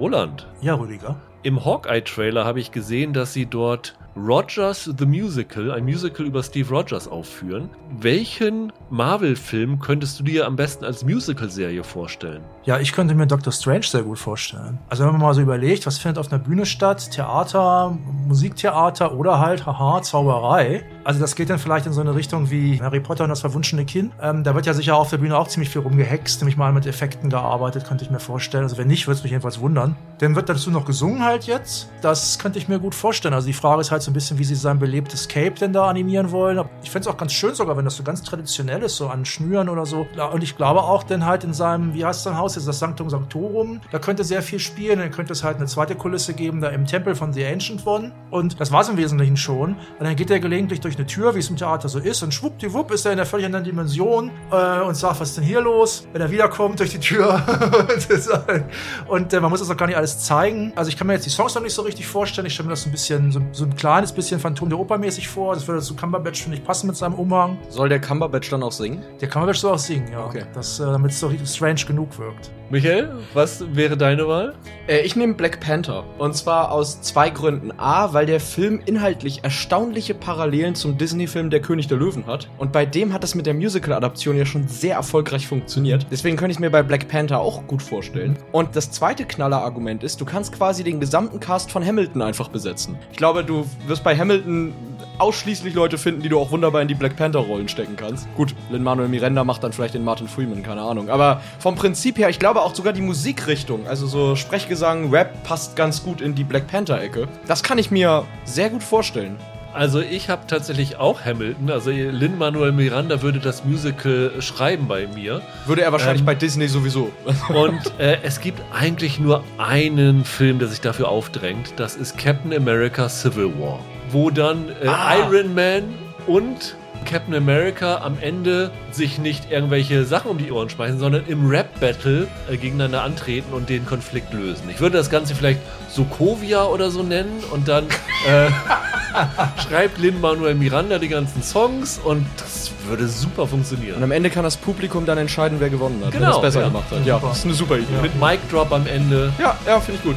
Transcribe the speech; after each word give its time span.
Roland. 0.00 0.46
Ja, 0.62 0.76
Rüdiger. 0.76 1.16
Im 1.42 1.62
Hawkeye-Trailer 1.62 2.46
habe 2.46 2.58
ich 2.58 2.72
gesehen, 2.72 3.12
dass 3.12 3.34
sie 3.34 3.44
dort 3.44 3.98
Rogers 4.26 4.90
the 4.98 5.06
Musical, 5.06 5.70
ein 5.70 5.84
Musical 5.84 6.26
über 6.26 6.42
Steve 6.42 6.68
Rogers 6.68 7.08
aufführen. 7.08 7.70
Welchen 7.98 8.72
Marvel-Film 8.90 9.78
könntest 9.80 10.20
du 10.20 10.24
dir 10.24 10.46
am 10.46 10.56
besten 10.56 10.84
als 10.84 11.04
Musical-Serie 11.04 11.82
vorstellen? 11.82 12.42
Ja, 12.64 12.78
ich 12.78 12.92
könnte 12.92 13.14
mir 13.14 13.26
Doctor 13.26 13.52
Strange 13.52 13.84
sehr 13.84 14.02
gut 14.02 14.18
vorstellen. 14.18 14.78
Also 14.88 15.04
wenn 15.04 15.12
man 15.12 15.22
mal 15.22 15.34
so 15.34 15.40
überlegt, 15.40 15.86
was 15.86 15.98
findet 15.98 16.18
auf 16.18 16.30
einer 16.30 16.42
Bühne 16.42 16.66
statt? 16.66 17.10
Theater, 17.10 17.96
Musiktheater 18.26 19.14
oder 19.14 19.38
halt, 19.38 19.64
haha, 19.64 20.02
Zauberei. 20.02 20.84
Also 21.04 21.20
das 21.20 21.34
geht 21.34 21.48
dann 21.48 21.58
vielleicht 21.58 21.86
in 21.86 21.92
so 21.92 22.02
eine 22.02 22.14
Richtung 22.14 22.50
wie 22.50 22.80
Harry 22.80 23.00
Potter 23.00 23.24
und 23.24 23.30
das 23.30 23.40
verwunschene 23.40 23.86
Kind. 23.86 24.12
Ähm, 24.20 24.44
da 24.44 24.54
wird 24.54 24.66
ja 24.66 24.74
sicher 24.74 24.96
auf 24.96 25.08
der 25.10 25.18
Bühne 25.18 25.38
auch 25.38 25.48
ziemlich 25.48 25.70
viel 25.70 25.80
rumgehext, 25.80 26.40
nämlich 26.40 26.58
mal 26.58 26.72
mit 26.72 26.86
Effekten 26.86 27.30
gearbeitet, 27.30 27.86
könnte 27.86 28.04
ich 28.04 28.10
mir 28.10 28.20
vorstellen. 28.20 28.64
Also 28.64 28.76
wenn 28.76 28.88
nicht, 28.88 29.06
würde 29.06 29.16
es 29.16 29.22
mich 29.22 29.32
jedenfalls 29.32 29.60
wundern. 29.60 29.96
Dann 30.18 30.36
wird 30.36 30.48
dazu 30.48 30.70
noch 30.70 30.84
gesungen 30.84 31.24
halt 31.24 31.44
jetzt. 31.44 31.88
Das 32.02 32.38
könnte 32.38 32.58
ich 32.58 32.68
mir 32.68 32.78
gut 32.78 32.94
vorstellen. 32.94 33.32
Also 33.32 33.46
die 33.46 33.52
Frage 33.54 33.80
ist 33.80 33.90
halt 33.90 34.02
so 34.02 34.09
ein 34.10 34.14
bisschen, 34.14 34.38
wie 34.38 34.44
sie 34.44 34.54
sein 34.54 34.78
belebtes 34.78 35.28
Cape 35.28 35.52
denn 35.52 35.72
da 35.72 35.88
animieren 35.88 36.30
wollen. 36.30 36.62
Ich 36.82 36.90
fände 36.90 37.08
es 37.08 37.14
auch 37.14 37.16
ganz 37.16 37.32
schön 37.32 37.54
sogar, 37.54 37.76
wenn 37.76 37.84
das 37.84 37.96
so 37.96 38.02
ganz 38.02 38.22
traditionell 38.22 38.82
ist, 38.82 38.96
so 38.96 39.08
an 39.08 39.24
Schnüren 39.24 39.68
oder 39.68 39.86
so. 39.86 40.06
Und 40.32 40.42
ich 40.42 40.56
glaube 40.56 40.82
auch 40.82 41.02
dann 41.02 41.24
halt 41.24 41.44
in 41.44 41.54
seinem, 41.54 41.94
wie 41.94 42.04
heißt 42.04 42.24
sein 42.24 42.36
Haus, 42.36 42.56
jetzt 42.56 42.68
das 42.68 42.78
Sanctum 42.78 43.10
Sanctorum, 43.10 43.80
da 43.90 43.98
könnte 43.98 44.24
sehr 44.24 44.42
viel 44.42 44.58
spielen. 44.58 44.98
Dann 44.98 45.10
könnte 45.10 45.32
es 45.32 45.44
halt 45.44 45.56
eine 45.56 45.66
zweite 45.66 45.94
Kulisse 45.94 46.34
geben, 46.34 46.60
da 46.60 46.68
im 46.68 46.86
Tempel 46.86 47.14
von 47.14 47.32
The 47.32 47.46
Ancient 47.46 47.86
One. 47.86 48.12
Und 48.30 48.60
das 48.60 48.72
war 48.72 48.82
es 48.82 48.88
im 48.88 48.96
Wesentlichen 48.96 49.36
schon. 49.36 49.70
Und 49.74 50.04
dann 50.04 50.16
geht 50.16 50.30
er 50.30 50.40
gelegentlich 50.40 50.80
durch 50.80 50.96
eine 50.96 51.06
Tür, 51.06 51.34
wie 51.34 51.38
es 51.38 51.50
im 51.50 51.56
Theater 51.56 51.88
so 51.88 51.98
ist, 51.98 52.22
und 52.22 52.32
schwuppdiwupp 52.32 52.90
ist 52.90 53.06
er 53.06 53.12
in 53.12 53.18
der 53.18 53.26
völlig 53.26 53.46
anderen 53.46 53.64
Dimension 53.64 54.30
äh, 54.50 54.80
und 54.80 54.94
sagt, 54.96 55.20
was 55.20 55.30
ist 55.30 55.38
denn 55.38 55.44
hier 55.44 55.60
los? 55.60 56.06
Wenn 56.12 56.20
er 56.20 56.30
wiederkommt 56.30 56.80
durch 56.80 56.90
die 56.90 57.00
Tür. 57.00 57.42
und 59.08 59.32
äh, 59.32 59.40
man 59.40 59.50
muss 59.50 59.60
das 59.60 59.70
auch 59.70 59.76
gar 59.76 59.86
nicht 59.86 59.96
alles 59.96 60.20
zeigen. 60.20 60.72
Also 60.76 60.88
ich 60.88 60.96
kann 60.96 61.06
mir 61.06 61.14
jetzt 61.14 61.26
die 61.26 61.30
Songs 61.30 61.54
noch 61.54 61.62
nicht 61.62 61.74
so 61.74 61.82
richtig 61.82 62.06
vorstellen. 62.06 62.46
Ich 62.46 62.54
stelle 62.54 62.68
mir 62.68 62.72
das 62.72 62.86
ein 62.86 62.92
bisschen, 62.92 63.32
so, 63.32 63.40
so 63.52 63.64
ein 63.64 63.76
kleines 63.76 63.89
bisschen 64.14 64.40
Phantom 64.40 64.68
der 64.68 64.78
Oper 64.78 64.98
mäßig 64.98 65.28
vor. 65.28 65.54
Das 65.54 65.66
würde 65.66 65.82
zu 65.82 65.94
Cumberbatch, 65.94 66.42
finde 66.42 66.58
ich, 66.58 66.64
passen 66.64 66.86
mit 66.86 66.96
seinem 66.96 67.14
Umhang. 67.14 67.58
Soll 67.68 67.88
der 67.88 68.00
Cumberbatch 68.00 68.48
dann 68.50 68.62
auch 68.62 68.72
singen? 68.72 69.02
Der 69.20 69.28
Cumberbatch 69.28 69.58
soll 69.58 69.74
auch 69.74 69.78
singen, 69.78 70.10
ja. 70.12 70.24
Okay. 70.24 70.40
Äh, 70.40 70.78
damit 70.78 71.10
es 71.10 71.20
so 71.20 71.30
strange 71.44 71.84
genug 71.86 72.18
wirkt. 72.18 72.50
Michael, 72.72 73.10
was 73.34 73.64
wäre 73.74 73.96
deine 73.96 74.28
Wahl? 74.28 74.54
Äh, 74.86 75.00
ich 75.00 75.16
nehme 75.16 75.34
Black 75.34 75.58
Panther. 75.58 76.04
Und 76.18 76.36
zwar 76.36 76.70
aus 76.70 77.02
zwei 77.02 77.28
Gründen. 77.28 77.72
A, 77.76 78.12
weil 78.12 78.26
der 78.26 78.38
Film 78.38 78.80
inhaltlich 78.86 79.42
erstaunliche 79.42 80.14
Parallelen 80.14 80.76
zum 80.76 80.96
Disney-Film 80.96 81.50
Der 81.50 81.62
König 81.62 81.88
der 81.88 81.98
Löwen 81.98 82.26
hat. 82.26 82.48
Und 82.58 82.70
bei 82.70 82.86
dem 82.86 83.12
hat 83.12 83.24
es 83.24 83.34
mit 83.34 83.46
der 83.46 83.54
Musical-Adaption 83.54 84.36
ja 84.36 84.46
schon 84.46 84.68
sehr 84.68 84.94
erfolgreich 84.94 85.48
funktioniert. 85.48 86.06
Deswegen 86.12 86.36
könnte 86.36 86.52
ich 86.52 86.60
mir 86.60 86.70
bei 86.70 86.84
Black 86.84 87.08
Panther 87.08 87.40
auch 87.40 87.66
gut 87.66 87.82
vorstellen. 87.82 88.38
Und 88.52 88.76
das 88.76 88.92
zweite 88.92 89.24
Knaller-Argument 89.24 90.04
ist, 90.04 90.20
du 90.20 90.24
kannst 90.24 90.52
quasi 90.52 90.84
den 90.84 91.00
gesamten 91.00 91.40
Cast 91.40 91.72
von 91.72 91.84
Hamilton 91.84 92.22
einfach 92.22 92.50
besetzen. 92.50 92.96
Ich 93.10 93.16
glaube, 93.16 93.42
du 93.42 93.66
wirst 93.88 94.04
bei 94.04 94.16
Hamilton 94.16 94.72
ausschließlich 95.18 95.74
Leute 95.74 95.98
finden, 95.98 96.22
die 96.22 96.28
du 96.28 96.38
auch 96.38 96.50
wunderbar 96.50 96.82
in 96.82 96.88
die 96.88 96.94
Black 96.94 97.16
Panther-Rollen 97.16 97.68
stecken 97.68 97.96
kannst. 97.96 98.26
Gut, 98.36 98.54
Lin-Manuel 98.70 99.08
Miranda 99.08 99.44
macht 99.44 99.62
dann 99.62 99.72
vielleicht 99.72 99.94
den 99.94 100.04
Martin 100.04 100.28
Freeman, 100.28 100.62
keine 100.62 100.82
Ahnung. 100.82 101.10
Aber 101.10 101.40
vom 101.58 101.74
Prinzip 101.74 102.18
her, 102.18 102.28
ich 102.28 102.38
glaube 102.38 102.62
auch 102.62 102.74
sogar 102.74 102.92
die 102.92 103.02
Musikrichtung, 103.02 103.86
also 103.86 104.06
so 104.06 104.36
Sprechgesang, 104.36 105.10
Rap, 105.10 105.42
passt 105.44 105.76
ganz 105.76 106.02
gut 106.02 106.20
in 106.20 106.34
die 106.34 106.44
Black 106.44 106.66
Panther-Ecke. 106.66 107.28
Das 107.46 107.62
kann 107.62 107.78
ich 107.78 107.90
mir 107.90 108.24
sehr 108.44 108.70
gut 108.70 108.82
vorstellen. 108.82 109.36
Also 109.72 110.00
ich 110.00 110.28
habe 110.28 110.48
tatsächlich 110.48 110.96
auch 110.96 111.24
Hamilton. 111.24 111.70
Also 111.70 111.90
Lin-Manuel 111.90 112.72
Miranda 112.72 113.22
würde 113.22 113.38
das 113.38 113.64
Musical 113.64 114.32
schreiben 114.40 114.88
bei 114.88 115.06
mir. 115.06 115.42
Würde 115.66 115.82
er 115.82 115.92
wahrscheinlich 115.92 116.22
Ähm, 116.22 116.26
bei 116.26 116.34
Disney 116.34 116.66
sowieso. 116.66 117.12
Und 117.48 117.92
äh, 118.00 118.18
es 118.24 118.40
gibt 118.40 118.60
eigentlich 118.72 119.20
nur 119.20 119.44
einen 119.58 120.24
Film, 120.24 120.58
der 120.58 120.66
sich 120.66 120.80
dafür 120.80 121.08
aufdrängt. 121.08 121.74
Das 121.76 121.94
ist 121.94 122.18
Captain 122.18 122.52
America 122.52 123.08
Civil 123.08 123.52
War. 123.60 123.78
Wo 124.12 124.30
dann 124.30 124.68
äh, 124.82 124.88
Ah. 124.88 125.16
Iron 125.18 125.54
Man 125.54 125.94
und 126.26 126.76
Captain 127.06 127.34
America 127.34 128.02
am 128.04 128.18
Ende 128.20 128.70
sich 128.90 129.18
nicht 129.18 129.50
irgendwelche 129.50 130.04
Sachen 130.04 130.30
um 130.30 130.36
die 130.38 130.52
Ohren 130.52 130.68
schmeißen, 130.68 130.98
sondern 130.98 131.24
im 131.26 131.48
Rap-Battle 131.48 132.28
äh, 132.50 132.56
gegeneinander 132.58 133.02
antreten 133.02 133.54
und 133.54 133.68
den 133.70 133.86
Konflikt 133.86 134.32
lösen. 134.34 134.68
Ich 134.68 134.80
würde 134.80 134.98
das 134.98 135.08
Ganze 135.10 135.34
vielleicht 135.34 135.60
Sokovia 135.88 136.64
oder 136.64 136.90
so 136.90 137.02
nennen 137.02 137.42
und 137.52 137.68
dann 137.68 137.86
äh, 138.28 138.48
schreibt 139.68 139.98
Lin-Manuel 139.98 140.54
Miranda 140.54 140.98
die 140.98 141.08
ganzen 141.08 141.42
Songs 141.42 141.98
und 142.04 142.26
das 142.36 142.70
würde 142.86 143.08
super 143.08 143.46
funktionieren. 143.46 143.96
Und 143.96 144.02
am 144.04 144.12
Ende 144.12 144.28
kann 144.30 144.44
das 144.44 144.56
Publikum 144.58 145.06
dann 145.06 145.16
entscheiden, 145.18 145.58
wer 145.58 145.70
gewonnen 145.70 146.02
hat, 146.04 146.12
wenn 146.12 146.20
Genau, 146.20 146.36
es 146.36 146.42
besser 146.42 146.60
ja. 146.60 146.66
gemacht 146.68 146.90
hat. 146.90 147.04
Ja, 147.06 147.14
Super. 147.16 147.28
das 147.28 147.38
ist 147.38 147.44
eine 147.46 147.54
super 147.54 147.78
Idee. 147.78 147.86
Mit 148.02 148.20
Mic 148.20 148.38
Drop 148.50 148.70
am 148.72 148.86
Ende. 148.86 149.32
Ja, 149.38 149.56
ja, 149.66 149.80
finde 149.80 149.98
ich 150.00 150.04
gut. 150.04 150.16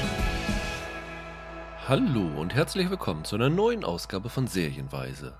Hallo 1.85 2.39
und 2.39 2.53
herzlich 2.53 2.89
willkommen 2.89 3.25
zu 3.25 3.35
einer 3.35 3.49
neuen 3.49 3.83
Ausgabe 3.83 4.29
von 4.29 4.47
Serienweise. 4.47 5.38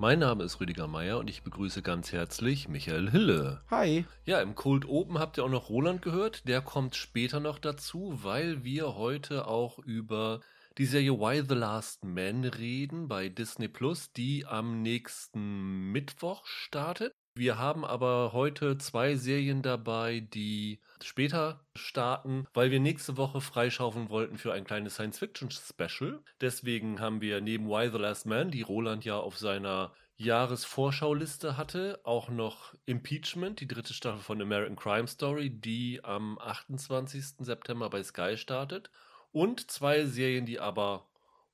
Mein 0.00 0.18
Name 0.18 0.42
ist 0.42 0.58
Rüdiger 0.58 0.88
Meier 0.88 1.18
und 1.18 1.30
ich 1.30 1.44
begrüße 1.44 1.80
ganz 1.80 2.10
herzlich 2.10 2.68
Michael 2.68 3.08
Hille. 3.08 3.62
Hi. 3.70 4.04
Ja, 4.24 4.40
im 4.40 4.56
Cold 4.56 4.84
Open 4.88 5.20
habt 5.20 5.38
ihr 5.38 5.44
auch 5.44 5.48
noch 5.48 5.68
Roland 5.68 6.02
gehört. 6.02 6.48
Der 6.48 6.60
kommt 6.60 6.96
später 6.96 7.38
noch 7.38 7.60
dazu, 7.60 8.18
weil 8.24 8.64
wir 8.64 8.96
heute 8.96 9.46
auch 9.46 9.78
über 9.78 10.40
die 10.76 10.86
Serie 10.86 11.20
Why 11.20 11.44
the 11.48 11.54
Last 11.54 12.04
Man 12.04 12.42
reden 12.42 13.06
bei 13.06 13.28
Disney 13.28 13.68
Plus, 13.68 14.10
die 14.12 14.44
am 14.44 14.82
nächsten 14.82 15.92
Mittwoch 15.92 16.46
startet. 16.46 17.14
Wir 17.36 17.58
haben 17.58 17.84
aber 17.84 18.32
heute 18.32 18.76
zwei 18.78 19.14
Serien 19.14 19.62
dabei, 19.62 20.18
die 20.18 20.80
später 21.02 21.60
starten, 21.74 22.46
weil 22.54 22.70
wir 22.70 22.80
nächste 22.80 23.16
Woche 23.16 23.40
freischaufeln 23.40 24.08
wollten 24.08 24.38
für 24.38 24.52
ein 24.52 24.64
kleines 24.64 24.94
Science-Fiction-Special. 24.94 26.20
Deswegen 26.40 27.00
haben 27.00 27.20
wir 27.20 27.40
neben 27.40 27.68
Why 27.68 27.90
the 27.90 27.98
Last 27.98 28.26
Man, 28.26 28.50
die 28.50 28.62
Roland 28.62 29.04
ja 29.04 29.18
auf 29.18 29.38
seiner 29.38 29.92
Jahresvorschauliste 30.18 31.56
hatte, 31.56 32.00
auch 32.04 32.30
noch 32.30 32.74
Impeachment, 32.86 33.60
die 33.60 33.68
dritte 33.68 33.92
Staffel 33.92 34.20
von 34.20 34.40
American 34.40 34.76
Crime 34.76 35.06
Story, 35.06 35.50
die 35.50 36.02
am 36.02 36.38
28. 36.38 37.36
September 37.40 37.90
bei 37.90 38.02
Sky 38.02 38.36
startet. 38.36 38.90
Und 39.32 39.70
zwei 39.70 40.06
Serien, 40.06 40.46
die 40.46 40.58
aber 40.58 41.06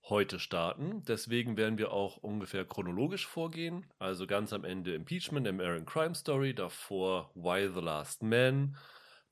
heute 0.08 0.38
starten. 0.38 1.04
Deswegen 1.06 1.56
werden 1.56 1.78
wir 1.78 1.92
auch 1.92 2.16
ungefähr 2.18 2.64
chronologisch 2.64 3.26
vorgehen. 3.26 3.86
Also 3.98 4.26
ganz 4.26 4.52
am 4.52 4.64
Ende 4.64 4.94
Impeachment, 4.94 5.46
American 5.46 5.86
Crime 5.86 6.14
Story, 6.14 6.54
davor 6.54 7.30
Why 7.34 7.68
the 7.72 7.80
Last 7.80 8.22
Man. 8.22 8.76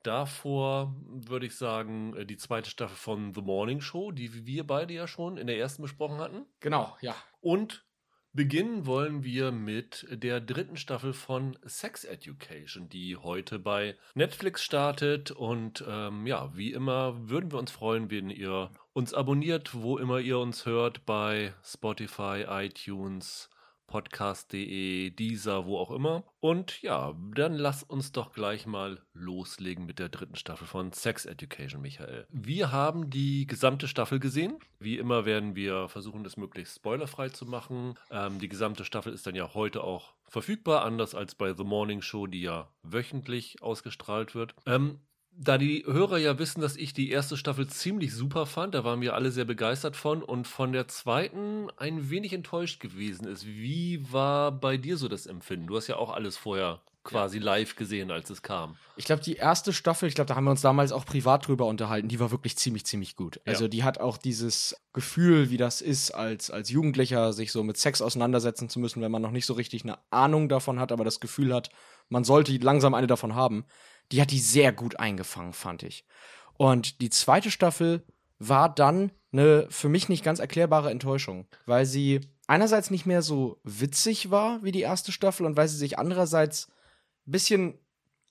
Davor 0.02 0.94
würde 1.04 1.46
ich 1.46 1.56
sagen, 1.56 2.14
äh, 2.16 2.24
die 2.24 2.38
zweite 2.38 2.70
Staffel 2.70 2.96
von 2.96 3.34
The 3.34 3.42
Morning 3.42 3.80
Show, 3.80 4.12
die 4.12 4.46
wir 4.46 4.66
beide 4.66 4.94
ja 4.94 5.06
schon 5.06 5.36
in 5.36 5.46
der 5.46 5.58
ersten 5.58 5.82
besprochen 5.82 6.18
hatten. 6.18 6.46
Genau, 6.60 6.96
ja. 7.00 7.14
Und 7.40 7.84
beginnen 8.32 8.86
wollen 8.86 9.24
wir 9.24 9.52
mit 9.52 10.06
der 10.10 10.40
dritten 10.40 10.76
Staffel 10.76 11.12
von 11.12 11.58
Sex 11.64 12.04
Education, 12.04 12.88
die 12.88 13.16
heute 13.16 13.58
bei 13.58 13.96
Netflix 14.14 14.62
startet. 14.62 15.32
Und 15.32 15.84
ähm, 15.86 16.26
ja, 16.26 16.56
wie 16.56 16.72
immer 16.72 17.28
würden 17.28 17.52
wir 17.52 17.58
uns 17.58 17.70
freuen, 17.70 18.10
wenn 18.10 18.30
ihr 18.30 18.70
uns 18.94 19.12
abonniert, 19.12 19.74
wo 19.74 19.98
immer 19.98 20.18
ihr 20.20 20.38
uns 20.38 20.64
hört, 20.64 21.04
bei 21.04 21.52
Spotify, 21.62 22.46
iTunes, 22.48 23.50
podcast.de, 23.90 25.10
Deezer, 25.10 25.66
wo 25.66 25.76
auch 25.76 25.90
immer. 25.90 26.24
Und 26.38 26.80
ja, 26.80 27.14
dann 27.34 27.54
lass 27.54 27.82
uns 27.82 28.12
doch 28.12 28.32
gleich 28.32 28.64
mal 28.64 29.02
loslegen 29.12 29.84
mit 29.84 29.98
der 29.98 30.08
dritten 30.08 30.36
Staffel 30.36 30.66
von 30.66 30.92
Sex 30.92 31.26
Education, 31.26 31.82
Michael. 31.82 32.26
Wir 32.30 32.72
haben 32.72 33.10
die 33.10 33.46
gesamte 33.46 33.88
Staffel 33.88 34.20
gesehen. 34.20 34.58
Wie 34.78 34.96
immer 34.96 35.26
werden 35.26 35.56
wir 35.56 35.88
versuchen, 35.88 36.24
das 36.24 36.36
möglichst 36.36 36.76
spoilerfrei 36.76 37.28
zu 37.28 37.44
machen. 37.44 37.94
Ähm, 38.10 38.38
die 38.38 38.48
gesamte 38.48 38.84
Staffel 38.84 39.12
ist 39.12 39.26
dann 39.26 39.34
ja 39.34 39.52
heute 39.52 39.82
auch 39.82 40.14
verfügbar, 40.28 40.84
anders 40.84 41.14
als 41.14 41.34
bei 41.34 41.52
The 41.52 41.64
Morning 41.64 42.00
Show, 42.00 42.28
die 42.28 42.42
ja 42.42 42.70
wöchentlich 42.82 43.60
ausgestrahlt 43.60 44.34
wird. 44.36 44.54
Ähm, 44.66 45.00
da 45.32 45.58
die 45.58 45.84
Hörer 45.86 46.18
ja 46.18 46.38
wissen, 46.38 46.60
dass 46.60 46.76
ich 46.76 46.92
die 46.92 47.10
erste 47.10 47.36
Staffel 47.36 47.66
ziemlich 47.66 48.14
super 48.14 48.46
fand, 48.46 48.74
da 48.74 48.84
waren 48.84 49.00
wir 49.00 49.14
alle 49.14 49.30
sehr 49.30 49.44
begeistert 49.44 49.96
von 49.96 50.22
und 50.22 50.46
von 50.46 50.72
der 50.72 50.88
zweiten 50.88 51.68
ein 51.76 52.10
wenig 52.10 52.32
enttäuscht 52.32 52.80
gewesen 52.80 53.26
ist. 53.26 53.46
Wie 53.46 54.12
war 54.12 54.52
bei 54.52 54.76
dir 54.76 54.96
so 54.96 55.08
das 55.08 55.26
Empfinden? 55.26 55.66
Du 55.66 55.76
hast 55.76 55.86
ja 55.86 55.96
auch 55.96 56.10
alles 56.10 56.36
vorher 56.36 56.80
quasi 57.02 57.38
live 57.38 57.76
gesehen, 57.76 58.10
als 58.10 58.28
es 58.28 58.42
kam. 58.42 58.76
Ich 58.96 59.06
glaube, 59.06 59.22
die 59.22 59.36
erste 59.36 59.72
Staffel, 59.72 60.06
ich 60.06 60.14
glaube, 60.14 60.28
da 60.28 60.36
haben 60.36 60.44
wir 60.44 60.50
uns 60.50 60.60
damals 60.60 60.92
auch 60.92 61.06
privat 61.06 61.46
drüber 61.48 61.64
unterhalten, 61.64 62.08
die 62.08 62.20
war 62.20 62.30
wirklich 62.30 62.58
ziemlich, 62.58 62.84
ziemlich 62.84 63.16
gut. 63.16 63.40
Also 63.46 63.64
Ja. 63.64 63.68
die 63.68 63.84
hat 63.84 63.98
auch 63.98 64.18
dieses 64.18 64.76
Gefühl, 64.92 65.48
wie 65.48 65.56
das 65.56 65.80
ist, 65.80 66.10
als, 66.10 66.50
als 66.50 66.68
Jugendlicher 66.68 67.32
sich 67.32 67.52
so 67.52 67.62
mit 67.62 67.78
Sex 67.78 68.02
auseinandersetzen 68.02 68.68
zu 68.68 68.78
müssen, 68.78 69.00
wenn 69.00 69.10
man 69.10 69.22
noch 69.22 69.30
nicht 69.30 69.46
so 69.46 69.54
richtig 69.54 69.84
eine 69.84 69.96
Ahnung 70.10 70.50
davon 70.50 70.78
hat, 70.78 70.92
aber 70.92 71.04
das 71.04 71.20
Gefühl 71.20 71.54
hat, 71.54 71.70
man 72.10 72.24
sollte 72.24 72.54
langsam 72.58 72.92
eine 72.92 73.06
davon 73.06 73.34
haben. 73.34 73.64
Die 74.12 74.20
hat 74.20 74.30
die 74.30 74.40
sehr 74.40 74.72
gut 74.72 74.98
eingefangen, 74.98 75.52
fand 75.52 75.82
ich. 75.82 76.04
Und 76.56 77.00
die 77.00 77.10
zweite 77.10 77.50
Staffel 77.50 78.04
war 78.38 78.74
dann 78.74 79.12
eine 79.32 79.66
für 79.70 79.88
mich 79.88 80.08
nicht 80.08 80.24
ganz 80.24 80.40
erklärbare 80.40 80.90
Enttäuschung, 80.90 81.46
weil 81.66 81.86
sie 81.86 82.20
einerseits 82.46 82.90
nicht 82.90 83.06
mehr 83.06 83.22
so 83.22 83.60
witzig 83.62 84.30
war 84.30 84.62
wie 84.62 84.72
die 84.72 84.80
erste 84.80 85.12
Staffel 85.12 85.46
und 85.46 85.56
weil 85.56 85.68
sie 85.68 85.76
sich 85.76 85.98
andererseits 85.98 86.68
ein 87.26 87.32
bisschen 87.32 87.78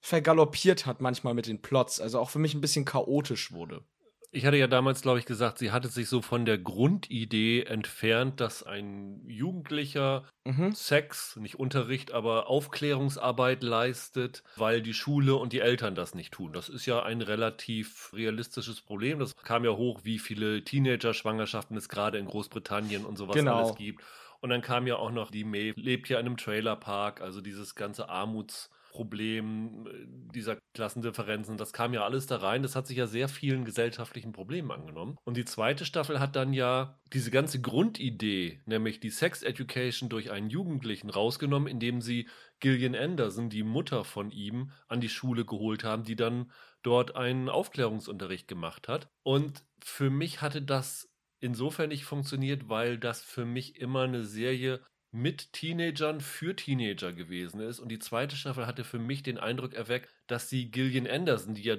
vergaloppiert 0.02 0.86
hat 0.86 1.02
manchmal 1.02 1.34
mit 1.34 1.48
den 1.48 1.62
Plots, 1.62 2.00
also 2.00 2.20
auch 2.20 2.30
für 2.30 2.40
mich 2.40 2.54
ein 2.54 2.62
bisschen 2.62 2.86
chaotisch 2.86 3.52
wurde. 3.52 3.84
Ich 4.31 4.46
hatte 4.46 4.58
ja 4.58 4.68
damals, 4.68 5.02
glaube 5.02 5.20
ich, 5.20 5.26
gesagt, 5.26 5.58
sie 5.58 5.72
hatte 5.72 5.88
sich 5.88 6.08
so 6.08 6.22
von 6.22 6.46
der 6.46 6.58
Grundidee 6.60 7.64
entfernt, 7.64 8.40
dass 8.40 8.62
ein 8.64 9.28
Jugendlicher 9.28 10.28
Mhm. 10.46 10.76
Sex, 10.76 11.36
nicht 11.38 11.56
Unterricht, 11.58 12.12
aber 12.12 12.48
Aufklärungsarbeit 12.48 13.64
leistet, 13.64 14.44
weil 14.56 14.84
die 14.84 14.94
Schule 14.94 15.36
und 15.36 15.52
die 15.52 15.62
Eltern 15.62 15.96
das 15.96 16.14
nicht 16.14 16.31
tun. 16.31 16.54
Das 16.54 16.70
ist 16.70 16.86
ja 16.86 17.02
ein 17.02 17.22
relativ 17.24 18.14
realistisches 18.14 18.81
Problem. 18.81 19.18
Das 19.18 19.36
kam 19.36 19.66
ja 19.66 19.72
hoch, 19.72 20.02
wie 20.04 20.20
viele 20.20 20.64
Teenager-Schwangerschaften 20.64 21.75
es 21.75 21.90
gerade 21.90 22.20
in 22.20 22.28
Großbritannien 22.28 23.06
und 23.06 23.18
sowas 23.18 23.42
Genau. 23.42 23.48
alles 23.48 23.74
gibt. 23.74 24.04
Und 24.42 24.52
dann 24.52 24.62
kam 24.62 24.86
ja 24.86 24.96
auch 24.98 25.12
noch, 25.12 25.32
die 25.32 25.44
Maeve 25.44 25.80
lebt 25.82 26.08
ja 26.08 26.20
in 26.20 26.28
einem 26.28 26.38
Trailerpark, 26.38 27.20
also 27.22 27.42
dieses 27.42 27.74
ganze 27.74 28.10
Armutsproblem 28.10 28.79
äh, 28.94 30.06
dieser 30.33 30.57
Klassendifferenzen, 30.74 31.57
das 31.57 31.74
kam 31.74 31.94
ja 31.94 32.03
alles 32.03 32.27
da 32.27 32.38
rein. 32.38 32.63
Das 32.63 32.75
hat 32.75 32.88
sich 32.88 32.97
ja 32.97 33.07
sehr 33.07 33.27
vielen 33.27 33.65
gesellschaftlichen 33.65 34.31
Problemen 34.31 34.71
angenommen. 34.71 35.18
Und 35.24 35.38
die 35.38 35.45
zweite 35.45 35.86
Staffel 35.86 36.19
hat 36.19 36.36
dann 36.36 36.53
ja 36.53 37.00
diese 37.13 37.31
ganze 37.31 37.62
Grundidee, 37.62 38.62
nämlich 38.65 39.00
die 39.00 39.09
Sex 39.09 39.44
Education 39.44 40.09
durch 40.09 40.31
einen 40.31 40.50
Jugendlichen 40.50 41.09
rausgenommen, 41.09 41.68
indem 41.68 42.01
sie 42.01 42.27
Gillian 42.59 42.95
Anderson, 42.95 43.50
die 43.50 43.63
Mutter 43.63 44.03
von 44.03 44.31
ihm, 44.31 44.71
an 44.88 45.01
die 45.01 45.09
Schule 45.09 45.45
geholt 45.45 45.83
haben, 45.83 46.03
die 46.03 46.15
dann 46.15 46.51
dort 46.83 47.15
einen 47.15 47.50
Aufklärungsunterricht 47.50 48.47
gemacht 48.47 48.88
hat. 48.88 49.09
Und 49.24 49.63
für 49.83 50.09
mich 50.09 50.41
hatte 50.41 50.62
das 50.62 51.09
insofern 51.39 51.89
nicht 51.89 52.06
funktioniert, 52.06 52.69
weil 52.69 52.97
das 52.97 53.21
für 53.21 53.45
mich 53.45 53.80
immer 53.80 54.03
eine 54.03 54.25
Serie 54.25 54.81
mit 55.12 55.54
Teenagern 55.54 56.22
für 56.22 56.56
Teenager 56.56 57.14
gewesen 57.14 57.62
ist. 57.62 57.80
Und 57.80 57.90
die 57.90 58.00
zweite 58.00 58.36
Staffel 58.36 58.68
hatte 58.68 58.84
für 58.84 59.00
mich 59.00 59.24
den 59.24 59.38
Eindruck 59.40 59.74
erweckt, 59.74 60.14
dass 60.28 60.50
sie 60.50 60.70
Gillian 60.72 61.08
Anderson, 61.08 61.56
die 61.56 61.64
ja 61.64 61.78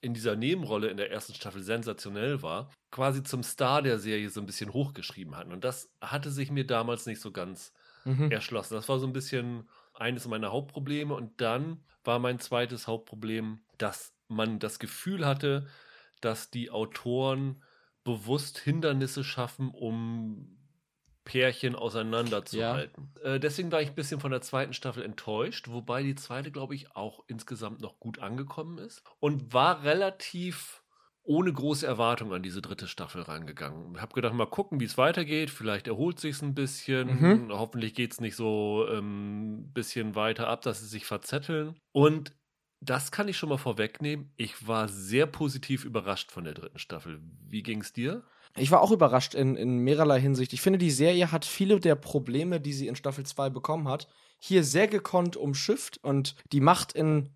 in 0.00 0.14
dieser 0.14 0.34
Nebenrolle 0.34 0.88
in 0.88 0.96
der 0.96 1.10
ersten 1.12 1.34
Staffel 1.34 1.62
sensationell 1.62 2.42
war, 2.42 2.70
quasi 2.90 3.22
zum 3.22 3.42
Star 3.42 3.82
der 3.82 3.98
Serie 3.98 4.30
so 4.30 4.40
ein 4.40 4.46
bisschen 4.46 4.72
hochgeschrieben 4.72 5.36
hatten. 5.36 5.52
Und 5.52 5.64
das 5.64 5.92
hatte 6.00 6.30
sich 6.30 6.50
mir 6.50 6.66
damals 6.66 7.06
nicht 7.06 7.20
so 7.20 7.30
ganz 7.30 7.72
Mhm. 8.04 8.32
erschlossen. 8.32 8.74
Das 8.74 8.88
war 8.88 8.98
so 8.98 9.06
ein 9.06 9.12
bisschen 9.12 9.68
eines 9.94 10.26
meiner 10.26 10.50
Hauptprobleme. 10.50 11.14
Und 11.14 11.40
dann 11.40 11.84
war 12.02 12.18
mein 12.18 12.40
zweites 12.40 12.88
Hauptproblem, 12.88 13.60
dass 13.78 14.12
man 14.26 14.58
das 14.58 14.80
Gefühl 14.80 15.24
hatte, 15.24 15.68
dass 16.20 16.50
die 16.50 16.70
Autoren 16.70 17.62
bewusst 18.02 18.58
Hindernisse 18.58 19.22
schaffen, 19.22 19.70
um 19.70 20.58
Pärchen 21.24 21.74
auseinanderzuhalten. 21.74 23.12
Äh, 23.22 23.38
deswegen 23.38 23.70
war 23.70 23.80
ich 23.80 23.88
ein 23.88 23.94
bisschen 23.94 24.20
von 24.20 24.30
der 24.30 24.40
zweiten 24.40 24.74
Staffel 24.74 25.02
enttäuscht, 25.02 25.68
wobei 25.68 26.02
die 26.02 26.14
zweite, 26.14 26.50
glaube 26.50 26.74
ich, 26.74 26.96
auch 26.96 27.24
insgesamt 27.28 27.80
noch 27.80 28.00
gut 28.00 28.18
angekommen 28.18 28.78
ist 28.78 29.02
und 29.20 29.52
war 29.52 29.84
relativ 29.84 30.82
ohne 31.24 31.52
große 31.52 31.86
Erwartung 31.86 32.32
an 32.32 32.42
diese 32.42 32.60
dritte 32.60 32.88
Staffel 32.88 33.22
rangegangen. 33.22 33.94
Ich 33.94 34.00
habe 34.00 34.14
gedacht, 34.14 34.34
mal 34.34 34.46
gucken, 34.46 34.80
wie 34.80 34.84
es 34.84 34.98
weitergeht. 34.98 35.50
Vielleicht 35.50 35.86
erholt 35.86 36.18
sich 36.18 36.42
ein 36.42 36.54
bisschen. 36.54 37.20
Mhm. 37.20 37.52
Hoffentlich 37.52 37.94
geht 37.94 38.12
es 38.12 38.20
nicht 38.20 38.34
so 38.34 38.84
ein 38.88 38.98
ähm, 38.98 39.70
bisschen 39.72 40.16
weiter 40.16 40.48
ab, 40.48 40.62
dass 40.62 40.80
sie 40.80 40.86
sich 40.86 41.06
verzetteln. 41.06 41.76
Und 41.92 42.34
das 42.80 43.12
kann 43.12 43.28
ich 43.28 43.36
schon 43.36 43.48
mal 43.48 43.58
vorwegnehmen. 43.58 44.32
Ich 44.36 44.66
war 44.66 44.88
sehr 44.88 45.26
positiv 45.26 45.84
überrascht 45.84 46.32
von 46.32 46.42
der 46.42 46.54
dritten 46.54 46.80
Staffel. 46.80 47.20
Wie 47.46 47.62
ging 47.62 47.80
es 47.80 47.92
dir? 47.92 48.24
Ich 48.56 48.70
war 48.70 48.82
auch 48.82 48.90
überrascht 48.90 49.34
in, 49.34 49.56
in 49.56 49.78
mehrerlei 49.78 50.20
Hinsicht. 50.20 50.52
Ich 50.52 50.60
finde, 50.60 50.78
die 50.78 50.90
Serie 50.90 51.32
hat 51.32 51.44
viele 51.44 51.80
der 51.80 51.94
Probleme, 51.94 52.60
die 52.60 52.72
sie 52.72 52.86
in 52.86 52.96
Staffel 52.96 53.24
2 53.24 53.50
bekommen 53.50 53.88
hat, 53.88 54.08
hier 54.38 54.64
sehr 54.64 54.88
gekonnt 54.88 55.36
umschifft 55.36 55.98
und 56.02 56.34
die 56.52 56.60
macht 56.60 56.92
in 56.92 57.30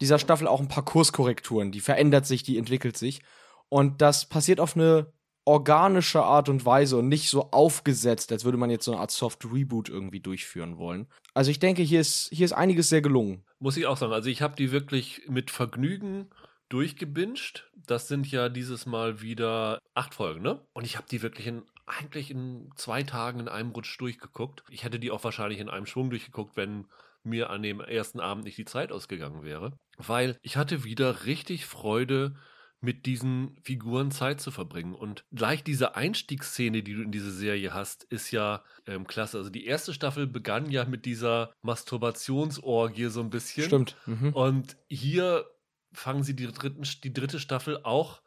dieser 0.00 0.18
Staffel 0.18 0.48
auch 0.48 0.60
ein 0.60 0.68
paar 0.68 0.84
Kurskorrekturen. 0.84 1.72
Die 1.72 1.80
verändert 1.80 2.26
sich, 2.26 2.42
die 2.42 2.58
entwickelt 2.58 2.96
sich. 2.96 3.22
Und 3.68 4.02
das 4.02 4.26
passiert 4.26 4.60
auf 4.60 4.76
eine 4.76 5.12
organische 5.44 6.22
Art 6.22 6.48
und 6.48 6.66
Weise 6.66 6.98
und 6.98 7.08
nicht 7.08 7.30
so 7.30 7.50
aufgesetzt, 7.50 8.30
als 8.32 8.44
würde 8.44 8.58
man 8.58 8.70
jetzt 8.70 8.84
so 8.84 8.92
eine 8.92 9.00
Art 9.00 9.10
Soft 9.10 9.44
Reboot 9.44 9.88
irgendwie 9.88 10.20
durchführen 10.20 10.78
wollen. 10.78 11.06
Also 11.34 11.50
ich 11.50 11.58
denke, 11.58 11.82
hier 11.82 12.00
ist, 12.00 12.28
hier 12.32 12.44
ist 12.44 12.52
einiges 12.52 12.88
sehr 12.88 13.02
gelungen. 13.02 13.44
Muss 13.58 13.76
ich 13.76 13.86
auch 13.86 13.96
sagen. 13.96 14.12
Also 14.12 14.28
ich 14.28 14.42
habe 14.42 14.56
die 14.56 14.72
wirklich 14.72 15.22
mit 15.28 15.50
Vergnügen 15.50 16.30
durchgebinged. 16.70 17.70
Das 17.86 18.08
sind 18.08 18.30
ja 18.30 18.48
dieses 18.48 18.86
Mal 18.86 19.20
wieder 19.20 19.78
acht 19.94 20.14
Folgen, 20.14 20.40
ne? 20.40 20.64
Und 20.72 20.84
ich 20.84 20.96
habe 20.96 21.06
die 21.10 21.20
wirklich 21.20 21.46
in 21.46 21.62
eigentlich 21.86 22.30
in 22.30 22.70
zwei 22.76 23.02
Tagen 23.02 23.40
in 23.40 23.48
einem 23.48 23.72
Rutsch 23.72 24.00
durchgeguckt. 24.00 24.62
Ich 24.70 24.84
hätte 24.84 24.98
die 24.98 25.10
auch 25.10 25.24
wahrscheinlich 25.24 25.58
in 25.58 25.68
einem 25.68 25.86
Schwung 25.86 26.08
durchgeguckt, 26.08 26.56
wenn 26.56 26.86
mir 27.24 27.50
an 27.50 27.62
dem 27.62 27.80
ersten 27.80 28.20
Abend 28.20 28.44
nicht 28.44 28.56
die 28.56 28.64
Zeit 28.64 28.92
ausgegangen 28.92 29.42
wäre. 29.42 29.72
Weil 29.98 30.38
ich 30.40 30.56
hatte 30.56 30.84
wieder 30.84 31.26
richtig 31.26 31.66
Freude, 31.66 32.36
mit 32.80 33.04
diesen 33.06 33.56
Figuren 33.62 34.10
Zeit 34.10 34.40
zu 34.40 34.50
verbringen. 34.50 34.94
Und 34.94 35.24
gleich 35.32 35.62
diese 35.62 35.96
Einstiegsszene, 35.96 36.82
die 36.82 36.94
du 36.94 37.02
in 37.02 37.12
diese 37.12 37.30
Serie 37.30 37.74
hast, 37.74 38.04
ist 38.04 38.30
ja 38.30 38.64
ähm, 38.86 39.06
klasse. 39.06 39.38
Also 39.38 39.50
die 39.50 39.66
erste 39.66 39.92
Staffel 39.92 40.26
begann 40.26 40.70
ja 40.70 40.84
mit 40.86 41.04
dieser 41.04 41.52
Masturbationsorgie 41.62 43.08
so 43.08 43.20
ein 43.20 43.30
bisschen. 43.30 43.64
Stimmt. 43.64 43.96
Mhm. 44.06 44.32
Und 44.32 44.76
hier 44.88 45.44
fangen 45.92 46.22
sie 46.22 46.34
die, 46.36 46.46
dritten, 46.46 46.82
die 47.02 47.12
dritte 47.12 47.40
Staffel 47.40 47.80
auch 47.82 48.22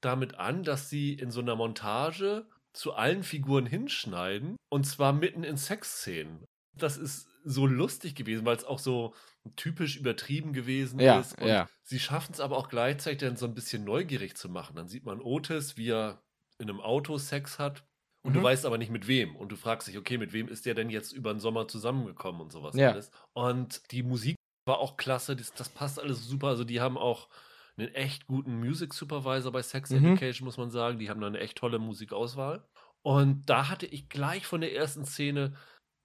damit 0.00 0.34
an, 0.36 0.62
dass 0.64 0.90
sie 0.90 1.14
in 1.14 1.30
so 1.30 1.40
einer 1.40 1.56
Montage 1.56 2.46
zu 2.72 2.92
allen 2.94 3.22
Figuren 3.22 3.66
hinschneiden 3.66 4.56
und 4.70 4.84
zwar 4.84 5.12
mitten 5.12 5.44
in 5.44 5.56
Sexszenen. 5.56 6.44
Das 6.76 6.96
ist 6.96 7.28
so 7.44 7.66
lustig 7.66 8.14
gewesen, 8.16 8.44
weil 8.44 8.56
es 8.56 8.64
auch 8.64 8.78
so 8.80 9.14
typisch 9.56 9.96
übertrieben 9.96 10.52
gewesen 10.52 10.98
Ja, 10.98 11.20
ist. 11.20 11.40
Und 11.40 11.48
ja. 11.48 11.68
sie 11.82 12.00
schaffen 12.00 12.32
es 12.32 12.40
aber 12.40 12.56
auch 12.56 12.68
gleichzeitig 12.68 13.20
dann 13.20 13.36
so 13.36 13.46
ein 13.46 13.54
bisschen 13.54 13.84
neugierig 13.84 14.36
zu 14.36 14.48
machen. 14.48 14.74
Dann 14.74 14.88
sieht 14.88 15.04
man 15.04 15.20
Otis, 15.20 15.76
wie 15.76 15.90
er 15.90 16.22
in 16.58 16.68
einem 16.68 16.80
Auto 16.80 17.16
Sex 17.18 17.58
hat. 17.58 17.84
Und 18.22 18.32
du 18.34 18.40
Mhm. 18.40 18.44
weißt 18.44 18.64
aber 18.64 18.78
nicht 18.78 18.90
mit 18.90 19.06
wem. 19.06 19.36
Und 19.36 19.52
du 19.52 19.56
fragst 19.56 19.86
dich, 19.86 19.98
okay, 19.98 20.16
mit 20.18 20.32
wem 20.32 20.48
ist 20.48 20.64
der 20.66 20.74
denn 20.74 20.88
jetzt 20.90 21.12
über 21.12 21.32
den 21.32 21.40
Sommer 21.40 21.68
zusammengekommen 21.68 22.40
und 22.40 22.50
sowas 22.50 22.74
Ja. 22.74 22.90
alles. 22.92 23.10
Und 23.34 23.82
die 23.92 24.02
Musik 24.02 24.36
war 24.66 24.78
auch 24.78 24.96
klasse. 24.96 25.36
Das, 25.36 25.52
das 25.52 25.68
passt 25.68 25.98
alles 26.00 26.26
super. 26.26 26.48
Also 26.48 26.64
die 26.64 26.80
haben 26.80 26.96
auch 26.98 27.28
einen 27.76 27.88
echt 27.94 28.26
guten 28.26 28.58
Music 28.60 28.94
Supervisor 28.94 29.52
bei 29.52 29.62
Sex 29.62 29.90
Mhm. 29.90 30.04
Education, 30.14 30.44
muss 30.46 30.56
man 30.58 30.70
sagen. 30.70 30.98
Die 30.98 31.10
haben 31.10 31.20
da 31.20 31.26
eine 31.26 31.40
echt 31.40 31.58
tolle 31.58 31.78
Musikauswahl. 31.78 32.66
Und 33.02 33.48
da 33.50 33.68
hatte 33.68 33.86
ich 33.86 34.08
gleich 34.08 34.46
von 34.46 34.60
der 34.60 34.74
ersten 34.74 35.04
Szene 35.04 35.54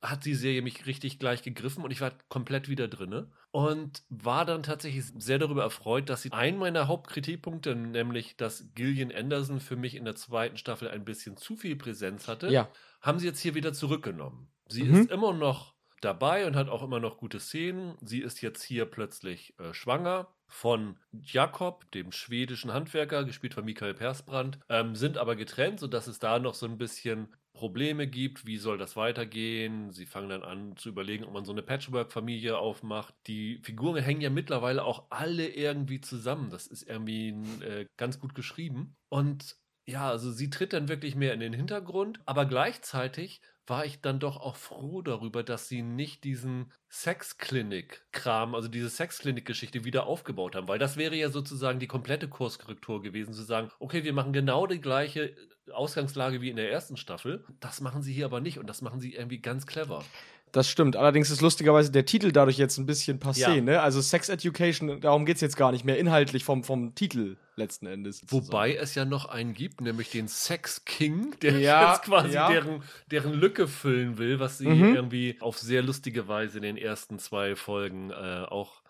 hat 0.01 0.23
die 0.23 0.33
Serie 0.35 0.61
mich 0.61 0.85
richtig 0.85 1.19
gleich 1.19 1.43
gegriffen 1.43 1.83
und 1.83 1.91
ich 1.91 1.99
war 1.99 2.13
komplett 2.29 2.69
wieder 2.69 2.87
drinne 2.87 3.31
und 3.51 4.01
war 4.07 4.45
dann 4.45 4.63
tatsächlich 4.63 5.03
sehr 5.17 5.39
darüber 5.39 5.63
erfreut, 5.63 6.07
dass 6.09 6.21
sie 6.21 6.31
einen 6.31 6.57
meiner 6.57 6.87
Hauptkritikpunkte, 6.87 7.75
nämlich 7.75 8.37
dass 8.37 8.69
Gillian 8.75 9.11
Anderson 9.11 9.59
für 9.59 9.75
mich 9.75 9.95
in 9.95 10.05
der 10.05 10.15
zweiten 10.15 10.55
Staffel 10.55 10.87
ein 10.89 11.03
bisschen 11.03 11.35
zu 11.35 11.57
viel 11.57 11.75
Präsenz 11.75 12.29
hatte, 12.29 12.47
Ja. 12.49 12.69
haben 13.01 13.19
sie 13.19 13.27
jetzt 13.27 13.41
hier 13.41 13.55
wieder 13.55 13.73
zurückgenommen. 13.73 14.49
Sie 14.69 14.83
Mhm. 14.85 14.95
ist 15.01 15.11
immer 15.11 15.33
noch 15.33 15.75
dabei 16.01 16.45
und 16.47 16.55
hat 16.55 16.69
auch 16.69 16.83
immer 16.83 16.99
noch 16.99 17.17
gute 17.17 17.39
Szenen. 17.39 17.95
Sie 18.01 18.19
ist 18.21 18.41
jetzt 18.41 18.63
hier 18.63 18.85
plötzlich 18.85 19.57
äh, 19.59 19.73
schwanger 19.73 20.33
von 20.47 20.97
Jakob, 21.11 21.89
dem 21.91 22.11
schwedischen 22.11 22.73
Handwerker, 22.73 23.23
gespielt 23.23 23.53
von 23.53 23.65
Michael 23.65 23.93
Persbrandt, 23.93 24.59
ähm, 24.69 24.95
sind 24.95 25.17
aber 25.17 25.35
getrennt, 25.35 25.79
sodass 25.79 26.07
es 26.07 26.19
da 26.19 26.39
noch 26.39 26.55
so 26.55 26.65
ein 26.65 26.77
bisschen 26.77 27.29
Probleme 27.53 28.07
gibt, 28.07 28.45
wie 28.45 28.57
soll 28.57 28.77
das 28.77 28.95
weitergehen. 28.95 29.91
Sie 29.91 30.05
fangen 30.05 30.29
dann 30.29 30.43
an 30.43 30.77
zu 30.77 30.89
überlegen, 30.89 31.25
ob 31.25 31.33
man 31.33 31.45
so 31.45 31.51
eine 31.51 31.61
Patchwork-Familie 31.61 32.57
aufmacht. 32.57 33.13
Die 33.27 33.59
Figuren 33.63 34.01
hängen 34.01 34.21
ja 34.21 34.29
mittlerweile 34.29 34.83
auch 34.83 35.07
alle 35.09 35.47
irgendwie 35.47 35.99
zusammen. 35.99 36.49
Das 36.51 36.67
ist 36.67 36.83
irgendwie 36.83 37.29
äh, 37.61 37.85
ganz 37.97 38.19
gut 38.19 38.33
geschrieben. 38.33 38.95
Und 39.09 39.57
ja, 39.85 40.09
also 40.09 40.31
sie 40.31 40.49
tritt 40.49 40.73
dann 40.73 40.87
wirklich 40.87 41.15
mehr 41.15 41.33
in 41.33 41.39
den 41.39 41.53
Hintergrund, 41.53 42.21
aber 42.25 42.45
gleichzeitig 42.45 43.41
war 43.69 43.85
ich 43.85 44.01
dann 44.01 44.19
doch 44.19 44.37
auch 44.37 44.55
froh 44.55 45.01
darüber, 45.01 45.43
dass 45.43 45.67
sie 45.67 45.81
nicht 45.81 46.23
diesen 46.23 46.71
Sexklinik-Kram, 46.89 48.55
also 48.55 48.67
diese 48.67 48.89
Sexklinik-Geschichte 48.89 49.83
wieder 49.83 50.07
aufgebaut 50.07 50.55
haben, 50.55 50.67
weil 50.67 50.79
das 50.79 50.97
wäre 50.97 51.15
ja 51.15 51.29
sozusagen 51.29 51.79
die 51.79 51.87
komplette 51.87 52.27
Kurskorrektur 52.27 53.01
gewesen, 53.01 53.33
zu 53.33 53.43
sagen, 53.43 53.69
okay, 53.79 54.03
wir 54.03 54.13
machen 54.13 54.33
genau 54.33 54.67
die 54.67 54.81
gleiche 54.81 55.35
Ausgangslage 55.71 56.41
wie 56.41 56.49
in 56.49 56.55
der 56.55 56.71
ersten 56.71 56.97
Staffel. 56.97 57.45
Das 57.59 57.81
machen 57.81 58.01
sie 58.01 58.13
hier 58.13 58.25
aber 58.25 58.41
nicht 58.41 58.59
und 58.59 58.67
das 58.67 58.81
machen 58.81 58.99
sie 58.99 59.13
irgendwie 59.13 59.39
ganz 59.39 59.67
clever. 59.67 60.03
Das 60.51 60.69
stimmt. 60.69 60.95
Allerdings 60.95 61.29
ist 61.29 61.41
lustigerweise 61.41 61.91
der 61.91 62.05
Titel 62.05 62.31
dadurch 62.31 62.57
jetzt 62.57 62.77
ein 62.77 62.85
bisschen 62.85 63.19
passé, 63.19 63.39
Ja. 63.55 63.61
ne? 63.61 63.81
Also 63.81 64.01
Sex 64.01 64.29
Education, 64.29 64.99
darum 65.01 65.25
geht's 65.25 65.41
jetzt 65.41 65.57
gar 65.57 65.71
nicht 65.71 65.85
mehr 65.85 65.97
inhaltlich 65.97 66.43
vom, 66.43 66.63
vom 66.63 66.95
Titel 66.95 67.37
letzten 67.55 67.85
Endes. 67.87 68.21
Wobei 68.27 68.75
es 68.75 68.95
ja 68.95 69.05
noch 69.05 69.25
einen 69.25 69.53
gibt, 69.53 69.81
nämlich 69.81 70.09
den 70.11 70.27
Sex 70.27 70.85
King, 70.85 71.35
der 71.41 71.59
Ja, 71.59 71.91
jetzt 71.93 72.03
quasi 72.03 72.33
ja. 72.33 72.49
deren, 72.49 72.81
deren 73.11 73.33
Lücke 73.33 73.67
füllen 73.67 74.17
will, 74.17 74.39
was 74.39 74.57
sie 74.57 74.67
Mhm. 74.67 74.95
irgendwie 74.95 75.37
auf 75.41 75.57
sehr 75.59 75.81
lustige 75.83 76.27
Weise 76.27 76.57
in 76.57 76.63
den 76.63 76.77
ersten 76.77 77.19
zwei 77.19 77.55
Folgen 77.55 78.11
äh, 78.11 78.45
auch 78.47 78.81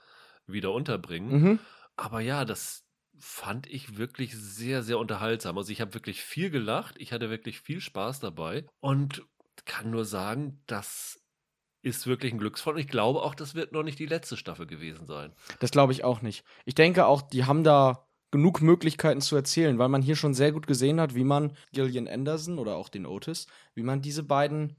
wieder 0.48 0.72
unterbringen. 0.72 1.42
Mhm. 1.42 1.60
Aber 1.96 2.22
ja, 2.22 2.46
das 2.46 2.86
fand 3.18 3.68
ich 3.68 3.98
wirklich 3.98 4.34
sehr, 4.36 4.82
sehr 4.84 4.98
unterhaltsam. 4.98 5.58
Also 5.58 5.72
ich 5.72 5.82
habe 5.82 5.94
wirklich 5.94 6.22
viel 6.22 6.50
gelacht, 6.50 6.96
ich 7.00 7.12
hatte 7.12 7.30
wirklich 7.30 7.60
viel 7.60 7.82
Spaß 7.82 8.20
dabei 8.22 8.66
und 8.80 9.24
kann 9.66 9.89
nur 9.92 10.06
sagen, 10.06 10.62
das 10.68 11.20
ist 11.81 12.07
wirklich 12.07 12.33
ein 12.33 12.39
Glücksfall. 12.39 12.74
Und 12.74 12.79
ich 12.79 12.88
glaube 12.88 13.21
auch, 13.21 13.36
das 13.36 13.55
wird 13.55 13.71
noch 13.71 13.83
nicht 13.83 14.00
die 14.00 14.05
letzte 14.05 14.38
Staffel 14.38 14.65
gewesen 14.65 15.05
sein. 15.05 15.31
Das 15.59 15.71
glaube 15.71 15.93
ich 15.93 16.03
auch 16.03 16.21
nicht. 16.21 16.43
Ich 16.65 16.75
denke 16.75 17.05
auch, 17.05 17.21
die 17.21 17.45
haben 17.45 17.63
da 17.63 18.05
genug 18.31 18.62
Möglichkeiten 18.62 19.21
zu 19.21 19.36
erzählen, 19.36 19.79
weil 19.79 19.89
man 19.89 20.01
hier 20.01 20.15
schon 20.15 20.33
sehr 20.33 20.51
gut 20.51 20.67
gesehen 20.67 21.00
hat, 21.00 21.15
wie 21.15 21.24
man 21.24 21.53
Gillian 21.71 22.07
Anderson 22.07 22.59
oder 22.59 22.75
auch 22.75 22.89
den 22.89 23.05
Otis, 23.05 23.48
wie 23.74 23.83
man 23.83 24.01
diese 24.01 24.24
beiden 24.24 24.75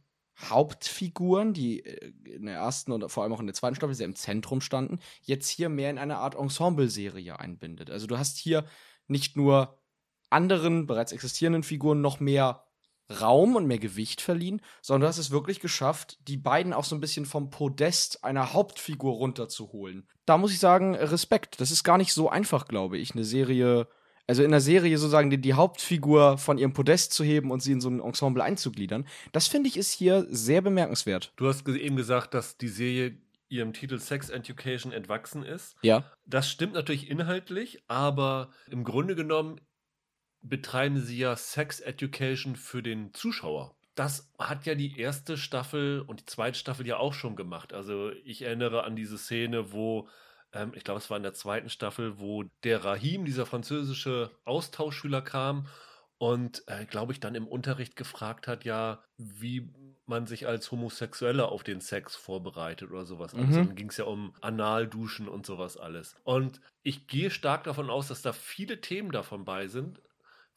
Hauptfiguren, 0.49 1.53
die 1.53 1.85
äh, 1.85 2.13
in 2.25 2.47
der 2.47 2.57
ersten 2.57 2.93
und 2.93 3.11
vor 3.11 3.23
allem 3.23 3.33
auch 3.33 3.41
in 3.41 3.47
der 3.47 3.55
zweiten 3.55 3.75
Staffel 3.75 3.95
sehr 3.95 4.07
im 4.07 4.15
Zentrum 4.15 4.61
standen, 4.61 5.01
jetzt 5.23 5.49
hier 5.49 5.69
mehr 5.69 5.91
in 5.91 5.99
eine 5.99 6.19
Art 6.19 6.35
Ensemble-Serie 6.35 7.39
einbindet. 7.39 7.91
Also 7.91 8.07
du 8.07 8.19
hast 8.19 8.39
hier 8.39 8.65
nicht 9.09 9.37
nur 9.37 9.79
anderen 10.31 10.87
bereits 10.87 11.13
existierenden 11.13 11.65
Figuren 11.65 12.01
noch 12.01 12.21
mehr 12.21 12.65
Raum 13.11 13.57
und 13.57 13.67
mehr 13.67 13.79
Gewicht 13.79 14.21
verliehen, 14.21 14.61
sondern 14.83 15.03
du 15.03 15.09
hast 15.09 15.19
es 15.19 15.31
wirklich 15.31 15.61
geschafft, 15.61 16.19
die 16.29 16.37
beiden 16.37 16.73
auch 16.73 16.85
so 16.85 16.95
ein 16.95 17.01
bisschen 17.01 17.27
vom 17.27 17.51
Podest 17.51 18.25
einer 18.25 18.53
Hauptfigur 18.53 19.15
runterzuholen. 19.15 20.07
Da 20.27 20.39
muss 20.39 20.53
ich 20.53 20.59
sagen, 20.59 20.95
Respekt. 20.95 21.61
Das 21.61 21.71
ist 21.71 21.83
gar 21.83 21.99
nicht 21.99 22.13
so 22.13 22.29
einfach, 22.29 22.69
glaube 22.69 22.99
ich, 22.99 23.13
eine 23.15 23.25
Serie, 23.25 23.89
also 24.27 24.45
in 24.45 24.51
der 24.51 24.61
Serie 24.61 24.97
sozusagen 24.97 25.31
die, 25.31 25.41
die 25.41 25.55
Hauptfigur 25.55 26.39
von 26.39 26.59
ihrem 26.59 26.73
Podest 26.73 27.13
zu 27.13 27.25
heben 27.25 27.51
und 27.51 27.61
sie 27.61 27.73
in 27.73 27.81
so 27.81 27.91
ein 27.91 28.01
Ensemble 28.01 28.45
einzugliedern. 28.45 29.07
Das 29.33 29.49
finde 29.49 29.69
ich 29.69 29.77
ist 29.77 29.93
hier 29.93 30.27
sehr 30.31 30.63
bemerkenswert. 30.63 31.33
Du 31.37 31.49
hast 31.49 31.67
eben 31.69 31.97
gesagt, 31.97 32.35
dass 32.35 32.57
die 32.57 32.69
Serie 32.69 33.19
ihrem 33.49 33.73
Titel 33.73 33.99
Sex 33.99 34.31
Education 34.31 34.93
entwachsen 34.93 35.43
ist. 35.43 35.77
Ja. 35.83 36.05
Das 36.25 36.49
stimmt 36.49 36.75
natürlich 36.75 37.11
inhaltlich, 37.11 37.83
aber 37.89 38.51
im 38.71 38.85
Grunde 38.85 39.17
genommen 39.17 39.61
betreiben 40.43 41.01
sie 41.01 41.19
ja 41.19 41.37
Sex 41.37 41.81
Education 41.81 42.57
für 42.57 42.83
den 42.83 43.13
Zuschauer. 43.15 43.75
Das 43.95 44.31
hat 44.39 44.67
ja 44.67 44.75
die 44.75 44.99
erste 44.99 45.37
Staffel 45.37 46.01
und 46.07 46.21
die 46.21 46.27
zweite 46.27 46.59
Staffel 46.59 46.87
ja 46.87 46.97
auch 46.97 47.13
schon 47.13 47.37
gemacht. 47.37 47.73
Also 47.73 48.11
ich 48.25 48.43
erinnere 48.43 48.85
an 48.85 48.97
diese 48.97 49.19
Szene, 49.19 49.73
wo, 49.73 50.09
ähm, 50.53 50.73
ich 50.75 50.85
glaube, 50.85 50.99
es 50.99 51.11
war 51.11 51.17
in 51.17 51.23
der 51.23 51.35
zweiten 51.35 51.69
Staffel, 51.69 52.19
wo 52.19 52.45
der 52.65 52.85
Rahim, 52.85 53.25
dieser 53.25 53.47
französische 53.47 54.31
Austauschschüler, 54.45 55.23
kam 55.23 55.67
und, 56.17 56.63
äh, 56.67 56.87
glaube 56.87 57.13
ich, 57.13 57.21
dann 57.21 57.35
im 57.35 57.49
Unterricht 57.49 57.97
gefragt 57.97 58.47
hat, 58.47 58.65
ja, 58.65 59.03
wie 59.17 59.73
man 60.07 60.27
sich 60.27 60.47
als 60.47 60.71
Homosexueller 60.71 61.51
auf 61.51 61.63
den 61.63 61.81
Sex 61.81 62.17
vorbereitet 62.17 62.91
oder 62.91 63.07
sowas. 63.07 63.33
Mhm. 63.33 63.41
Also 63.41 63.55
dann 63.65 63.75
ging 63.75 63.89
es 63.89 63.97
ja 63.97 64.05
um 64.05 64.35
Analduschen 64.41 65.29
und 65.29 65.47
sowas 65.47 65.77
alles. 65.77 66.17
Und 66.25 66.61
ich 66.83 67.07
gehe 67.07 67.31
stark 67.31 67.65
davon 67.65 67.91
aus, 67.91 68.09
dass 68.09 68.23
da 68.23 68.33
viele 68.33 68.81
Themen 68.81 69.13
davon 69.13 69.45
bei 69.45 69.67
sind, 69.67 70.01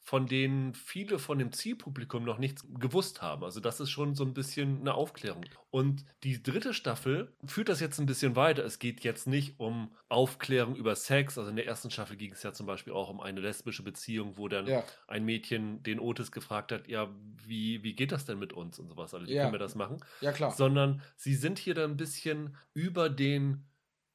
von 0.04 0.26
denen 0.26 0.74
viele 0.74 1.18
von 1.18 1.38
dem 1.38 1.50
Zielpublikum 1.50 2.24
noch 2.24 2.36
nichts 2.36 2.62
gewusst 2.78 3.22
haben. 3.22 3.42
Also 3.42 3.58
das 3.58 3.80
ist 3.80 3.88
schon 3.88 4.14
so 4.14 4.22
ein 4.22 4.34
bisschen 4.34 4.80
eine 4.80 4.92
Aufklärung. 4.92 5.46
Und 5.70 6.04
die 6.22 6.42
dritte 6.42 6.74
Staffel 6.74 7.34
führt 7.46 7.70
das 7.70 7.80
jetzt 7.80 7.98
ein 7.98 8.04
bisschen 8.04 8.36
weiter. 8.36 8.62
Es 8.64 8.78
geht 8.78 9.02
jetzt 9.02 9.26
nicht 9.26 9.58
um 9.58 9.96
Aufklärung 10.10 10.76
über 10.76 10.94
Sex. 10.94 11.38
Also 11.38 11.48
in 11.48 11.56
der 11.56 11.66
ersten 11.66 11.90
Staffel 11.90 12.18
ging 12.18 12.32
es 12.32 12.42
ja 12.42 12.52
zum 12.52 12.66
Beispiel 12.66 12.92
auch 12.92 13.08
um 13.08 13.18
eine 13.18 13.40
lesbische 13.40 13.82
Beziehung, 13.82 14.36
wo 14.36 14.46
dann 14.46 14.66
ja. 14.66 14.84
ein 15.08 15.24
Mädchen 15.24 15.82
den 15.82 15.98
Otis 15.98 16.30
gefragt 16.30 16.70
hat, 16.70 16.86
ja, 16.86 17.10
wie, 17.42 17.82
wie 17.82 17.94
geht 17.94 18.12
das 18.12 18.26
denn 18.26 18.38
mit 18.38 18.52
uns 18.52 18.78
und 18.78 18.88
sowas. 18.90 19.14
Also 19.14 19.26
wie 19.26 19.32
ja. 19.32 19.44
können 19.44 19.54
wir 19.54 19.58
das 19.58 19.74
machen? 19.74 20.04
Ja, 20.20 20.32
klar. 20.32 20.50
Sondern 20.50 21.00
sie 21.16 21.34
sind 21.34 21.58
hier 21.58 21.74
dann 21.74 21.92
ein 21.92 21.96
bisschen 21.96 22.58
über 22.74 23.08
den 23.08 23.64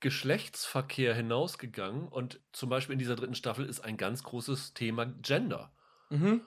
Geschlechtsverkehr 0.02 1.16
hinausgegangen 1.16 2.08
und 2.08 2.40
zum 2.54 2.70
Beispiel 2.70 2.94
in 2.94 3.00
dieser 3.00 3.16
dritten 3.16 3.34
Staffel 3.34 3.66
ist 3.66 3.80
ein 3.80 3.98
ganz 3.98 4.22
großes 4.22 4.76
Thema 4.76 5.06
Gender. 5.06 5.74
Mhm. 6.10 6.42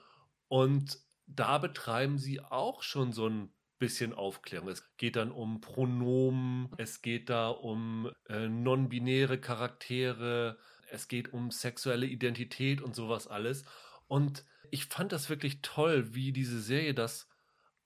Und 0.49 0.99
da 1.27 1.59
betreiben 1.59 2.19
sie 2.19 2.41
auch 2.41 2.83
schon 2.83 3.13
so 3.13 3.29
ein 3.29 3.53
bisschen 3.79 4.13
Aufklärung. 4.13 4.69
Es 4.69 4.97
geht 4.97 5.17
dann 5.17 5.33
um 5.33 5.61
Pronomen, 5.61 6.71
es 6.77 7.03
geht 7.03 7.31
da 7.31 7.49
um 7.49 8.11
äh, 8.29 8.49
non-binäre 8.49 9.41
Charaktere, 9.41 10.59
es 10.89 11.09
geht 11.09 11.33
um 11.33 11.51
sexuelle 11.51 12.07
Identität 12.07 12.81
und 12.81 12.95
sowas 12.95 13.27
alles. 13.27 13.65
Und 14.07 14.45
ich 14.71 14.87
fand 14.87 15.11
das 15.11 15.29
wirklich 15.31 15.63
toll, 15.63 16.15
wie 16.15 16.33
diese 16.33 16.61
Serie 16.61 16.95
das 16.95 17.29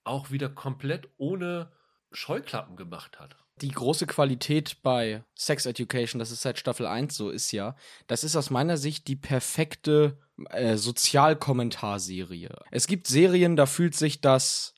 auch 0.03 0.29
wieder 0.29 0.49
komplett 0.49 1.09
ohne 1.17 1.71
Scheuklappen 2.11 2.75
gemacht 2.75 3.19
hat. 3.19 3.37
Die 3.61 3.69
große 3.71 4.05
Qualität 4.05 4.77
bei 4.83 5.23
Sex 5.35 5.65
Education, 5.65 6.19
das 6.19 6.31
ist 6.31 6.41
seit 6.41 6.59
Staffel 6.59 6.85
1 6.85 7.15
so, 7.15 7.29
ist 7.29 7.51
ja, 7.51 7.75
das 8.07 8.23
ist 8.23 8.35
aus 8.35 8.49
meiner 8.49 8.77
Sicht 8.77 9.07
die 9.07 9.15
perfekte 9.15 10.17
äh, 10.49 10.77
Sozialkommentarserie. 10.77 12.55
Es 12.71 12.87
gibt 12.87 13.07
Serien, 13.07 13.55
da 13.55 13.65
fühlt 13.65 13.95
sich 13.95 14.21
das 14.21 14.75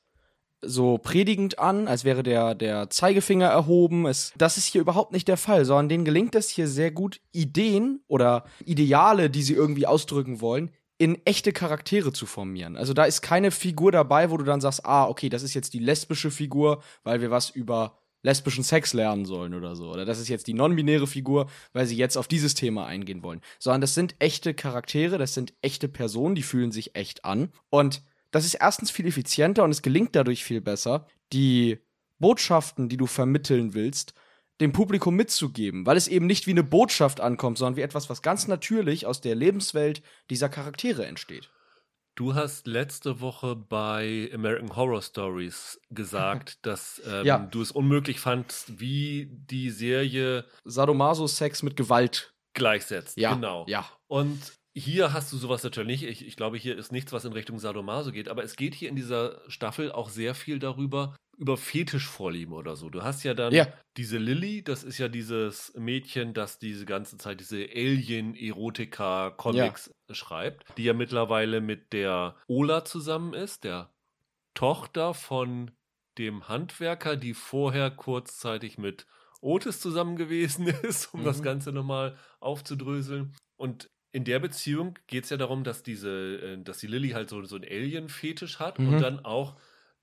so 0.61 0.97
predigend 0.97 1.59
an, 1.59 1.87
als 1.87 2.03
wäre 2.03 2.23
der, 2.23 2.55
der 2.55 2.89
Zeigefinger 2.89 3.47
erhoben. 3.47 4.05
Es, 4.05 4.33
das 4.37 4.57
ist 4.57 4.65
hier 4.65 4.81
überhaupt 4.81 5.11
nicht 5.11 5.27
der 5.27 5.37
Fall, 5.37 5.65
sondern 5.65 5.89
denen 5.89 6.05
gelingt 6.05 6.35
es 6.35 6.49
hier 6.49 6.67
sehr 6.67 6.91
gut, 6.91 7.21
Ideen 7.31 8.01
oder 8.07 8.45
Ideale, 8.65 9.29
die 9.29 9.43
sie 9.43 9.53
irgendwie 9.53 9.87
ausdrücken 9.87 10.41
wollen, 10.41 10.71
in 10.97 11.25
echte 11.25 11.53
Charaktere 11.53 12.11
zu 12.11 12.25
formieren. 12.25 12.75
Also 12.75 12.93
da 12.93 13.05
ist 13.05 13.21
keine 13.21 13.51
Figur 13.51 13.91
dabei, 13.91 14.31
wo 14.31 14.37
du 14.37 14.43
dann 14.43 14.59
sagst, 14.59 14.85
ah, 14.85 15.07
okay, 15.07 15.29
das 15.29 15.43
ist 15.43 15.53
jetzt 15.53 15.73
die 15.73 15.79
lesbische 15.79 16.29
Figur, 16.29 16.83
weil 17.03 17.21
wir 17.21 17.31
was 17.31 17.49
über 17.49 17.97
lesbischen 18.21 18.63
Sex 18.63 18.93
lernen 18.93 19.25
sollen 19.25 19.53
oder 19.53 19.75
so. 19.75 19.91
Oder 19.91 20.05
das 20.05 20.19
ist 20.19 20.27
jetzt 20.27 20.47
die 20.47 20.53
non-binäre 20.53 21.07
Figur, 21.07 21.49
weil 21.73 21.85
sie 21.85 21.95
jetzt 21.95 22.17
auf 22.17 22.27
dieses 22.27 22.53
Thema 22.53 22.85
eingehen 22.85 23.23
wollen. 23.23 23.41
Sondern 23.59 23.81
das 23.81 23.93
sind 23.93 24.15
echte 24.19 24.53
Charaktere, 24.53 25.17
das 25.17 25.33
sind 25.33 25.53
echte 25.61 25.87
Personen, 25.87 26.35
die 26.35 26.43
fühlen 26.43 26.71
sich 26.71 26.95
echt 26.95 27.25
an. 27.25 27.51
Und 27.69 28.03
das 28.31 28.45
ist 28.45 28.55
erstens 28.55 28.91
viel 28.91 29.07
effizienter 29.07 29.63
und 29.63 29.71
es 29.71 29.81
gelingt 29.81 30.15
dadurch 30.15 30.43
viel 30.43 30.61
besser, 30.61 31.07
die 31.33 31.79
Botschaften, 32.19 32.89
die 32.89 32.97
du 32.97 33.07
vermitteln 33.07 33.73
willst, 33.73 34.13
dem 34.61 34.73
Publikum 34.73 35.15
mitzugeben, 35.15 35.85
weil 35.85 35.95
es 35.95 36.07
eben 36.07 36.27
nicht 36.27 36.45
wie 36.45 36.51
eine 36.51 36.63
Botschaft 36.63 37.21
ankommt, 37.21 37.57
sondern 37.57 37.77
wie 37.77 37.81
etwas, 37.81 38.09
was 38.09 38.21
ganz 38.21 38.47
natürlich 38.47 39.05
aus 39.05 39.21
der 39.21 39.35
Lebenswelt 39.35 40.01
dieser 40.29 40.49
Charaktere 40.49 41.05
entsteht. 41.05 41.49
Du 42.19 42.35
hast 42.35 42.67
letzte 42.67 43.21
Woche 43.21 43.55
bei 43.55 44.29
American 44.33 44.75
Horror 44.75 45.01
Stories 45.01 45.79
gesagt, 45.89 46.59
dass 46.65 47.01
ähm, 47.07 47.25
ja. 47.25 47.39
du 47.39 47.61
es 47.61 47.71
unmöglich 47.71 48.19
fandst, 48.19 48.77
wie 48.81 49.29
die 49.31 49.69
Serie 49.69 50.43
Sadomaso-Sex 50.65 51.63
mit 51.63 51.77
Gewalt 51.77 52.33
gleichsetzt. 52.53 53.15
Ja. 53.17 53.35
Genau. 53.35 53.65
Ja. 53.69 53.89
Und 54.07 54.51
hier 54.75 55.13
hast 55.13 55.31
du 55.31 55.37
sowas 55.37 55.63
natürlich 55.63 56.01
nicht. 56.01 56.03
Ich, 56.03 56.27
ich 56.27 56.35
glaube, 56.35 56.57
hier 56.57 56.77
ist 56.77 56.91
nichts, 56.91 57.13
was 57.13 57.23
in 57.23 57.31
Richtung 57.31 57.57
Sadomaso 57.57 58.11
geht. 58.11 58.27
Aber 58.27 58.43
es 58.43 58.57
geht 58.57 58.75
hier 58.75 58.89
in 58.89 58.97
dieser 58.97 59.39
Staffel 59.47 59.89
auch 59.89 60.09
sehr 60.09 60.35
viel 60.35 60.59
darüber, 60.59 61.15
über 61.39 61.55
Fetischvorlieben 61.55 62.53
oder 62.53 62.75
so. 62.75 62.89
Du 62.89 63.01
hast 63.01 63.23
ja 63.23 63.33
dann 63.33 63.53
ja. 63.53 63.67
diese 63.95 64.17
Lilly, 64.17 64.61
das 64.61 64.83
ist 64.83 64.97
ja 64.97 65.07
dieses 65.07 65.73
Mädchen, 65.75 66.33
das 66.33 66.59
diese 66.59 66.85
ganze 66.85 67.17
Zeit 67.17 67.39
diese 67.39 67.65
Alien-Erotika-Comics 67.73 69.95
ja. 70.09 70.15
schreibt, 70.15 70.65
die 70.77 70.83
ja 70.83 70.91
mittlerweile 70.93 71.61
mit 71.61 71.93
der 71.93 72.35
Ola 72.47 72.83
zusammen 72.83 73.33
ist, 73.33 73.63
der 73.63 73.89
Tochter 74.53 75.13
von 75.13 75.71
dem 76.17 76.49
Handwerker, 76.49 77.15
die 77.15 77.33
vorher 77.33 77.89
kurzzeitig 77.89 78.77
mit 78.77 79.07
Otis 79.39 79.79
zusammen 79.79 80.17
gewesen 80.17 80.67
ist, 80.83 81.13
um 81.13 81.21
mhm. 81.21 81.25
das 81.25 81.41
Ganze 81.41 81.71
nochmal 81.71 82.17
aufzudröseln. 82.41 83.33
Und 83.55 83.89
in 84.11 84.25
der 84.25 84.39
Beziehung 84.39 84.99
geht 85.07 85.23
es 85.23 85.29
ja 85.29 85.37
darum, 85.37 85.63
dass 85.63 85.83
diese, 85.83 86.41
äh, 86.41 86.61
dass 86.61 86.79
die 86.79 86.87
Lilly 86.87 87.11
halt 87.11 87.29
so, 87.29 87.41
so 87.45 87.55
einen 87.55 87.63
Alien-Fetisch 87.63 88.59
hat 88.59 88.77
mhm. 88.77 88.89
und 88.89 89.01
dann 89.01 89.23
auch 89.23 89.55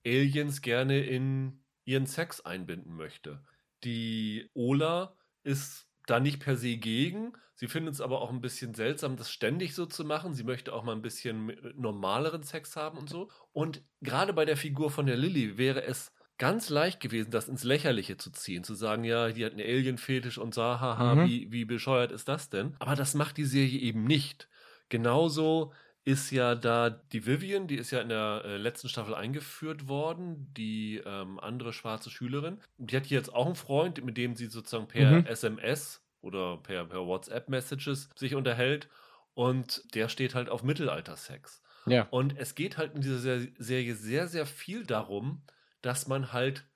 Aliens 0.06 0.62
gerne 0.62 1.00
in 1.04 1.64
ihren 1.84 2.06
Sex 2.06 2.40
einbinden 2.40 2.94
möchte. 2.94 3.42
Die 3.84 4.50
Ola 4.54 5.16
ist 5.42 5.88
da 6.06 6.20
nicht 6.20 6.40
per 6.40 6.56
se 6.56 6.76
gegen. 6.76 7.32
Sie 7.54 7.68
findet 7.68 7.94
es 7.94 8.00
aber 8.00 8.20
auch 8.20 8.30
ein 8.30 8.40
bisschen 8.40 8.74
seltsam, 8.74 9.16
das 9.16 9.30
ständig 9.30 9.74
so 9.74 9.86
zu 9.86 10.04
machen. 10.04 10.34
Sie 10.34 10.44
möchte 10.44 10.72
auch 10.72 10.84
mal 10.84 10.94
ein 10.94 11.02
bisschen 11.02 11.56
normaleren 11.74 12.42
Sex 12.42 12.76
haben 12.76 12.98
und 12.98 13.08
so. 13.08 13.30
Und 13.52 13.82
gerade 14.02 14.32
bei 14.32 14.44
der 14.44 14.56
Figur 14.56 14.90
von 14.90 15.06
der 15.06 15.16
Lilly 15.16 15.56
wäre 15.56 15.82
es 15.82 16.12
ganz 16.38 16.68
leicht 16.68 17.00
gewesen, 17.00 17.30
das 17.30 17.48
ins 17.48 17.64
Lächerliche 17.64 18.18
zu 18.18 18.30
ziehen, 18.30 18.62
zu 18.62 18.74
sagen, 18.74 19.04
ja, 19.04 19.30
die 19.30 19.44
hat 19.44 19.52
einen 19.52 19.66
Alien-Fetisch 19.66 20.38
und 20.38 20.54
so, 20.54 20.62
haha, 20.62 21.14
mhm. 21.14 21.28
wie, 21.28 21.50
wie 21.50 21.64
bescheuert 21.64 22.12
ist 22.12 22.28
das 22.28 22.50
denn? 22.50 22.76
Aber 22.78 22.94
das 22.94 23.14
macht 23.14 23.38
die 23.38 23.44
Serie 23.44 23.80
eben 23.80 24.04
nicht. 24.04 24.48
Genauso 24.88 25.72
ist 26.06 26.30
ja 26.30 26.54
da 26.54 26.88
die 26.88 27.26
Vivian, 27.26 27.66
die 27.66 27.74
ist 27.74 27.90
ja 27.90 28.00
in 28.00 28.08
der 28.08 28.42
äh, 28.44 28.56
letzten 28.58 28.88
Staffel 28.88 29.12
eingeführt 29.12 29.88
worden, 29.88 30.52
die 30.56 31.02
ähm, 31.04 31.40
andere 31.40 31.72
schwarze 31.72 32.10
Schülerin. 32.10 32.60
Die 32.78 32.96
hat 32.96 33.06
jetzt 33.08 33.34
auch 33.34 33.46
einen 33.46 33.56
Freund, 33.56 34.02
mit 34.04 34.16
dem 34.16 34.36
sie 34.36 34.46
sozusagen 34.46 34.86
per 34.86 35.10
mhm. 35.10 35.26
SMS 35.26 36.06
oder 36.20 36.58
per, 36.58 36.84
per 36.84 37.04
WhatsApp-Messages 37.06 38.10
sich 38.14 38.36
unterhält. 38.36 38.88
Und 39.34 39.82
der 39.96 40.08
steht 40.08 40.36
halt 40.36 40.48
auf 40.48 40.62
Mittelaltersex. 40.62 41.60
Ja. 41.86 42.06
Und 42.10 42.38
es 42.38 42.54
geht 42.54 42.78
halt 42.78 42.94
in 42.94 43.00
dieser 43.00 43.40
Serie 43.58 43.96
sehr, 43.96 44.28
sehr 44.28 44.46
viel 44.46 44.86
darum, 44.86 45.42
dass 45.82 46.06
man 46.06 46.32
halt 46.32 46.68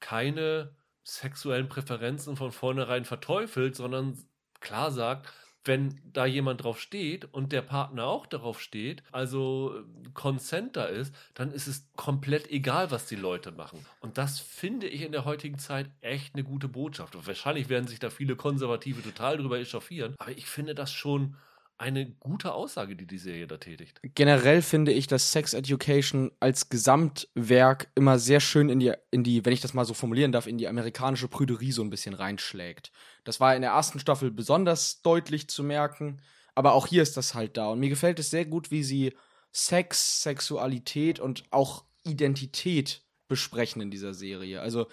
keine 0.00 0.74
sexuellen 1.04 1.68
Präferenzen 1.68 2.36
von 2.36 2.52
vornherein 2.52 3.04
verteufelt, 3.04 3.76
sondern 3.76 4.16
klar 4.60 4.90
sagt, 4.90 5.30
wenn 5.68 6.00
da 6.12 6.26
jemand 6.26 6.64
drauf 6.64 6.80
steht 6.80 7.32
und 7.32 7.52
der 7.52 7.62
Partner 7.62 8.06
auch 8.06 8.26
darauf 8.26 8.60
steht, 8.60 9.04
also 9.12 9.76
äh, 9.76 10.08
Consent 10.14 10.76
da 10.76 10.86
ist, 10.86 11.14
dann 11.34 11.52
ist 11.52 11.68
es 11.68 11.88
komplett 11.94 12.50
egal, 12.50 12.90
was 12.90 13.06
die 13.06 13.14
Leute 13.14 13.52
machen. 13.52 13.86
Und 14.00 14.18
das 14.18 14.40
finde 14.40 14.88
ich 14.88 15.02
in 15.02 15.12
der 15.12 15.24
heutigen 15.24 15.58
Zeit 15.58 15.88
echt 16.00 16.34
eine 16.34 16.42
gute 16.42 16.66
Botschaft. 16.66 17.14
Und 17.14 17.26
wahrscheinlich 17.28 17.68
werden 17.68 17.86
sich 17.86 18.00
da 18.00 18.10
viele 18.10 18.34
Konservative 18.34 19.02
total 19.02 19.36
drüber 19.36 19.60
echauffieren, 19.60 20.16
aber 20.18 20.32
ich 20.32 20.46
finde 20.46 20.74
das 20.74 20.92
schon 20.92 21.36
eine 21.78 22.10
gute 22.20 22.52
Aussage, 22.52 22.96
die 22.96 23.06
die 23.06 23.18
Serie 23.18 23.46
da 23.46 23.56
tätigt. 23.56 24.00
Generell 24.14 24.62
finde 24.62 24.92
ich, 24.92 25.06
dass 25.06 25.32
Sex 25.32 25.54
Education 25.54 26.32
als 26.40 26.68
Gesamtwerk 26.68 27.88
immer 27.94 28.18
sehr 28.18 28.40
schön 28.40 28.68
in 28.68 28.80
die, 28.80 28.92
in 29.12 29.22
die, 29.22 29.44
wenn 29.44 29.52
ich 29.52 29.60
das 29.60 29.74
mal 29.74 29.84
so 29.84 29.94
formulieren 29.94 30.32
darf, 30.32 30.48
in 30.48 30.58
die 30.58 30.68
amerikanische 30.68 31.28
Prüderie 31.28 31.72
so 31.72 31.82
ein 31.82 31.90
bisschen 31.90 32.14
reinschlägt. 32.14 32.90
Das 33.24 33.38
war 33.38 33.54
in 33.54 33.62
der 33.62 33.70
ersten 33.70 34.00
Staffel 34.00 34.30
besonders 34.30 35.02
deutlich 35.02 35.48
zu 35.48 35.62
merken, 35.62 36.20
aber 36.54 36.72
auch 36.72 36.88
hier 36.88 37.02
ist 37.02 37.16
das 37.16 37.34
halt 37.34 37.56
da. 37.56 37.68
Und 37.68 37.78
mir 37.78 37.88
gefällt 37.88 38.18
es 38.18 38.30
sehr 38.30 38.44
gut, 38.44 38.70
wie 38.72 38.82
sie 38.82 39.14
Sex, 39.52 40.22
Sexualität 40.22 41.20
und 41.20 41.44
auch 41.50 41.84
Identität 42.04 43.02
besprechen 43.28 43.82
in 43.82 43.90
dieser 43.90 44.14
Serie. 44.14 44.60
Also 44.60 44.88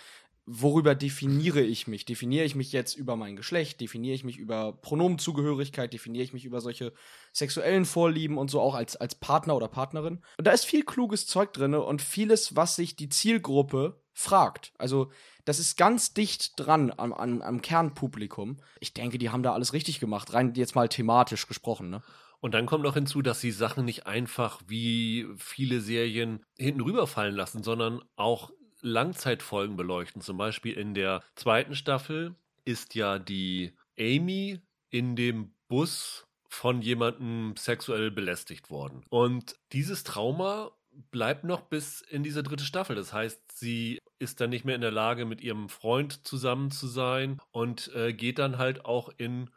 worüber 0.45 0.95
definiere 0.95 1.61
ich 1.61 1.87
mich? 1.87 2.05
Definiere 2.05 2.45
ich 2.45 2.55
mich 2.55 2.71
jetzt 2.71 2.95
über 2.95 3.15
mein 3.15 3.35
Geschlecht? 3.35 3.81
Definiere 3.81 4.15
ich 4.15 4.23
mich 4.23 4.37
über 4.37 4.73
Pronomenzugehörigkeit? 4.73 5.91
Definiere 5.91 6.23
ich 6.23 6.33
mich 6.33 6.45
über 6.45 6.61
solche 6.61 6.93
sexuellen 7.33 7.85
Vorlieben 7.85 8.37
und 8.37 8.51
so 8.51 8.61
auch 8.61 8.75
als, 8.75 8.95
als 8.95 9.15
Partner 9.15 9.55
oder 9.55 9.67
Partnerin? 9.67 10.21
Und 10.37 10.47
da 10.47 10.51
ist 10.51 10.65
viel 10.65 10.83
kluges 10.83 11.25
Zeug 11.25 11.53
drin 11.53 11.73
und 11.73 12.01
vieles, 12.01 12.55
was 12.55 12.75
sich 12.75 12.95
die 12.95 13.09
Zielgruppe 13.09 13.99
fragt. 14.13 14.73
Also, 14.77 15.11
das 15.43 15.59
ist 15.59 15.77
ganz 15.77 16.13
dicht 16.13 16.53
dran 16.57 16.91
am, 16.95 17.11
am, 17.13 17.41
am 17.41 17.61
Kernpublikum. 17.61 18.57
Ich 18.79 18.93
denke, 18.93 19.17
die 19.17 19.29
haben 19.29 19.43
da 19.43 19.53
alles 19.53 19.73
richtig 19.73 19.99
gemacht, 19.99 20.33
rein 20.33 20.53
jetzt 20.55 20.75
mal 20.75 20.89
thematisch 20.89 21.47
gesprochen, 21.47 21.89
ne? 21.89 22.01
Und 22.39 22.53
dann 22.53 22.67
kommt 22.67 22.83
noch 22.83 22.93
hinzu, 22.93 23.23
dass 23.23 23.41
sie 23.41 23.49
Sachen 23.49 23.85
nicht 23.85 24.05
einfach 24.05 24.61
wie 24.67 25.25
viele 25.37 25.81
Serien 25.81 26.45
hinten 26.59 26.81
rüberfallen 26.81 27.33
lassen, 27.33 27.63
sondern 27.63 28.03
auch 28.17 28.51
Langzeitfolgen 28.85 29.75
beleuchten. 29.75 30.21
Zum 30.21 30.37
Beispiel 30.37 30.73
in 30.73 30.93
der 30.93 31.23
zweiten 31.35 31.75
Staffel 31.75 32.35
ist 32.65 32.95
ja 32.95 33.19
die 33.19 33.73
Amy 33.99 34.61
in 34.89 35.15
dem 35.15 35.53
Bus 35.67 36.25
von 36.47 36.81
jemandem 36.81 37.55
sexuell 37.57 38.11
belästigt 38.11 38.69
worden. 38.69 39.03
Und 39.09 39.55
dieses 39.73 40.03
Trauma 40.03 40.71
bleibt 41.11 41.43
noch 41.43 41.61
bis 41.61 42.01
in 42.01 42.23
diese 42.23 42.43
dritte 42.43 42.63
Staffel. 42.63 42.95
Das 42.95 43.11
heißt, 43.11 43.41
sie 43.51 43.99
ist 44.19 44.39
dann 44.39 44.51
nicht 44.51 44.65
mehr 44.65 44.75
in 44.75 44.81
der 44.81 44.91
Lage, 44.91 45.25
mit 45.25 45.41
ihrem 45.41 45.67
Freund 45.67 46.25
zusammen 46.25 46.71
zu 46.71 46.87
sein 46.87 47.41
und 47.51 47.93
äh, 47.93 48.13
geht 48.13 48.39
dann 48.39 48.57
halt 48.57 48.85
auch 48.85 49.09
in 49.17 49.49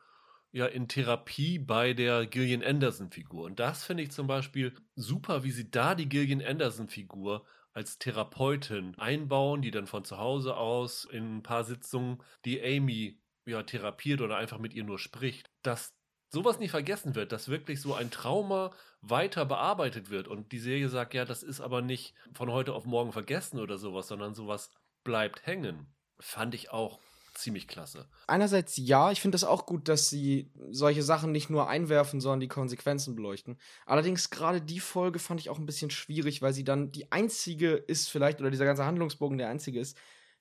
ja 0.51 0.67
in 0.67 0.89
Therapie 0.89 1.59
bei 1.59 1.93
der 1.93 2.27
Gillian 2.27 2.63
Anderson 2.63 3.11
Figur. 3.11 3.45
Und 3.45 3.61
das 3.61 3.85
finde 3.85 4.03
ich 4.03 4.11
zum 4.11 4.27
Beispiel 4.27 4.75
super, 4.97 5.45
wie 5.45 5.51
sie 5.51 5.71
da 5.71 5.95
die 5.95 6.09
Gillian 6.09 6.43
Anderson 6.43 6.89
Figur 6.89 7.45
als 7.79 7.97
Therapeutin 7.99 8.99
einbauen, 8.99 9.63
die 9.63 9.71
dann 9.71 9.87
von 9.87 10.05
zu 10.05 10.19
Hause 10.19 10.57
aus 10.57 11.05
in 11.05 11.37
ein 11.37 11.43
paar 11.45 11.63
Sitzungen 11.63 12.21
die 12.45 12.61
Amy 12.61 13.23
ja 13.47 13.63
therapiert 13.63 14.21
oder 14.21 14.37
einfach 14.37 14.59
mit 14.59 14.75
ihr 14.75 14.83
nur 14.83 14.99
spricht. 14.99 15.49
Dass 15.63 15.95
sowas 16.29 16.59
nicht 16.59 16.73
vergessen 16.73 17.15
wird, 17.15 17.31
dass 17.31 17.49
wirklich 17.49 17.81
so 17.81 17.95
ein 17.95 18.11
Trauma 18.11 18.73
weiter 19.01 19.47
bearbeitet 19.47 20.11
wird 20.11 20.27
und 20.27 20.51
die 20.51 20.59
Serie 20.59 20.89
sagt, 20.89 21.15
ja, 21.15 21.25
das 21.25 21.45
ist 21.45 21.61
aber 21.61 21.81
nicht 21.81 22.15
von 22.33 22.51
heute 22.51 22.75
auf 22.75 22.85
morgen 22.85 23.13
vergessen 23.13 23.61
oder 23.61 23.79
sowas, 23.79 24.09
sondern 24.09 24.35
sowas 24.35 24.71
bleibt 25.05 25.47
hängen. 25.47 25.87
Fand 26.19 26.55
ich 26.55 26.71
auch 26.71 26.99
ziemlich 27.39 27.69
klasse. 27.69 28.09
Einerseits 28.27 28.77
ja, 28.77 29.11
ich 29.11 29.21
finde 29.21 29.37
das 29.37 29.45
auch 29.45 29.67
gut, 29.67 29.89
dass 29.89 30.11
sie 30.11 30.51
solche 30.71 31.03
Sachen 31.03 31.33
nicht 31.33 31.51
nur 31.51 31.69
einwerfen, 31.69 32.21
sondern 32.21 32.41
die 32.41 32.49
Konsequenzen 32.49 33.15
beleuchten. 33.17 33.59
Allerdings 33.87 34.31
gerade 34.31 34.61
die 34.61 34.81
Folge 34.81 35.19
fand 35.19 35.41
ich 35.41 35.51
auch 35.51 35.59
ein 35.59 35.67
bisschen 35.67 35.91
schwierig, 35.91 36.43
weil 36.43 36.53
sie 36.53 36.65
dann 36.65 36.93
die 36.93 37.11
einzige 37.13 37.73
ist 37.73 38.09
vielleicht, 38.11 38.41
oder 38.41 38.51
dieser 38.51 38.65
ganze 38.65 38.85
Handlungsbogen 38.85 39.39
der 39.39 39.49
einzige 39.49 39.81
ist, 39.81 39.97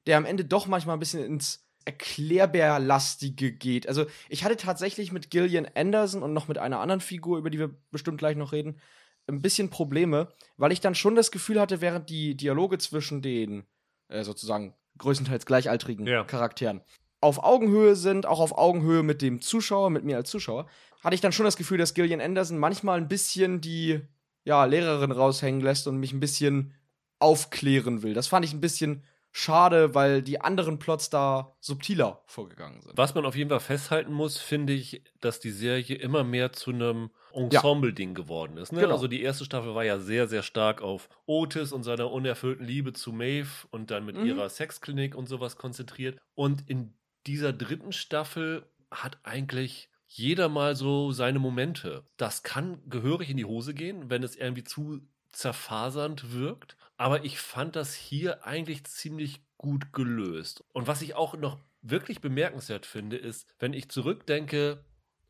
der 0.06 0.18
am 0.18 0.26
Ende 0.26 0.46
doch 0.46 0.68
manchmal 0.68 0.96
ein 0.96 1.00
bisschen 1.00 1.24
ins 1.24 1.68
Erklärbärlastige 1.86 3.54
geht. 3.54 3.88
Also 3.88 4.06
ich 4.28 4.44
hatte 4.44 4.58
tatsächlich 4.58 5.12
mit 5.12 5.30
Gillian 5.30 5.68
Anderson 5.74 6.22
und 6.22 6.34
noch 6.34 6.50
mit 6.50 6.58
einer 6.58 6.80
anderen 6.80 7.02
Figur, 7.02 7.38
über 7.38 7.50
die 7.50 7.60
wir 7.60 7.76
bestimmt 7.92 8.18
gleich 8.18 8.36
noch 8.36 8.52
reden, 8.52 8.80
ein 9.28 9.42
bisschen 9.42 9.70
Probleme, 9.70 10.34
weil 10.58 10.72
ich 10.72 10.82
dann 10.82 10.96
schon 10.96 11.16
das 11.16 11.32
Gefühl 11.32 11.60
hatte, 11.60 11.80
während 11.82 12.10
die 12.10 12.36
Dialoge 12.36 12.78
zwischen 12.78 13.22
den 13.22 13.66
äh, 14.10 14.24
sozusagen 14.24 14.76
größtenteils 14.98 15.46
gleichaltrigen 15.46 16.06
ja. 16.06 16.24
Charakteren 16.24 16.82
auf 17.22 17.44
Augenhöhe 17.44 17.96
sind, 17.96 18.26
auch 18.26 18.40
auf 18.40 18.58
Augenhöhe 18.58 19.04
mit 19.04 19.22
dem 19.22 19.42
Zuschauer, 19.42 19.90
mit 19.90 20.04
mir 20.04 20.18
als 20.18 20.30
Zuschauer, 20.30 20.68
hatte 21.04 21.16
ich 21.16 21.22
dann 21.22 21.32
schon 21.32 21.46
das 21.46 21.58
Gefühl, 21.58 21.78
dass 21.78 21.94
Gillian 21.94 22.22
Anderson 22.22 22.58
manchmal 22.58 23.00
ein 23.00 23.08
bisschen 23.08 23.62
die 23.62 24.02
ja, 24.44 24.66
Lehrerin 24.66 25.12
raushängen 25.12 25.62
lässt 25.62 25.88
und 25.88 25.98
mich 25.98 26.14
ein 26.14 26.20
bisschen 26.20 26.74
aufklären 27.20 28.04
will. 28.04 28.14
Das 28.14 28.28
fand 28.28 28.46
ich 28.46 28.54
ein 28.54 28.62
bisschen 28.62 29.04
schade, 29.38 29.94
weil 29.94 30.24
die 30.24 30.42
anderen 30.42 30.80
Plots 30.80 31.12
da 31.12 31.56
subtiler 31.60 32.24
vorgegangen 32.26 32.82
sind. 32.82 32.98
Was 32.98 33.14
man 33.14 33.24
auf 33.24 33.36
jeden 33.36 33.52
Fall 33.52 33.60
festhalten 33.60 34.12
muss, 34.12 34.40
finde 34.40 34.74
ich, 34.74 35.04
dass 35.22 35.40
die 35.40 35.52
Serie 35.52 35.96
immer 35.96 36.24
mehr 36.24 36.54
zu 36.54 36.72
einem 36.72 37.12
Ensemble-Ding 37.34 38.16
geworden 38.16 38.58
ist. 38.58 38.72
Ne? 38.72 38.82
Genau. 38.82 38.96
Also 38.96 39.08
die 39.08 39.22
erste 39.22 39.46
Staffel 39.46 39.76
war 39.76 39.84
ja 39.84 40.00
sehr, 40.00 40.28
sehr 40.28 40.42
stark 40.42 40.82
auf 40.82 41.08
Otis 41.28 41.72
und 41.72 41.84
seiner 41.84 42.12
unerfüllten 42.12 42.66
Liebe 42.66 42.94
zu 42.94 43.14
Maeve 43.14 43.68
und 43.70 43.92
dann 43.92 44.06
mit 44.06 44.18
mhm. 44.18 44.26
ihrer 44.26 44.50
Sexklinik 44.50 45.14
und 45.14 45.30
sowas 45.30 45.56
konzentriert. 45.56 46.18
Und 46.34 46.68
in 46.68 46.96
dieser 47.28 47.54
dritten 47.54 47.92
Staffel 47.92 48.66
hat 48.90 49.20
eigentlich 49.22 49.90
jeder 50.08 50.50
mal 50.50 50.76
so 50.76 51.12
seine 51.12 51.38
Momente. 51.38 52.08
Das 52.18 52.42
kann 52.42 52.82
gehörig 52.90 53.30
in 53.30 53.38
die 53.38 53.46
Hose 53.46 53.76
gehen, 53.76 54.10
wenn 54.10 54.24
es 54.24 54.36
irgendwie 54.36 54.64
zu 54.64 55.02
zerfasernd 55.32 56.34
wirkt. 56.34 56.76
Aber 56.98 57.24
ich 57.24 57.40
fand 57.40 57.76
das 57.76 57.94
hier 57.94 58.46
eigentlich 58.46 58.84
ziemlich 58.86 59.42
gut 59.58 59.94
gelöst. 59.94 60.64
Und 60.74 60.88
was 60.88 61.02
ich 61.02 61.16
auch 61.16 61.36
noch 61.36 61.60
wirklich 61.82 62.22
bemerkenswert 62.22 62.86
finde, 62.86 63.18
ist, 63.18 63.48
wenn 63.60 63.74
ich 63.74 63.90
zurückdenke 63.90 64.84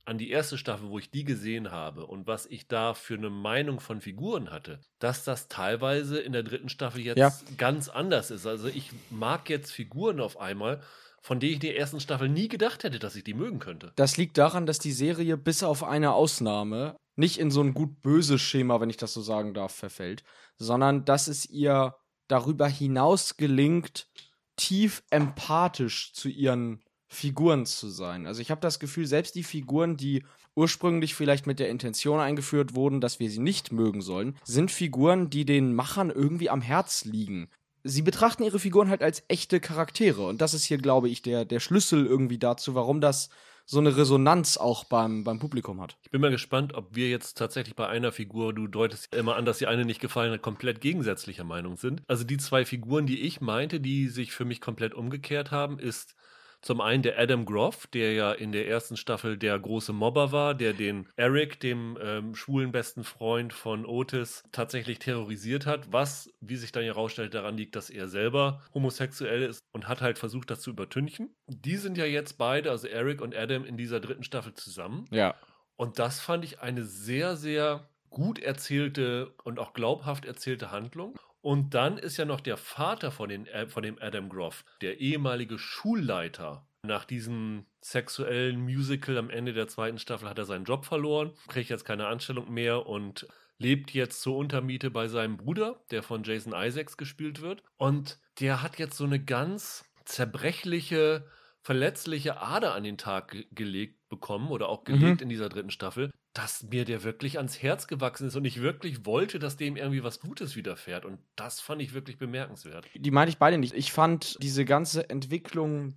an 0.05 0.17
die 0.17 0.29
erste 0.29 0.57
Staffel, 0.57 0.89
wo 0.89 0.99
ich 0.99 1.11
die 1.11 1.25
gesehen 1.25 1.71
habe 1.71 2.07
und 2.07 2.27
was 2.27 2.45
ich 2.45 2.69
da 2.69 2.93
für 2.93 3.15
eine 3.15 3.29
Meinung 3.29 3.81
von 3.81 3.99
Figuren 3.99 4.49
hatte, 4.51 4.79
dass 4.99 5.25
das 5.25 5.49
teilweise 5.49 6.19
in 6.19 6.31
der 6.31 6.43
dritten 6.43 6.69
Staffel 6.69 7.01
jetzt 7.01 7.17
ja. 7.17 7.33
ganz 7.57 7.89
anders 7.89 8.31
ist. 8.31 8.47
Also 8.47 8.69
ich 8.69 8.91
mag 9.09 9.49
jetzt 9.49 9.71
Figuren 9.71 10.21
auf 10.21 10.39
einmal, 10.39 10.81
von 11.27 11.41
denen 11.41 11.49
ich 11.49 11.55
in 11.55 11.61
der 11.61 11.77
ersten 11.77 11.99
Staffel 11.99 12.29
nie 12.29 12.47
gedacht 12.47 12.85
hätte, 12.85 12.99
dass 12.99 13.17
ich 13.17 13.23
die 13.25 13.33
mögen 13.33 13.59
könnte. 13.59 13.91
Das 13.97 14.15
liegt 14.15 14.37
daran, 14.37 14.65
dass 14.65 14.79
die 14.79 14.93
Serie 14.93 15.35
bis 15.35 15.61
auf 15.61 15.83
eine 15.83 16.13
Ausnahme 16.13 16.95
nicht 17.17 17.37
in 17.37 17.51
so 17.51 17.61
ein 17.61 17.73
gut-böses 17.73 18.41
Schema, 18.41 18.79
wenn 18.79 18.89
ich 18.89 18.95
das 18.95 19.13
so 19.13 19.21
sagen 19.21 19.53
darf, 19.53 19.75
verfällt, 19.75 20.23
sondern 20.57 21.03
dass 21.03 21.27
es 21.27 21.45
ihr 21.45 21.95
darüber 22.29 22.69
hinaus 22.69 23.35
gelingt, 23.35 24.07
tief 24.55 25.03
empathisch 25.09 26.13
zu 26.13 26.29
ihren 26.29 26.81
Figuren 27.09 27.65
zu 27.65 27.89
sein. 27.89 28.25
Also 28.25 28.41
ich 28.41 28.49
habe 28.49 28.61
das 28.61 28.79
Gefühl, 28.79 29.05
selbst 29.05 29.35
die 29.35 29.43
Figuren, 29.43 29.97
die 29.97 30.23
ursprünglich 30.55 31.13
vielleicht 31.13 31.45
mit 31.45 31.59
der 31.59 31.67
Intention 31.67 32.21
eingeführt 32.21 32.73
wurden, 32.73 33.01
dass 33.01 33.19
wir 33.19 33.29
sie 33.29 33.39
nicht 33.39 33.73
mögen 33.73 34.01
sollen, 34.01 34.37
sind 34.45 34.71
Figuren, 34.71 35.29
die 35.29 35.43
den 35.43 35.75
Machern 35.75 36.09
irgendwie 36.09 36.49
am 36.49 36.61
Herz 36.61 37.03
liegen. 37.03 37.49
Sie 37.83 38.01
betrachten 38.01 38.43
ihre 38.43 38.59
Figuren 38.59 38.89
halt 38.89 39.01
als 39.01 39.23
echte 39.27 39.59
Charaktere 39.59 40.25
und 40.25 40.41
das 40.41 40.53
ist 40.53 40.65
hier, 40.65 40.77
glaube 40.77 41.09
ich, 41.09 41.21
der, 41.21 41.45
der 41.45 41.59
Schlüssel 41.59 42.05
irgendwie 42.05 42.37
dazu, 42.37 42.75
warum 42.75 43.01
das 43.01 43.29
so 43.69 43.79
eine 43.79 43.97
Resonanz 43.97 44.55
auch 44.55 44.85
beim, 44.85 45.25
beim 45.25 45.39
Publikum 45.39 45.81
hat. 45.81 45.97
Ich 46.03 46.09
bin 46.09 46.21
mal 46.21 46.31
gespannt, 46.31 46.73
ob 46.73 46.95
wir 46.95 47.09
jetzt 47.09 47.37
tatsächlich 47.37 47.75
bei 47.75 47.87
einer 47.87 48.13
Figur, 48.13 48.53
du 48.53 48.67
deutest 48.67 49.13
immer 49.13 49.35
an, 49.35 49.43
dass 49.43 49.57
die 49.57 49.67
eine 49.67 49.83
nicht 49.83 49.99
gefallen 49.99 50.31
hat, 50.31 50.41
komplett 50.41 50.79
gegensätzlicher 50.79 51.43
Meinung 51.43 51.75
sind. 51.75 52.01
Also 52.07 52.23
die 52.23 52.37
zwei 52.37 52.63
Figuren, 52.63 53.05
die 53.05 53.19
ich 53.21 53.41
meinte, 53.41 53.81
die 53.81 54.07
sich 54.07 54.31
für 54.31 54.45
mich 54.45 54.61
komplett 54.61 54.93
umgekehrt 54.93 55.51
haben, 55.51 55.79
ist 55.79 56.15
zum 56.61 56.81
einen 56.81 57.03
der 57.03 57.17
Adam 57.19 57.45
Groff, 57.45 57.87
der 57.87 58.13
ja 58.13 58.31
in 58.31 58.51
der 58.51 58.67
ersten 58.67 58.97
Staffel 58.97 59.37
der 59.37 59.57
große 59.57 59.93
Mobber 59.93 60.31
war, 60.31 60.55
der 60.55 60.73
den 60.73 61.07
Eric, 61.15 61.59
dem 61.59 61.97
ähm, 62.01 62.35
schwulen 62.35 62.71
besten 62.71 63.03
Freund 63.03 63.53
von 63.53 63.85
Otis, 63.85 64.43
tatsächlich 64.51 64.99
terrorisiert 64.99 65.65
hat, 65.65 65.91
was, 65.91 66.33
wie 66.41 66.55
sich 66.55 66.71
dann 66.71 66.83
herausstellt, 66.83 67.33
daran 67.33 67.57
liegt, 67.57 67.75
dass 67.75 67.89
er 67.89 68.07
selber 68.07 68.61
homosexuell 68.73 69.43
ist 69.43 69.59
und 69.71 69.87
hat 69.87 70.01
halt 70.01 70.17
versucht, 70.17 70.49
das 70.49 70.61
zu 70.61 70.71
übertünchen. 70.71 71.35
Die 71.47 71.77
sind 71.77 71.97
ja 71.97 72.05
jetzt 72.05 72.37
beide, 72.37 72.71
also 72.71 72.87
Eric 72.87 73.21
und 73.21 73.35
Adam, 73.35 73.65
in 73.65 73.77
dieser 73.77 73.99
dritten 73.99 74.23
Staffel 74.23 74.53
zusammen. 74.53 75.05
Ja. 75.11 75.35
Und 75.75 75.99
das 75.99 76.19
fand 76.19 76.43
ich 76.43 76.59
eine 76.59 76.83
sehr, 76.83 77.35
sehr 77.35 77.87
gut 78.09 78.39
erzählte 78.39 79.33
und 79.43 79.59
auch 79.59 79.73
glaubhaft 79.73 80.25
erzählte 80.25 80.71
Handlung. 80.71 81.17
Und 81.47 81.75
dann 81.75 81.97
ist 81.97 82.17
ja 82.17 82.25
noch 82.25 82.41
der 82.41 82.57
Vater 82.57 83.09
von, 83.09 83.29
den, 83.29 83.47
äh, 83.47 83.69
von 83.69 83.81
dem 83.81 83.97
Adam 84.01 84.27
Groff, 84.27 84.65
der 84.81 84.99
ehemalige 84.99 85.57
Schulleiter. 85.57 86.67
Nach 86.83 87.05
diesem 87.05 87.67
sexuellen 87.79 88.59
Musical 88.59 89.17
am 89.17 89.29
Ende 89.29 89.53
der 89.53 89.69
zweiten 89.69 89.97
Staffel 89.97 90.27
hat 90.27 90.37
er 90.37 90.43
seinen 90.43 90.65
Job 90.65 90.83
verloren, 90.83 91.31
kriegt 91.47 91.69
jetzt 91.69 91.85
keine 91.85 92.07
Anstellung 92.07 92.53
mehr 92.53 92.85
und 92.85 93.27
lebt 93.59 93.91
jetzt 93.91 94.19
zur 94.19 94.35
Untermiete 94.35 94.91
bei 94.91 95.07
seinem 95.07 95.37
Bruder, 95.37 95.79
der 95.89 96.03
von 96.03 96.23
Jason 96.23 96.51
Isaacs 96.53 96.97
gespielt 96.97 97.41
wird. 97.41 97.63
Und 97.77 98.19
der 98.41 98.61
hat 98.61 98.77
jetzt 98.77 98.97
so 98.97 99.05
eine 99.05 99.23
ganz 99.23 99.85
zerbrechliche, 100.03 101.29
verletzliche 101.61 102.41
Ader 102.41 102.75
an 102.75 102.83
den 102.83 102.97
Tag 102.97 103.31
ge 103.31 103.45
gelegt 103.51 104.09
bekommen 104.09 104.49
oder 104.49 104.67
auch 104.67 104.83
gelegt 104.83 105.21
mhm. 105.21 105.23
in 105.23 105.29
dieser 105.29 105.47
dritten 105.47 105.71
Staffel, 105.71 106.11
dass 106.37 106.61
mir 106.61 106.85
der 106.85 107.03
wirklich 107.03 107.37
ans 107.37 107.63
Herz 107.63 107.87
gewachsen 107.87 108.27
ist 108.27 108.35
und 108.35 108.45
ich 108.45 108.61
wirklich 108.61 109.07
wollte, 109.07 109.39
dass 109.39 109.57
dem 109.57 109.75
irgendwie 109.75 110.03
was 110.03 110.19
Gutes 110.19 110.55
widerfährt. 110.55 111.03
Und 111.03 111.17
das 111.35 111.59
fand 111.59 111.81
ich 111.81 111.95
wirklich 111.95 112.19
bemerkenswert. 112.19 112.85
Die 112.93 113.09
meine 113.09 113.29
ich 113.29 113.39
beide 113.39 113.57
nicht. 113.57 113.73
Ich 113.73 113.91
fand 113.91 114.37
diese 114.43 114.63
ganze 114.63 115.09
Entwicklung 115.09 115.95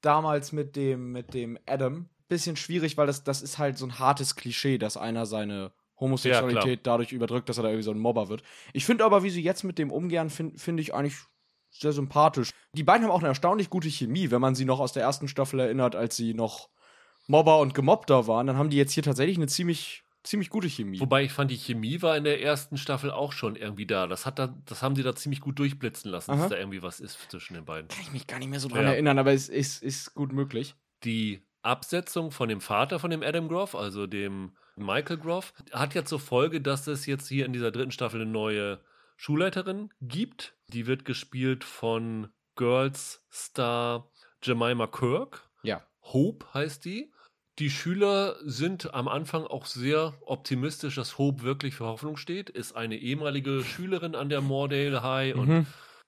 damals 0.00 0.50
mit 0.50 0.74
dem, 0.74 1.12
mit 1.12 1.34
dem 1.34 1.56
Adam, 1.66 2.08
bisschen 2.26 2.56
schwierig, 2.56 2.96
weil 2.96 3.06
das, 3.06 3.22
das 3.22 3.42
ist 3.42 3.58
halt 3.58 3.78
so 3.78 3.86
ein 3.86 4.00
hartes 4.00 4.34
Klischee, 4.34 4.76
dass 4.76 4.96
einer 4.96 5.24
seine 5.24 5.72
Homosexualität 6.00 6.80
dadurch 6.84 7.12
überdrückt, 7.12 7.48
dass 7.48 7.58
er 7.58 7.62
da 7.62 7.68
irgendwie 7.68 7.84
so 7.84 7.90
ein 7.92 7.98
Mobber 7.98 8.28
wird. 8.28 8.42
Ich 8.72 8.84
finde 8.84 9.04
aber, 9.04 9.22
wie 9.22 9.30
sie 9.30 9.42
jetzt 9.42 9.62
mit 9.62 9.78
dem 9.78 9.92
umgehen, 9.92 10.30
finde 10.30 10.58
find 10.58 10.80
ich 10.80 10.94
eigentlich 10.94 11.16
sehr 11.70 11.92
sympathisch. 11.92 12.50
Die 12.72 12.82
beiden 12.82 13.04
haben 13.04 13.12
auch 13.12 13.20
eine 13.20 13.28
erstaunlich 13.28 13.70
gute 13.70 13.88
Chemie, 13.88 14.32
wenn 14.32 14.40
man 14.40 14.56
sie 14.56 14.64
noch 14.64 14.80
aus 14.80 14.92
der 14.92 15.04
ersten 15.04 15.28
Staffel 15.28 15.60
erinnert, 15.60 15.94
als 15.94 16.16
sie 16.16 16.34
noch 16.34 16.70
Mobber 17.30 17.58
und 17.60 17.74
Gemobbter 17.74 18.26
waren, 18.26 18.46
dann 18.46 18.56
haben 18.56 18.70
die 18.70 18.76
jetzt 18.76 18.92
hier 18.92 19.02
tatsächlich 19.02 19.36
eine 19.36 19.46
ziemlich 19.46 20.02
ziemlich 20.22 20.50
gute 20.50 20.68
Chemie. 20.68 21.00
Wobei 21.00 21.24
ich 21.24 21.32
fand, 21.32 21.50
die 21.50 21.56
Chemie 21.56 22.02
war 22.02 22.16
in 22.16 22.24
der 22.24 22.42
ersten 22.42 22.76
Staffel 22.76 23.10
auch 23.10 23.32
schon 23.32 23.56
irgendwie 23.56 23.86
da. 23.86 24.06
Das, 24.06 24.26
hat 24.26 24.38
da, 24.38 24.54
das 24.66 24.82
haben 24.82 24.94
sie 24.94 25.02
da 25.02 25.14
ziemlich 25.14 25.40
gut 25.40 25.58
durchblitzen 25.58 26.10
lassen, 26.10 26.32
Aha. 26.32 26.40
dass 26.40 26.50
da 26.50 26.58
irgendwie 26.58 26.82
was 26.82 27.00
ist 27.00 27.30
zwischen 27.30 27.54
den 27.54 27.64
beiden. 27.64 27.88
Kann 27.88 28.02
ich 28.02 28.12
mich 28.12 28.26
gar 28.26 28.38
nicht 28.38 28.50
mehr 28.50 28.60
so 28.60 28.68
dran 28.68 28.84
Ja. 28.84 28.90
erinnern, 28.90 29.18
aber 29.18 29.32
es 29.32 29.48
ist, 29.48 29.82
ist 29.82 30.14
gut 30.14 30.32
möglich. 30.32 30.74
Die 31.04 31.42
Absetzung 31.62 32.32
von 32.32 32.48
dem 32.50 32.60
Vater 32.60 32.98
von 32.98 33.10
dem 33.10 33.22
Adam 33.22 33.48
Groff, 33.48 33.74
also 33.74 34.06
dem 34.06 34.52
Michael 34.76 35.18
Groff, 35.18 35.54
hat 35.72 35.94
ja 35.94 36.04
zur 36.04 36.20
Folge, 36.20 36.60
dass 36.60 36.86
es 36.86 37.06
jetzt 37.06 37.28
hier 37.28 37.46
in 37.46 37.52
dieser 37.54 37.70
dritten 37.70 37.90
Staffel 37.90 38.20
eine 38.20 38.30
neue 38.30 38.80
Schulleiterin 39.16 39.90
gibt. 40.02 40.54
Die 40.68 40.86
wird 40.86 41.04
gespielt 41.06 41.64
von 41.64 42.28
Girls 42.56 43.22
Star 43.32 44.10
Jemima 44.42 44.86
Kirk. 44.86 45.48
Ja. 45.62 45.82
Hope 46.02 46.46
heißt 46.52 46.84
die. 46.84 47.10
Die 47.60 47.68
Schüler 47.68 48.36
sind 48.42 48.94
am 48.94 49.06
Anfang 49.06 49.44
auch 49.44 49.66
sehr 49.66 50.14
optimistisch, 50.24 50.94
dass 50.94 51.18
Hope 51.18 51.42
wirklich 51.42 51.74
für 51.74 51.84
Hoffnung 51.84 52.16
steht. 52.16 52.48
Ist 52.48 52.74
eine 52.74 52.96
ehemalige 52.96 53.62
Schülerin 53.64 54.14
an 54.14 54.30
der 54.30 54.40
Mordale 54.40 55.02
High 55.02 55.34
und 55.34 55.48
Mhm. 55.48 55.66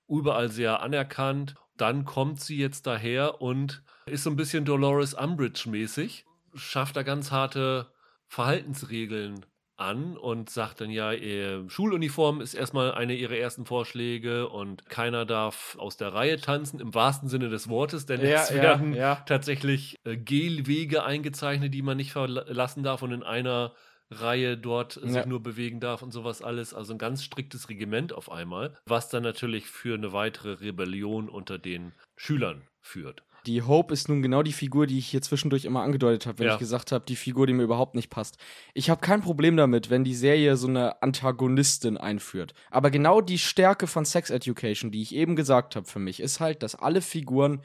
überall 0.09 0.49
sehr 0.49 0.81
anerkannt. 0.81 1.55
Dann 1.77 2.07
kommt 2.07 2.41
sie 2.41 2.57
jetzt 2.57 2.87
daher 2.87 3.43
und 3.43 3.83
ist 4.07 4.25
so 4.25 4.31
ein 4.31 4.37
bisschen 4.37 4.65
Dolores 4.65 5.13
Umbridge 5.13 5.69
mäßig, 5.69 6.25
schafft 6.55 6.97
da 6.97 7.03
ganz 7.03 7.31
harte 7.31 7.93
Verhaltensregeln 8.29 9.45
an 9.77 10.17
und 10.17 10.51
sagt 10.51 10.81
dann 10.81 10.91
ja, 10.91 11.13
äh, 11.13 11.69
Schuluniform 11.69 12.41
ist 12.41 12.55
erstmal 12.55 12.93
eine 12.93 13.15
ihrer 13.15 13.37
ersten 13.37 13.67
Vorschläge 13.67 14.49
und 14.49 14.87
keiner 14.89 15.25
darf 15.27 15.77
aus 15.79 15.97
der 15.97 16.13
Reihe 16.15 16.41
tanzen, 16.41 16.79
im 16.81 16.95
wahrsten 16.95 17.29
Sinne 17.29 17.49
des 17.49 17.69
Wortes, 17.69 18.07
denn 18.07 18.21
Ja, 18.21 18.29
es 18.45 18.53
ja, 18.53 18.63
werden 18.63 18.95
ja. 18.95 19.27
tatsächlich 19.27 19.97
äh, 20.05 20.17
Gelwege 20.17 21.05
eingezeichnet, 21.05 21.75
die 21.75 21.83
man 21.83 21.97
nicht 21.97 22.13
verlassen 22.13 22.83
darf 22.83 23.03
und 23.03 23.13
in 23.13 23.23
einer 23.23 23.75
Reihe 24.11 24.59
dort 24.59 24.93
Ja. 25.03 25.11
sich 25.11 25.25
nur 25.27 25.43
bewegen 25.43 25.81
darf 25.81 26.03
und 26.03 26.13
sowas 26.13 26.43
alles. 26.43 26.75
Also 26.75 26.93
ein 26.93 26.99
ganz 26.99 27.25
striktes 27.25 27.69
Regiment 27.69 28.13
auf 28.13 28.31
einmal, 28.31 28.79
was 28.85 29.09
dann 29.09 29.23
natürlich 29.23 29.67
für 29.67 29.95
eine 29.95 30.13
weitere 30.13 30.53
Rebellion 30.53 31.29
unter 31.29 31.59
den 31.59 31.95
Schülern 32.17 32.69
führt. 32.81 33.25
Die 33.47 33.63
Hope 33.63 33.93
ist 33.93 34.09
nun 34.09 34.23
genau 34.23 34.43
die 34.43 34.53
Figur, 34.53 34.87
die 34.87 34.99
ich 34.99 35.09
hier 35.09 35.21
zwischendurch 35.21 35.65
immer 35.65 35.83
angedeutet 35.83 36.27
habe, 36.27 36.39
wenn 36.39 36.47
Ja. 36.47 36.53
ich 36.55 36.59
gesagt 36.61 36.93
habe, 36.93 37.05
die 37.07 37.17
Figur, 37.17 37.47
die 37.47 37.53
mir 37.53 37.65
überhaupt 37.65 37.97
nicht 37.97 38.09
passt. 38.09 38.37
Ich 38.73 38.89
habe 38.89 39.01
kein 39.01 39.21
Problem 39.21 39.57
damit, 39.57 39.91
wenn 39.91 40.05
die 40.05 40.15
Serie 40.15 40.57
so 40.57 40.69
eine 40.69 41.03
Antagonistin 41.03 41.97
einführt. 41.97 42.55
Aber 42.71 42.91
genau 42.91 43.21
die 43.21 43.39
Stärke 43.39 43.87
von 43.89 44.05
Sex 44.05 44.31
Education, 44.31 44.91
die 44.93 45.03
ich 45.03 45.15
eben 45.15 45.35
gesagt 45.35 45.75
habe 45.75 45.87
für 45.87 45.99
mich, 45.99 46.21
ist 46.21 46.39
halt, 46.41 46.63
dass 46.63 46.75
alle 46.77 47.01
Figuren 47.01 47.63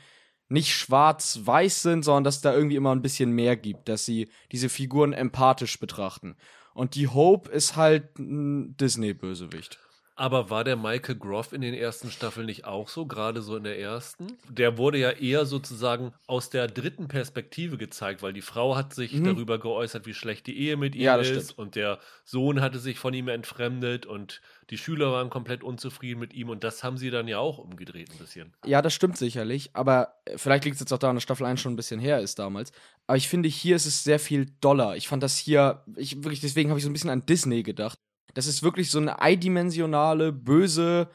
nicht 0.49 0.73
schwarz-weiß 0.73 1.81
sind, 1.81 2.03
sondern 2.03 2.23
dass 2.23 2.41
da 2.41 2.53
irgendwie 2.53 2.77
immer 2.77 2.93
ein 2.95 3.01
bisschen 3.01 3.31
mehr 3.31 3.55
gibt, 3.57 3.89
dass 3.89 4.05
sie 4.05 4.29
diese 4.51 4.69
Figuren 4.69 5.13
empathisch 5.13 5.79
betrachten. 5.79 6.35
Und 6.73 6.95
die 6.95 7.07
Hope 7.07 7.51
ist 7.51 7.75
halt 7.75 8.17
ein 8.17 8.77
Disney-Bösewicht. 8.77 9.79
Aber 10.19 10.49
war 10.49 10.63
der 10.63 10.75
Michael 10.77 11.15
Groff 11.15 11.53
in 11.53 11.61
den 11.61 11.75
ersten 11.75 12.09
Staffeln 12.09 12.47
nicht 12.47 12.65
auch 12.65 12.89
so, 12.89 13.05
gerade 13.05 13.43
so 13.43 13.55
in 13.55 13.63
der 13.63 13.79
ersten? 13.79 14.25
Der 14.49 14.79
wurde 14.79 14.97
ja 14.97 15.11
eher 15.11 15.45
sozusagen 15.45 16.11
aus 16.25 16.49
der 16.49 16.67
dritten 16.67 17.07
Perspektive 17.07 17.77
gezeigt, 17.77 18.23
weil 18.23 18.33
die 18.33 18.41
Frau 18.41 18.75
hat 18.75 18.95
sich 18.95 19.13
Mhm. 19.13 19.25
darüber 19.25 19.59
geäußert, 19.59 20.07
wie 20.07 20.15
schlecht 20.15 20.47
die 20.47 20.57
Ehe 20.57 20.75
mit 20.75 20.95
ihm 20.95 21.01
Ja, 21.03 21.17
ist 21.17 21.27
stimmt. 21.51 21.59
und 21.59 21.75
der 21.75 21.99
Sohn 22.25 22.61
hatte 22.61 22.79
sich 22.79 22.97
von 22.97 23.13
ihm 23.13 23.27
entfremdet 23.27 24.07
und 24.07 24.41
die 24.71 24.79
Schüler 24.79 25.11
waren 25.11 25.29
komplett 25.29 25.63
unzufrieden 25.63 26.19
mit 26.19 26.33
ihm 26.33 26.49
und 26.49 26.63
das 26.63 26.83
haben 26.83 26.97
sie 26.97 27.11
dann 27.11 27.27
ja 27.27 27.37
auch 27.37 27.59
umgedreht 27.59 28.09
ein 28.11 28.17
bisschen. 28.17 28.53
Ja, 28.65 28.81
das 28.81 28.95
stimmt 28.95 29.17
sicherlich, 29.17 29.69
aber 29.73 30.15
äh, 30.25 30.39
vielleicht 30.39 30.65
liegt 30.65 30.73
es 30.75 30.79
jetzt 30.79 30.91
auch 30.93 30.97
daran, 30.97 31.15
dass 31.15 31.23
Staffel 31.23 31.45
1 31.45 31.61
schon 31.61 31.73
ein 31.73 31.77
bisschen 31.77 31.99
her 31.99 32.21
ist 32.21 32.39
damals. 32.39 32.71
Aber 33.05 33.17
ich 33.17 33.27
finde, 33.29 33.47
hier 33.49 33.75
ist 33.75 33.85
es 33.85 34.03
sehr 34.03 34.19
viel 34.19 34.47
doller. 34.61 34.95
Ich 34.97 35.07
fand 35.07 35.21
das 35.21 35.37
hier, 35.37 35.83
ich 35.95 36.15
wirklich, 36.23 36.41
deswegen 36.41 36.69
habe 36.71 36.79
ich 36.79 36.83
so 36.83 36.89
ein 36.89 36.93
bisschen 36.93 37.11
an 37.11 37.23
Disney 37.27 37.61
gedacht. 37.61 37.99
Das 38.33 38.47
ist 38.47 38.63
wirklich 38.63 38.91
so 38.91 38.99
eine 38.99 39.21
eidimensionale, 39.21 40.31
böse, 40.31 41.09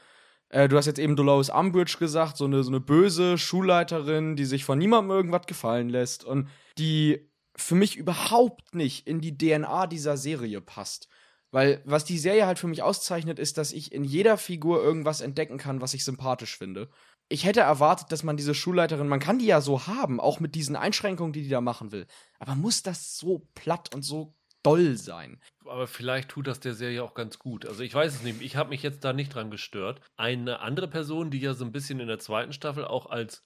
äh, 0.53 0.67
du 0.67 0.77
hast 0.77 0.85
jetzt 0.85 0.99
eben 0.99 1.15
Dolores 1.15 1.49
Umbridge 1.49 1.97
gesagt, 1.97 2.37
so 2.37 2.45
eine, 2.45 2.63
so 2.63 2.69
eine 2.69 2.79
böse 2.79 3.37
Schulleiterin, 3.37 4.35
die 4.35 4.45
sich 4.45 4.65
von 4.65 4.77
niemandem 4.77 5.11
irgendwas 5.11 5.47
gefallen 5.47 5.89
lässt 5.89 6.23
und 6.23 6.47
die 6.77 7.27
für 7.55 7.75
mich 7.75 7.95
überhaupt 7.95 8.75
nicht 8.75 9.07
in 9.07 9.19
die 9.19 9.37
DNA 9.37 9.87
dieser 9.87 10.15
Serie 10.15 10.61
passt. 10.61 11.07
Weil 11.51 11.81
was 11.85 12.05
die 12.05 12.17
Serie 12.17 12.47
halt 12.47 12.57
für 12.57 12.67
mich 12.67 12.81
auszeichnet, 12.81 13.37
ist, 13.37 13.57
dass 13.57 13.73
ich 13.73 13.91
in 13.91 14.03
jeder 14.03 14.37
Figur 14.37 14.83
irgendwas 14.83 15.21
entdecken 15.21 15.57
kann, 15.57 15.81
was 15.81 15.93
ich 15.93 16.03
sympathisch 16.03 16.57
finde. 16.57 16.89
Ich 17.29 17.45
hätte 17.45 17.61
erwartet, 17.61 18.11
dass 18.11 18.23
man 18.23 18.37
diese 18.37 18.55
Schulleiterin, 18.55 19.07
man 19.07 19.19
kann 19.19 19.39
die 19.39 19.45
ja 19.45 19.61
so 19.61 19.87
haben, 19.87 20.19
auch 20.19 20.39
mit 20.39 20.55
diesen 20.55 20.75
Einschränkungen, 20.75 21.31
die 21.31 21.43
die 21.43 21.49
da 21.49 21.61
machen 21.61 21.91
will. 21.91 22.05
Aber 22.39 22.55
muss 22.55 22.83
das 22.83 23.17
so 23.17 23.47
platt 23.53 23.93
und 23.93 24.01
so 24.01 24.35
doll 24.63 24.95
sein? 24.95 25.39
Aber 25.65 25.87
vielleicht 25.87 26.29
tut 26.29 26.47
das 26.47 26.59
der 26.59 26.73
Serie 26.73 27.03
auch 27.03 27.13
ganz 27.13 27.39
gut. 27.39 27.65
Also 27.65 27.83
ich 27.83 27.93
weiß 27.93 28.15
es 28.15 28.23
nicht. 28.23 28.41
Ich 28.41 28.55
habe 28.55 28.69
mich 28.69 28.83
jetzt 28.83 29.03
da 29.03 29.13
nicht 29.13 29.33
dran 29.33 29.51
gestört. 29.51 30.01
Eine 30.17 30.59
andere 30.59 30.87
Person, 30.87 31.31
die 31.31 31.39
ja 31.39 31.53
so 31.53 31.65
ein 31.65 31.71
bisschen 31.71 31.99
in 31.99 32.07
der 32.07 32.19
zweiten 32.19 32.53
Staffel 32.53 32.85
auch 32.85 33.05
als 33.07 33.43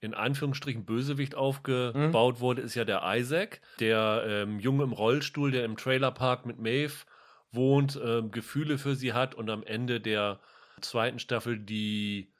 in 0.00 0.14
Anführungsstrichen 0.14 0.84
Bösewicht 0.84 1.36
aufgebaut 1.36 2.40
wurde, 2.40 2.62
ist 2.62 2.74
ja 2.74 2.84
der 2.84 3.02
Isaac, 3.04 3.60
der 3.78 4.24
ähm, 4.26 4.58
Junge 4.58 4.82
im 4.82 4.92
Rollstuhl, 4.92 5.52
der 5.52 5.64
im 5.64 5.76
Trailerpark 5.76 6.44
mit 6.44 6.58
Maeve 6.58 7.04
wohnt, 7.52 8.00
ähm, 8.02 8.32
Gefühle 8.32 8.78
für 8.78 8.96
sie 8.96 9.12
hat 9.12 9.36
und 9.36 9.48
am 9.48 9.62
Ende 9.62 10.00
der 10.00 10.40
zweiten 10.80 11.20
Staffel 11.20 11.56
die 11.56 12.32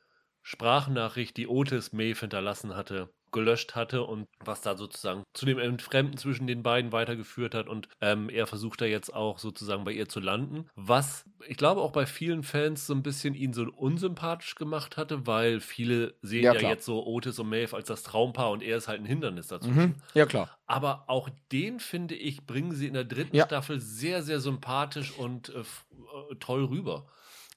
Sprachnachricht, 0.42 1.36
die 1.36 1.46
Otis 1.46 1.92
Maeve 1.92 2.18
hinterlassen 2.18 2.74
hatte, 2.74 3.08
gelöscht 3.32 3.74
hatte 3.74 4.02
und 4.04 4.26
was 4.44 4.60
da 4.60 4.76
sozusagen 4.76 5.24
zu 5.34 5.46
dem 5.46 5.58
Entfremden 5.58 6.16
zwischen 6.16 6.46
den 6.46 6.62
beiden 6.62 6.92
weitergeführt 6.92 7.54
hat 7.54 7.68
und 7.68 7.88
ähm, 8.00 8.28
er 8.28 8.46
versucht 8.46 8.80
da 8.80 8.84
jetzt 8.84 9.12
auch 9.14 9.38
sozusagen 9.38 9.84
bei 9.84 9.92
ihr 9.92 10.08
zu 10.08 10.20
landen, 10.20 10.68
was 10.76 11.24
ich 11.48 11.56
glaube 11.56 11.80
auch 11.80 11.92
bei 11.92 12.06
vielen 12.06 12.42
Fans 12.42 12.86
so 12.86 12.94
ein 12.94 13.02
bisschen 13.02 13.34
ihn 13.34 13.52
so 13.52 13.64
unsympathisch 13.64 14.54
gemacht 14.54 14.96
hatte, 14.96 15.26
weil 15.26 15.60
viele 15.60 16.14
sehen 16.22 16.44
Ja, 16.44 16.54
ja, 16.54 16.68
jetzt 16.70 16.84
so 16.84 17.04
Otis 17.04 17.38
und 17.38 17.48
Maeve 17.48 17.74
als 17.74 17.88
das 17.88 18.02
Traumpaar 18.02 18.50
und 18.50 18.62
er 18.62 18.76
ist 18.76 18.88
halt 18.88 19.00
ein 19.00 19.06
Hindernis 19.06 19.48
dazwischen. 19.48 19.82
Mhm. 19.82 19.94
Ja, 20.14 20.26
klar. 20.26 20.50
Aber 20.66 21.04
auch 21.08 21.28
den, 21.50 21.80
finde 21.80 22.14
ich, 22.14 22.46
bringen 22.46 22.72
sie 22.72 22.86
in 22.86 22.94
der 22.94 23.04
dritten 23.04 23.36
Ja. 23.36 23.44
Staffel 23.46 23.80
sehr, 23.80 24.22
sehr 24.22 24.40
sympathisch 24.40 25.10
und 25.10 25.48
äh, 25.50 25.60
äh, 25.60 26.34
toll 26.38 26.64
rüber. 26.64 27.06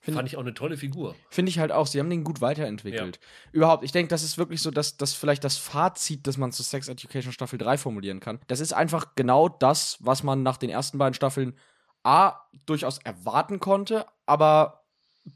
Find- 0.06 0.16
Fand 0.18 0.28
ich 0.30 0.38
auch 0.38 0.42
eine 0.42 0.54
tolle 0.54 0.78
Figur. 0.78 1.16
Finde 1.30 1.50
ich 1.50 1.60
halt 1.60 1.72
auch, 1.72 1.88
sie 1.88 2.00
haben 2.00 2.10
den 2.10 2.24
gut 2.24 2.40
weiterentwickelt. 2.42 3.20
Überhaupt, 3.52 3.84
ich 3.84 3.92
denke, 3.92 4.10
das 4.10 4.24
ist 4.24 4.38
wirklich 4.38 4.62
so, 4.62 4.72
dass 4.72 4.98
das 4.98 5.14
vielleicht 5.14 5.44
das 5.44 5.58
Fazit, 5.58 6.26
das 6.28 6.38
man 6.38 6.52
zu 6.52 6.64
Sex 6.64 6.88
Education 6.88 7.32
Staffel 7.34 7.58
3 7.60 7.78
formulieren 7.78 8.20
kann. 8.20 8.40
Das 8.48 8.60
ist 8.60 8.74
einfach 8.74 9.16
genau 9.16 9.50
das, 9.50 9.98
was 10.00 10.24
man 10.24 10.44
nach 10.44 10.58
den 10.58 10.70
ersten 10.70 10.98
beiden 10.98 11.14
Staffeln 11.14 11.58
A 12.04 12.40
durchaus 12.68 13.00
erwarten 13.00 13.60
konnte, 13.60 14.06
aber 14.28 14.85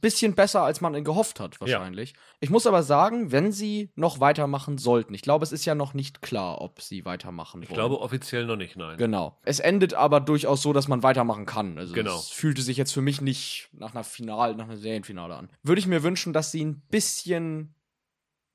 bisschen 0.02 0.36
besser, 0.36 0.62
als 0.64 0.82
man 0.82 1.04
gehofft 1.04 1.40
hat, 1.40 1.60
wahrscheinlich. 1.60 2.14
Ich 2.40 2.50
muss 2.52 2.68
aber 2.68 2.84
sagen, 2.84 3.32
wenn 3.32 3.52
sie 3.52 3.90
noch 3.96 4.20
weitermachen 4.20 4.78
sollten, 4.78 5.14
ich 5.16 5.24
glaube, 5.24 5.44
es 5.44 5.52
ist 5.52 5.66
ja 5.66 5.74
noch 5.76 5.94
nicht 5.96 6.22
klar, 6.22 6.62
ob 6.62 6.82
sie 6.82 7.06
weitermachen 7.06 7.64
Ich 7.64 7.70
wollen. 7.70 7.76
glaube 7.80 8.00
offiziell 8.00 8.46
noch 8.46 8.56
nicht, 8.56 8.76
nein. 8.78 8.98
Genau. 8.98 9.38
Es 9.44 9.60
endet 9.60 9.96
aber 9.96 10.20
durchaus 10.20 10.62
so, 10.62 10.74
dass 10.74 10.88
man 10.88 11.02
weitermachen 11.02 11.46
kann. 11.48 11.78
Also 11.78 11.94
Genau. 11.94 12.18
es 12.20 12.30
fühlte 12.30 12.62
sich 12.62 12.78
jetzt 12.78 12.92
für 12.94 13.02
mich 13.02 13.20
nicht 13.22 13.70
nach 13.74 13.96
einer 13.96 14.04
Final, 14.04 14.56
nach 14.56 14.66
einer 14.66 14.78
Serienfinale 14.78 15.36
an. 15.36 15.50
Würde 15.64 15.80
ich 15.80 15.88
mir 15.88 16.04
wünschen, 16.04 16.34
dass 16.34 16.52
sie 16.52 16.64
ein 16.64 16.82
bisschen 16.92 17.74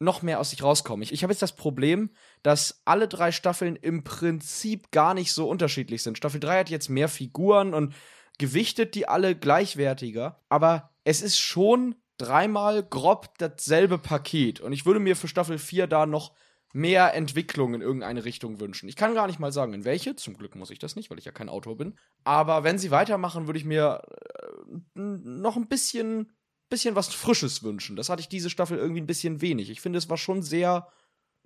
noch 0.01 0.23
mehr 0.23 0.41
aus 0.41 0.51
sich 0.51 0.63
rauskommen. 0.63 1.03
Ich, 1.03 1.13
ich 1.13 1.23
habe 1.23 1.33
jetzt 1.33 1.43
das 1.43 1.57
Problem, 1.57 2.11
dass 2.43 2.83
alle 2.85 3.09
drei 3.09 3.33
Staffeln 3.33 3.77
im 3.77 4.05
Prinzip 4.05 4.91
gar 4.91 5.15
nicht 5.15 5.33
so 5.33 5.49
unterschiedlich 5.49 6.03
sind. 6.03 6.17
Staffel 6.19 6.41
3 6.41 6.61
hat 6.61 6.71
jetzt 6.71 6.89
mehr 6.91 7.09
Figuren 7.09 7.75
und 7.75 7.95
gewichtet 8.39 8.95
die 8.97 9.07
alle 9.09 9.35
gleichwertiger, 9.37 10.41
aber 10.49 10.91
es 11.05 11.23
ist 11.23 11.39
schon 11.39 11.95
dreimal 12.19 12.83
grob 12.83 13.37
dasselbe 13.39 13.99
Paket 13.99 14.61
und 14.61 14.73
ich 14.73 14.87
würde 14.87 15.01
mir 15.01 15.17
für 15.17 15.29
Staffel 15.29 15.59
4 15.59 15.87
da 15.87 16.07
noch 16.07 16.33
mehr 16.75 17.15
Entwicklung 17.15 17.73
in 17.75 17.81
irgendeine 17.81 18.25
Richtung 18.25 18.59
wünschen. 18.59 18.89
Ich 18.89 18.97
kann 18.97 19.15
gar 19.15 19.29
nicht 19.29 19.39
mal 19.39 19.53
sagen, 19.53 19.75
in 19.75 19.85
welche. 19.85 20.17
Zum 20.17 20.37
Glück 20.37 20.57
muss 20.57 20.71
ich 20.71 20.81
das 20.81 20.97
nicht, 20.97 21.09
weil 21.09 21.19
ich 21.19 21.25
ja 21.25 21.31
kein 21.31 21.49
Autor 21.49 21.77
bin. 21.77 21.97
Aber 22.25 22.65
wenn 22.65 22.79
sie 22.79 22.91
weitermachen, 22.91 23.47
würde 23.47 23.61
ich 23.61 23.65
mir 23.65 24.03
äh, 24.97 25.01
noch 25.01 25.57
ein 25.57 25.69
bisschen, 25.69 26.33
bisschen 26.69 26.97
was 26.97 27.15
Frisches 27.15 27.63
wünschen. 27.63 27.95
Das 27.95 28.09
hatte 28.09 28.21
ich 28.21 28.29
diese 28.29 28.51
Staffel 28.51 28.77
irgendwie 28.77 29.01
ein 29.01 29.07
bisschen 29.07 29.41
wenig. 29.41 29.71
Ich 29.71 29.81
finde, 29.81 29.99
es 29.99 30.11
war 30.11 30.17
schon 30.17 30.43
sehr 30.43 30.89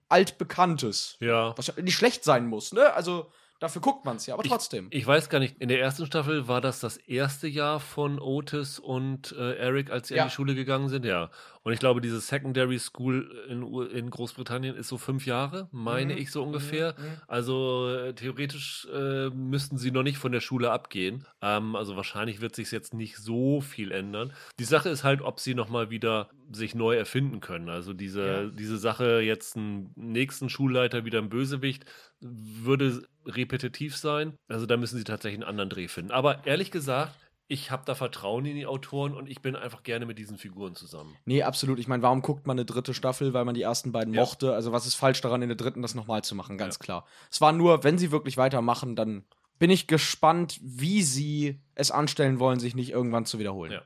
altbekanntes. 0.09 1.19
Ja. 1.21 1.53
Was 1.59 1.77
nicht 1.77 1.95
schlecht 1.95 2.25
sein 2.25 2.47
muss, 2.47 2.73
ne? 2.73 2.95
Also, 2.95 3.31
Dafür 3.61 3.83
guckt 3.83 4.05
man 4.05 4.17
es 4.17 4.27
ja, 4.27 4.35
aber 4.35 4.45
trotzdem. 4.45 4.87
Ich 4.91 5.05
weiß 5.05 5.29
gar 5.31 5.41
nicht, 5.41 5.61
in 5.61 5.69
der 5.69 5.81
ersten 5.81 6.07
Staffel 6.07 6.47
war 6.47 6.61
das 6.61 6.79
das 6.79 6.97
erste 6.97 7.49
Jahr 7.49 7.81
von 7.81 8.21
Otis 8.21 8.79
und 8.79 9.33
äh, 9.33 9.55
Eric, 9.57 9.91
als 9.91 10.09
sie 10.09 10.15
Ja. 10.15 10.23
an 10.23 10.29
die 10.29 10.35
Schule 10.35 10.55
gegangen 10.55 10.89
sind, 10.89 11.05
ja. 11.05 11.31
Und 11.69 11.75
ich 11.75 11.81
glaube, 11.81 12.01
diese 12.01 12.19
Secondary 12.19 12.79
School 12.79 13.31
in, 13.47 13.63
in 13.91 14.09
Großbritannien 14.09 14.75
ist 14.75 14.89
so 14.89 14.97
fünf 14.97 15.27
Jahre, 15.27 15.69
meine 15.71 16.15
Mhm. 16.15 16.19
ich 16.19 16.31
so 16.31 16.43
ungefähr. 16.43 16.95
Mhm, 16.97 17.05
mhm. 17.05 17.11
Also 17.27 17.91
äh, 17.91 18.15
theoretisch 18.15 18.89
äh, 18.91 19.29
müssten 19.29 19.77
sie 19.77 19.91
noch 19.91 20.03
nicht 20.03 20.17
von 20.17 20.33
der 20.33 20.41
Schule 20.41 20.71
abgehen. 20.71 21.27
Ähm, 21.43 21.77
also 21.77 21.95
wahrscheinlich 21.95 22.41
wird 22.41 22.57
sich 22.57 22.71
jetzt 22.71 22.95
nicht 22.95 23.19
so 23.19 23.61
viel 23.61 23.93
ändern. 23.93 24.33
Die 24.59 24.65
Sache 24.65 24.89
ist 24.89 25.05
halt, 25.05 25.21
ob 25.21 25.41
sie 25.41 25.55
noch 25.55 25.69
mal 25.69 25.91
wieder 25.91 26.31
sich 26.51 26.75
neu 26.75 26.97
erfinden 26.97 27.41
können. 27.41 27.69
Also 27.69 27.93
diese, 27.93 28.27
Ja. 28.27 28.45
diese 28.47 28.79
Sache 28.79 29.21
jetzt 29.21 29.55
einen 29.59 29.93
nächsten 29.95 30.49
Schulleiter 30.49 31.05
wieder 31.05 31.19
ein 31.19 31.29
Bösewicht 31.29 31.85
würde 32.23 33.03
repetitiv 33.27 33.95
sein. 33.95 34.39
Also 34.49 34.65
da 34.65 34.79
müssen 34.79 34.97
sie 34.97 35.05
tatsächlich 35.05 35.43
einen 35.43 35.51
anderen 35.51 35.69
Dreh 35.69 35.89
finden. 35.89 36.13
Aber 36.13 36.47
ehrlich 36.47 36.71
gesagt, 36.71 37.15
ich 37.49 37.71
habe 37.71 37.83
da 37.87 37.95
Vertrauen 37.95 38.45
in 38.45 38.55
die 38.57 38.67
Autoren 38.67 39.15
und 39.15 39.29
ich 39.29 39.41
bin 39.41 39.57
einfach 39.57 39.83
gerne 39.83 40.05
mit 40.07 40.19
diesen 40.19 40.37
Figuren 40.37 40.75
zusammen. 40.75 41.17
Nee, 41.25 41.43
absolut. 41.43 41.79
Ich 41.79 41.89
meine, 41.89 42.03
warum 42.03 42.21
guckt 42.23 42.47
man 42.47 42.57
eine 42.59 42.67
dritte 42.67 42.93
Staffel? 42.93 43.33
Weil 43.33 43.47
man 43.47 43.55
die 43.55 43.63
ersten 43.63 43.91
beiden 43.91 44.13
Ja. 44.13 44.21
mochte. 44.21 44.53
Also, 44.55 44.71
was 44.71 44.87
ist 44.87 44.95
falsch 44.95 45.21
daran, 45.23 45.41
in 45.43 45.49
der 45.49 45.57
dritten 45.57 45.81
das 45.83 45.95
nochmal 45.95 46.23
zu 46.23 46.35
machen? 46.35 46.59
Ganz 46.59 46.79
klar. 46.79 47.07
Es 47.31 47.41
war 47.41 47.53
nur, 47.53 47.83
wenn 47.85 47.97
sie 47.99 48.11
wirklich 48.13 48.37
weitermachen, 48.37 48.95
dann 48.97 49.25
bin 49.59 49.71
ich 49.71 49.87
gespannt, 49.87 50.61
wie 50.63 51.03
sie 51.03 51.61
es 51.75 51.91
anstellen 51.91 52.39
wollen, 52.39 52.61
sich 52.61 52.75
nicht 52.75 52.91
irgendwann 52.91 53.25
zu 53.25 53.39
wiederholen. 53.39 53.73
Ja. 53.73 53.83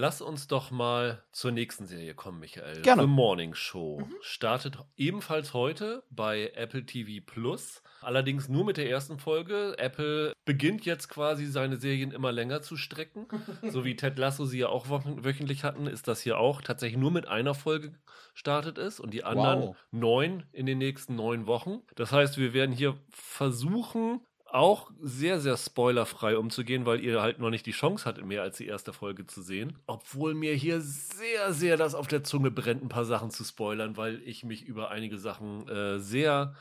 Lass 0.00 0.20
uns 0.22 0.46
doch 0.46 0.70
mal 0.70 1.24
zur 1.32 1.50
nächsten 1.50 1.84
Serie 1.84 2.14
kommen, 2.14 2.38
Michael. 2.38 2.82
Gerne. 2.82 3.02
The 3.02 3.08
Morning 3.08 3.52
Show 3.52 4.08
startet 4.20 4.78
ebenfalls 4.96 5.54
heute 5.54 6.04
bei 6.08 6.52
Apple 6.54 6.86
TV 6.86 7.20
Plus. 7.26 7.82
Allerdings 8.00 8.48
nur 8.48 8.64
mit 8.64 8.76
der 8.76 8.88
ersten 8.88 9.18
Folge. 9.18 9.74
Apple 9.76 10.34
beginnt 10.44 10.84
jetzt 10.84 11.08
quasi 11.08 11.46
seine 11.46 11.78
Serien 11.78 12.12
immer 12.12 12.30
länger 12.30 12.62
zu 12.62 12.76
strecken. 12.76 13.26
so 13.68 13.84
wie 13.84 13.96
Ted 13.96 14.20
Lasso 14.20 14.44
sie 14.44 14.60
ja 14.60 14.68
auch 14.68 14.86
wöchentlich 14.88 15.64
hatten, 15.64 15.88
ist 15.88 16.06
das 16.06 16.20
hier 16.20 16.38
auch 16.38 16.62
tatsächlich 16.62 17.00
nur 17.00 17.10
mit 17.10 17.26
einer 17.26 17.56
Folge 17.56 17.92
gestartet 18.34 18.78
ist 18.78 19.00
und 19.00 19.12
die 19.12 19.24
anderen 19.24 19.60
Wow. 19.60 19.76
neun 19.90 20.44
in 20.52 20.66
den 20.66 20.78
nächsten 20.78 21.16
neun 21.16 21.48
Wochen. 21.48 21.80
Das 21.96 22.12
heißt, 22.12 22.38
wir 22.38 22.52
werden 22.52 22.70
hier 22.70 22.96
versuchen, 23.10 24.20
auch 24.50 24.90
sehr, 25.00 25.40
sehr 25.40 25.56
spoilerfrei 25.56 26.36
umzugehen, 26.36 26.86
weil 26.86 27.00
ihr 27.00 27.20
halt 27.20 27.38
noch 27.38 27.50
nicht 27.50 27.66
die 27.66 27.72
Chance 27.72 28.04
hattet, 28.04 28.24
mehr 28.24 28.42
als 28.42 28.56
die 28.56 28.66
erste 28.66 28.92
Folge 28.92 29.26
zu 29.26 29.42
sehen. 29.42 29.76
Obwohl 29.86 30.34
mir 30.34 30.54
hier 30.54 30.80
sehr, 30.80 31.52
sehr 31.52 31.76
das 31.76 31.94
auf 31.94 32.06
der 32.06 32.24
Zunge 32.24 32.50
brennt, 32.50 32.82
ein 32.82 32.88
paar 32.88 33.04
Sachen 33.04 33.30
zu 33.30 33.44
spoilern, 33.44 33.96
weil 33.96 34.20
ich 34.24 34.44
mich 34.44 34.64
über 34.64 34.90
einige 34.90 35.18
Sachen 35.18 35.68
äh, 35.68 35.98
sehr 35.98 36.54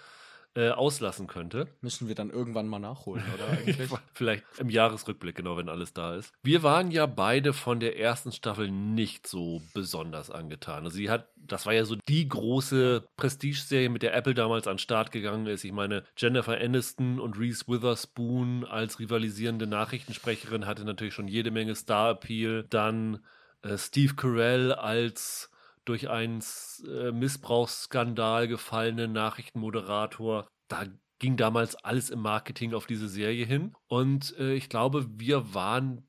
äh, 0.57 0.71
auslassen 0.71 1.27
könnte. 1.27 1.67
Müssen 1.81 2.07
wir 2.07 2.15
dann 2.15 2.31
irgendwann 2.31 2.67
mal 2.67 2.79
nachholen, 2.79 3.23
oder 3.31 3.47
eigentlich? 3.51 3.91
Vielleicht 4.15 4.43
im 4.57 4.71
Jahresrückblick, 4.71 5.35
genau, 5.35 5.55
wenn 5.55 5.69
alles 5.69 5.93
da 5.93 6.15
ist. 6.15 6.33
Wir 6.41 6.63
waren 6.63 6.89
ja 6.89 7.05
beide 7.05 7.53
von 7.53 7.79
der 7.79 7.99
ersten 7.99 8.31
Staffel 8.31 8.71
nicht 8.71 9.27
so 9.27 9.61
besonders 9.75 10.31
angetan. 10.31 10.85
Also 10.85 10.97
sie 10.97 11.11
hat, 11.11 11.27
das 11.35 11.67
war 11.67 11.73
ja 11.73 11.85
so 11.85 11.95
die 12.07 12.27
große 12.27 13.07
Prestige-Serie, 13.17 13.89
mit 13.89 14.01
der 14.01 14.15
Apple 14.15 14.33
damals 14.33 14.65
an 14.65 14.73
den 14.73 14.79
Start 14.79 15.11
gegangen 15.11 15.45
ist. 15.45 15.63
Ich 15.63 15.73
meine, 15.73 16.03
Jennifer 16.17 16.57
Aniston 16.57 17.19
und 17.19 17.37
Reese 17.37 17.67
Witherspoon 17.67 18.65
als 18.65 18.99
rivalisierende 18.99 19.67
Nachrichtensprecherin 19.67 20.65
hatte 20.65 20.85
natürlich 20.85 21.13
schon 21.13 21.27
jede 21.27 21.51
Menge 21.51 21.75
Star-Appeal. 21.75 22.65
Dann 22.71 23.19
äh, 23.61 23.77
Steve 23.77 24.15
Carell 24.15 24.71
als 24.71 25.51
durch 25.87 26.09
einen 26.09 26.43
äh, 26.87 27.11
Missbrauchsskandal 27.11 28.47
gefallenen 28.47 29.11
Nachrichtenmoderator. 29.13 30.47
Da 30.67 30.85
ging 31.19 31.37
damals 31.37 31.75
alles 31.75 32.09
im 32.09 32.19
Marketing 32.19 32.73
auf 32.73 32.85
diese 32.87 33.07
Serie 33.07 33.45
hin. 33.45 33.73
Und 33.87 34.35
äh, 34.37 34.53
ich 34.53 34.69
glaube, 34.69 35.05
wir 35.09 35.53
waren 35.53 36.07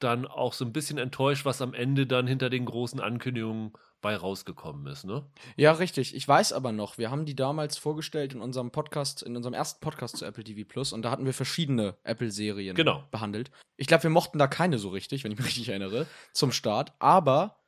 dann 0.00 0.26
auch 0.26 0.54
so 0.54 0.64
ein 0.64 0.72
bisschen 0.72 0.98
enttäuscht, 0.98 1.44
was 1.44 1.60
am 1.60 1.74
Ende 1.74 2.06
dann 2.06 2.26
hinter 2.26 2.48
den 2.50 2.64
großen 2.64 3.00
Ankündigungen 3.00 3.72
bei 4.00 4.16
rausgekommen 4.16 4.86
ist, 4.86 5.04
ne? 5.04 5.26
Ja, 5.56 5.72
richtig. 5.72 6.14
Ich 6.14 6.26
weiß 6.26 6.54
aber 6.54 6.72
noch, 6.72 6.96
wir 6.96 7.10
haben 7.10 7.26
die 7.26 7.36
damals 7.36 7.76
vorgestellt 7.76 8.32
in 8.32 8.40
unserem 8.40 8.70
Podcast, 8.70 9.22
in 9.22 9.36
unserem 9.36 9.52
ersten 9.52 9.80
Podcast 9.82 10.16
zu 10.16 10.24
Apple 10.24 10.42
TV 10.42 10.66
Plus 10.66 10.94
und 10.94 11.02
da 11.02 11.10
hatten 11.10 11.26
wir 11.26 11.34
verschiedene 11.34 11.98
Apple-Serien 12.02 12.74
Genau. 12.74 13.04
behandelt. 13.10 13.50
Ich 13.76 13.86
glaube, 13.88 14.04
wir 14.04 14.10
mochten 14.10 14.38
da 14.38 14.46
keine 14.46 14.78
so 14.78 14.88
richtig, 14.88 15.22
wenn 15.22 15.32
ich 15.32 15.38
mich 15.38 15.46
richtig 15.48 15.68
erinnere, 15.68 16.06
zum 16.32 16.50
Start. 16.50 16.94
Aber 16.98 17.59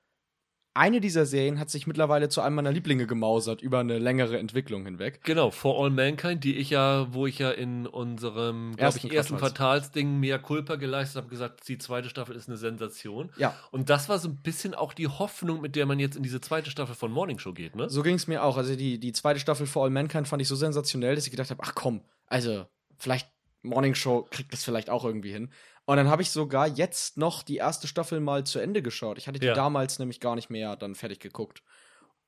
eine 0.74 1.00
dieser 1.00 1.26
Serien 1.26 1.58
hat 1.58 1.70
sich 1.70 1.86
mittlerweile 1.86 2.28
zu 2.28 2.40
einem 2.40 2.56
meiner 2.56 2.72
Lieblinge 2.72 3.06
gemausert 3.06 3.60
über 3.60 3.80
eine 3.80 3.98
längere 3.98 4.38
Entwicklung 4.38 4.84
hinweg. 4.84 5.20
Genau, 5.22 5.50
For 5.50 5.82
All 5.82 5.90
Mankind, 5.90 6.44
die 6.44 6.56
ich 6.56 6.70
ja, 6.70 7.12
wo 7.12 7.26
ich 7.26 7.38
ja 7.38 7.50
in 7.50 7.86
unserem, 7.86 8.72
glaube 8.76 8.82
Ersten 8.82 9.06
ich, 9.08 9.14
ersten 9.14 9.36
Quartals. 9.36 9.54
Quartalsding 9.54 10.20
mehr 10.20 10.38
Culpa 10.38 10.76
geleistet 10.76 11.16
habe, 11.22 11.28
gesagt, 11.28 11.68
die 11.68 11.78
zweite 11.78 12.08
Staffel 12.08 12.34
ist 12.34 12.48
eine 12.48 12.56
Sensation. 12.56 13.30
Ja, 13.36 13.54
Und 13.70 13.90
das 13.90 14.08
war 14.08 14.18
so 14.18 14.28
ein 14.28 14.36
bisschen 14.36 14.74
auch 14.74 14.94
die 14.94 15.08
Hoffnung, 15.08 15.60
mit 15.60 15.76
der 15.76 15.86
man 15.86 15.98
jetzt 15.98 16.16
in 16.16 16.22
diese 16.22 16.40
zweite 16.40 16.70
Staffel 16.70 16.94
von 16.94 17.12
Morning 17.12 17.38
Show 17.38 17.52
geht, 17.52 17.76
ne? 17.76 17.90
so 17.90 18.02
ging 18.02 18.14
es 18.14 18.26
mir 18.26 18.42
auch. 18.42 18.56
Also 18.56 18.74
die, 18.74 18.98
die 18.98 19.12
zweite 19.12 19.40
Staffel 19.40 19.66
For 19.66 19.84
All 19.84 19.90
Mankind 19.90 20.26
fand 20.26 20.40
ich 20.40 20.48
so 20.48 20.56
sensationell, 20.56 21.14
dass 21.14 21.26
ich 21.26 21.30
gedacht 21.30 21.50
habe, 21.50 21.62
ach 21.62 21.74
komm, 21.74 22.02
also 22.26 22.64
vielleicht 22.98 23.28
Morning 23.62 23.94
Show 23.94 24.26
kriegt 24.30 24.52
das 24.52 24.64
vielleicht 24.64 24.90
auch 24.90 25.04
irgendwie 25.04 25.32
hin. 25.32 25.50
Und 25.92 25.98
dann 25.98 26.08
habe 26.08 26.22
ich 26.22 26.30
sogar 26.30 26.66
jetzt 26.68 27.18
noch 27.18 27.42
die 27.42 27.56
erste 27.56 27.86
Staffel 27.86 28.20
mal 28.20 28.44
zu 28.44 28.58
Ende 28.58 28.80
geschaut. 28.82 29.18
Ich 29.18 29.28
hatte 29.28 29.38
die 29.38 29.48
Ja. 29.48 29.52
damals 29.54 29.98
nämlich 29.98 30.20
gar 30.20 30.34
nicht 30.36 30.48
mehr 30.48 30.74
dann 30.74 30.94
fertig 30.94 31.20
geguckt. 31.20 31.62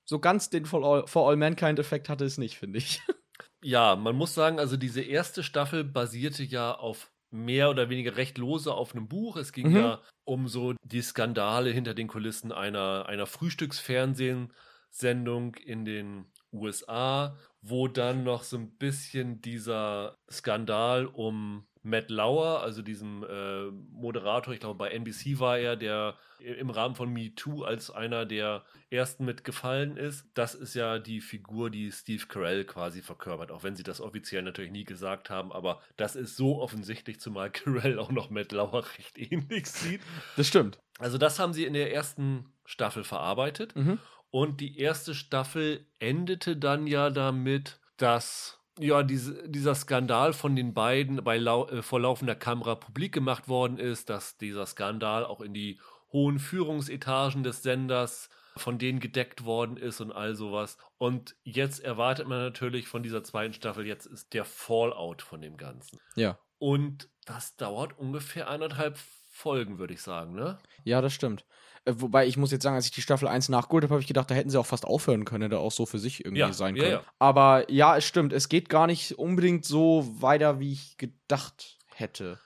So 0.05 0.19
ganz 0.19 0.51
den 0.51 0.67
For 0.67 0.85
All, 0.85 1.07
For 1.07 1.27
All 1.29 1.37
Mankind-Effekt 1.37 2.11
hatte 2.11 2.27
es 2.27 2.37
nicht, 2.37 2.59
finde 2.59 2.79
ich. 2.79 3.01
Ja, 3.63 3.97
man 3.97 4.15
muss 4.15 4.35
sagen, 4.35 4.59
also 4.61 4.77
diese 4.77 5.01
erste 5.01 5.43
Staffel 5.43 5.83
basierte 5.85 6.45
ja 6.45 6.73
auf 6.75 7.11
mehr 7.31 7.71
oder 7.71 7.89
weniger 7.89 8.17
recht 8.19 8.37
lose 8.37 8.71
auf 8.73 8.95
einem 8.95 9.09
Buch. 9.09 9.39
Es 9.39 9.53
ging 9.55 9.71
Mhm. 9.71 9.77
ja 9.77 10.03
um 10.25 10.47
so 10.49 10.75
die 10.85 11.01
Skandale 11.01 11.71
hinter 11.71 11.95
den 11.95 12.07
Kulissen 12.07 12.53
einer, 12.53 13.07
einer 13.09 13.25
Frühstücksfernsehsendung 13.27 15.55
in 15.57 15.87
den 15.87 16.27
USA, 16.53 17.39
wo 17.67 17.89
dann 17.89 18.25
noch 18.25 18.43
so 18.43 18.59
ein 18.59 18.71
bisschen 18.77 19.41
dieser 19.41 20.19
Skandal 20.31 21.07
um 21.07 21.67
Matt 21.83 22.11
Lauer, 22.11 22.61
also 22.61 22.83
diesem 22.83 23.25
äh, 23.25 23.71
Moderator, 23.91 24.53
ich 24.53 24.61
glaube 24.61 24.77
bei 24.77 24.91
NBC 24.91 25.39
war 25.39 25.59
er, 25.59 25.77
der 25.77 26.15
im 26.39 26.69
Rahmen 26.69 26.95
von 26.95 27.11
Me 27.11 27.35
Too 27.35 27.63
als 27.63 27.91
einer 27.91 28.27
der 28.27 28.65
ersten 28.91 29.25
mitgefallen 29.25 29.97
ist. 29.97 30.27
Das 30.35 30.55
ist 30.55 30.75
ja 30.75 30.99
die 30.99 31.23
Figur, 31.23 31.71
die 31.71 31.91
Steve 31.91 32.27
Carell 32.27 32.65
quasi 32.65 33.01
verkörpert, 33.01 33.51
auch 33.51 33.63
wenn 33.63 33.77
sie 33.77 33.83
das 33.83 34.01
offiziell 34.03 34.43
natürlich 34.43 34.73
nie 34.73 34.85
gesagt 34.85 35.31
haben, 35.31 35.51
aber 35.51 35.81
das 35.97 36.17
ist 36.17 36.37
so 36.37 36.61
offensichtlich, 36.61 37.19
zumal 37.19 37.51
Carell 37.51 37.99
auch 37.99 38.11
noch 38.11 38.29
Matt 38.29 38.53
Lauer 38.53 38.85
recht 38.99 39.17
ähnlich 39.19 39.67
sieht. 39.67 40.03
Das 40.37 40.49
stimmt. 40.49 40.81
Also 40.99 41.17
das 41.17 41.39
haben 41.39 41.55
sie 41.55 41.65
in 41.65 41.73
der 41.73 41.95
ersten 41.95 42.47
Staffel 42.67 43.05
verarbeitet. 43.05 43.75
Mhm. 43.75 43.99
Und 44.35 44.61
die 44.61 44.81
erste 44.81 45.15
Staffel 45.15 45.87
endete 46.01 46.57
dann 46.57 46.89
ja 46.89 47.11
damit, 47.11 47.79
dass 47.99 48.59
ja 48.81 49.05
diese, 49.05 49.49
dieser 49.49 49.77
Skandal 49.77 50.33
von 50.33 50.57
den 50.57 50.75
beiden 50.75 51.23
bei 51.23 51.39
lau 51.39 51.69
äh, 51.69 51.83
vor 51.83 52.01
laufender 52.01 52.35
Kamera 52.35 52.75
publik 52.75 53.13
gemacht 53.13 53.47
worden 53.47 53.79
ist, 53.79 54.11
dass 54.11 54.37
dieser 54.37 54.67
Skandal 54.67 55.25
auch 55.25 55.41
in 55.41 55.55
die 55.55 55.79
hohen 56.13 56.41
Führungsetagen 56.41 57.45
des 57.45 57.63
Senders 57.63 58.29
von 58.57 58.77
denen 58.77 58.99
gedeckt 58.99 59.45
worden 59.45 59.77
ist 59.77 60.01
und 60.01 60.11
all 60.11 60.35
sowas. 60.35 60.79
Und 60.99 61.37
jetzt 61.45 61.79
erwartet 61.79 62.27
man 62.27 62.39
natürlich 62.39 62.89
von 62.89 63.05
dieser 63.05 63.23
zweiten 63.23 63.55
Staffel, 63.55 63.87
jetzt 63.87 64.07
ist 64.07 64.35
der 64.35 64.45
Fallout 64.45 65.23
von 65.23 65.43
dem 65.43 65.57
Ganzen. 65.57 66.01
Ja. 66.17 66.41
Und 66.59 67.09
das 67.25 67.55
dauert 67.55 67.97
ungefähr 67.97 68.51
anderthalb 68.51 68.99
Folgen, 69.31 69.79
würde 69.79 69.95
ich 69.95 70.03
sagen, 70.03 70.35
ne? 70.35 70.59
Ja, 70.83 71.01
das 71.01 71.15
stimmt. 71.15 71.45
Äh, 71.85 71.95
wobei 71.97 72.27
ich 72.27 72.37
muss 72.37 72.51
jetzt 72.53 72.63
sagen, 72.63 72.77
als 72.77 72.87
ich 72.87 72.93
die 72.93 73.03
Staffel 73.03 73.29
1 73.29 73.49
nachgeholt 73.49 73.85
habe, 73.85 73.95
habe 73.95 74.01
ich 74.01 74.07
gedacht, 74.09 74.31
da 74.31 74.35
hätten 74.35 74.51
sie 74.51 74.59
auch 74.59 74.67
fast 74.67 74.87
aufhören 74.87 75.25
können, 75.25 75.51
da 75.51 75.59
auch 75.59 75.73
so 75.73 75.87
für 75.87 75.99
sich 75.99 76.25
irgendwie 76.25 76.41
Ja, 76.41 76.53
sein 76.53 76.77
ja, 76.77 76.83
können. 76.83 76.93
ja. 76.95 77.05
Aber 77.19 77.71
ja, 77.71 77.97
es 77.97 78.05
stimmt. 78.05 78.33
Es 78.33 78.49
geht 78.49 78.69
gar 78.69 78.87
nicht 78.87 79.19
unbedingt 79.19 79.65
so 79.65 80.07
weiter, 80.21 80.61
wie 80.61 80.73
ich 80.73 80.97
gedacht 80.97 81.79
hätte. 81.95 82.39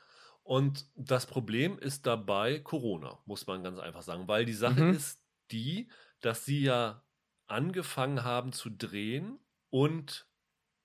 Und 0.43 0.87
das 0.97 1.27
Problem 1.27 1.79
ist 1.79 2.07
dabei 2.07 2.59
Corona, 2.61 3.19
muss 3.27 3.47
man 3.47 3.63
ganz 3.63 3.79
einfach 3.79 4.03
sagen, 4.03 4.29
weil 4.29 4.45
die 4.45 4.55
Sache 4.55 4.83
Mhm. 4.83 4.95
ist 4.95 5.21
die, 5.51 5.91
dass 6.21 6.45
sie 6.45 6.63
ja 6.63 7.05
angefangen 7.47 8.25
haben 8.25 8.53
zu 8.53 8.71
drehen 8.71 9.39
und 9.71 10.27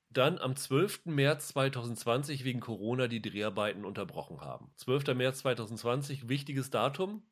dann 0.10 0.38
am 0.38 0.56
12. 0.56 1.12
März 1.12 1.50
2020 1.50 2.44
wegen 2.44 2.60
Corona 2.60 3.08
die 3.08 3.22
Dreharbeiten 3.22 3.84
unterbrochen 3.86 4.42
haben. 4.42 4.72
12. 4.78 5.16
März 5.16 5.40
2020, 5.40 6.30
wichtiges 6.30 6.70
Datum. 6.70 7.24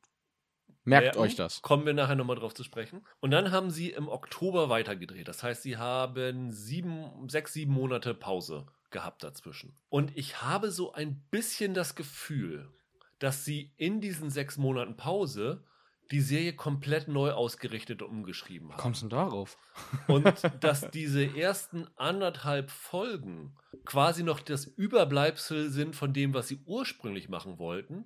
Merkt 0.84 1.16
euch 1.16 1.36
das. 1.36 1.62
Kommen 1.62 1.86
wir 1.86 1.94
nachher 1.94 2.16
nochmal 2.16 2.36
drauf 2.36 2.54
zu 2.54 2.64
sprechen. 2.64 3.06
Und 3.20 3.30
dann 3.30 3.52
haben 3.52 3.70
sie 3.70 3.90
im 3.90 4.08
Oktober 4.08 4.68
weitergedreht. 4.68 5.28
Das 5.28 5.42
heißt, 5.42 5.62
sie 5.62 5.76
haben 5.76 6.50
sieben, 6.50 7.28
sechs, 7.28 7.52
sieben 7.52 7.72
Monate 7.72 8.14
Pause 8.14 8.66
gehabt 8.90 9.22
dazwischen. 9.22 9.76
Und 9.88 10.16
ich 10.16 10.42
habe 10.42 10.70
so 10.70 10.92
ein 10.92 11.22
bisschen 11.30 11.74
das 11.74 11.94
Gefühl, 11.94 12.68
dass 13.18 13.44
sie 13.44 13.72
in 13.76 14.00
diesen 14.00 14.30
sechs 14.30 14.58
Monaten 14.58 14.96
Pause 14.96 15.64
die 16.10 16.20
Serie 16.20 16.52
komplett 16.52 17.08
neu 17.08 17.32
ausgerichtet 17.32 18.02
und 18.02 18.10
umgeschrieben 18.10 18.70
haben. 18.70 18.78
Kommst 18.78 19.02
du 19.02 19.08
denn 19.08 19.16
darauf? 19.16 19.56
Und 20.08 20.30
dass 20.60 20.90
diese 20.90 21.24
ersten 21.38 21.88
anderthalb 21.96 22.70
Folgen 22.70 23.56
quasi 23.86 24.22
noch 24.22 24.40
das 24.40 24.66
Überbleibsel 24.66 25.70
sind 25.70 25.96
von 25.96 26.12
dem, 26.12 26.34
was 26.34 26.48
sie 26.48 26.60
ursprünglich 26.66 27.30
machen 27.30 27.58
wollten 27.58 28.04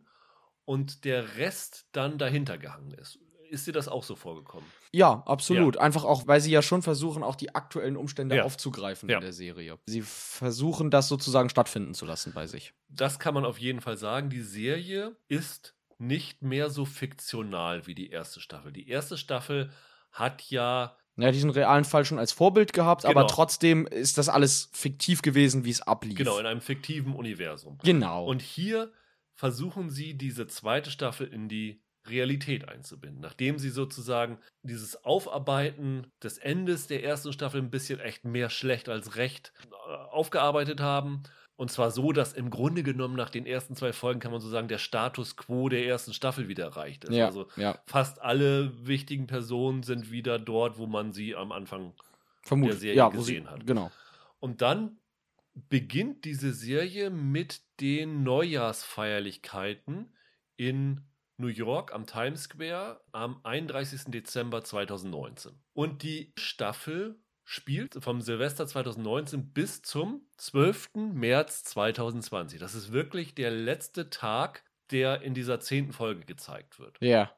und 0.66 1.04
der 1.06 1.36
Rest 1.38 1.86
dann 1.92 2.18
dahinter 2.18 2.58
gehangen 2.58 2.90
ist. 2.92 3.18
Ist 3.48 3.66
dir 3.68 3.72
das 3.72 3.86
auch 3.86 4.02
so 4.02 4.16
vorgekommen? 4.16 4.66
Ja, 4.92 5.22
absolut. 5.24 5.76
Einfach 5.78 6.04
auch, 6.04 6.26
weil 6.26 6.40
sie 6.40 6.50
ja 6.50 6.62
schon 6.62 6.82
versuchen, 6.82 7.22
auch 7.22 7.36
die 7.36 7.54
aktuellen 7.54 7.96
Umstände 7.96 8.36
Ja. 8.36 8.42
aufzugreifen 8.42 9.08
Ja. 9.08 9.16
in 9.18 9.22
der 9.22 9.32
Serie. 9.32 9.78
Sie 9.86 10.02
versuchen, 10.02 10.90
das 10.90 11.06
sozusagen 11.08 11.48
stattfinden 11.48 11.94
zu 11.94 12.04
lassen 12.06 12.32
bei 12.34 12.46
sich. 12.48 12.74
Das 12.88 13.18
kann 13.20 13.34
man 13.34 13.44
auf 13.44 13.58
jeden 13.58 13.80
Fall 13.80 13.96
sagen. 13.96 14.28
Die 14.30 14.42
Serie 14.42 15.16
ist 15.28 15.74
nicht 15.98 16.42
mehr 16.42 16.70
so 16.70 16.84
fiktional 16.84 17.86
wie 17.86 17.94
die 17.94 18.10
erste 18.10 18.40
Staffel. 18.40 18.72
Die 18.72 18.88
erste 18.88 19.16
Staffel 19.16 19.70
hat 20.10 20.42
ja 20.50 20.96
Ja, 21.18 21.30
diesen 21.30 21.48
realen 21.50 21.84
Fall 21.84 22.04
schon 22.04 22.18
als 22.18 22.32
Vorbild 22.32 22.72
gehabt, 22.74 23.02
Genau. 23.02 23.12
aber 23.18 23.28
trotzdem 23.28 23.86
ist 23.86 24.18
das 24.18 24.28
alles 24.28 24.68
fiktiv 24.74 25.22
gewesen, 25.22 25.64
wie 25.64 25.70
es 25.70 25.80
ablief. 25.82 26.16
genau 26.18 26.38
in 26.38 26.44
einem 26.46 26.60
fiktiven 26.60 27.14
Universum. 27.14 27.78
Genau. 27.84 28.26
Und 28.26 28.42
hier 28.42 28.92
versuchen 29.36 29.90
sie 29.90 30.14
diese 30.14 30.46
zweite 30.46 30.90
Staffel 30.90 31.28
in 31.28 31.48
die 31.48 31.80
Realität 32.08 32.68
einzubinden, 32.68 33.20
nachdem 33.20 33.58
sie 33.58 33.70
sozusagen 33.70 34.38
dieses 34.62 35.04
Aufarbeiten 35.04 36.06
des 36.22 36.38
Endes 36.38 36.86
der 36.86 37.04
ersten 37.04 37.32
Staffel 37.32 37.60
ein 37.60 37.70
bisschen 37.70 38.00
echt 38.00 38.24
mehr 38.24 38.50
schlecht 38.50 38.88
als 38.88 39.16
recht 39.16 39.52
äh, 39.70 39.92
aufgearbeitet 40.10 40.80
haben. 40.80 41.22
Und 41.56 41.70
zwar 41.70 41.90
so, 41.90 42.12
dass 42.12 42.34
im 42.34 42.50
Grunde 42.50 42.82
genommen 42.82 43.16
nach 43.16 43.30
den 43.30 43.46
ersten 43.46 43.74
zwei 43.76 43.94
Folgen 43.94 44.20
kann 44.20 44.30
man 44.30 44.40
so 44.40 44.48
sagen, 44.48 44.68
der 44.68 44.78
Status 44.78 45.36
quo 45.36 45.70
der 45.70 45.86
ersten 45.86 46.12
Staffel 46.12 46.48
wieder 46.48 46.64
erreicht 46.64 47.04
ist. 47.04 47.14
ja, 47.14 47.26
Also 47.26 47.48
ja, 47.56 47.78
fast 47.86 48.20
alle 48.20 48.86
wichtigen 48.86 49.26
Personen 49.26 49.82
sind 49.82 50.10
wieder 50.10 50.38
dort, 50.38 50.76
wo 50.76 50.86
man 50.86 51.12
sie 51.12 51.34
am 51.34 51.52
Anfang 51.52 51.94
vermutlich. 52.42 52.74
der 52.74 52.80
Serie 52.80 52.96
ja, 52.96 53.08
gesehen 53.08 53.44
sie, 53.44 53.50
hat. 53.50 53.66
Genau. 53.66 53.90
Und 54.38 54.60
dann 54.60 54.98
beginnt 55.54 56.26
diese 56.26 56.52
Serie 56.52 57.08
mit 57.08 57.62
den 57.80 58.22
Neujahrsfeierlichkeiten 58.22 60.14
in 60.56 61.02
New 61.38 61.48
York 61.48 61.92
am 61.92 62.06
Times 62.06 62.44
Square 62.44 63.02
am 63.12 63.40
31. 63.44 64.04
Dezember 64.06 64.64
2019. 64.64 65.52
Und 65.74 66.02
die 66.02 66.32
Staffel 66.38 67.20
spielt 67.44 68.02
vom 68.02 68.20
Silvester 68.20 68.66
2019 68.66 69.52
bis 69.52 69.82
zum 69.82 70.22
12. 70.38 70.90
März 71.12 71.64
2020. 71.64 72.58
Das 72.58 72.74
ist 72.74 72.92
wirklich 72.92 73.34
der 73.34 73.50
letzte 73.50 74.10
Tag, 74.10 74.64
der 74.90 75.22
in 75.22 75.34
dieser 75.34 75.60
zehnten 75.60 75.92
Folge 75.92 76.24
gezeigt 76.24 76.78
wird. 76.78 76.96
Ja. 77.00 77.30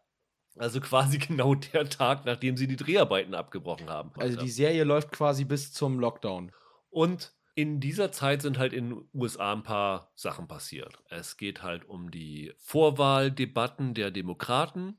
Also 0.57 0.81
quasi 0.81 1.19
genau 1.29 1.55
der 1.55 1.89
Tag, 1.89 2.25
nachdem 2.25 2.57
sie 2.57 2.67
die 2.67 2.77
Dreharbeiten 2.77 3.35
abgebrochen 3.35 3.91
haben. 3.91 4.13
Also 4.17 4.39
die 4.39 4.51
Serie 4.51 4.85
läuft 4.85 5.13
quasi 5.13 5.45
bis 5.45 5.73
zum 5.73 5.99
Lockdown. 5.99 6.53
Und 6.91 7.35
in 7.59 7.81
dieser 7.81 8.13
Zeit 8.13 8.41
sind 8.41 8.57
halt 8.57 8.73
in 8.73 8.91
den 8.91 9.09
USA 9.13 9.53
ein 9.53 9.65
paar 9.65 10.13
Sachen 10.15 10.47
passiert. 10.47 11.03
Es 11.11 11.37
geht 11.37 11.61
halt 11.61 11.85
um 11.89 12.13
die 12.13 12.53
Vorwahldebatten 12.57 13.95
der 13.95 14.13
Demokraten. 14.13 14.97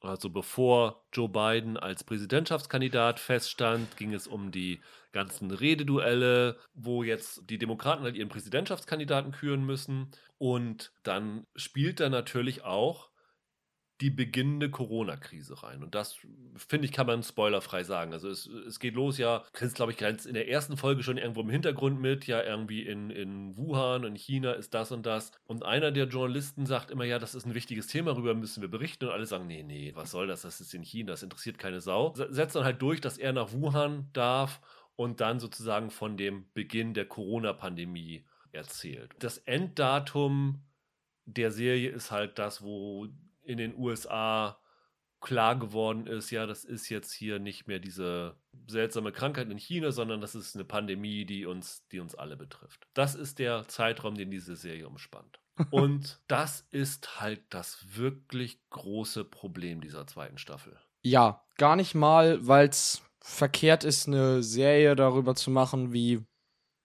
Also 0.00 0.28
bevor 0.28 1.04
Joe 1.12 1.28
Biden 1.28 1.76
als 1.76 2.02
Präsidentschaftskandidat 2.02 3.20
feststand, 3.20 3.96
ging 3.96 4.12
es 4.12 4.26
um 4.26 4.50
die 4.50 4.80
ganzen 5.12 5.52
Rededuelle, 5.52 6.58
wo 6.74 7.04
jetzt 7.04 7.48
die 7.48 7.58
Demokraten 7.58 8.02
halt 8.02 8.16
ihren 8.16 8.28
Präsidentschaftskandidaten 8.28 9.30
küren 9.30 9.64
müssen. 9.64 10.10
Und 10.36 10.92
dann 11.04 11.46
spielt 11.54 12.00
da 12.00 12.08
natürlich 12.08 12.64
auch 12.64 13.09
die 14.00 14.10
beginnende 14.10 14.70
Corona-Krise 14.70 15.62
rein. 15.62 15.82
Und 15.82 15.94
das, 15.94 16.18
finde 16.56 16.86
ich, 16.86 16.92
kann 16.92 17.06
man 17.06 17.22
spoilerfrei 17.22 17.84
sagen. 17.84 18.12
Also 18.12 18.30
es, 18.30 18.46
es 18.46 18.80
geht 18.80 18.94
los, 18.94 19.18
ja, 19.18 19.44
kriegst, 19.52 19.74
glaube 19.74 19.92
ich, 19.92 19.98
ganz 19.98 20.24
in 20.24 20.34
der 20.34 20.48
ersten 20.48 20.76
Folge 20.76 21.02
schon 21.02 21.18
irgendwo 21.18 21.42
im 21.42 21.50
Hintergrund 21.50 22.00
mit, 22.00 22.26
ja, 22.26 22.42
irgendwie 22.42 22.82
in, 22.82 23.10
in 23.10 23.56
Wuhan, 23.58 24.04
in 24.04 24.14
China 24.14 24.52
ist 24.52 24.72
das 24.72 24.90
und 24.90 25.04
das. 25.04 25.32
Und 25.44 25.64
einer 25.64 25.92
der 25.92 26.06
Journalisten 26.06 26.64
sagt 26.64 26.90
immer, 26.90 27.04
ja, 27.04 27.18
das 27.18 27.34
ist 27.34 27.46
ein 27.46 27.54
wichtiges 27.54 27.88
Thema, 27.88 28.12
darüber 28.12 28.34
müssen 28.34 28.62
wir 28.62 28.70
berichten. 28.70 29.04
Und 29.06 29.12
alle 29.12 29.26
sagen, 29.26 29.46
nee, 29.46 29.62
nee, 29.62 29.92
was 29.94 30.10
soll 30.12 30.26
das, 30.26 30.42
das 30.42 30.60
ist 30.60 30.72
in 30.72 30.82
China, 30.82 31.12
das 31.12 31.22
interessiert 31.22 31.58
keine 31.58 31.80
Sau. 31.80 32.14
Setzt 32.14 32.56
dann 32.56 32.64
halt 32.64 32.80
durch, 32.80 33.00
dass 33.00 33.18
er 33.18 33.32
nach 33.32 33.52
Wuhan 33.52 34.08
darf 34.12 34.60
und 34.96 35.20
dann 35.20 35.40
sozusagen 35.40 35.90
von 35.90 36.16
dem 36.16 36.46
Beginn 36.54 36.94
der 36.94 37.06
Corona-Pandemie 37.06 38.24
erzählt. 38.52 39.14
Das 39.18 39.38
Enddatum 39.38 40.62
der 41.26 41.50
Serie 41.50 41.90
ist 41.90 42.10
halt 42.10 42.38
das, 42.38 42.62
wo 42.62 43.08
in 43.42 43.58
den 43.58 43.76
USA 43.76 44.58
klar 45.20 45.58
geworden 45.58 46.06
ist, 46.06 46.30
ja, 46.30 46.46
das 46.46 46.64
ist 46.64 46.88
jetzt 46.88 47.12
hier 47.12 47.38
nicht 47.38 47.66
mehr 47.66 47.78
diese 47.78 48.36
seltsame 48.66 49.12
Krankheit 49.12 49.50
in 49.50 49.58
China, 49.58 49.92
sondern 49.92 50.20
das 50.20 50.34
ist 50.34 50.54
eine 50.54 50.64
Pandemie, 50.64 51.24
die 51.24 51.46
uns, 51.46 51.86
die 51.92 52.00
uns 52.00 52.14
alle 52.14 52.36
betrifft. 52.36 52.86
Das 52.94 53.14
ist 53.14 53.38
der 53.38 53.68
Zeitraum, 53.68 54.14
den 54.14 54.30
diese 54.30 54.56
Serie 54.56 54.88
umspannt. 54.88 55.40
Und 55.70 56.20
das 56.26 56.66
ist 56.70 57.20
halt 57.20 57.42
das 57.50 57.84
wirklich 57.96 58.58
große 58.70 59.24
Problem 59.24 59.80
dieser 59.80 60.06
zweiten 60.06 60.38
Staffel. 60.38 60.78
Ja, 61.02 61.44
gar 61.56 61.76
nicht 61.76 61.94
mal, 61.94 62.46
weil 62.46 62.68
es 62.68 63.02
verkehrt 63.20 63.84
ist, 63.84 64.08
eine 64.08 64.42
Serie 64.42 64.96
darüber 64.96 65.34
zu 65.34 65.50
machen, 65.50 65.92
wie 65.92 66.24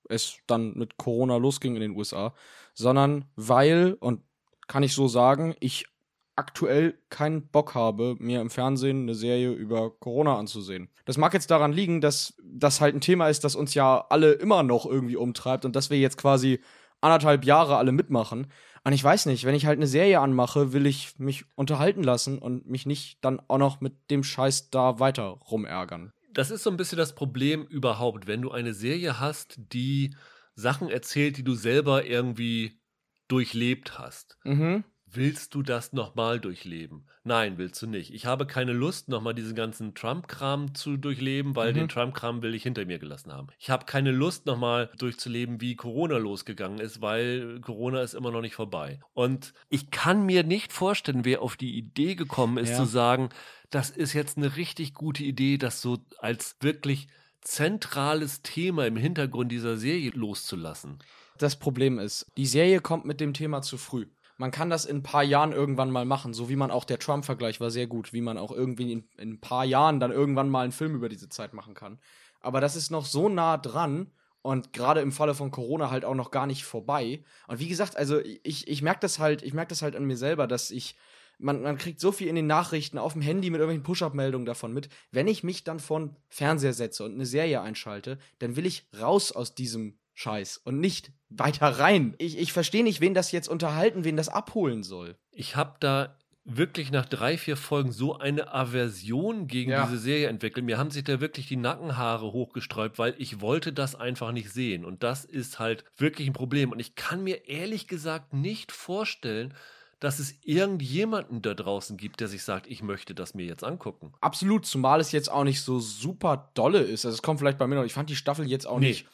es 0.09 0.37
dann 0.45 0.73
mit 0.73 0.97
Corona 0.97 1.37
losging 1.37 1.75
in 1.75 1.81
den 1.81 1.95
USA, 1.95 2.35
sondern 2.73 3.25
weil, 3.35 3.95
und 3.99 4.23
kann 4.67 4.83
ich 4.83 4.93
so 4.93 5.07
sagen, 5.07 5.55
ich 5.59 5.87
aktuell 6.35 6.97
keinen 7.09 7.47
Bock 7.47 7.75
habe, 7.75 8.15
mir 8.19 8.41
im 8.41 8.49
Fernsehen 8.49 9.03
eine 9.03 9.15
Serie 9.15 9.51
über 9.51 9.91
Corona 9.91 10.37
anzusehen. 10.37 10.89
Das 11.05 11.17
mag 11.17 11.33
jetzt 11.33 11.51
daran 11.51 11.71
liegen, 11.71 12.01
dass 12.01 12.35
das 12.43 12.81
halt 12.81 12.95
ein 12.95 13.01
Thema 13.01 13.29
ist, 13.29 13.43
das 13.43 13.55
uns 13.55 13.73
ja 13.73 14.05
alle 14.09 14.33
immer 14.33 14.63
noch 14.63 14.85
irgendwie 14.85 15.15
umtreibt 15.15 15.65
und 15.65 15.75
dass 15.75 15.89
wir 15.89 15.99
jetzt 15.99 16.17
quasi 16.17 16.59
anderthalb 17.01 17.45
Jahre 17.45 17.77
alle 17.77 17.91
mitmachen. 17.91 18.47
Und 18.83 18.93
ich 18.93 19.03
weiß 19.03 19.25
nicht, 19.27 19.45
wenn 19.45 19.55
ich 19.55 19.65
halt 19.65 19.79
eine 19.79 19.87
Serie 19.87 20.19
anmache, 20.19 20.73
will 20.73 20.85
ich 20.85 21.17
mich 21.17 21.45
unterhalten 21.55 22.03
lassen 22.03 22.37
und 22.37 22.67
mich 22.67 22.85
nicht 22.85 23.23
dann 23.23 23.41
auch 23.47 23.57
noch 23.57 23.81
mit 23.81 24.11
dem 24.11 24.23
Scheiß 24.23 24.69
da 24.69 24.99
weiter 24.99 25.23
rumärgern. 25.23 26.11
Das 26.33 26.51
ist 26.51 26.63
so 26.63 26.69
ein 26.69 26.77
bisschen 26.77 26.97
das 26.97 27.15
Problem 27.15 27.65
überhaupt, 27.65 28.27
wenn 28.27 28.41
du 28.41 28.51
eine 28.51 28.73
Serie 28.73 29.19
hast, 29.19 29.55
die 29.57 30.15
Sachen 30.53 30.89
erzählt, 30.89 31.37
die 31.37 31.43
du 31.43 31.55
selber 31.55 32.05
irgendwie 32.05 32.79
durchlebt 33.27 33.97
hast. 33.97 34.37
Mhm. 34.43 34.83
Willst 35.15 35.55
du 35.55 35.61
das 35.63 35.93
nochmal 35.93 36.39
durchleben? 36.39 37.05
Nein, 37.23 37.57
willst 37.57 37.81
du 37.81 37.87
nicht. 37.87 38.13
Ich 38.13 38.25
habe 38.25 38.45
keine 38.45 38.73
Lust, 38.73 39.07
nochmal 39.09 39.33
diesen 39.33 39.55
ganzen 39.55 39.95
Trump-Kram 39.95 40.75
zu 40.75 40.97
durchleben, 40.97 41.55
weil 41.55 41.71
Mhm. 41.71 41.75
den 41.77 41.89
Trump-Kram 41.89 42.41
will 42.41 42.53
ich 42.53 42.63
hinter 42.63 42.85
mir 42.85 42.99
gelassen 42.99 43.31
haben. 43.31 43.47
Ich 43.57 43.69
habe 43.69 43.85
keine 43.85 44.11
Lust, 44.11 44.45
nochmal 44.45 44.89
durchzuleben, 44.97 45.61
wie 45.61 45.75
Corona 45.75 46.17
losgegangen 46.17 46.79
ist, 46.79 47.01
weil 47.01 47.59
Corona 47.61 48.01
ist 48.01 48.13
immer 48.13 48.31
noch 48.31 48.41
nicht 48.41 48.55
vorbei. 48.55 48.99
Und 49.13 49.53
ich 49.69 49.89
kann 49.91 50.25
mir 50.25 50.43
nicht 50.43 50.73
vorstellen, 50.73 51.25
wer 51.25 51.41
auf 51.41 51.55
die 51.57 51.77
Idee 51.77 52.15
gekommen 52.15 52.57
ist, 52.57 52.69
Ja. 52.71 52.77
zu 52.77 52.85
sagen, 52.85 53.29
das 53.69 53.89
ist 53.89 54.13
jetzt 54.13 54.37
eine 54.37 54.55
richtig 54.57 54.93
gute 54.93 55.23
Idee, 55.23 55.57
das 55.57 55.81
so 55.81 55.97
als 56.19 56.57
wirklich 56.61 57.07
zentrales 57.41 58.41
Thema 58.41 58.85
im 58.85 58.97
Hintergrund 58.97 59.51
dieser 59.51 59.77
Serie 59.77 60.11
loszulassen. 60.13 60.99
Das 61.37 61.57
Problem 61.57 61.99
ist, 61.99 62.25
die 62.37 62.45
Serie 62.45 62.79
kommt 62.81 63.05
mit 63.05 63.19
dem 63.21 63.33
Thema 63.33 63.61
zu 63.61 63.77
früh. 63.77 64.07
Man 64.37 64.51
kann 64.51 64.69
das 64.69 64.85
in 64.85 64.97
ein 64.97 65.03
paar 65.03 65.23
Jahren 65.23 65.53
irgendwann 65.53 65.91
mal 65.91 66.05
machen, 66.05 66.33
so 66.33 66.49
wie 66.49 66.55
man 66.55 66.71
auch 66.71 66.83
der 66.83 66.99
Trump-Vergleich 66.99 67.61
war 67.61 67.71
sehr 67.71 67.87
gut, 67.87 68.11
wie 68.11 68.21
man 68.21 68.37
auch 68.37 68.51
irgendwie 68.51 68.91
in, 68.91 69.07
in 69.17 69.33
ein 69.33 69.41
paar 69.41 69.63
Jahren 69.63 69.99
dann 69.99 70.11
irgendwann 70.11 70.49
mal 70.49 70.63
einen 70.63 70.71
Film 70.71 70.95
über 70.95 71.09
diese 71.09 71.29
Zeit 71.29 71.53
machen 71.53 71.73
kann. 71.73 71.99
Aber 72.41 72.61
das 72.61 72.75
ist 72.75 72.91
noch 72.91 73.05
so 73.05 73.29
nah 73.29 73.57
dran 73.57 74.11
und 74.41 74.73
gerade 74.73 75.01
im 75.01 75.11
Falle 75.11 75.33
von 75.33 75.51
Corona 75.51 75.89
halt 75.89 76.05
auch 76.05 76.13
noch 76.13 76.31
gar 76.31 76.47
nicht 76.47 76.65
vorbei. 76.65 77.23
Und 77.47 77.59
wie 77.59 77.67
gesagt, 77.67 77.97
also 77.97 78.19
ich, 78.19 78.67
ich 78.67 78.81
merke 78.81 78.99
das 78.99 79.19
halt, 79.19 79.41
ich 79.41 79.53
merke 79.53 79.69
das 79.69 79.81
halt 79.81 79.95
an 79.95 80.05
mir 80.05 80.17
selber, 80.17 80.47
dass 80.47 80.69
ich 80.69 80.95
man, 81.37 81.61
man 81.61 81.77
kriegt 81.77 81.99
so 81.99 82.11
viel 82.11 82.27
in 82.27 82.35
den 82.35 82.47
Nachrichten 82.47 82.97
auf 82.97 83.13
dem 83.13 83.21
Handy 83.21 83.49
mit 83.49 83.59
irgendwelchen 83.59 83.83
Push-Up-Meldungen 83.83 84.45
davon 84.45 84.73
mit. 84.73 84.89
Wenn 85.11 85.27
ich 85.27 85.43
mich 85.43 85.63
dann 85.63 85.79
von 85.79 86.15
Fernseher 86.29 86.73
setze 86.73 87.03
und 87.03 87.13
eine 87.13 87.25
Serie 87.25 87.61
einschalte, 87.61 88.17
dann 88.39 88.55
will 88.55 88.65
ich 88.65 88.87
raus 88.99 89.31
aus 89.31 89.55
diesem 89.55 89.97
Scheiß 90.15 90.57
und 90.57 90.79
nicht 90.79 91.11
weiter 91.29 91.67
rein. 91.67 92.15
Ich, 92.17 92.37
ich 92.37 92.51
verstehe 92.53 92.83
nicht, 92.83 93.01
wen 93.01 93.13
das 93.13 93.31
jetzt 93.31 93.47
unterhalten, 93.49 94.03
wen 94.03 94.17
das 94.17 94.29
abholen 94.29 94.81
soll. 94.83 95.15
ich 95.31 95.55
habe 95.55 95.75
da 95.79 96.17
wirklich 96.47 96.91
nach 96.91 97.07
drei, 97.07 97.39
vier 97.39 97.57
Folgen 97.57 97.91
so 97.91 98.19
eine 98.19 98.53
Aversion 98.53 99.47
gegen 99.47 99.71
Ja. 99.71 99.85
diese 99.87 99.97
Serie 99.97 100.27
entwickelt. 100.27 100.63
Mir 100.63 100.77
haben 100.77 100.91
sich 100.91 101.03
da 101.03 101.19
wirklich 101.19 101.47
die 101.47 101.55
Nackenhaare 101.57 102.31
hochgesträubt, 102.31 102.99
weil 102.99 103.15
ich 103.17 103.41
wollte 103.41 103.73
das 103.73 103.95
einfach 103.95 104.31
nicht 104.31 104.51
sehen. 104.51 104.85
Und 104.85 105.01
das 105.01 105.25
ist 105.25 105.57
halt 105.57 105.83
wirklich 105.97 106.27
ein 106.27 106.33
Problem. 106.33 106.71
Und 106.71 106.79
ich 106.79 106.93
kann 106.93 107.23
mir 107.23 107.47
ehrlich 107.49 107.87
gesagt 107.87 108.33
nicht 108.33 108.71
vorstellen, 108.71 109.55
dass 109.99 110.19
es 110.19 110.35
irgendjemanden 110.43 111.41
da 111.41 111.53
draußen 111.55 111.97
gibt, 111.97 112.19
der 112.19 112.27
sich 112.27 112.43
sagt, 112.43 112.67
ich 112.67 112.83
möchte 112.83 113.15
das 113.15 113.33
mir 113.33 113.45
jetzt 113.47 113.63
angucken. 113.63 114.13
Absolut, 114.21 114.65
zumal 114.67 114.99
es 114.99 115.11
jetzt 115.11 115.31
auch 115.31 115.45
nicht 115.45 115.61
so 115.61 115.79
super 115.79 116.51
dolle 116.53 116.79
ist. 116.81 117.05
Also 117.05 117.15
es 117.15 117.21
kommt 117.23 117.39
vielleicht 117.39 117.57
bei 117.57 117.65
mir 117.65 117.75
noch, 117.75 117.85
ich 117.85 117.93
fand 117.93 118.09
die 118.11 118.15
Staffel 118.15 118.45
jetzt 118.45 118.67
auch 118.67 118.79
Nee. 118.79 118.89
nicht 118.89 119.07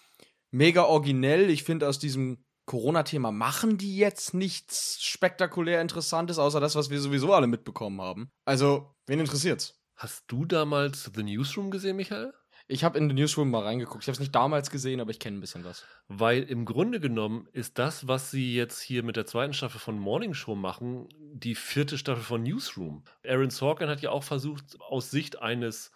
mega 0.52 0.84
originell. 0.84 1.50
Ich 1.50 1.64
finde 1.64 1.88
aus 1.88 2.00
diesem 2.00 2.44
Corona-Thema 2.66 3.32
machen 3.32 3.78
die 3.78 3.98
jetzt 3.98 4.34
nichts 4.34 5.04
spektakulär 5.04 5.82
Interessantes, 5.82 6.38
außer 6.40 6.60
das, 6.60 6.76
was 6.76 6.90
wir 6.90 7.02
sowieso 7.02 7.34
alle 7.34 7.48
mitbekommen 7.48 8.02
haben. 8.02 8.30
Also, 8.46 8.96
wen 9.08 9.20
interessiert's? 9.20 9.82
Hast 9.96 10.24
du 10.28 10.46
damals 10.46 11.12
The 11.14 11.24
Newsroom 11.24 11.72
gesehen, 11.72 11.96
Michael? 11.96 12.34
Ich 12.68 12.86
habe 12.86 12.98
in 12.98 13.10
The 13.10 13.16
Newsroom 13.16 13.52
mal 13.52 13.64
reingeguckt. 13.64 14.04
Ich 14.04 14.08
habe 14.08 14.14
es 14.14 14.20
nicht 14.20 14.34
damals 14.34 14.70
gesehen, 14.70 15.02
aber 15.02 15.12
ich 15.12 15.20
kenne 15.20 15.38
ein 15.38 15.42
bisschen 15.42 15.66
was. 15.66 15.84
Weil 16.08 16.44
im 16.44 16.64
Grunde 16.64 17.02
genommen 17.02 17.50
ist 17.52 17.78
das, 17.78 18.08
was 18.08 18.32
sie 18.32 18.56
jetzt 18.56 18.80
hier 18.80 19.04
mit 19.04 19.18
der 19.18 19.26
zweiten 19.26 19.54
Staffel 19.54 19.80
von 19.80 20.00
Morning 20.00 20.34
Show 20.34 20.56
machen, 20.56 21.10
die 21.34 21.56
vierte 21.56 21.98
Staffel 21.98 22.24
von 22.24 22.44
Newsroom. 22.44 23.04
Aaron 23.28 23.50
Sorkin 23.50 23.90
hat 23.90 24.02
ja 24.02 24.12
auch 24.12 24.24
versucht, 24.24 24.80
aus 24.80 25.12
Sicht 25.12 25.42
eines 25.42 25.92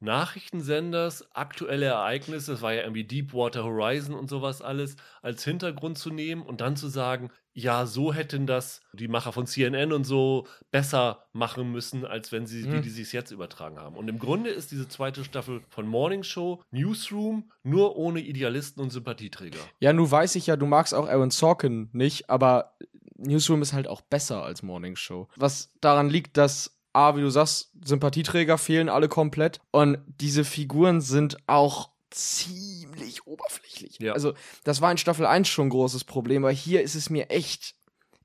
Nachrichtensenders 0.00 1.28
aktuelle 1.34 1.86
Ereignisse, 1.86 2.52
das 2.52 2.62
war 2.62 2.72
ja 2.72 2.82
irgendwie 2.82 3.04
Deepwater 3.04 3.64
Horizon 3.64 4.14
und 4.14 4.28
sowas 4.30 4.62
alles, 4.62 4.96
als 5.22 5.44
Hintergrund 5.44 5.98
zu 5.98 6.10
nehmen 6.10 6.42
und 6.42 6.60
dann 6.60 6.76
zu 6.76 6.88
sagen, 6.88 7.30
ja, 7.52 7.86
so 7.86 8.12
hätten 8.14 8.46
das 8.46 8.80
die 8.92 9.08
Macher 9.08 9.32
von 9.32 9.46
CNN 9.46 9.92
und 9.92 10.04
so 10.04 10.46
besser 10.70 11.24
machen 11.32 11.72
müssen, 11.72 12.04
als 12.04 12.30
wenn 12.30 12.46
sie, 12.46 12.64
Hm. 12.64 12.72
wie 12.74 12.80
die 12.82 12.90
sich 12.90 13.12
jetzt 13.12 13.32
übertragen 13.32 13.78
haben. 13.78 13.96
Und 13.96 14.08
im 14.08 14.18
Grunde 14.20 14.50
ist 14.50 14.70
diese 14.70 14.86
zweite 14.86 15.24
Staffel 15.24 15.62
von 15.68 15.86
Morning 15.86 16.22
Show 16.22 16.62
Newsroom 16.70 17.50
nur 17.64 17.96
ohne 17.96 18.20
Idealisten 18.20 18.80
und 18.82 18.90
Sympathieträger. 18.90 19.58
Ja, 19.80 19.92
nun 19.92 20.08
weiß 20.08 20.36
ich 20.36 20.46
ja, 20.46 20.56
du 20.56 20.66
magst 20.66 20.94
auch 20.94 21.08
Aaron 21.08 21.30
Sorkin 21.30 21.88
nicht, 21.92 22.30
aber 22.30 22.76
Newsroom 23.16 23.62
ist 23.62 23.72
halt 23.72 23.88
auch 23.88 24.02
besser 24.02 24.44
als 24.44 24.62
Morning 24.62 24.94
Show. 24.94 25.26
Was 25.36 25.72
daran 25.80 26.08
liegt, 26.08 26.36
dass 26.36 26.77
A, 26.92 27.16
wie 27.16 27.20
du 27.20 27.30
sagst, 27.30 27.70
Sympathieträger 27.84 28.58
fehlen 28.58 28.88
alle 28.88 29.08
komplett 29.08 29.60
und 29.70 29.98
diese 30.06 30.44
Figuren 30.44 31.00
sind 31.00 31.36
auch 31.46 31.90
ziemlich 32.10 33.26
oberflächlich. 33.26 33.98
Ja. 34.00 34.12
Also, 34.12 34.34
das 34.64 34.80
war 34.80 34.90
in 34.90 34.98
Staffel 34.98 35.26
1 35.26 35.48
schon 35.48 35.66
ein 35.66 35.70
großes 35.70 36.04
Problem, 36.04 36.44
aber 36.44 36.52
hier 36.52 36.82
ist 36.82 36.94
es 36.94 37.10
mir 37.10 37.30
echt 37.30 37.74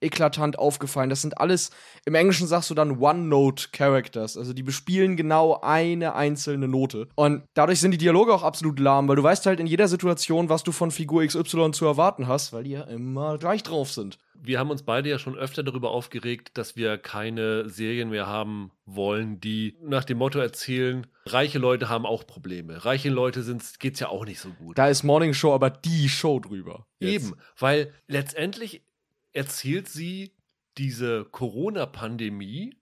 eklatant 0.03 0.59
aufgefallen. 0.59 1.09
Das 1.09 1.21
sind 1.21 1.37
alles, 1.37 1.71
im 2.05 2.15
Englischen 2.15 2.47
sagst 2.47 2.69
du 2.69 2.75
dann 2.75 2.99
One-Note-Characters. 2.99 4.37
Also 4.37 4.53
die 4.53 4.63
bespielen 4.63 5.15
genau 5.15 5.59
eine 5.61 6.15
einzelne 6.15 6.67
Note. 6.67 7.07
Und 7.15 7.43
dadurch 7.53 7.79
sind 7.79 7.91
die 7.91 7.97
Dialoge 7.97 8.33
auch 8.33 8.43
absolut 8.43 8.79
lahm, 8.79 9.07
weil 9.07 9.15
du 9.15 9.23
weißt 9.23 9.45
halt 9.45 9.59
in 9.59 9.67
jeder 9.67 9.87
Situation, 9.87 10.49
was 10.49 10.63
du 10.63 10.71
von 10.71 10.91
Figur 10.91 11.25
XY 11.25 11.71
zu 11.71 11.85
erwarten 11.85 12.27
hast, 12.27 12.53
weil 12.53 12.63
die 12.63 12.71
ja 12.71 12.83
immer 12.83 13.37
gleich 13.37 13.63
drauf 13.63 13.91
sind. 13.91 14.19
Wir 14.45 14.59
haben 14.59 14.71
uns 14.71 14.83
beide 14.83 15.09
ja 15.09 15.19
schon 15.19 15.37
öfter 15.37 15.63
darüber 15.63 15.91
aufgeregt, 15.91 16.57
dass 16.57 16.75
wir 16.75 16.97
keine 16.97 17.69
Serien 17.69 18.09
mehr 18.09 18.27
haben 18.27 18.71
wollen, 18.85 19.39
die 19.39 19.77
nach 19.81 20.03
dem 20.03 20.17
Motto 20.17 20.39
erzählen, 20.39 21.07
reiche 21.25 21.59
Leute 21.59 21.87
haben 21.87 22.05
auch 22.05 22.27
Probleme. 22.27 22.83
Reiche 22.83 23.09
Leute 23.09 23.41
sind, 23.41 23.79
geht's 23.79 24.01
ja 24.01 24.09
auch 24.09 24.25
nicht 24.25 24.41
so 24.41 24.49
gut. 24.49 24.77
Da 24.77 24.89
ist 24.89 25.03
Morning 25.03 25.33
Show 25.33 25.53
aber 25.53 25.69
die 25.69 26.09
Show 26.09 26.41
drüber. 26.41 26.85
Jetzt. 26.99 27.13
Eben, 27.13 27.35
weil 27.57 27.93
letztendlich 28.07 28.81
erzählt 29.33 29.89
sie 29.89 30.35
diese 30.77 31.25
Corona-Pandemie 31.25 32.77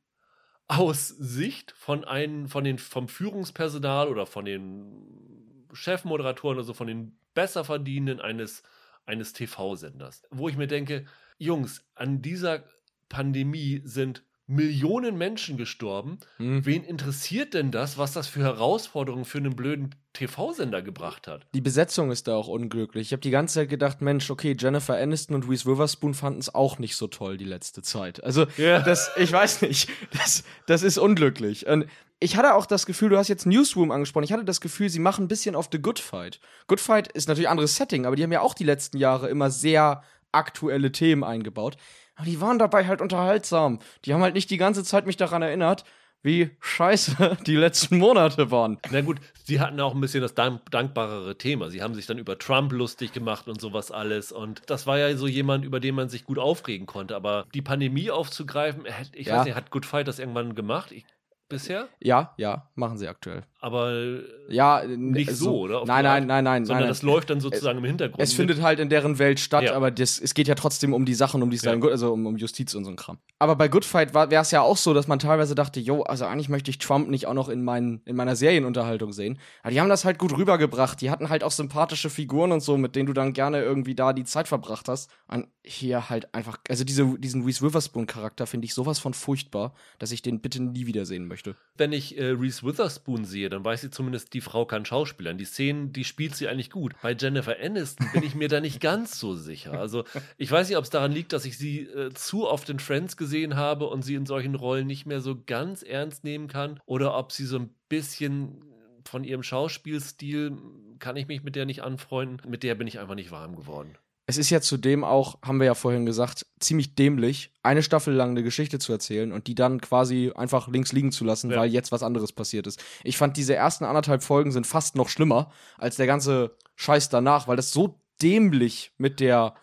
aus 0.67 1.09
Sicht 1.09 1.71
von 1.71 2.05
einem, 2.05 2.47
von 2.47 2.63
den, 2.63 2.77
vom 2.77 3.09
Führungspersonal 3.09 4.07
oder 4.07 4.25
von 4.25 4.45
den 4.45 5.67
Chefmoderatoren, 5.73 6.57
also 6.57 6.73
von 6.73 6.87
den 6.87 7.17
Besserverdienenden 7.33 8.21
eines, 8.21 8.63
eines 9.05 9.33
TV-Senders. 9.33 10.23
Wo 10.31 10.47
ich 10.47 10.57
mir 10.57 10.67
denke, 10.67 11.05
Jungs, 11.37 11.85
an 11.95 12.21
dieser 12.21 12.63
Pandemie 13.09 13.81
sind 13.83 14.23
Millionen 14.51 15.17
Menschen 15.17 15.57
gestorben. 15.57 16.19
Hm. 16.37 16.65
Wen 16.65 16.83
interessiert 16.83 17.53
denn 17.53 17.71
das, 17.71 17.97
was 17.97 18.11
das 18.11 18.27
für 18.27 18.41
Herausforderungen 18.41 19.25
für 19.25 19.37
einen 19.37 19.55
blöden 19.55 19.95
TV-Sender 20.13 20.81
gebracht 20.81 21.27
hat? 21.27 21.45
Die 21.53 21.61
Besetzung 21.61 22.11
ist 22.11 22.27
da 22.27 22.35
auch 22.35 22.47
unglücklich. 22.49 23.07
Ich 23.07 23.11
habe 23.13 23.21
die 23.21 23.31
ganze 23.31 23.55
Zeit 23.55 23.69
gedacht, 23.69 24.01
Mensch, 24.01 24.29
okay, 24.29 24.55
Jennifer 24.59 24.97
Aniston 24.97 25.35
und 25.35 25.49
Reese 25.49 25.65
Witherspoon 25.65 26.13
fanden 26.13 26.39
es 26.39 26.53
auch 26.53 26.79
nicht 26.79 26.95
so 26.97 27.07
toll 27.07 27.37
die 27.37 27.45
letzte 27.45 27.81
Zeit. 27.81 28.23
Also, 28.23 28.45
Ja. 28.57 28.81
das, 28.81 29.11
ich 29.17 29.31
weiß 29.31 29.61
nicht, 29.61 29.89
das, 30.11 30.43
das 30.67 30.83
ist 30.83 30.97
unglücklich. 30.97 31.67
Und 31.67 31.85
ich 32.19 32.35
hatte 32.35 32.53
auch 32.53 32.65
das 32.65 32.85
Gefühl, 32.85 33.09
du 33.09 33.17
hast 33.17 33.29
jetzt 33.29 33.45
Newsroom 33.47 33.89
angesprochen, 33.89 34.25
ich 34.25 34.33
hatte 34.33 34.45
das 34.45 34.61
Gefühl, 34.61 34.89
sie 34.89 34.99
machen 34.99 35.25
ein 35.25 35.27
bisschen 35.29 35.55
auf 35.55 35.69
The 35.71 35.81
Good 35.81 35.99
Fight. 35.99 36.39
Good 36.67 36.79
Fight 36.79 37.07
ist 37.11 37.27
natürlich 37.27 37.47
ein 37.47 37.51
anderes 37.53 37.77
Setting, 37.77 38.05
aber 38.05 38.15
die 38.15 38.23
haben 38.23 38.31
ja 38.31 38.41
auch 38.41 38.53
die 38.53 38.63
letzten 38.65 38.97
Jahre 38.97 39.29
immer 39.29 39.49
sehr 39.49 40.03
aktuelle 40.33 40.91
Themen 40.91 41.23
eingebaut. 41.23 41.77
Aber 42.16 42.26
die 42.26 42.41
waren 42.41 42.59
dabei 42.59 42.86
halt 42.88 43.01
unterhaltsam. 43.01 43.80
Die 44.05 44.14
haben 44.14 44.22
halt 44.22 44.36
nicht 44.36 44.49
die 44.49 44.57
ganze 44.57 44.84
Zeit 44.84 45.05
mich 45.05 45.18
daran 45.18 45.41
erinnert, 45.41 45.84
wie 46.24 46.51
scheiße 46.59 47.38
die 47.47 47.55
letzten 47.55 47.97
Monate 47.97 48.51
waren. 48.51 48.78
Na 48.91 49.01
gut, 49.01 49.18
sie 49.43 49.59
hatten 49.59 49.80
auch 49.80 49.95
ein 49.95 50.01
bisschen 50.01 50.22
das 50.22 50.36
dank 50.36 50.70
dankbarere 50.70 51.38
Thema. 51.38 51.70
Sie 51.72 51.82
haben 51.82 51.95
sich 51.95 52.05
dann 52.05 52.20
über 52.20 52.38
Trump 52.38 52.72
lustig 52.74 53.12
gemacht 53.12 53.47
und 53.47 53.59
sowas 53.59 53.91
alles. 53.91 54.32
Und 54.32 54.62
das 54.68 54.86
war 54.86 54.99
ja 54.99 55.16
so 55.18 55.26
jemand, 55.28 55.66
über 55.66 55.80
den 55.80 55.95
man 55.95 56.09
sich 56.09 56.24
gut 56.24 56.38
aufregen 56.38 56.86
konnte. 56.86 57.16
Aber 57.16 57.47
die 57.55 57.62
Pandemie 57.64 58.12
aufzugreifen, 58.12 58.86
ich 59.14 59.28
Ja. 59.28 59.38
weiß 59.39 59.45
nicht, 59.45 59.55
hat 59.55 59.72
Good 59.72 59.86
Fight 59.88 60.07
das 60.07 60.20
irgendwann 60.20 60.53
gemacht? 60.53 60.91
Ich, 60.91 61.05
bisher? 61.51 61.87
Ja, 61.99 62.33
ja, 62.37 62.69
machen 62.75 62.97
sie 62.97 63.07
aktuell. 63.07 63.43
Aber 63.63 63.91
äh, 63.93 64.23
Ja, 64.49 64.81
nicht 64.87 65.29
n- 65.29 65.35
so, 65.35 65.59
oder? 65.59 65.81
Auf 65.81 65.87
Nein, 65.87 66.03
nein, 66.03 66.25
nein, 66.25 66.43
nein, 66.43 66.65
sondern 66.65 66.83
nein. 66.85 66.89
das 66.89 67.03
läuft 67.03 67.29
dann 67.29 67.39
sozusagen 67.39 67.77
im 67.77 67.85
Hintergrund. 67.85 68.19
es 68.19 68.33
findet 68.33 68.59
halt 68.63 68.79
in 68.79 68.89
deren 68.89 69.19
Welt 69.19 69.39
statt, 69.39 69.65
Ja. 69.65 69.75
aber 69.75 69.91
das, 69.91 70.17
es 70.19 70.33
geht 70.33 70.47
ja 70.47 70.55
trotzdem 70.55 70.93
um 70.95 71.05
die 71.05 71.13
Sachen, 71.13 71.43
um 71.43 71.51
die 71.51 71.57
es 71.57 71.61
Ja. 71.63 71.71
dann 71.75 71.83
also 71.87 72.11
um, 72.11 72.25
um 72.25 72.37
Justiz 72.37 72.73
und 72.73 72.85
so 72.85 72.89
ein 72.89 72.95
Kram. 72.95 73.19
Aber 73.37 73.55
bei 73.55 73.67
Good 73.67 73.85
Fight 73.85 74.15
wäre 74.15 74.35
es 74.41 74.49
ja 74.49 74.61
auch 74.61 74.77
so, 74.77 74.95
dass 74.95 75.07
man 75.07 75.19
teilweise 75.19 75.53
dachte, 75.53 75.79
jo, 75.79 76.01
also 76.01 76.25
eigentlich 76.25 76.49
möchte 76.49 76.71
ich 76.71 76.79
Trump 76.79 77.07
nicht 77.07 77.27
auch 77.27 77.35
noch 77.35 77.49
in, 77.49 77.63
mein, 77.63 78.01
in 78.05 78.15
meiner 78.15 78.35
Serienunterhaltung 78.35 79.13
sehen. 79.13 79.37
Aber 79.61 79.71
die 79.71 79.79
haben 79.79 79.89
das 79.89 80.05
halt 80.05 80.17
gut 80.17 80.35
rübergebracht. 80.35 80.99
Die 80.99 81.11
hatten 81.11 81.29
halt 81.29 81.43
auch 81.43 81.51
sympathische 81.51 82.09
Figuren 82.09 82.51
und 82.51 82.61
so, 82.61 82.77
mit 82.77 82.95
denen 82.95 83.05
du 83.05 83.13
dann 83.13 83.33
gerne 83.33 83.61
irgendwie 83.61 83.93
da 83.93 84.11
die 84.13 84.23
Zeit 84.23 84.47
verbracht 84.47 84.87
hast. 84.87 85.11
Und 85.27 85.47
hier 85.64 86.09
halt 86.09 86.34
einfach, 86.34 86.59
also 86.70 86.84
diese, 86.84 87.18
diesen 87.20 87.43
Reese 87.43 87.62
Witherspoon-Charakter 87.62 88.47
finde 88.47 88.66
ich 88.66 88.74
sowas 88.74 88.99
von 88.99 89.14
furchtbar, 89.14 89.76
dass 89.99 90.12
ich 90.12 90.22
den 90.22 90.41
bitte 90.41 90.62
nie 90.62 90.88
wiedersehen 90.88 91.28
möchte. 91.28 91.55
Wenn 91.78 91.93
ich 91.93 92.18
äh, 92.18 92.32
Reese 92.32 92.64
Witherspoon 92.64 93.26
sehe, 93.26 93.49
dann 93.49 93.64
weiß 93.64 93.84
ich 93.84 93.91
zumindest, 93.91 94.34
die 94.34 94.41
Frau 94.41 94.66
kann 94.66 94.86
Schauspielern. 94.86 95.38
Die 95.38 95.45
Szenen, 95.45 95.93
die 95.93 96.03
spielt 96.03 96.36
sie 96.36 96.47
eigentlich 96.47 96.72
gut. 96.72 96.93
Bei 97.01 97.14
Jennifer 97.14 97.55
Aniston 97.59 98.09
bin 98.12 98.24
ich 98.24 98.34
mir 98.34 98.47
da 98.47 98.59
nicht 98.59 98.82
ganz 98.82 99.20
so 99.20 99.36
sicher. 99.36 99.74
Also 99.74 100.03
ich 100.38 100.51
weiß 100.51 100.68
nicht, 100.68 100.78
ob 100.78 100.84
es 100.84 100.89
daran 100.89 101.12
liegt, 101.12 101.34
dass 101.34 101.45
ich 101.45 101.57
sie 101.57 101.82
äh, 101.82 102.12
zu 102.14 102.47
oft 102.47 102.70
in 102.70 102.80
Friends 102.80 103.16
gesehen 103.16 103.55
habe 103.55 103.88
und 103.88 104.01
sie 104.01 104.16
in 104.16 104.26
solchen 104.26 104.55
Rollen 104.55 104.88
nicht 104.88 105.05
mehr 105.05 105.22
so 105.22 105.41
ganz 105.45 105.84
ernst 105.84 106.24
nehmen 106.24 106.47
kann 106.47 106.80
oder 106.86 107.16
ob 107.18 107.32
sie 107.32 107.45
so 107.45 107.57
ein 107.57 107.70
bisschen 107.88 108.64
von 109.07 109.24
ihrem 109.24 109.43
Schauspielstil 109.43 110.57
kann 110.99 111.18
ich 111.18 111.28
mich 111.28 111.43
mit 111.43 111.55
der 111.55 111.66
nicht 111.66 111.84
anfreunden. 111.84 112.49
Mit 112.49 112.64
der 112.64 112.76
bin 112.76 112.88
ich 112.88 112.99
einfach 112.99 113.16
nicht 113.16 113.32
warm 113.32 113.55
geworden. 113.55 113.97
Es 114.28 114.38
ist 114.38 114.49
ja 114.49 114.61
zudem 114.61 115.03
auch, 115.03 115.39
haben 115.43 115.59
wir 115.59 115.65
ja 115.65 115.74
vorhin 115.74 116.05
gesagt, 116.05 116.45
ziemlich 116.59 116.95
dämlich, 116.95 117.51
eine 117.63 117.84
Staffel 117.84 118.13
lang 118.13 118.30
eine 118.32 118.43
Geschichte 118.43 118.80
zu 118.80 118.91
erzählen 118.93 119.32
und 119.32 119.47
die 119.47 119.55
dann 119.55 119.82
quasi 119.82 120.32
einfach 120.36 120.67
links 120.67 120.91
liegen 120.93 121.11
zu 121.11 121.26
lassen, 121.26 121.49
Ja. 121.51 121.57
weil 121.57 121.72
jetzt 121.72 121.91
was 121.91 122.03
anderes 122.03 122.32
passiert 122.32 122.67
ist. 122.67 122.82
Ich 123.03 123.17
fand, 123.17 123.36
diese 123.36 123.55
ersten 123.55 123.84
anderthalb 123.84 124.24
Folgen 124.24 124.51
sind 124.51 124.67
fast 124.67 124.95
noch 124.95 125.09
schlimmer 125.09 125.51
als 125.78 125.95
der 125.95 126.07
ganze 126.07 126.55
Scheiß 126.76 127.09
danach, 127.09 127.47
weil 127.47 127.57
das 127.57 127.72
so 127.72 127.99
dämlich 128.22 128.93
mit 128.97 129.19
der, 129.19 129.55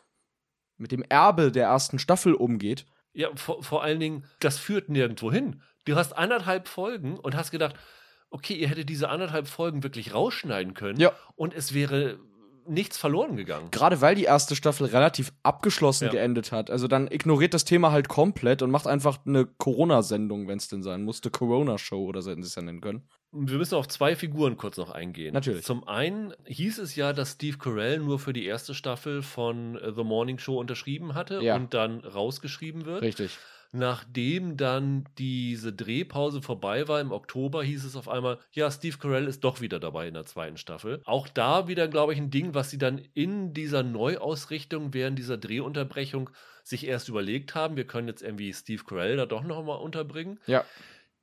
mit 0.77 0.93
dem 0.93 1.03
Erbe 1.09 1.53
der 1.53 1.67
ersten 1.69 1.99
Staffel 1.99 2.35
umgeht. 2.35 2.85
Ja, 3.15 3.29
vor, 3.37 3.63
vor 3.63 3.83
allen 3.83 4.01
Dingen, 4.01 4.25
das 4.41 4.59
führt 4.59 4.89
nirgendwo 4.89 5.33
hin. 5.33 5.63
Du 5.87 5.97
hast 5.97 6.13
anderthalb 6.13 6.69
Folgen 6.69 7.19
und 7.19 7.35
hast 7.37 7.51
gedacht, 7.53 7.77
okay, 8.31 8.55
ihr 8.55 8.69
hättet 8.69 8.89
diese 8.91 9.09
anderthalb 9.09 9.49
Folgen 9.49 9.83
wirklich 9.83 10.13
rausschneiden 10.13 10.75
können 10.75 11.01
Ja. 11.01 11.13
und 11.37 11.55
es 11.55 11.73
wäre 11.73 12.19
nichts 12.69 12.97
verloren 12.99 13.37
gegangen. 13.37 13.71
Gerade 13.71 14.01
weil 14.01 14.15
die 14.15 14.25
erste 14.25 14.55
Staffel 14.57 14.87
relativ 14.87 15.33
abgeschlossen 15.43 16.05
Ja. 16.07 16.11
geendet 16.11 16.53
hat. 16.53 16.71
Also 16.71 16.89
dann 16.89 17.11
ignoriert 17.11 17.55
das 17.55 17.65
Thema 17.65 17.91
halt 17.93 18.09
komplett 18.09 18.63
und 18.63 18.71
macht 18.71 18.87
einfach 18.87 19.19
eine 19.27 19.47
Corona-Sendung, 19.47 20.49
wenn 20.49 20.59
es 20.59 20.69
denn 20.69 20.83
sein 20.83 21.03
musste. 21.05 21.31
Corona-Show 21.31 22.05
oder 22.05 22.23
so 22.23 22.31
hätten 22.31 22.43
sie 22.43 22.49
es 22.49 22.55
ja 22.55 22.63
nennen 22.63 22.81
können. 22.81 23.09
Wir 23.31 23.59
müssen 23.59 23.75
auf 23.75 23.89
zwei 23.89 24.17
Figuren 24.17 24.57
kurz 24.57 24.79
noch 24.79 24.91
eingehen. 24.91 25.35
Natürlich. 25.35 25.65
Zum 25.65 25.87
einen 25.87 26.33
hieß 26.47 26.79
es 26.79 26.97
ja, 26.97 27.13
dass 27.13 27.33
Steve 27.33 27.59
Carell 27.59 27.99
nur 27.99 28.19
für 28.19 28.33
die 28.33 28.47
erste 28.47 28.73
Staffel 28.75 29.23
von 29.23 29.77
äh, 29.77 29.93
The 29.95 30.03
Morning 30.05 30.39
Show 30.39 30.59
unterschrieben 30.59 31.15
hatte 31.15 31.41
Ja. 31.43 31.57
und 31.57 31.75
dann 31.75 32.01
rausgeschrieben 32.01 32.87
wird. 32.87 33.03
Richtig. 33.03 33.37
Nachdem 33.71 34.57
dann 34.57 35.05
diese 35.19 35.75
Drehpause 35.75 36.41
vorbei 36.41 36.89
war 36.89 37.01
im 37.03 37.13
Oktober, 37.13 37.63
hieß 37.63 37.85
es 37.85 37.97
auf 37.97 38.09
einmal, 38.09 38.39
ja, 38.53 38.71
Steve 38.71 38.97
Carell 38.97 39.27
ist 39.27 39.45
doch 39.45 39.61
wieder 39.61 39.79
dabei 39.79 40.09
in 40.09 40.15
der 40.15 40.25
zweiten 40.25 40.57
Staffel. 40.57 41.03
Auch 41.05 41.29
da 41.29 41.69
wieder, 41.69 41.87
glaube 41.87 42.15
ich, 42.15 42.19
ein 42.19 42.31
Ding, 42.31 42.55
was 42.55 42.71
sie 42.71 42.79
dann 42.79 42.99
in 43.13 43.53
dieser 43.53 43.83
Neuausrichtung 43.83 44.95
während 44.95 45.19
dieser 45.19 45.37
Drehunterbrechung 45.37 46.31
sich 46.65 46.87
erst 46.87 47.09
überlegt 47.11 47.55
haben. 47.55 47.77
Wir 47.77 47.87
können 47.87 48.09
jetzt 48.09 48.23
irgendwie 48.23 48.53
Steve 48.55 48.85
Carell 48.85 49.17
da 49.19 49.27
doch 49.27 49.43
noch 49.43 49.63
mal 49.63 49.75
unterbringen. 49.75 50.41
Ja. 50.47 50.65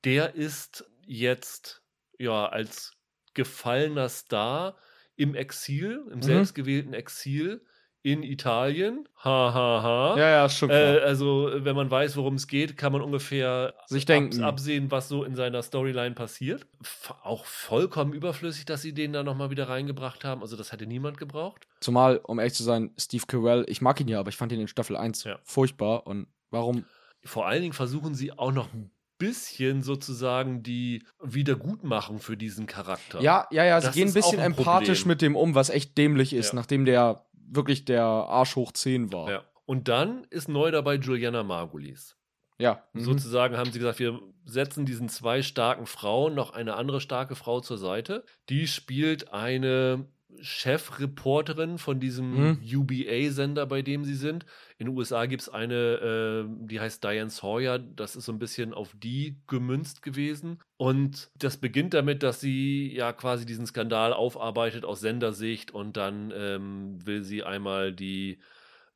Der 0.04 0.36
ist 0.36 0.86
jetzt 1.06 1.82
ja 2.20 2.46
als 2.48 2.94
gefallener 3.34 4.08
Star 4.10 4.78
im 5.16 5.34
Exil, 5.34 6.04
im 6.12 6.18
Mhm. 6.18 6.24
selbstgewählten 6.24 6.94
Exil 6.94 7.66
in 8.06 8.22
Italien. 8.22 9.10
Ha, 9.24 9.52
ha, 9.54 9.82
ha. 9.82 10.16
Ja, 10.16 10.30
ja, 10.30 10.48
schon 10.50 10.70
Äh, 10.70 10.74
klar. 10.74 11.08
also, 11.08 11.50
wenn 11.56 11.76
man 11.76 11.90
weiß, 11.90 12.16
worum 12.18 12.36
es 12.36 12.46
geht, 12.48 12.78
kann 12.78 12.92
man 12.94 13.02
ungefähr 13.02 13.74
Sich 13.88 14.06
denken. 14.06 14.44
Ab, 14.44 14.50
absehen, 14.50 14.92
was 14.92 15.08
so 15.10 15.24
in 15.24 15.34
seiner 15.36 15.64
Storyline 15.64 16.14
passiert. 16.14 16.68
F 16.84 17.14
auch 17.24 17.46
vollkommen 17.46 18.14
überflüssig, 18.14 18.66
dass 18.66 18.84
sie 18.84 18.94
den 18.94 19.12
da 19.12 19.24
nochmal 19.24 19.50
wieder 19.50 19.68
reingebracht 19.70 20.24
haben. 20.24 20.42
Also, 20.42 20.56
das 20.56 20.72
hätte 20.72 20.86
niemand 20.86 21.18
gebraucht. 21.18 21.66
Zumal, 21.82 22.18
um 22.18 22.38
ehrlich 22.38 22.54
zu 22.54 22.62
sein, 22.64 22.92
Steve 22.96 23.24
Carell, 23.28 23.66
ich 23.68 23.82
mag 23.82 24.00
ihn 24.00 24.08
ja, 24.08 24.20
aber 24.20 24.30
ich 24.30 24.38
fand 24.38 24.52
ihn 24.52 24.60
in 24.62 24.68
Staffel 24.68 24.96
1 24.96 25.24
Ja. 25.24 25.40
furchtbar. 25.44 26.06
Und 26.06 26.28
warum? 26.52 26.86
Vor 27.24 27.48
allen 27.48 27.64
Dingen 27.64 27.74
versuchen 27.74 28.14
sie 28.14 28.32
auch 28.38 28.52
noch 28.52 28.72
ein 28.72 28.92
bisschen 29.18 29.82
sozusagen 29.82 30.62
die 30.62 31.02
Wiedergutmachung 31.24 32.20
für 32.20 32.38
diesen 32.38 32.68
Charakter. 32.68 33.22
Ja, 33.22 33.48
ja, 33.52 33.64
ja, 33.64 33.80
sie 33.82 33.88
Das 33.88 33.96
gehen 33.96 34.08
ein 34.10 34.14
bisschen 34.14 34.40
ein 34.40 34.52
empathisch 34.52 35.06
mit 35.06 35.22
dem 35.22 35.36
um, 35.36 35.56
was 35.56 35.70
echt 35.70 35.98
dämlich 35.98 36.34
ist, 36.34 36.50
Ja. 36.50 36.56
nachdem 36.56 36.86
der 36.86 37.25
wirklich 37.48 37.86
der 37.86 38.04
Arsch 38.04 38.56
hoch 38.56 38.72
10 38.72 39.12
war. 39.14 39.30
ja. 39.32 39.44
Und 39.66 39.88
dann 39.88 40.26
ist 40.30 40.48
neu 40.48 40.70
dabei 40.70 40.96
Juliana 40.96 41.44
Margulies. 41.44 42.16
Ja. 42.58 42.84
Mhm. 42.94 43.00
Sozusagen 43.02 43.58
haben 43.58 43.72
sie 43.72 43.80
gesagt, 43.80 44.00
wir 44.00 44.22
setzen 44.46 44.86
diesen 44.86 45.10
zwei 45.10 45.42
starken 45.42 45.88
Frauen 45.88 46.36
noch 46.36 46.52
eine 46.54 46.76
andere 46.76 47.02
starke 47.02 47.36
Frau 47.36 47.60
zur 47.62 47.78
Seite. 47.78 48.24
Die 48.50 48.68
spielt 48.68 49.34
eine 49.34 50.08
Chefreporterin 50.42 51.78
von 51.78 52.00
diesem 52.00 52.32
Mhm. 52.34 52.60
UBA-Sender, 52.64 53.66
bei 53.66 53.82
dem 53.82 54.04
sie 54.04 54.16
sind. 54.16 54.46
In 54.78 54.88
den 54.88 54.98
USA 54.98 55.26
gibt 55.26 55.44
es 55.44 55.50
eine, 55.50 55.76
äh, 55.76 56.68
die 56.68 56.80
heißt 56.80 57.04
Diane 57.04 57.30
Sawyer. 57.30 57.80
Das 57.80 58.16
ist 58.16 58.26
so 58.26 58.32
ein 58.32 58.40
bisschen 58.40 58.74
auf 58.74 58.94
die 58.96 59.38
gemünzt 59.48 60.02
gewesen. 60.02 60.60
Und 60.78 61.30
das 61.38 61.58
beginnt 61.58 61.94
damit, 61.94 62.24
dass 62.24 62.40
sie 62.42 62.94
ja 62.94 63.14
quasi 63.14 63.46
diesen 63.46 63.66
Skandal 63.66 64.14
aufarbeitet 64.14 64.86
aus 64.86 65.00
Sendersicht 65.00 65.72
und 65.72 65.98
dann 65.98 66.34
ähm, 66.36 67.06
will 67.06 67.24
sie 67.24 67.44
einmal 67.44 67.94
die 67.94 68.40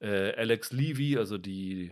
äh, 0.01 0.33
Alex 0.35 0.71
Levy, 0.71 1.17
also 1.17 1.37
die 1.37 1.91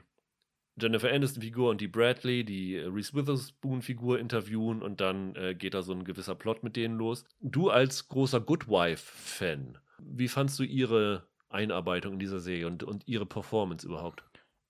Jennifer 0.79 1.11
Aniston-Figur 1.11 1.71
und 1.71 1.81
die 1.81 1.87
Bradley, 1.87 2.43
die 2.43 2.75
äh, 2.75 2.85
Reese 2.85 3.13
Witherspoon-Figur 3.13 4.19
interviewen 4.19 4.81
und 4.81 5.01
dann 5.01 5.35
äh, 5.35 5.55
geht 5.55 5.73
da 5.73 5.81
so 5.81 5.93
ein 5.93 6.03
gewisser 6.03 6.35
Plot 6.35 6.63
mit 6.63 6.75
denen 6.75 6.97
los. 6.97 7.25
Du 7.39 7.69
als 7.69 8.07
großer 8.07 8.39
Good 8.39 8.67
Wife-Fan, 8.67 9.77
wie 9.99 10.27
fandst 10.27 10.59
du 10.59 10.63
ihre 10.63 11.27
Einarbeitung 11.49 12.13
in 12.13 12.19
dieser 12.19 12.39
Serie 12.39 12.67
und, 12.67 12.83
und 12.83 13.07
ihre 13.07 13.25
Performance 13.25 13.87
überhaupt? 13.87 14.23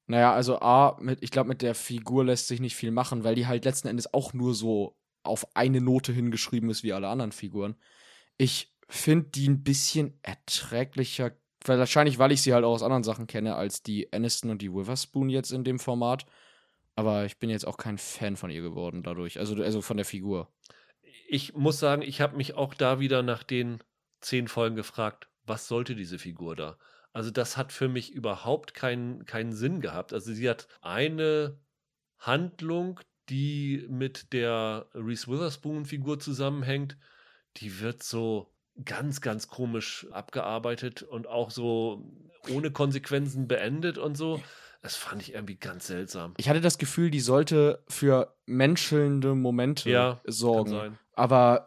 Naja, 0.06 0.34
also 0.34 0.60
A, 0.62 0.98
mit, 1.02 1.22
ich 1.22 1.32
glaube, 1.32 1.50
mit 1.50 1.62
der 1.62 1.76
Figur 1.76 2.24
lässt 2.24 2.48
sich 2.48 2.62
nicht 2.62 2.78
viel 2.78 2.92
machen, 2.92 3.26
weil 3.26 3.36
die 3.36 3.48
halt 3.48 3.66
letzten 3.66 3.90
Endes 3.90 4.14
auch 4.14 4.34
nur 4.34 4.54
so 4.54 4.96
auf 5.24 5.56
eine 5.56 5.82
Note 5.82 6.14
hingeschrieben 6.14 6.70
ist 6.70 6.84
wie 6.84 6.94
alle 6.94 7.10
anderen 7.10 7.34
Figuren. 7.34 7.76
Ich 8.38 8.74
finde 8.88 9.30
die 9.30 9.50
ein 9.50 9.64
bisschen 9.64 10.18
erträglicher, 10.24 11.34
wahrscheinlich, 11.66 12.20
weil 12.20 12.32
ich 12.32 12.42
sie 12.42 12.54
halt 12.54 12.66
auch 12.66 12.74
aus 12.74 12.84
anderen 12.84 13.04
Sachen 13.04 13.28
kenne, 13.28 13.56
als 13.56 13.84
die 13.84 14.12
Aniston 14.14 14.52
und 14.52 14.62
die 14.62 14.74
Witherspoon 14.74 15.30
jetzt 15.30 15.52
in 15.52 15.64
dem 15.64 15.80
Format. 15.80 16.26
Aber 16.96 17.26
ich 17.26 17.38
bin 17.38 17.50
jetzt 17.50 17.68
auch 17.68 17.78
kein 17.78 17.98
Fan 17.98 18.38
von 18.38 18.50
ihr 18.50 18.62
geworden 18.62 19.04
dadurch, 19.04 19.40
also, 19.40 19.56
also 19.62 19.82
von 19.82 19.98
der 19.98 20.06
Figur. 20.06 20.52
Ich 21.30 21.54
muss 21.54 21.80
sagen, 21.80 22.02
ich 22.02 22.22
habe 22.22 22.38
mich 22.38 22.56
auch 22.56 22.74
da 22.74 23.00
wieder 23.00 23.22
nach 23.22 23.44
den 23.44 23.84
zehn 24.22 24.48
Folgen 24.48 24.76
gefragt, 24.76 25.30
was 25.46 25.68
sollte 25.68 25.96
diese 25.96 26.20
Figur 26.20 26.56
da? 26.56 26.78
Also 27.14 27.32
das 27.32 27.58
hat 27.58 27.72
für 27.72 27.88
mich 27.88 28.12
überhaupt 28.12 28.74
keinen, 28.74 29.26
keinen 29.26 29.54
Sinn 29.54 29.82
gehabt. 29.82 30.14
Also 30.14 30.34
sie 30.34 30.50
hat 30.50 30.68
eine 30.82 31.60
Handlung, 32.20 33.00
die 33.30 33.86
mit 33.90 34.34
der 34.34 34.88
Reese 34.94 35.28
Witherspoon-Figur 35.28 36.20
zusammenhängt, 36.20 36.98
die 37.58 37.80
wird 37.80 38.04
so 38.04 38.54
ganz, 38.86 39.22
ganz 39.22 39.48
komisch 39.48 40.08
abgearbeitet 40.12 41.04
und 41.04 41.28
auch 41.28 41.52
so 41.52 42.04
ohne 42.50 42.72
Konsequenzen 42.72 43.48
beendet 43.48 43.98
und 43.98 44.16
so. 44.16 44.42
Das 44.82 44.96
fand 44.96 45.22
ich 45.22 45.34
irgendwie 45.34 45.56
ganz 45.56 45.88
seltsam. 45.88 46.34
Ich 46.38 46.50
hatte 46.50 46.62
das 46.62 46.78
Gefühl, 46.78 47.10
die 47.10 47.20
sollte 47.20 47.84
für 47.88 48.36
menschelnde 48.46 49.36
Momente 49.36 49.90
Ja, 49.90 50.22
sorgen. 50.26 50.98
Aber 51.14 51.66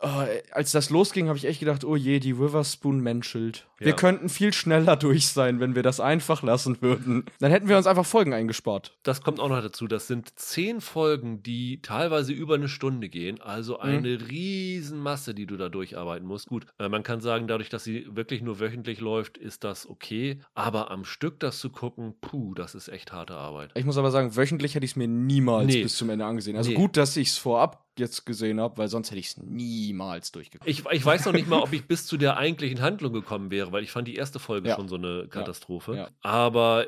äh, 0.00 0.42
als 0.50 0.72
das 0.72 0.90
losging, 0.90 1.28
habe 1.28 1.38
ich 1.38 1.44
echt 1.44 1.60
gedacht, 1.60 1.84
oh 1.84 1.96
je, 1.96 2.18
die 2.18 2.38
Witherspoon 2.38 3.00
menschelt. 3.00 3.66
Wir 3.78 3.88
Ja. 3.88 3.94
könnten 3.94 4.28
viel 4.30 4.52
schneller 4.54 4.96
durch 4.96 5.28
sein, 5.28 5.60
wenn 5.60 5.74
wir 5.74 5.82
das 5.82 6.00
einfach 6.00 6.42
lassen 6.42 6.80
würden. 6.80 7.24
Dann 7.40 7.50
hätten 7.50 7.68
wir 7.68 7.76
uns 7.76 7.86
einfach 7.86 8.06
Folgen 8.06 8.32
eingespart. 8.32 8.96
Das 9.02 9.20
kommt 9.22 9.38
auch 9.38 9.48
noch 9.50 9.60
dazu. 9.60 9.86
Das 9.86 10.06
sind 10.06 10.38
zehn 10.38 10.80
Folgen, 10.80 11.42
die 11.42 11.82
teilweise 11.82 12.32
über 12.32 12.54
eine 12.54 12.68
Stunde 12.68 13.08
gehen. 13.10 13.40
Also 13.40 13.78
eine 13.78 14.18
Riesenmasse, 14.30 15.34
die 15.34 15.46
du 15.46 15.56
da 15.56 15.68
durcharbeiten 15.68 16.26
musst. 16.26 16.46
Gut, 16.48 16.66
äh, 16.78 16.88
man 16.88 17.02
kann 17.02 17.20
sagen, 17.20 17.46
dadurch, 17.48 17.68
dass 17.68 17.84
sie 17.84 18.06
wirklich 18.10 18.42
nur 18.42 18.60
wöchentlich 18.60 19.00
läuft, 19.00 19.36
ist 19.38 19.64
das 19.64 19.86
okay. 19.88 20.40
Aber 20.54 20.90
am 20.90 21.04
Stück 21.04 21.40
das 21.40 21.58
zu 21.58 21.70
gucken, 21.70 22.14
puh, 22.20 22.54
das 22.54 22.74
ist 22.74 22.88
echt 22.88 23.12
harte 23.12 23.34
Arbeit. 23.36 23.72
Ich 23.74 23.84
muss 23.84 23.98
aber 23.98 24.10
sagen, 24.10 24.36
wöchentlich 24.36 24.74
hätte 24.74 24.84
ich 24.84 24.92
es 24.92 24.96
mir 24.96 25.08
niemals 25.08 25.66
Nee. 25.66 25.82
bis 25.82 25.96
zum 25.96 26.10
Ende 26.10 26.24
angesehen. 26.24 26.56
Also 26.56 26.70
Nee. 26.70 26.76
gut, 26.76 26.96
dass 26.96 27.16
ich 27.16 27.28
es 27.28 27.38
vorab 27.38 27.84
jetzt 27.98 28.26
gesehen 28.26 28.60
habe, 28.60 28.76
weil 28.76 28.88
sonst 28.88 29.10
hätte 29.10 29.20
ich 29.20 29.28
es 29.28 29.36
niemals 29.38 30.30
durchgeguckt. 30.30 30.68
Ich, 30.68 30.84
ich 30.90 31.04
weiß 31.04 31.24
noch 31.24 31.32
nicht 31.32 31.48
mal, 31.48 31.60
ob 31.60 31.72
ich 31.72 31.86
bis 31.86 32.06
zu 32.06 32.18
der 32.18 32.36
eigentlichen 32.36 32.82
Handlung 32.82 33.12
gekommen 33.14 33.50
wäre, 33.50 33.65
weil 33.72 33.82
ich 33.82 33.90
fand 33.90 34.08
die 34.08 34.16
erste 34.16 34.38
Folge 34.38 34.68
Ja. 34.68 34.76
schon 34.76 34.88
so 34.88 34.96
eine 34.96 35.28
Katastrophe. 35.28 35.94
Ja. 35.94 36.10
Aber 36.20 36.86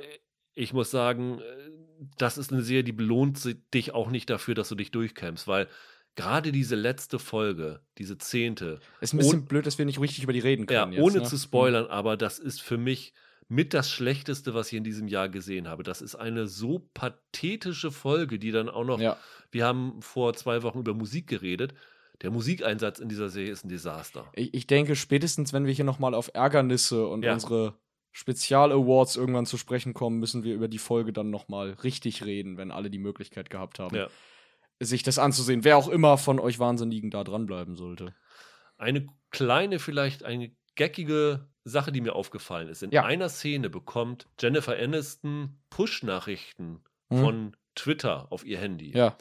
ich 0.54 0.72
muss 0.72 0.90
sagen, 0.90 1.38
äh, 1.40 1.70
das 2.16 2.38
ist 2.38 2.52
eine 2.52 2.62
Serie, 2.62 2.84
die 2.84 2.92
belohnt 2.92 3.38
dich 3.74 3.92
auch 3.94 4.10
nicht 4.10 4.30
dafür, 4.30 4.54
dass 4.54 4.68
du 4.68 4.74
dich 4.74 4.90
durchkämpfst, 4.90 5.46
weil 5.48 5.68
gerade 6.14 6.52
diese 6.52 6.74
letzte 6.74 7.18
Folge, 7.18 7.80
diese 7.98 8.18
zehnte, 8.18 8.80
Ist 9.00 9.14
ein 9.14 9.18
bisschen 9.18 9.44
blöd, 9.46 9.66
dass 9.66 9.78
wir 9.78 9.84
nicht 9.84 10.00
richtig 10.00 10.24
über 10.24 10.32
die 10.32 10.38
reden 10.40 10.66
ja, 10.70 10.82
können. 10.82 10.92
jetzt, 10.92 11.02
ohne 11.02 11.18
ne? 11.18 11.24
zu 11.24 11.36
spoilern, 11.36 11.86
aber 11.86 12.16
das 12.16 12.38
ist 12.38 12.60
für 12.60 12.78
mich 12.78 13.12
mit 13.50 13.72
das 13.72 13.90
Schlechteste, 13.90 14.52
was 14.52 14.68
ich 14.68 14.74
in 14.74 14.84
diesem 14.84 15.08
Jahr 15.08 15.28
gesehen 15.28 15.68
habe. 15.68 15.82
Das 15.82 16.02
ist 16.02 16.14
eine 16.16 16.46
so 16.48 16.88
pathetische 16.92 17.90
Folge, 17.90 18.38
die 18.38 18.50
dann 18.50 18.68
auch 18.68 18.84
noch, 18.84 19.00
Ja. 19.00 19.16
wir 19.50 19.64
haben 19.64 20.02
vor 20.02 20.34
zwei 20.34 20.62
Wochen 20.62 20.80
über 20.80 20.92
Musik 20.94 21.26
geredet. 21.28 21.72
Der 22.22 22.30
Musikeinsatz 22.30 22.98
in 22.98 23.08
dieser 23.08 23.28
Serie 23.28 23.52
ist 23.52 23.64
ein 23.64 23.68
Desaster. 23.68 24.26
Ich, 24.34 24.52
ich 24.54 24.66
denke, 24.66 24.96
spätestens, 24.96 25.52
wenn 25.52 25.66
wir 25.66 25.72
hier 25.72 25.84
nochmal 25.84 26.14
auf 26.14 26.30
Ärgernisse 26.34 27.06
und 27.06 27.22
Ja. 27.24 27.32
unsere 27.34 27.74
Spezial-Awards 28.12 29.16
irgendwann 29.16 29.46
zu 29.46 29.56
sprechen 29.56 29.94
kommen, 29.94 30.18
müssen 30.18 30.42
wir 30.42 30.54
über 30.54 30.66
die 30.68 30.78
Folge 30.78 31.12
dann 31.12 31.30
nochmal 31.30 31.70
richtig 31.84 32.24
reden, 32.24 32.56
wenn 32.56 32.70
alle 32.72 32.90
die 32.90 32.98
Möglichkeit 32.98 33.48
gehabt 33.50 33.78
haben, 33.78 33.94
Ja. 33.96 34.08
sich 34.80 35.02
das 35.04 35.18
anzusehen. 35.18 35.62
Wer 35.64 35.76
auch 35.76 35.88
immer 35.88 36.18
von 36.18 36.40
euch 36.40 36.58
Wahnsinnigen 36.58 37.10
da 37.10 37.22
dranbleiben 37.24 37.76
sollte. 37.76 38.14
Eine 38.76 39.06
kleine, 39.30 39.78
vielleicht 39.78 40.24
eine 40.24 40.50
geckige 40.74 41.48
Sache, 41.64 41.92
die 41.92 42.00
mir 42.00 42.14
aufgefallen 42.14 42.68
ist. 42.68 42.82
In 42.82 42.90
Ja. 42.90 43.04
einer 43.04 43.28
Szene 43.28 43.70
bekommt 43.70 44.26
Jennifer 44.40 44.76
Aniston 44.76 45.58
Push-Nachrichten 45.70 46.80
Mhm. 47.10 47.20
von 47.20 47.56
Twitter 47.74 48.30
auf 48.32 48.44
ihr 48.44 48.58
Handy. 48.58 48.90
Ja. 48.96 49.16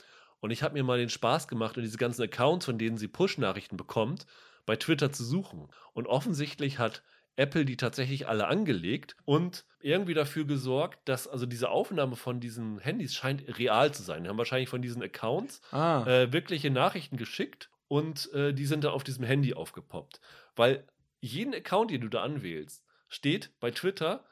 Und 0.48 0.52
ich 0.52 0.64
habe 0.64 0.76
mir 0.76 0.84
mal 0.86 0.98
den 0.98 1.10
Spaß 1.10 1.50
gemacht, 1.50 1.76
und 1.76 1.84
diese 1.84 1.98
ganzen 1.98 2.22
Accounts, 2.24 2.64
von 2.66 2.78
denen 2.78 2.98
sie 2.98 3.10
Push-Nachrichten 3.10 3.76
bekommt, 3.76 4.26
bei 4.66 4.78
Twitter 4.78 5.12
zu 5.12 5.26
suchen. 5.26 5.68
Und 5.92 6.08
offensichtlich 6.08 6.80
hat 6.80 7.04
Apple 7.36 7.66
die 7.66 7.76
tatsächlich 7.76 8.30
alle 8.30 8.48
angelegt 8.48 9.18
und 9.26 9.66
irgendwie 9.82 10.14
dafür 10.14 10.46
gesorgt, 10.46 11.00
dass 11.10 11.28
also 11.28 11.46
diese 11.46 11.68
Aufnahme 11.70 12.16
von 12.16 12.40
diesen 12.40 12.80
Handys 12.80 13.14
scheint 13.14 13.44
real 13.60 13.94
zu 13.94 14.04
sein. 14.04 14.24
Die 14.24 14.30
haben 14.30 14.38
wahrscheinlich 14.38 14.70
von 14.70 14.82
diesen 14.82 15.04
Accounts 15.04 15.60
Ah. 15.72 16.06
äh, 16.08 16.32
wirkliche 16.32 16.70
Nachrichten 16.72 17.18
geschickt 17.18 17.70
und 17.90 18.32
äh, 18.32 18.54
die 18.54 18.66
sind 18.66 18.86
dann 18.86 18.94
auf 18.94 19.04
diesem 19.04 19.26
Handy 19.26 19.54
aufgepoppt. 19.54 20.22
Weil 20.56 20.88
jeden 21.20 21.54
Account, 21.54 21.92
den 21.92 22.00
du 22.00 22.08
da 22.08 22.24
anwählst, 22.24 22.86
steht 23.10 23.52
bei 23.60 23.72
Twitter, 23.72 24.24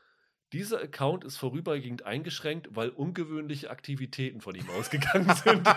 dieser 0.53 0.81
Account 0.81 1.23
ist 1.23 1.37
vorübergehend 1.37 2.05
eingeschränkt, 2.05 2.69
weil 2.71 2.89
ungewöhnliche 2.89 3.69
Aktivitäten 3.69 4.41
von 4.41 4.55
ihm 4.55 4.69
ausgegangen 4.77 5.33
sind. 5.43 5.67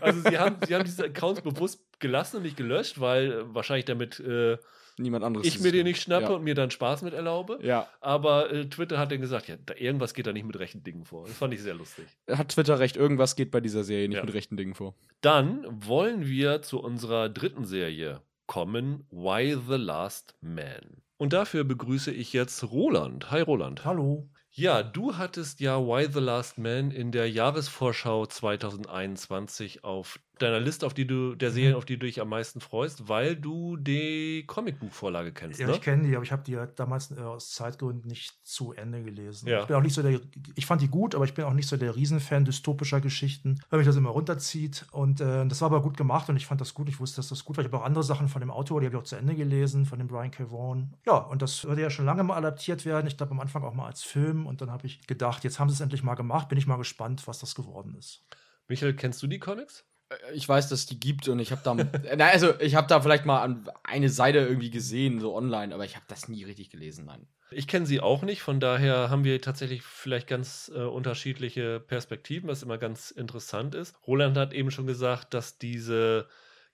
also 0.00 0.20
sie 0.28 0.38
haben, 0.38 0.56
sie 0.66 0.74
haben 0.74 0.84
diese 0.84 1.04
Accounts 1.04 1.40
bewusst 1.42 1.80
gelassen 2.00 2.38
und 2.38 2.42
nicht 2.44 2.56
gelöscht, 2.56 3.00
weil 3.00 3.32
äh, 3.32 3.54
wahrscheinlich 3.54 3.84
damit 3.84 4.18
äh, 4.20 4.58
Niemand 4.98 5.24
anderes. 5.24 5.46
ich 5.46 5.58
mir 5.60 5.72
den 5.72 5.84
nicht 5.84 6.02
schnappe 6.02 6.24
Ja. 6.26 6.30
und 6.32 6.44
mir 6.44 6.54
dann 6.54 6.70
Spaß 6.70 7.02
mit 7.02 7.14
erlaube. 7.14 7.58
Ja. 7.62 7.88
Aber 8.00 8.52
äh, 8.52 8.66
Twitter 8.68 8.98
hat 8.98 9.10
dann 9.10 9.20
gesagt, 9.20 9.48
ja, 9.48 9.56
da, 9.64 9.74
irgendwas 9.74 10.12
geht 10.12 10.26
da 10.26 10.32
nicht 10.32 10.44
mit 10.46 10.58
rechten 10.58 10.82
Dingen 10.84 11.04
vor. 11.04 11.26
Das 11.26 11.36
fand 11.36 11.54
ich 11.54 11.62
sehr 11.62 11.74
lustig. 11.74 12.04
Hat 12.30 12.50
Twitter 12.50 12.78
recht, 12.78 12.96
irgendwas 12.96 13.34
geht 13.36 13.50
bei 13.50 13.60
dieser 13.60 13.84
Serie 13.84 14.08
nicht 14.08 14.18
Ja. 14.18 14.24
mit 14.24 14.34
rechten 14.34 14.56
Dingen 14.56 14.74
vor. 14.74 14.94
Dann 15.22 15.64
wollen 15.68 16.26
wir 16.26 16.60
zu 16.62 16.80
unserer 16.80 17.28
dritten 17.30 17.64
Serie 17.64 18.20
kommen, 18.46 19.06
Why 19.10 19.56
the 19.66 19.76
Last 19.76 20.34
Man. 20.42 20.98
Und 21.22 21.32
dafür 21.32 21.62
begrüße 21.62 22.10
ich 22.10 22.32
jetzt 22.32 22.64
Roland. 22.64 23.30
Hi 23.30 23.42
Roland. 23.42 23.84
Hallo. 23.84 24.28
Ja, 24.50 24.82
du 24.82 25.18
hattest 25.18 25.60
ja 25.60 25.78
Why 25.78 26.08
the 26.12 26.18
Last 26.18 26.58
Man 26.58 26.90
in 26.90 27.12
der 27.12 27.30
Jahresvorschau 27.30 28.26
2021 28.26 29.84
auf 29.84 30.18
deiner 30.42 30.60
Liste, 30.60 30.86
auf 30.86 30.94
die 30.94 31.06
du, 31.06 31.34
der 31.34 31.50
Serien, 31.50 31.74
auf 31.74 31.84
die 31.84 31.98
du 31.98 32.06
dich 32.06 32.20
am 32.20 32.28
meisten 32.28 32.60
freust, 32.60 33.08
weil 33.08 33.36
du 33.36 33.76
die 33.76 34.44
Comicbuchvorlage 34.46 35.32
kennst. 35.32 35.60
Ja, 35.60 35.66
ne? 35.66 35.74
ich 35.74 35.80
kenne 35.80 36.06
die, 36.06 36.14
aber 36.14 36.24
ich 36.24 36.32
habe 36.32 36.42
die 36.42 36.56
halt 36.56 36.78
damals 36.78 37.10
äh, 37.10 37.20
aus 37.20 37.50
Zeitgründen 37.52 38.08
nicht 38.08 38.34
zu 38.46 38.72
Ende 38.72 39.02
gelesen. 39.02 39.48
Ja. 39.48 39.60
Ich 39.62 39.66
bin 39.66 39.76
auch 39.76 39.82
nicht 39.82 39.94
so 39.94 40.02
der, 40.02 40.20
ich 40.54 40.66
fand 40.66 40.82
die 40.82 40.88
gut, 40.88 41.14
aber 41.14 41.24
ich 41.24 41.34
bin 41.34 41.44
auch 41.44 41.52
nicht 41.52 41.68
so 41.68 41.76
der 41.76 41.96
Riesenfan 41.96 42.44
dystopischer 42.44 43.00
Geschichten, 43.00 43.60
weil 43.70 43.78
mich 43.78 43.86
das 43.86 43.96
immer 43.96 44.10
runterzieht. 44.10 44.86
Und 44.92 45.20
äh, 45.20 45.46
das 45.46 45.60
war 45.60 45.66
aber 45.66 45.82
gut 45.82 45.96
gemacht 45.96 46.28
und 46.28 46.36
ich 46.36 46.46
fand 46.46 46.60
das 46.60 46.74
gut. 46.74 46.88
Ich 46.88 47.00
wusste, 47.00 47.16
dass 47.16 47.28
das 47.28 47.44
gut 47.44 47.56
war. 47.56 47.64
Ich 47.64 47.70
habe 47.70 47.82
auch 47.82 47.86
andere 47.86 48.04
Sachen 48.04 48.28
von 48.28 48.40
dem 48.40 48.50
Autor, 48.50 48.80
die 48.80 48.86
habe 48.86 48.96
ich 48.96 49.02
auch 49.02 49.06
zu 49.06 49.16
Ende 49.16 49.34
gelesen, 49.34 49.86
von 49.86 49.98
dem 49.98 50.08
Brian 50.08 50.30
K. 50.30 50.50
Vaughan. 50.50 50.94
Ja, 51.06 51.16
und 51.16 51.42
das 51.42 51.64
würde 51.64 51.82
ja 51.82 51.90
schon 51.90 52.04
lange 52.04 52.24
mal 52.24 52.36
adaptiert 52.36 52.84
werden. 52.84 53.06
Ich 53.06 53.16
glaube 53.16 53.32
am 53.32 53.40
Anfang 53.40 53.62
auch 53.64 53.74
mal 53.74 53.86
als 53.86 54.02
Film. 54.02 54.46
Und 54.46 54.60
dann 54.60 54.70
habe 54.70 54.86
ich 54.86 55.06
gedacht, 55.06 55.44
jetzt 55.44 55.58
haben 55.58 55.68
sie 55.68 55.74
es 55.74 55.80
endlich 55.80 56.02
mal 56.02 56.14
gemacht. 56.14 56.48
Bin 56.48 56.58
ich 56.58 56.66
mal 56.66 56.76
gespannt, 56.76 57.26
was 57.26 57.38
das 57.38 57.54
geworden 57.54 57.94
ist. 57.98 58.24
Michael, 58.68 58.94
kennst 58.94 59.22
du 59.22 59.26
die 59.26 59.38
Comics? 59.38 59.84
Äh, 60.28 60.34
Ich 60.34 60.48
weiß, 60.48 60.68
dass 60.68 60.80
es 60.80 60.86
die 60.86 61.00
gibt 61.00 61.28
und 61.28 61.38
ich 61.38 61.52
habe 61.52 61.62
da, 61.64 61.74
na, 62.16 62.26
also 62.28 62.58
ich 62.60 62.74
habe 62.74 62.88
da 62.88 63.00
vielleicht 63.00 63.24
mal 63.24 63.62
eine 63.84 64.08
Seite 64.08 64.38
irgendwie 64.38 64.70
gesehen, 64.70 65.20
so 65.20 65.34
online, 65.34 65.74
aber 65.74 65.84
ich 65.84 65.96
habe 65.96 66.06
das 66.08 66.28
nie 66.28 66.44
richtig 66.44 66.70
gelesen, 66.70 67.04
nein. 67.06 67.26
Ich 67.50 67.68
kenne 67.68 67.84
sie 67.84 68.00
auch 68.00 68.22
nicht, 68.22 68.40
von 68.40 68.60
daher 68.60 69.10
haben 69.10 69.24
wir 69.24 69.40
tatsächlich 69.40 69.82
vielleicht 69.82 70.26
ganz 70.26 70.72
äh, 70.74 70.78
unterschiedliche 70.80 71.80
Perspektiven, 71.80 72.48
was 72.48 72.62
immer 72.62 72.78
ganz 72.78 73.10
interessant 73.10 73.74
ist. 73.74 73.94
Roland 74.06 74.38
hat 74.38 74.54
eben 74.54 74.70
schon 74.70 74.86
gesagt, 74.86 75.34
dass 75.34 75.58
diese 75.58 76.28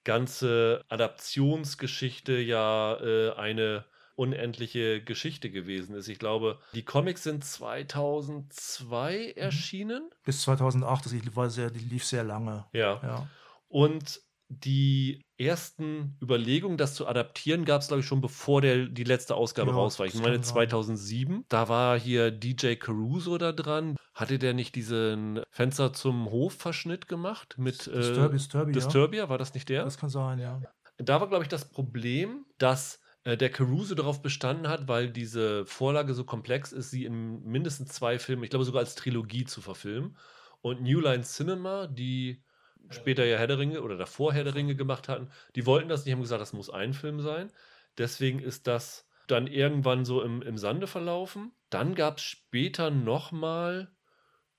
ganze 0.04 0.84
Adaptionsgeschichte 0.88 2.38
ja 2.38 2.96
äh, 3.00 3.32
eine 3.32 3.84
unendliche 4.18 5.00
Geschichte 5.00 5.48
gewesen 5.48 5.94
ist. 5.94 6.08
Ich 6.08 6.18
glaube, 6.18 6.58
die 6.74 6.84
Comics 6.84 7.22
sind 7.22 7.44
2002 7.44 9.32
erschienen. 9.36 10.10
Bis 10.24 10.42
2008, 10.42 11.06
das 11.06 11.36
war 11.36 11.48
sehr, 11.50 11.70
die 11.70 11.78
lief 11.78 12.04
sehr 12.04 12.24
lange. 12.24 12.66
Ja. 12.72 13.00
Ja. 13.02 13.28
Und 13.68 14.20
die 14.48 15.24
ersten 15.36 16.16
Überlegungen, 16.20 16.78
das 16.78 16.94
zu 16.94 17.06
adaptieren, 17.06 17.64
gab 17.64 17.82
es, 17.82 17.88
glaube 17.88 18.00
ich, 18.00 18.06
schon 18.06 18.20
bevor 18.20 18.60
der, 18.60 18.86
die 18.86 19.04
letzte 19.04 19.36
Ausgabe 19.36 19.70
Ja, 19.70 19.76
raus 19.76 20.00
war. 20.00 20.06
Ich 20.06 20.14
meine 20.14 20.32
kann 20.36 20.42
sein. 20.42 20.54
2007. 20.54 21.44
Da 21.48 21.68
war 21.68 21.98
hier 21.98 22.32
DJ 22.32 22.74
Caruso 22.74 23.38
da 23.38 23.52
dran. 23.52 23.96
Hatte 24.14 24.40
der 24.40 24.52
nicht 24.52 24.74
diesen 24.74 25.42
Fenster 25.50 25.92
zum 25.92 26.28
Hof-Verschnitt 26.30 27.06
gemacht? 27.06 27.54
Mit 27.56 27.86
äh, 27.86 28.30
Disturbia, 28.30 28.72
Disturbia. 28.72 29.28
War 29.28 29.38
das 29.38 29.54
nicht 29.54 29.68
der? 29.68 29.84
Das 29.84 29.96
kann 29.96 30.10
sein, 30.10 30.40
ja. 30.40 30.60
da 30.96 31.20
war, 31.20 31.28
glaube 31.28 31.44
ich, 31.44 31.48
das 31.48 31.68
Problem, 31.68 32.46
dass 32.56 33.00
der 33.36 33.50
Caruso 33.50 33.94
darauf 33.94 34.22
bestanden 34.22 34.68
hat, 34.68 34.88
weil 34.88 35.10
diese 35.10 35.66
Vorlage 35.66 36.14
so 36.14 36.24
komplex 36.24 36.72
ist, 36.72 36.90
sie 36.90 37.04
in 37.04 37.42
mindestens 37.42 37.90
zwei 37.90 38.18
Filmen, 38.18 38.44
ich 38.44 38.50
glaube 38.50 38.64
sogar 38.64 38.80
als 38.80 38.94
Trilogie 38.94 39.44
zu 39.44 39.60
verfilmen. 39.60 40.16
Und 40.60 40.82
New 40.82 41.00
Line 41.00 41.22
Cinema, 41.22 41.86
die 41.86 42.42
später 42.90 43.24
ja 43.24 43.36
Herr 43.38 43.46
der 43.46 43.58
Ringe 43.58 43.82
oder 43.82 43.96
davor 43.96 44.32
Herr 44.32 44.44
der 44.44 44.54
Ringe 44.54 44.74
gemacht 44.76 45.08
hatten, 45.08 45.30
die 45.56 45.66
wollten 45.66 45.88
das 45.88 46.04
nicht, 46.04 46.14
haben 46.14 46.22
gesagt, 46.22 46.40
das 46.40 46.52
muss 46.52 46.70
ein 46.70 46.94
Film 46.94 47.20
sein. 47.20 47.52
Deswegen 47.98 48.38
ist 48.38 48.66
das 48.66 49.06
dann 49.26 49.46
irgendwann 49.46 50.04
so 50.04 50.22
im, 50.22 50.42
im 50.42 50.56
Sande 50.56 50.86
verlaufen. 50.86 51.52
Dann 51.70 51.94
gab 51.94 52.18
es 52.18 52.24
später 52.24 52.90
nochmal 52.90 53.92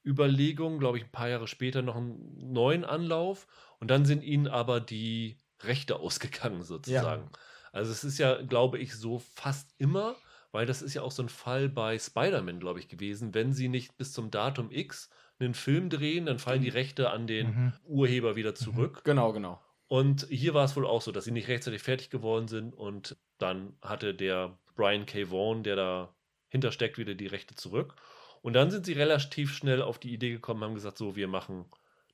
Überlegungen, 0.05 0.79
glaube 0.79 0.97
ich, 0.97 1.05
ein 1.05 1.11
paar 1.11 1.29
Jahre 1.29 1.47
später 1.47 1.81
noch 1.81 1.95
einen 1.95 2.51
neuen 2.51 2.85
Anlauf. 2.85 3.47
Und 3.79 3.89
dann 3.89 4.05
sind 4.05 4.23
ihnen 4.23 4.47
aber 4.47 4.79
die 4.79 5.41
Rechte 5.61 5.95
ausgegangen, 5.99 6.63
sozusagen. 6.63 7.29
Also 7.71 7.91
es 7.91 8.03
ist 8.03 8.17
ja, 8.17 8.41
glaube 8.41 8.79
ich, 8.79 8.95
so 8.95 9.19
fast 9.19 9.73
immer, 9.77 10.15
weil 10.51 10.65
das 10.65 10.81
ist 10.81 10.93
ja 10.93 11.01
auch 11.03 11.11
so 11.11 11.23
ein 11.23 11.29
Fall 11.29 11.69
bei 11.69 11.97
Spider-Man, 11.99 12.59
glaube 12.59 12.79
ich, 12.79 12.87
gewesen. 12.87 13.33
Wenn 13.33 13.53
sie 13.53 13.69
nicht 13.69 13.97
bis 13.97 14.13
zum 14.13 14.31
Datum 14.31 14.71
X 14.71 15.09
einen 15.39 15.53
Film 15.53 15.89
drehen, 15.89 16.25
dann 16.25 16.39
fallen 16.39 16.61
die 16.61 16.69
Rechte 16.69 17.09
an 17.11 17.27
den 17.27 17.47
Mhm. 17.47 17.73
Urheber 17.85 18.35
wieder 18.35 18.55
zurück. 18.55 19.01
Genau, 19.03 19.31
genau. 19.33 19.61
Und 19.87 20.27
hier 20.29 20.53
war 20.53 20.65
es 20.65 20.75
wohl 20.75 20.85
auch 20.85 21.01
so, 21.01 21.11
dass 21.11 21.25
sie 21.25 21.31
nicht 21.31 21.47
rechtzeitig 21.47 21.81
fertig 21.81 22.09
geworden 22.09 22.47
sind 22.47 22.73
und 22.75 23.17
dann 23.39 23.75
hatte 23.81 24.13
der 24.13 24.57
Brian 24.75 25.05
K. 25.05 25.31
Vaughan, 25.31 25.63
der 25.63 25.75
da 25.75 26.15
hintersteckt, 26.49 26.97
wieder 26.97 27.15
die 27.15 27.27
Rechte 27.27 27.55
zurück. 27.55 27.95
Und 28.41 28.53
dann 28.53 28.71
sind 28.71 28.85
sie 28.85 28.93
relativ 28.93 29.53
schnell 29.53 29.81
auf 29.81 29.97
die 29.99 30.13
Idee 30.13 30.31
gekommen, 30.31 30.63
haben 30.63 30.73
gesagt, 30.75 30.97
so, 30.97 31.15
wir 31.15 31.27
machen 31.27 31.65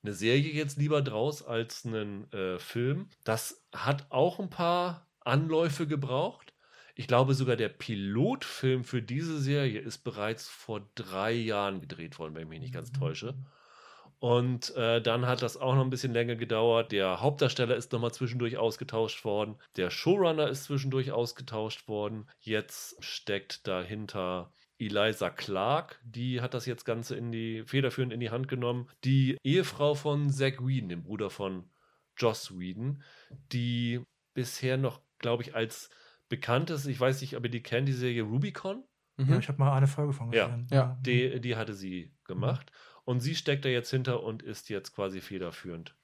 eine 0.02 0.12
Serie 0.14 0.52
jetzt 0.52 0.78
lieber 0.78 1.02
draus 1.02 1.42
als 1.44 1.84
einen 1.84 2.30
äh, 2.32 2.58
Film. 2.58 3.08
Das 3.24 3.64
hat 3.74 4.06
auch 4.10 4.38
ein 4.40 4.50
paar 4.50 5.05
Anläufe 5.26 5.86
gebraucht. 5.86 6.54
Ich 6.94 7.08
glaube 7.08 7.34
sogar 7.34 7.56
der 7.56 7.68
Pilotfilm 7.68 8.84
für 8.84 9.02
diese 9.02 9.38
Serie 9.38 9.80
ist 9.80 9.98
bereits 9.98 10.48
vor 10.48 10.88
drei 10.94 11.32
Jahren 11.32 11.80
gedreht 11.80 12.18
worden, 12.18 12.34
wenn 12.34 12.44
ich 12.44 12.48
mich 12.48 12.60
nicht 12.60 12.74
ganz 12.74 12.90
täusche. 12.92 13.34
Und 14.18 14.74
äh, 14.76 15.02
dann 15.02 15.26
hat 15.26 15.42
das 15.42 15.58
auch 15.58 15.74
noch 15.74 15.82
ein 15.82 15.90
bisschen 15.90 16.14
länger 16.14 16.36
gedauert. 16.36 16.90
Der 16.90 17.20
Hauptdarsteller 17.20 17.76
ist 17.76 17.92
nochmal 17.92 18.14
zwischendurch 18.14 18.56
ausgetauscht 18.56 19.24
worden. 19.24 19.56
Der 19.76 19.90
Showrunner 19.90 20.48
ist 20.48 20.64
zwischendurch 20.64 21.12
ausgetauscht 21.12 21.86
worden. 21.86 22.26
Jetzt 22.40 22.96
steckt 23.04 23.66
dahinter 23.66 24.50
Eliza 24.78 25.30
Clark. 25.30 26.00
Die 26.04 26.40
hat 26.40 26.54
das 26.54 26.66
jetzt 26.66 26.84
Ganze 26.84 27.16
in 27.16 27.30
die 27.30 27.64
federführend 27.66 28.12
in 28.12 28.20
die 28.20 28.30
Hand 28.30 28.48
genommen. 28.48 28.88
Die 29.04 29.36
Ehefrau 29.44 29.94
von 29.94 30.30
Zack 30.30 30.66
Whedon, 30.66 30.88
dem 30.88 31.02
Bruder 31.02 31.28
von 31.28 31.68
Joss 32.16 32.58
Whedon, 32.58 33.02
die 33.52 34.00
bisher 34.32 34.76
noch, 34.76 35.00
glaube 35.18 35.42
ich, 35.42 35.54
als 35.54 35.90
bekanntes, 36.28 36.86
ich 36.86 36.98
weiß 36.98 37.20
nicht, 37.20 37.36
ob 37.36 37.44
ihr 37.44 37.50
die 37.50 37.62
kennt, 37.62 37.88
die 37.88 37.92
Serie 37.92 38.22
Rubicon. 38.22 38.82
Mhm. 39.16 39.30
Ja, 39.32 39.38
ich 39.38 39.48
habe 39.48 39.58
mal 39.58 39.76
eine 39.76 39.86
Folge 39.86 40.12
von 40.12 40.32
Ja. 40.32 40.46
gesehen. 40.46 40.66
Ja. 40.70 40.98
Die, 41.00 41.40
die 41.40 41.56
hatte 41.56 41.74
sie 41.74 42.12
gemacht. 42.24 42.70
Und 43.04 43.20
sie 43.20 43.34
steckt 43.36 43.64
da 43.64 43.68
jetzt 43.68 43.90
hinter 43.90 44.22
und 44.22 44.42
ist 44.42 44.68
jetzt 44.68 44.94
quasi 44.94 45.20
federführend. 45.20 45.94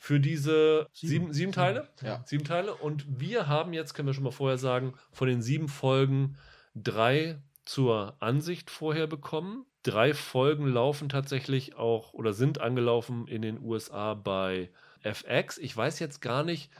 Für 0.00 0.20
diese 0.20 0.86
sieben, 0.92 1.10
Sieben. 1.10 1.32
sieben, 1.32 1.52
Teile? 1.52 1.88
Ja. 2.02 2.22
Sieben 2.24 2.44
Teile. 2.44 2.74
Und 2.74 3.04
wir 3.20 3.48
haben 3.48 3.72
jetzt, 3.72 3.94
können 3.94 4.08
wir 4.08 4.14
schon 4.14 4.24
mal 4.24 4.30
vorher 4.30 4.56
sagen, 4.58 4.94
von 5.12 5.28
den 5.28 5.42
sieben 5.42 5.68
Folgen 5.68 6.36
drei 6.74 7.40
zur 7.64 8.16
Ansicht 8.20 8.70
vorher 8.70 9.06
bekommen. 9.06 9.66
Drei 9.82 10.14
Folgen 10.14 10.66
laufen 10.66 11.08
tatsächlich 11.08 11.74
auch 11.76 12.12
oder 12.14 12.32
sind 12.32 12.60
angelaufen 12.60 13.26
in 13.28 13.42
den 13.42 13.60
USA 13.60 14.14
bei 14.14 14.70
FX. 15.02 15.58
Ich 15.58 15.76
weiß 15.76 15.98
jetzt 15.98 16.20
gar 16.20 16.44
nicht, 16.44 16.70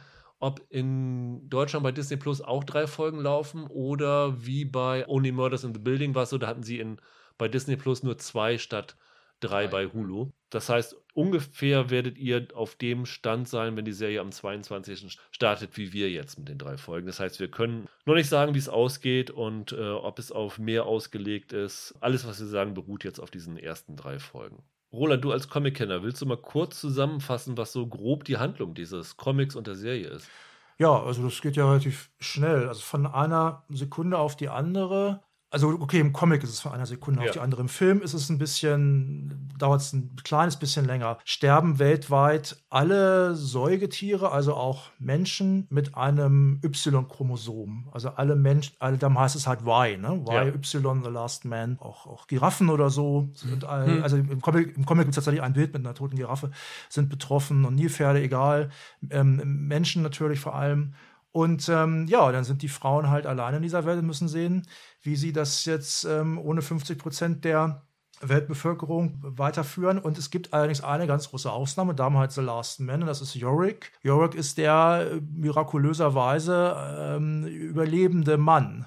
ob 0.40 0.64
in 0.70 1.48
Deutschland 1.48 1.82
bei 1.82 1.92
Disney 1.92 2.16
Plus 2.16 2.40
auch 2.40 2.64
drei 2.64 2.86
Folgen 2.86 3.20
laufen 3.20 3.66
oder 3.66 4.44
wie 4.44 4.64
bei 4.64 5.06
Only 5.08 5.32
Murders 5.32 5.64
in 5.64 5.74
the 5.74 5.80
Building 5.80 6.14
war 6.14 6.24
es 6.24 6.30
so, 6.30 6.38
da 6.38 6.46
hatten 6.46 6.62
sie 6.62 6.78
in, 6.78 7.00
bei 7.38 7.48
Disney 7.48 7.76
Plus 7.76 8.02
nur 8.02 8.18
zwei 8.18 8.58
statt 8.58 8.96
drei 9.40 9.66
Drei. 9.66 9.68
bei 9.68 9.86
Hulu. 9.86 10.30
Das 10.50 10.68
heißt, 10.68 10.96
ungefähr 11.14 11.90
werdet 11.90 12.18
ihr 12.18 12.48
auf 12.54 12.74
dem 12.74 13.06
Stand 13.06 13.48
sein, 13.48 13.76
wenn 13.76 13.84
die 13.84 13.92
Serie 13.92 14.20
am 14.20 14.32
22. 14.32 15.18
startet, 15.30 15.76
wie 15.76 15.92
wir 15.92 16.10
jetzt 16.10 16.38
mit 16.38 16.48
den 16.48 16.58
drei 16.58 16.76
Folgen. 16.76 17.06
Das 17.06 17.20
heißt, 17.20 17.38
wir 17.38 17.50
können 17.50 17.86
noch 18.06 18.14
nicht 18.14 18.28
sagen, 18.28 18.54
wie 18.54 18.58
es 18.58 18.68
ausgeht 18.68 19.30
und 19.30 19.72
äh, 19.72 19.90
ob 19.90 20.18
es 20.18 20.32
auf 20.32 20.58
mehr 20.58 20.86
ausgelegt 20.86 21.52
ist. 21.52 21.94
Alles, 22.00 22.26
was 22.26 22.40
wir 22.40 22.46
sagen, 22.46 22.74
beruht 22.74 23.04
jetzt 23.04 23.20
auf 23.20 23.30
diesen 23.30 23.56
ersten 23.58 23.94
drei 23.96 24.18
Folgen. 24.18 24.62
Roland, 24.92 25.24
du 25.24 25.32
als 25.32 25.48
Comic-Kenner, 25.48 26.02
willst 26.02 26.20
du 26.22 26.26
mal 26.26 26.36
kurz 26.36 26.80
zusammenfassen, 26.80 27.56
was 27.56 27.72
so 27.72 27.86
grob 27.86 28.24
die 28.24 28.38
Handlung 28.38 28.74
dieses 28.74 29.16
Comics 29.16 29.54
und 29.56 29.66
der 29.66 29.74
Serie 29.76 30.08
ist? 30.08 30.32
Ja, 30.78 31.02
also 31.02 31.24
das 31.24 31.40
geht 31.40 31.56
ja 31.56 31.68
relativ 31.68 32.10
schnell. 32.20 32.68
Also 32.68 32.80
von 32.82 33.06
einer 33.06 33.64
Sekunde 33.68 34.18
auf 34.18 34.36
die 34.36 34.48
andere. 34.48 35.27
Also 35.50 35.68
okay, 35.80 35.98
im 36.00 36.12
Comic 36.12 36.42
ist 36.42 36.50
es 36.50 36.60
von 36.60 36.72
einer 36.72 36.84
Sekunde 36.84 37.22
Ja. 37.22 37.28
auf 37.28 37.32
die 37.32 37.40
andere. 37.40 37.62
Im 37.62 37.70
Film 37.70 38.02
ist 38.02 38.12
es 38.12 38.28
ein 38.28 38.36
bisschen, 38.36 39.48
dauert 39.58 39.80
es 39.80 39.94
ein 39.94 40.14
kleines 40.22 40.56
bisschen 40.56 40.84
länger. 40.84 41.16
Sterben 41.24 41.78
weltweit 41.78 42.62
alle 42.68 43.34
Säugetiere, 43.34 44.30
also 44.30 44.54
auch 44.54 44.90
Menschen 44.98 45.66
mit 45.70 45.94
einem 45.96 46.60
Y-Chromosom. 46.62 47.88
Also 47.92 48.10
alle 48.10 48.36
Menschen, 48.36 48.74
alle, 48.78 48.98
dann 48.98 49.18
heißt 49.18 49.36
es 49.36 49.46
halt 49.46 49.62
Y, 49.62 49.96
ne? 50.00 50.22
Y, 50.26 50.32
Ja. 50.34 50.44
Y, 50.46 51.02
The 51.02 51.10
Last 51.10 51.44
Man. 51.44 51.78
Auch, 51.80 52.06
auch 52.06 52.26
Giraffen 52.26 52.68
oder 52.68 52.90
so. 52.90 53.30
All- 53.66 53.86
Hm. 53.86 54.02
Also 54.02 54.16
im 54.18 54.40
Comic, 54.42 54.76
im 54.76 54.84
Comic 54.84 55.04
gibt 55.06 55.12
es 55.12 55.16
tatsächlich 55.16 55.42
ein 55.42 55.52
Bild 55.54 55.72
mit 55.72 55.84
einer 55.84 55.94
toten 55.94 56.16
Giraffe, 56.16 56.50
sind 56.90 57.08
betroffen 57.08 57.64
und 57.64 57.74
Nilpferde, 57.74 58.20
egal. 58.22 58.68
Ähm, 59.10 59.66
Menschen 59.66 60.02
natürlich 60.02 60.40
vor 60.40 60.54
allem. 60.54 60.94
Und 61.32 61.68
ähm, 61.68 62.06
ja, 62.08 62.30
dann 62.32 62.44
sind 62.44 62.62
die 62.62 62.68
Frauen 62.68 63.10
halt 63.10 63.26
alleine 63.26 63.58
in 63.58 63.62
dieser 63.62 63.84
Welt 63.84 63.98
und 63.98 64.06
müssen 64.06 64.28
sehen, 64.28 64.66
wie 65.02 65.16
sie 65.16 65.32
das 65.32 65.64
jetzt 65.64 66.04
ähm, 66.04 66.38
ohne 66.38 66.62
50 66.62 66.98
Prozent 66.98 67.44
der 67.44 67.82
Weltbevölkerung 68.20 69.18
weiterführen. 69.22 69.98
Und 69.98 70.18
es 70.18 70.30
gibt 70.30 70.52
allerdings 70.52 70.82
eine 70.82 71.06
ganz 71.06 71.30
große 71.30 71.50
Ausnahme, 71.50 71.94
da 71.94 72.04
haben 72.04 72.14
wir 72.14 72.20
halt 72.20 72.32
The 72.32 72.40
Last 72.40 72.80
Man, 72.80 73.02
und 73.02 73.06
das 73.06 73.20
ist 73.20 73.34
Yorick. 73.34 73.92
Yorick 74.02 74.34
ist 74.34 74.58
der 74.58 75.08
äh, 75.12 75.20
mirakulöserweise 75.20 77.16
ähm, 77.16 77.46
überlebende 77.46 78.38
Mann 78.38 78.86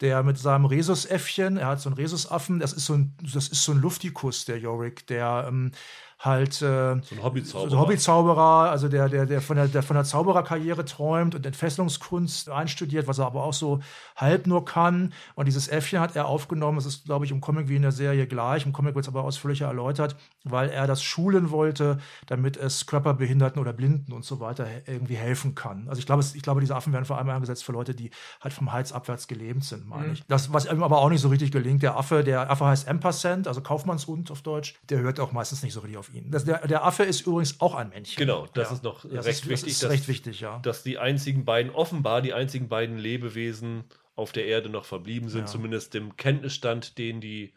der 0.00 0.22
mit 0.22 0.38
seinem 0.38 0.64
Rhesusäffchen, 0.64 1.56
er 1.56 1.66
hat 1.66 1.80
so 1.80 1.88
einen 1.88 1.96
Rhesusaffen, 1.96 2.60
das 2.60 2.72
ist 2.72 2.86
so 2.86 2.94
ein, 2.94 3.16
das 3.20 3.48
ist 3.48 3.64
so 3.64 3.72
ein 3.72 3.80
Luftikus, 3.80 4.44
der 4.44 4.58
Yorick, 4.58 5.06
der 5.06 5.46
ähm, 5.48 5.72
halt 6.18 6.60
äh, 6.62 7.00
so 7.00 7.14
ein 7.14 7.22
Hobbyzauberer. 7.22 7.70
So 7.70 7.78
Hobbyzauberer, 7.78 8.70
also 8.70 8.88
der, 8.88 9.08
der, 9.08 9.26
der 9.26 9.40
von 9.40 9.56
der, 9.56 9.68
der 9.68 9.82
von 9.82 9.94
der 9.94 10.04
Zaubererkarriere 10.04 10.84
träumt 10.84 11.34
und 11.34 11.46
Entfesselungskunst 11.46 12.48
einstudiert, 12.50 13.06
was 13.06 13.18
er 13.18 13.26
aber 13.26 13.44
auch 13.44 13.52
so 13.52 13.80
halb 14.16 14.46
nur 14.46 14.64
kann. 14.64 15.12
Und 15.36 15.46
dieses 15.46 15.68
Äffchen 15.68 16.00
hat 16.00 16.16
er 16.16 16.26
aufgenommen. 16.26 16.78
Das 16.78 16.86
ist, 16.86 17.04
glaube 17.04 17.24
ich, 17.24 17.30
im 17.30 17.40
Comic 17.40 17.68
wie 17.68 17.76
in 17.76 17.82
der 17.82 17.92
Serie 17.92 18.26
gleich. 18.26 18.66
Im 18.66 18.72
Comic 18.72 18.96
wird 18.96 19.04
es 19.04 19.08
aber 19.08 19.22
ausführlicher 19.22 19.66
erläutert, 19.66 20.16
weil 20.42 20.70
er 20.70 20.88
das 20.88 21.02
schulen 21.02 21.50
wollte, 21.50 21.98
damit 22.26 22.56
es 22.56 22.86
Körperbehinderten 22.86 23.60
oder 23.60 23.72
Blinden 23.72 24.12
und 24.12 24.24
so 24.24 24.40
weiter 24.40 24.66
irgendwie 24.86 25.16
helfen 25.16 25.54
kann. 25.54 25.88
Also 25.88 26.00
ich 26.00 26.06
glaube, 26.06 26.24
ich 26.34 26.42
glaube, 26.42 26.60
diese 26.60 26.74
Affen 26.74 26.92
werden 26.92 27.04
vor 27.04 27.18
allem 27.18 27.28
eingesetzt 27.28 27.64
für 27.64 27.72
Leute, 27.72 27.94
die 27.94 28.10
halt 28.40 28.52
vom 28.52 28.72
Hals 28.72 28.92
abwärts 28.92 29.28
gelähmt 29.28 29.64
sind, 29.64 29.86
meine 29.86 30.08
mhm. 30.08 30.12
ich. 30.14 30.24
Das, 30.26 30.52
was 30.52 30.66
ihm 30.66 30.82
aber 30.82 30.98
auch 30.98 31.10
nicht 31.10 31.20
so 31.20 31.28
richtig 31.28 31.52
gelingt, 31.52 31.82
der 31.84 31.96
Affe, 31.96 32.24
der 32.24 32.50
Affe 32.50 32.66
heißt 32.66 32.88
Empassent, 32.88 33.46
also 33.46 33.60
Kaufmannshund 33.60 34.32
auf 34.32 34.42
Deutsch, 34.42 34.74
der 34.88 34.98
hört 34.98 35.20
auch 35.20 35.30
meistens 35.30 35.62
nicht 35.62 35.72
so 35.72 35.80
richtig 35.80 35.98
auf 35.98 36.07
ihn. 36.12 36.30
Das, 36.30 36.44
der, 36.44 36.66
der 36.66 36.84
Affe 36.84 37.04
ist 37.04 37.26
übrigens 37.26 37.60
auch 37.60 37.74
ein 37.74 37.90
Männchen. 37.90 38.18
Genau, 38.18 38.46
das 38.54 38.68
ja. 38.68 38.74
ist 38.74 38.84
noch 38.84 39.04
ja, 39.04 39.20
recht 39.20 39.40
ist, 39.40 39.48
wichtig. 39.48 39.64
Das 39.64 39.72
ist 39.72 39.82
dass, 39.82 39.90
recht 39.90 40.08
wichtig, 40.08 40.40
ja. 40.40 40.58
Dass 40.60 40.82
die 40.82 40.98
einzigen 40.98 41.44
beiden, 41.44 41.72
offenbar 41.72 42.22
die 42.22 42.32
einzigen 42.32 42.68
beiden 42.68 42.98
Lebewesen 42.98 43.84
auf 44.16 44.32
der 44.32 44.46
Erde 44.46 44.68
noch 44.68 44.84
verblieben 44.84 45.28
sind, 45.28 45.42
ja. 45.42 45.46
zumindest 45.46 45.94
dem 45.94 46.16
Kenntnisstand, 46.16 46.98
den 46.98 47.20
die 47.20 47.54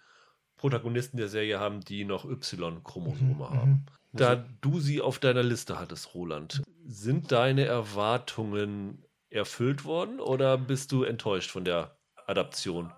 Protagonisten 0.58 1.18
der 1.18 1.28
Serie 1.28 1.60
haben, 1.60 1.82
die 1.82 2.06
noch 2.06 2.24
Y-Chromosome 2.24 3.34
mhm, 3.34 3.50
haben. 3.50 3.70
Mhm. 3.72 3.86
Da 4.14 4.36
du 4.36 4.80
sie 4.80 5.02
auf 5.02 5.20
deiner 5.20 5.44
Liste 5.44 5.80
hattest, 5.80 6.14
Roland, 6.14 6.62
sind 6.86 7.32
deine 7.32 7.66
Erwartungen 7.66 9.04
erfüllt 9.30 9.86
worden 9.86 10.20
oder 10.20 10.58
bist 10.58 10.92
du 10.92 11.04
enttäuscht 11.04 11.50
von 11.50 11.66
der 11.66 11.98
Adaption? 12.28 12.92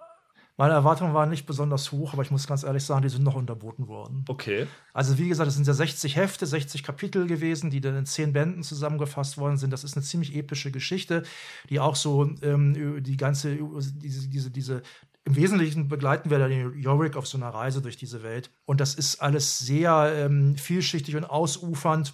Meine 0.56 0.74
Erwartungen 0.74 1.16
waren 1.16 1.30
nicht 1.30 1.48
besonders 1.48 1.92
hoch, 1.92 2.14
aber 2.14 2.22
ich 2.22 2.30
muss 2.30 2.46
ganz 2.46 2.64
ehrlich 2.64 2.84
sagen, 2.84 3.02
die 3.02 3.10
sind 3.10 3.24
noch 3.24 3.36
unterboten 3.36 3.88
worden. 3.88 4.24
Okay. 4.28 4.68
Also 4.94 5.18
wie 5.18 5.28
gesagt, 5.28 5.48
es 5.48 5.56
sind 5.56 5.66
ja 5.66 5.74
60 5.74 6.16
Hefte, 6.16 6.46
60 6.46 6.84
Kapitel 6.84 7.26
gewesen, 7.26 7.72
die 7.72 7.82
dann 7.82 7.98
in 7.98 8.06
zehn 8.06 8.34
Bänden 8.34 8.62
zusammengefasst 8.62 9.40
worden 9.40 9.58
sind. 9.58 9.72
Das 9.72 9.84
ist 9.84 9.96
eine 9.96 10.06
ziemlich 10.06 10.36
epische 10.36 10.70
Geschichte, 10.72 11.24
die 11.70 11.80
auch 11.80 11.96
so 11.96 12.30
ähm, 12.44 13.04
die 13.04 13.18
ganze, 13.18 13.58
diese, 13.96 14.30
diese, 14.30 14.52
diese 14.52 14.82
im 15.26 15.36
Wesentlichen 15.36 15.88
begleiten 15.88 16.30
wir 16.30 16.38
dann 16.38 16.52
Yorick 16.80 17.16
auf 17.16 17.28
so 17.28 17.38
einer 17.38 17.50
Reise 17.50 17.82
durch 17.82 17.96
diese 17.96 18.24
Welt. 18.24 18.52
Und 18.66 18.82
das 18.82 18.94
ist 18.94 19.22
alles 19.22 19.58
sehr 19.60 20.14
ähm, 20.16 20.58
vielschichtig 20.58 21.16
und 21.16 21.24
ausufernd 21.24 22.14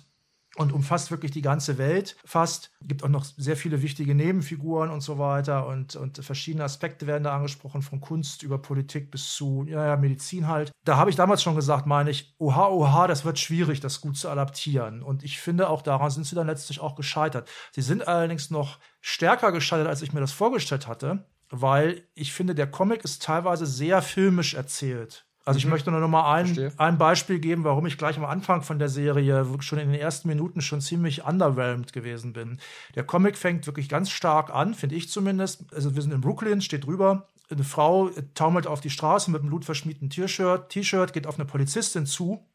und 0.60 0.74
umfasst 0.74 1.10
wirklich 1.10 1.32
die 1.32 1.42
ganze 1.42 1.78
Welt 1.78 2.18
fast. 2.26 2.72
Gibt 2.82 3.06
auch 3.06 3.10
noch 3.10 3.24
sehr 3.24 3.56
viele 3.56 3.82
wichtige 3.82 4.14
Nebenfiguren 4.14 4.90
und 4.90 5.00
so 5.00 5.18
weiter 5.18 5.66
und, 5.68 5.96
und 5.96 6.18
verschiedene 6.18 6.66
Aspekte 6.66 7.08
werden 7.08 7.24
da 7.24 7.34
angesprochen, 7.34 7.82
von 7.82 8.02
Kunst 8.02 8.44
über 8.44 8.62
Politik 8.62 9.10
bis 9.10 9.34
zu 9.34 9.64
ja, 9.70 9.86
ja, 9.86 9.96
Medizin 9.96 10.48
halt. 10.48 10.72
Da 10.84 10.98
habe 10.98 11.10
ich 11.10 11.16
damals 11.16 11.42
schon 11.42 11.56
gesagt, 11.56 11.86
meine 11.86 12.10
ich, 12.10 12.36
oha, 12.40 12.68
oha, 12.68 13.08
das 13.08 13.24
wird 13.24 13.40
schwierig, 13.40 13.80
das 13.80 14.02
gut 14.02 14.18
zu 14.18 14.28
adaptieren. 14.28 15.02
Und 15.02 15.24
ich 15.24 15.40
finde, 15.40 15.70
auch 15.70 15.82
daran 15.82 16.12
sind 16.12 16.26
sie 16.26 16.36
dann 16.36 16.48
letztlich 16.48 16.82
auch 16.82 16.96
gescheitert. 16.96 17.50
Sie 17.72 17.82
sind 17.82 18.06
allerdings 18.06 18.52
noch 18.52 18.80
stärker 19.00 19.54
gescheitert, 19.54 19.88
als 19.88 20.02
ich 20.02 20.12
mir 20.12 20.20
das 20.20 20.34
vorgestellt 20.34 20.88
hatte, 20.88 21.24
weil 21.50 22.04
ich 22.16 22.34
finde, 22.34 22.54
der 22.54 22.70
Comic 22.70 23.06
ist 23.06 23.24
teilweise 23.24 23.66
sehr 23.66 24.02
filmisch 24.02 24.56
erzählt. 24.56 25.26
Also 25.50 25.58
ich 25.58 25.66
mhm. 25.66 25.72
möchte 25.72 25.90
nur 25.90 26.00
noch 26.00 26.08
mal 26.08 26.32
ein, 26.32 26.72
ein 26.78 27.00
Beispiel 27.00 27.40
geben, 27.40 27.64
warum 27.64 27.88
ich 27.88 27.98
gleich 27.98 28.18
am 28.20 28.26
Anfang 28.26 28.62
von 28.62 28.78
der 28.78 28.88
Serie 28.88 29.48
schon 29.62 29.80
in 29.80 29.92
den 29.92 30.00
ersten 30.00 30.28
Minuten 30.28 30.62
schon 30.62 30.80
ziemlich 30.80 31.26
underwhelmed 31.26 31.92
gewesen 31.92 32.34
bin. 32.34 32.60
Der 32.94 33.04
Comic 33.04 33.36
fängt 33.36 33.66
wirklich 33.66 33.90
ganz 33.90 34.12
stark 34.12 34.54
an, 34.54 34.76
finde 34.76 34.94
ich 34.94 35.10
zumindest. 35.10 35.74
Also 35.74 35.96
wir 35.96 36.04
sind 36.04 36.14
in 36.14 36.22
Brooklyn, 36.22 36.62
steht 36.62 36.86
drüber. 36.86 37.28
Eine 37.50 37.64
Frau 37.64 38.12
taumelt 38.36 38.68
auf 38.68 38.80
die 38.80 38.92
Straße 38.92 39.32
mit 39.32 39.42
einem 39.42 39.50
blutverschmierten 39.50 40.12
T-Shirt, 40.12 40.70
T-Shirt, 40.70 41.14
geht 41.14 41.26
auf 41.26 41.40
eine 41.40 41.46
Polizistin 41.46 42.06
zu 42.06 42.46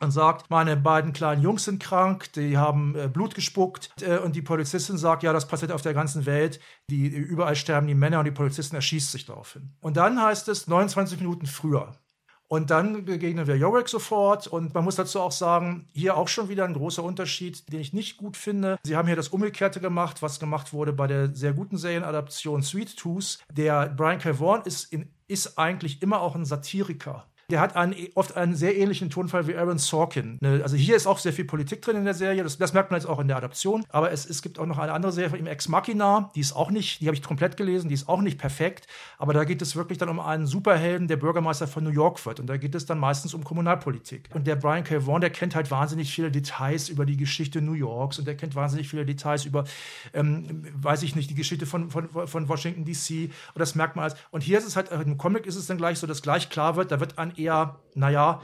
und 0.00 0.10
sagt, 0.10 0.50
meine 0.50 0.76
beiden 0.76 1.14
kleinen 1.14 1.40
Jungs 1.40 1.64
sind 1.64 1.82
krank, 1.82 2.34
die 2.34 2.58
haben 2.58 2.94
äh, 2.96 3.08
Blut 3.08 3.34
gespuckt 3.34 3.88
äh, 4.02 4.18
und 4.18 4.36
die 4.36 4.42
Polizistin 4.42 4.98
sagt, 4.98 5.22
ja, 5.22 5.32
das 5.32 5.48
passiert 5.48 5.72
auf 5.72 5.80
der 5.80 5.94
ganzen 5.94 6.26
Welt, 6.26 6.60
die 6.90 7.06
überall 7.06 7.56
sterben 7.56 7.86
die 7.86 7.94
Männer 7.94 8.18
und 8.18 8.26
die 8.26 8.30
Polizistin 8.30 8.76
erschießt 8.76 9.10
sich 9.10 9.24
daraufhin. 9.24 9.70
Und 9.80 9.96
dann 9.96 10.20
heißt 10.20 10.48
es 10.48 10.66
29 10.66 11.18
Minuten 11.18 11.46
früher. 11.46 11.92
Und 12.52 12.68
dann 12.68 13.06
begegnen 13.06 13.46
wir 13.46 13.56
Yorick 13.56 13.88
sofort. 13.88 14.46
Und 14.46 14.74
man 14.74 14.84
muss 14.84 14.96
dazu 14.96 15.20
auch 15.20 15.32
sagen, 15.32 15.88
hier 15.94 16.18
auch 16.18 16.28
schon 16.28 16.50
wieder 16.50 16.66
ein 16.66 16.74
großer 16.74 17.02
Unterschied, 17.02 17.72
den 17.72 17.80
ich 17.80 17.94
nicht 17.94 18.18
gut 18.18 18.36
finde. 18.36 18.76
Sie 18.82 18.94
haben 18.94 19.06
hier 19.06 19.16
das 19.16 19.28
Umgekehrte 19.28 19.80
gemacht, 19.80 20.20
was 20.20 20.38
gemacht 20.38 20.74
wurde 20.74 20.92
bei 20.92 21.06
der 21.06 21.34
sehr 21.34 21.54
guten 21.54 21.78
Serienadaption 21.78 22.62
Sweet 22.62 22.98
Tooth. 22.98 23.38
Der 23.50 23.88
Brian 23.88 24.18
K. 24.18 24.38
Vaughan 24.38 24.60
ist, 24.66 24.92
in, 24.92 25.08
ist 25.28 25.56
eigentlich 25.58 26.02
immer 26.02 26.20
auch 26.20 26.34
ein 26.34 26.44
Satiriker 26.44 27.24
der 27.50 27.60
hat 27.60 27.76
einen, 27.76 27.94
oft 28.14 28.36
einen 28.36 28.54
sehr 28.54 28.76
ähnlichen 28.76 29.10
Tonfall 29.10 29.46
wie 29.46 29.56
Aaron 29.56 29.78
Sorkin. 29.78 30.38
Ne, 30.40 30.60
also 30.62 30.76
hier 30.76 30.96
ist 30.96 31.06
auch 31.06 31.18
sehr 31.18 31.32
viel 31.32 31.44
Politik 31.44 31.82
drin 31.82 31.96
in 31.96 32.04
der 32.04 32.14
Serie, 32.14 32.42
das, 32.42 32.58
das 32.58 32.72
merkt 32.72 32.90
man 32.90 33.00
jetzt 33.00 33.08
auch 33.08 33.18
in 33.18 33.28
der 33.28 33.36
Adaption. 33.36 33.84
Aber 33.88 34.10
es, 34.10 34.28
es 34.28 34.42
gibt 34.42 34.58
auch 34.58 34.66
noch 34.66 34.78
eine 34.78 34.92
andere 34.92 35.12
Serie 35.12 35.30
von 35.30 35.38
ihm, 35.38 35.46
Ex 35.46 35.68
Machina, 35.68 36.30
die 36.34 36.40
ist 36.40 36.54
auch 36.54 36.70
nicht, 36.70 37.00
die 37.00 37.06
habe 37.06 37.16
ich 37.16 37.22
komplett 37.22 37.56
gelesen, 37.56 37.88
die 37.88 37.94
ist 37.94 38.08
auch 38.08 38.20
nicht 38.20 38.38
perfekt. 38.38 38.86
Aber 39.18 39.32
da 39.32 39.44
geht 39.44 39.60
es 39.62 39.76
wirklich 39.76 39.98
dann 39.98 40.08
um 40.08 40.20
einen 40.20 40.46
Superhelden, 40.46 41.08
der 41.08 41.16
Bürgermeister 41.16 41.66
von 41.66 41.84
New 41.84 41.90
York 41.90 42.24
wird. 42.24 42.40
Und 42.40 42.46
da 42.46 42.56
geht 42.56 42.74
es 42.74 42.86
dann 42.86 42.98
meistens 42.98 43.34
um 43.34 43.44
Kommunalpolitik. 43.44 44.28
Und 44.34 44.46
der 44.46 44.56
Brian 44.56 44.84
K. 44.84 45.06
Vaughan, 45.06 45.20
der 45.20 45.30
kennt 45.30 45.54
halt 45.54 45.70
wahnsinnig 45.70 46.12
viele 46.12 46.30
Details 46.30 46.88
über 46.88 47.04
die 47.04 47.16
Geschichte 47.16 47.60
New 47.60 47.72
Yorks 47.72 48.18
und 48.18 48.26
der 48.26 48.36
kennt 48.36 48.54
wahnsinnig 48.54 48.88
viele 48.88 49.04
Details 49.04 49.44
über, 49.44 49.64
ähm, 50.14 50.64
weiß 50.74 51.02
ich 51.02 51.16
nicht, 51.16 51.30
die 51.30 51.34
Geschichte 51.34 51.66
von, 51.66 51.90
von, 51.90 52.08
von 52.08 52.48
Washington 52.48 52.84
DC. 52.84 53.30
Und 53.54 53.58
das 53.58 53.74
merkt 53.74 53.96
man 53.96 54.04
als. 54.04 54.16
Und 54.30 54.42
hier 54.42 54.58
ist 54.58 54.66
es 54.66 54.76
halt, 54.76 54.90
im 54.90 55.18
Comic 55.18 55.46
ist 55.46 55.56
es 55.56 55.66
dann 55.66 55.76
gleich 55.76 55.98
so, 55.98 56.06
dass 56.06 56.22
gleich 56.22 56.48
klar 56.48 56.76
wird, 56.76 56.90
da 56.90 57.00
wird 57.00 57.18
ein 57.18 57.31
eher, 57.38 57.80
naja, 57.94 58.42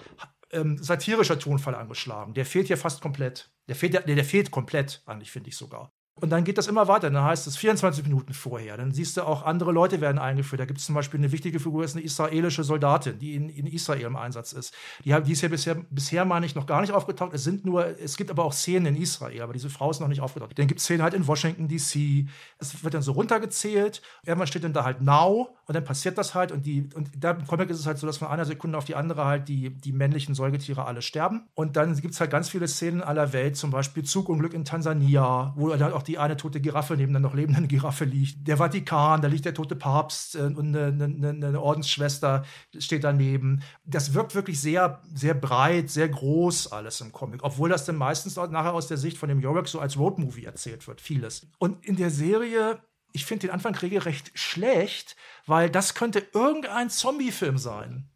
ähm, 0.50 0.78
satirischer 0.78 1.38
Tonfall 1.38 1.74
angeschlagen. 1.74 2.34
Der 2.34 2.46
fehlt 2.46 2.68
hier 2.68 2.78
fast 2.78 3.00
komplett. 3.00 3.52
Der 3.68 3.76
fehlt, 3.76 3.94
der, 3.94 4.02
der 4.02 4.24
fehlt 4.24 4.50
komplett, 4.50 5.02
eigentlich, 5.06 5.30
finde 5.30 5.50
ich 5.50 5.56
sogar. 5.56 5.92
Und 6.20 6.30
dann 6.30 6.44
geht 6.44 6.58
das 6.58 6.66
immer 6.66 6.88
weiter. 6.88 7.10
Dann 7.10 7.22
heißt 7.22 7.46
es 7.46 7.56
24 7.56 8.04
Minuten 8.04 8.34
vorher. 8.34 8.76
Dann 8.76 8.92
siehst 8.92 9.16
du 9.16 9.22
auch, 9.22 9.44
andere 9.44 9.72
Leute 9.72 10.00
werden 10.00 10.18
eingeführt. 10.18 10.60
Da 10.60 10.64
gibt 10.64 10.80
es 10.80 10.86
zum 10.86 10.94
Beispiel 10.94 11.20
eine 11.20 11.32
wichtige 11.32 11.60
Figur, 11.60 11.84
ist 11.84 11.96
eine 11.96 12.04
israelische 12.04 12.64
Soldatin, 12.64 13.18
die 13.18 13.34
in, 13.34 13.48
in 13.48 13.66
Israel 13.66 14.02
im 14.02 14.16
Einsatz 14.16 14.52
ist. 14.52 14.74
Die, 15.04 15.14
die 15.22 15.32
ist 15.32 15.42
ja 15.42 15.48
bisher, 15.48 15.76
bisher, 15.90 16.24
meine 16.24 16.46
ich, 16.46 16.54
noch 16.54 16.66
gar 16.66 16.80
nicht 16.80 16.92
aufgetaucht. 16.92 17.34
Es 17.34 17.44
sind 17.44 17.64
nur, 17.64 17.86
es 18.00 18.16
gibt 18.16 18.30
aber 18.30 18.44
auch 18.44 18.52
Szenen 18.52 18.94
in 18.94 19.02
Israel, 19.02 19.42
aber 19.42 19.52
diese 19.52 19.70
Frau 19.70 19.90
ist 19.90 20.00
noch 20.00 20.08
nicht 20.08 20.20
aufgetaucht. 20.20 20.58
Dann 20.58 20.66
gibt 20.66 20.80
es 20.80 20.84
Szenen 20.84 21.02
halt 21.02 21.14
in 21.14 21.26
Washington, 21.26 21.68
D.C. 21.68 22.26
Es 22.58 22.82
wird 22.82 22.94
dann 22.94 23.02
so 23.02 23.12
runtergezählt. 23.12 24.02
Irgendwann 24.24 24.46
steht 24.46 24.64
dann 24.64 24.72
da 24.72 24.84
halt 24.84 25.00
Now 25.00 25.56
und 25.66 25.74
dann 25.74 25.84
passiert 25.84 26.18
das 26.18 26.34
halt. 26.34 26.50
Und, 26.52 26.66
die, 26.66 26.88
und 26.94 27.10
da 27.16 27.32
im 27.32 27.46
Comic 27.46 27.70
ist 27.70 27.78
es 27.78 27.86
halt 27.86 27.98
so, 27.98 28.06
dass 28.06 28.18
von 28.18 28.28
einer 28.28 28.44
Sekunde 28.44 28.78
auf 28.78 28.84
die 28.84 28.94
andere 28.94 29.24
halt 29.24 29.48
die, 29.48 29.70
die 29.70 29.92
männlichen 29.92 30.34
Säugetiere 30.34 30.84
alle 30.84 31.02
sterben. 31.02 31.48
Und 31.54 31.76
dann 31.76 31.94
gibt 31.96 32.14
es 32.14 32.20
halt 32.20 32.30
ganz 32.30 32.48
viele 32.48 32.66
Szenen 32.66 33.02
aller 33.02 33.32
Welt, 33.32 33.56
zum 33.56 33.70
Beispiel 33.70 34.02
Zugunglück 34.02 34.54
in 34.54 34.64
Tansania, 34.64 35.52
wo 35.56 35.68
dann 35.68 35.92
auch 35.92 36.02
die 36.08 36.18
eine 36.18 36.36
tote 36.36 36.60
Giraffe 36.60 36.96
neben 36.96 37.12
der 37.12 37.20
noch 37.20 37.34
lebenden 37.34 37.68
Giraffe 37.68 38.04
liegt. 38.04 38.48
Der 38.48 38.56
Vatikan, 38.56 39.22
da 39.22 39.28
liegt 39.28 39.44
der 39.44 39.54
tote 39.54 39.76
Papst 39.76 40.34
äh, 40.34 40.40
und 40.40 40.74
eine, 40.74 40.86
eine, 40.86 41.28
eine, 41.28 41.60
Ordensschwester 41.60 42.44
steht 42.78 43.04
daneben. 43.04 43.62
Das 43.84 44.14
wirkt 44.14 44.34
wirklich 44.34 44.60
sehr, 44.60 45.02
sehr 45.14 45.34
breit, 45.34 45.90
sehr 45.90 46.08
groß 46.08 46.72
alles 46.72 47.00
im 47.00 47.12
Comic, 47.12 47.44
obwohl 47.44 47.68
das 47.68 47.84
dann 47.84 47.96
meistens 47.96 48.36
nachher 48.36 48.74
aus 48.74 48.88
der 48.88 48.96
Sicht 48.96 49.18
von 49.18 49.28
dem 49.28 49.40
Yorick 49.40 49.68
so 49.68 49.78
als 49.78 49.96
Roadmovie 49.96 50.44
erzählt 50.44 50.86
wird, 50.88 51.00
vieles. 51.00 51.46
Und 51.58 51.84
in 51.84 51.96
der 51.96 52.10
Serie 52.10 52.80
ich 53.12 53.24
finde 53.24 53.46
den 53.46 53.54
Anfang 53.54 53.74
regelrecht 53.74 54.30
schlecht, 54.34 55.16
weil 55.46 55.70
das 55.70 55.94
könnte 55.94 56.26
irgendein 56.34 56.90
Zombie-Film 56.90 57.56
sein. 57.56 58.10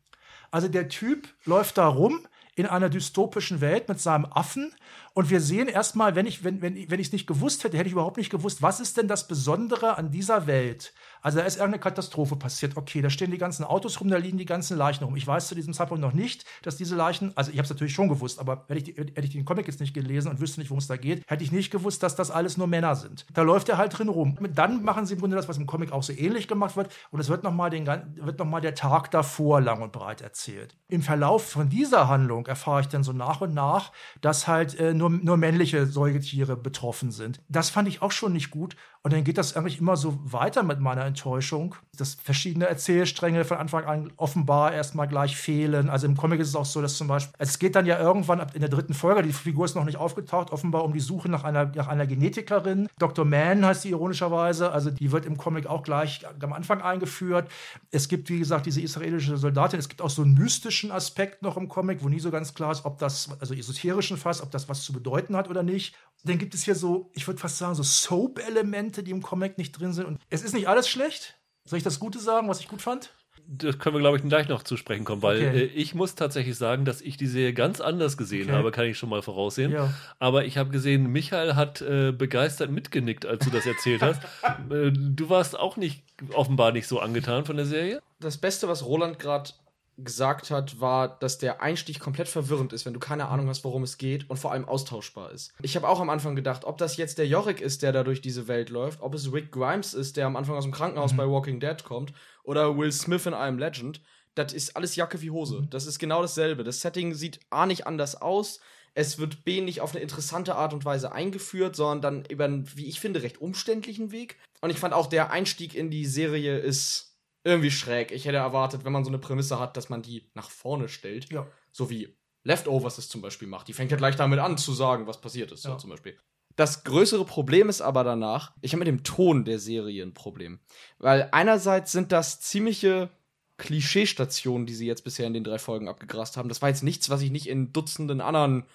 Also 0.50 0.68
der 0.68 0.88
Typ 0.88 1.28
läuft 1.44 1.78
da 1.78 1.88
rum 1.88 2.26
in 2.54 2.66
einer 2.66 2.90
dystopischen 2.90 3.60
Welt 3.60 3.88
mit 3.88 4.00
seinem 4.00 4.26
Affen 4.26 4.74
und 5.14 5.30
wir 5.30 5.40
sehen 5.40 5.68
erstmal, 5.68 6.14
wenn 6.14 6.26
ich 6.26 6.44
wenn, 6.44 6.62
wenn, 6.62 6.90
wenn 6.90 7.00
es 7.00 7.12
nicht 7.12 7.26
gewusst 7.26 7.64
hätte, 7.64 7.76
hätte 7.76 7.86
ich 7.86 7.92
überhaupt 7.92 8.16
nicht 8.16 8.30
gewusst, 8.30 8.62
was 8.62 8.80
ist 8.80 8.96
denn 8.96 9.08
das 9.08 9.28
Besondere 9.28 9.96
an 9.98 10.10
dieser 10.10 10.46
Welt? 10.46 10.92
Also 11.20 11.38
da 11.38 11.44
ist 11.44 11.56
irgendeine 11.56 11.80
Katastrophe 11.80 12.36
passiert. 12.36 12.76
Okay, 12.76 13.00
da 13.00 13.08
stehen 13.08 13.30
die 13.30 13.38
ganzen 13.38 13.64
Autos 13.64 14.00
rum, 14.00 14.08
da 14.08 14.16
liegen 14.16 14.38
die 14.38 14.44
ganzen 14.44 14.76
Leichen 14.76 15.04
rum. 15.04 15.14
Ich 15.16 15.26
weiß 15.26 15.46
zu 15.46 15.54
diesem 15.54 15.72
Zeitpunkt 15.72 16.00
noch 16.00 16.12
nicht, 16.12 16.44
dass 16.62 16.76
diese 16.76 16.96
Leichen, 16.96 17.32
also 17.36 17.50
ich 17.50 17.58
habe 17.58 17.64
es 17.64 17.70
natürlich 17.70 17.94
schon 17.94 18.08
gewusst, 18.08 18.40
aber 18.40 18.64
hätte 18.68 18.90
ich, 18.90 18.96
hätte 18.96 19.22
ich 19.22 19.30
den 19.30 19.44
Comic 19.44 19.68
jetzt 19.68 19.80
nicht 19.80 19.94
gelesen 19.94 20.30
und 20.30 20.40
wüsste 20.40 20.60
nicht, 20.60 20.70
worum 20.70 20.80
es 20.80 20.88
da 20.88 20.96
geht, 20.96 21.22
hätte 21.28 21.44
ich 21.44 21.52
nicht 21.52 21.70
gewusst, 21.70 22.02
dass 22.02 22.16
das 22.16 22.30
alles 22.30 22.56
nur 22.56 22.66
Männer 22.66 22.96
sind. 22.96 23.26
Da 23.32 23.42
läuft 23.42 23.68
er 23.68 23.78
halt 23.78 23.96
drin 23.96 24.08
rum. 24.08 24.36
Dann 24.54 24.82
machen 24.82 25.06
sie 25.06 25.14
im 25.14 25.20
Grunde 25.20 25.36
das, 25.36 25.48
was 25.48 25.58
im 25.58 25.66
Comic 25.66 25.92
auch 25.92 26.02
so 26.02 26.12
ähnlich 26.12 26.48
gemacht 26.48 26.76
wird 26.76 26.92
und 27.10 27.20
es 27.20 27.28
wird 27.28 27.44
nochmal 27.44 27.70
noch 27.70 28.60
der 28.60 28.74
Tag 28.74 29.10
davor 29.10 29.60
lang 29.60 29.82
und 29.82 29.92
breit 29.92 30.20
erzählt. 30.20 30.76
Im 30.88 31.02
Verlauf 31.02 31.48
von 31.48 31.68
dieser 31.68 32.08
Handlung 32.08 32.46
erfahre 32.46 32.80
ich 32.80 32.88
dann 32.88 33.04
so 33.04 33.12
nach 33.12 33.40
und 33.40 33.54
nach, 33.54 33.92
dass 34.20 34.48
halt 34.48 34.78
äh, 34.78 34.94
nur, 35.02 35.10
nur 35.10 35.36
männliche 35.36 35.86
Säugetiere 35.86 36.56
betroffen 36.56 37.10
sind. 37.10 37.40
Das 37.48 37.70
fand 37.70 37.88
ich 37.88 38.02
auch 38.02 38.12
schon 38.12 38.32
nicht 38.32 38.50
gut. 38.50 38.76
Und 39.04 39.12
dann 39.12 39.24
geht 39.24 39.36
das 39.36 39.56
eigentlich 39.56 39.80
immer 39.80 39.96
so 39.96 40.16
weiter 40.22 40.62
mit 40.62 40.78
meiner 40.78 41.04
Enttäuschung, 41.04 41.74
dass 41.96 42.14
verschiedene 42.14 42.66
Erzählstränge 42.66 43.44
von 43.44 43.56
Anfang 43.56 43.84
an 43.84 44.12
offenbar 44.16 44.72
erstmal 44.72 45.08
gleich 45.08 45.36
fehlen. 45.36 45.90
Also 45.90 46.06
im 46.06 46.16
Comic 46.16 46.38
ist 46.38 46.48
es 46.48 46.54
auch 46.54 46.64
so, 46.64 46.80
dass 46.80 46.96
zum 46.96 47.08
Beispiel, 47.08 47.34
es 47.38 47.58
geht 47.58 47.74
dann 47.74 47.84
ja 47.84 47.98
irgendwann 47.98 48.46
in 48.54 48.60
der 48.60 48.68
dritten 48.68 48.94
Folge, 48.94 49.22
die 49.22 49.32
Figur 49.32 49.64
ist 49.64 49.74
noch 49.74 49.84
nicht 49.84 49.96
aufgetaucht, 49.96 50.52
offenbar 50.52 50.84
um 50.84 50.92
die 50.92 51.00
Suche 51.00 51.28
nach 51.28 51.42
einer, 51.42 51.66
nach 51.74 51.88
einer 51.88 52.06
Genetikerin. 52.06 52.86
Dr. 53.00 53.24
Mann 53.24 53.66
heißt 53.66 53.82
sie 53.82 53.90
ironischerweise, 53.90 54.70
also 54.70 54.92
die 54.92 55.10
wird 55.10 55.26
im 55.26 55.36
Comic 55.36 55.66
auch 55.66 55.82
gleich 55.82 56.24
am 56.40 56.52
Anfang 56.52 56.80
eingeführt. 56.80 57.50
Es 57.90 58.06
gibt, 58.06 58.28
wie 58.28 58.38
gesagt, 58.38 58.66
diese 58.66 58.80
israelische 58.80 59.36
Soldatin. 59.36 59.80
Es 59.80 59.88
gibt 59.88 60.00
auch 60.00 60.10
so 60.10 60.22
einen 60.22 60.34
mystischen 60.34 60.92
Aspekt 60.92 61.42
noch 61.42 61.56
im 61.56 61.68
Comic, 61.68 62.04
wo 62.04 62.08
nie 62.08 62.20
so 62.20 62.30
ganz 62.30 62.54
klar 62.54 62.70
ist, 62.70 62.84
ob 62.84 62.98
das, 62.98 63.30
also 63.40 63.52
esoterischen 63.52 64.16
Fass, 64.16 64.40
ob 64.40 64.52
das 64.52 64.68
was 64.68 64.84
zu 64.84 64.92
bedeuten 64.92 65.34
hat 65.34 65.50
oder 65.50 65.64
nicht. 65.64 65.96
Dann 66.24 66.38
gibt 66.38 66.54
es 66.54 66.62
hier 66.62 66.74
so, 66.74 67.10
ich 67.14 67.26
würde 67.26 67.40
fast 67.40 67.58
sagen, 67.58 67.74
so 67.74 67.82
Soap-Elemente, 67.82 69.02
die 69.02 69.10
im 69.10 69.22
Comic 69.22 69.58
nicht 69.58 69.72
drin 69.72 69.92
sind. 69.92 70.06
Und 70.06 70.20
es 70.30 70.42
ist 70.42 70.54
nicht 70.54 70.68
alles 70.68 70.88
schlecht. 70.88 71.34
Soll 71.64 71.78
ich 71.78 71.82
das 71.84 71.98
Gute 72.00 72.18
sagen, 72.18 72.48
was 72.48 72.60
ich 72.60 72.68
gut 72.68 72.82
fand? 72.82 73.10
das 73.44 73.78
können 73.78 73.96
wir, 73.96 74.00
glaube 74.00 74.16
ich, 74.16 74.22
gleich 74.22 74.48
noch 74.48 74.62
zu 74.62 74.76
sprechen 74.76 75.04
kommen, 75.04 75.20
weil 75.22 75.36
Okay. 75.36 75.58
äh, 75.62 75.64
ich 75.64 75.94
muss 75.94 76.14
tatsächlich 76.14 76.56
sagen, 76.56 76.84
dass 76.84 77.00
ich 77.00 77.16
die 77.16 77.26
Serie 77.26 77.52
ganz 77.52 77.80
anders 77.80 78.16
gesehen 78.16 78.44
Okay. 78.48 78.52
habe, 78.52 78.70
kann 78.70 78.86
ich 78.86 78.96
schon 78.96 79.08
mal 79.08 79.20
voraussehen. 79.20 79.72
Ja. 79.72 79.92
Aber 80.20 80.44
ich 80.44 80.58
habe 80.58 80.70
gesehen, 80.70 81.08
Michael 81.08 81.54
hat 81.56 81.80
äh, 81.82 82.12
begeistert 82.12 82.70
mitgenickt, 82.70 83.26
als 83.26 83.44
du 83.44 83.50
das 83.50 83.66
erzählt 83.66 84.00
hast. 84.00 84.22
äh, 84.70 84.92
du 84.92 85.28
warst 85.28 85.58
auch 85.58 85.76
nicht 85.76 86.04
offenbar 86.32 86.70
nicht 86.72 86.86
so 86.86 87.00
angetan 87.00 87.44
von 87.44 87.56
der 87.56 87.66
Serie. 87.66 88.00
Das 88.20 88.38
Beste, 88.38 88.68
was 88.68 88.84
Roland 88.86 89.18
gerade 89.18 89.50
gesagt 89.98 90.50
hat, 90.50 90.80
war, 90.80 91.18
dass 91.18 91.38
der 91.38 91.62
Einstieg 91.62 92.00
komplett 92.00 92.28
verwirrend 92.28 92.72
ist, 92.72 92.86
wenn 92.86 92.94
du 92.94 93.00
keine 93.00 93.28
Ahnung 93.28 93.48
hast, 93.48 93.62
worum 93.64 93.82
es 93.82 93.98
geht 93.98 94.28
und 94.30 94.38
vor 94.38 94.52
allem 94.52 94.64
austauschbar 94.64 95.32
ist. 95.32 95.52
Ich 95.62 95.76
habe 95.76 95.88
auch 95.88 96.00
am 96.00 96.10
Anfang 96.10 96.34
gedacht, 96.34 96.64
ob 96.64 96.78
das 96.78 96.96
jetzt 96.96 97.18
der 97.18 97.26
Yorick 97.26 97.60
ist, 97.60 97.82
der 97.82 97.92
da 97.92 98.02
durch 98.02 98.20
diese 98.20 98.48
Welt 98.48 98.70
läuft, 98.70 99.02
ob 99.02 99.14
es 99.14 99.32
Rick 99.32 99.52
Grimes 99.52 99.94
ist, 99.94 100.16
der 100.16 100.26
am 100.26 100.36
Anfang 100.36 100.56
aus 100.56 100.64
dem 100.64 100.72
Krankenhaus 100.72 101.16
bei 101.16 101.28
Walking 101.28 101.60
Dead 101.60 101.84
kommt, 101.84 102.12
oder 102.42 102.76
Will 102.76 102.90
Smith 102.90 103.26
in 103.26 103.34
einem 103.34 103.58
Legend. 103.58 104.00
Das 104.34 104.52
ist 104.52 104.76
alles 104.76 104.96
Jacke 104.96 105.20
wie 105.20 105.30
Hose. 105.30 105.66
Das 105.70 105.86
ist 105.86 105.98
genau 105.98 106.22
dasselbe. 106.22 106.64
Das 106.64 106.80
Setting 106.80 107.14
sieht 107.14 107.40
A 107.50 107.66
nicht 107.66 107.86
anders 107.86 108.20
aus. 108.20 108.60
Es 108.94 109.18
wird 109.18 109.44
B 109.44 109.60
nicht 109.60 109.80
auf 109.80 109.92
eine 109.92 110.02
interessante 110.02 110.54
Art 110.54 110.74
und 110.74 110.84
Weise 110.84 111.12
eingeführt, 111.12 111.76
sondern 111.76 112.00
dann 112.00 112.24
über 112.30 112.44
einen, 112.44 112.68
wie 112.76 112.86
ich 112.86 113.00
finde, 113.00 113.22
recht 113.22 113.40
umständlichen 113.40 114.10
Weg. 114.10 114.36
Und 114.60 114.70
ich 114.70 114.78
fand 114.78 114.94
auch, 114.94 115.06
der 115.06 115.30
Einstieg 115.30 115.74
in 115.74 115.90
die 115.90 116.06
Serie 116.06 116.58
ist 116.58 117.11
irgendwie 117.44 117.70
schräg. 117.70 118.12
Ich 118.12 118.24
hätte 118.24 118.36
erwartet, 118.36 118.84
wenn 118.84 118.92
man 118.92 119.04
so 119.04 119.10
eine 119.10 119.18
Prämisse 119.18 119.58
hat, 119.58 119.76
dass 119.76 119.88
man 119.88 120.02
die 120.02 120.30
nach 120.34 120.50
vorne 120.50 120.88
stellt. 120.88 121.32
Ja. 121.32 121.46
So 121.72 121.90
wie 121.90 122.16
Leftovers 122.44 122.98
es 122.98 123.08
zum 123.08 123.22
Beispiel 123.22 123.48
macht. 123.48 123.68
Die 123.68 123.72
fängt 123.72 123.90
ja 123.90 123.96
gleich 123.96 124.16
damit 124.16 124.38
an 124.38 124.58
zu 124.58 124.72
sagen, 124.72 125.06
was 125.06 125.20
passiert 125.20 125.52
ist, 125.52 125.62
so 125.62 125.70
Ja. 125.70 125.78
zum 125.78 125.90
Beispiel. 125.90 126.18
Das 126.56 126.84
größere 126.84 127.24
Problem 127.24 127.68
ist 127.68 127.80
aber 127.80 128.04
danach, 128.04 128.54
ich 128.60 128.72
habe 128.72 128.80
mit 128.80 128.88
dem 128.88 129.04
Ton 129.04 129.44
der 129.44 129.58
Serie 129.58 130.02
ein 130.02 130.12
Problem. 130.14 130.60
Weil 130.98 131.28
einerseits 131.32 131.92
sind 131.92 132.12
das 132.12 132.40
ziemliche 132.40 133.10
Klischeestationen, 133.56 134.66
die 134.66 134.74
sie 134.74 134.86
jetzt 134.86 135.04
bisher 135.04 135.26
in 135.26 135.34
den 135.34 135.44
drei 135.44 135.58
Folgen 135.58 135.88
abgegrast 135.88 136.36
haben. 136.36 136.48
Das 136.48 136.60
war 136.60 136.68
jetzt 136.68 136.82
nichts, 136.82 137.10
was 137.10 137.22
ich 137.22 137.30
nicht 137.30 137.48
in 137.48 137.72
Dutzenden 137.72 138.20
anderen 138.20 138.66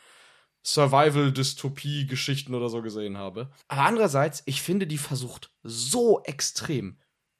Survival-Dystopie-Geschichten 0.65 2.53
oder 2.55 2.69
so 2.69 2.81
gesehen 2.81 3.17
habe. 3.17 3.51
Aber 3.67 3.81
andererseits, 3.83 4.43
ich 4.45 4.61
finde, 4.61 4.87
die 4.87 4.97
versucht 4.97 5.51
so 5.63 6.21
extrem 6.23 6.97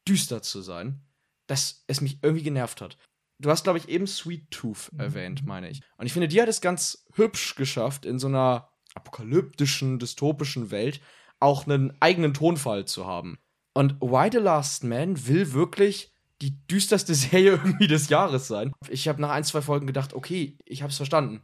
düster 0.08 0.42
zu 0.42 0.62
sein, 0.62 1.02
dass 1.48 1.84
es 1.88 2.02
mich 2.02 2.20
irgendwie 2.22 2.44
genervt 2.44 2.82
hat. 2.82 2.98
Du 3.40 3.50
hast, 3.50 3.64
glaube 3.64 3.80
ich, 3.80 3.90
eben 3.90 4.08
Sweet 4.08 4.50
Tooth 4.50 4.92
erwähnt, 4.98 5.46
meine 5.46 5.70
ich. 5.70 5.82
Und 5.98 6.06
ich 6.08 6.14
finde, 6.14 6.28
die 6.28 6.42
hat 6.42 6.50
es 6.50 6.62
ganz 6.62 7.06
hübsch 7.14 7.56
geschafft, 7.56 8.06
in 8.06 8.18
so 8.18 8.28
einer 8.28 8.70
apokalyptischen, 8.96 10.00
dystopischen 10.00 10.72
Welt 10.72 11.00
auch 11.40 11.68
einen 11.68 11.96
eigenen 12.00 12.34
Tonfall 12.34 12.86
zu 12.86 13.06
haben. 13.06 13.38
Und 13.74 14.02
Why 14.02 14.30
the 14.32 14.40
Last 14.40 14.84
Man 14.84 15.28
will 15.28 15.54
wirklich 15.54 16.12
die 16.42 16.66
düsterste 16.68 17.14
Serie 17.16 17.52
irgendwie 17.52 17.88
des 17.88 18.10
Jahres 18.10 18.48
sein. 18.48 18.74
Ich 18.90 19.08
habe 19.08 19.22
nach 19.22 19.30
ein, 19.30 19.44
zwei 19.44 19.62
Folgen 19.62 19.88
gedacht, 19.88 20.14
okay, 20.14 20.58
ich 20.66 20.82
habe 20.82 20.92
es 20.92 20.98
verstanden. 20.98 21.42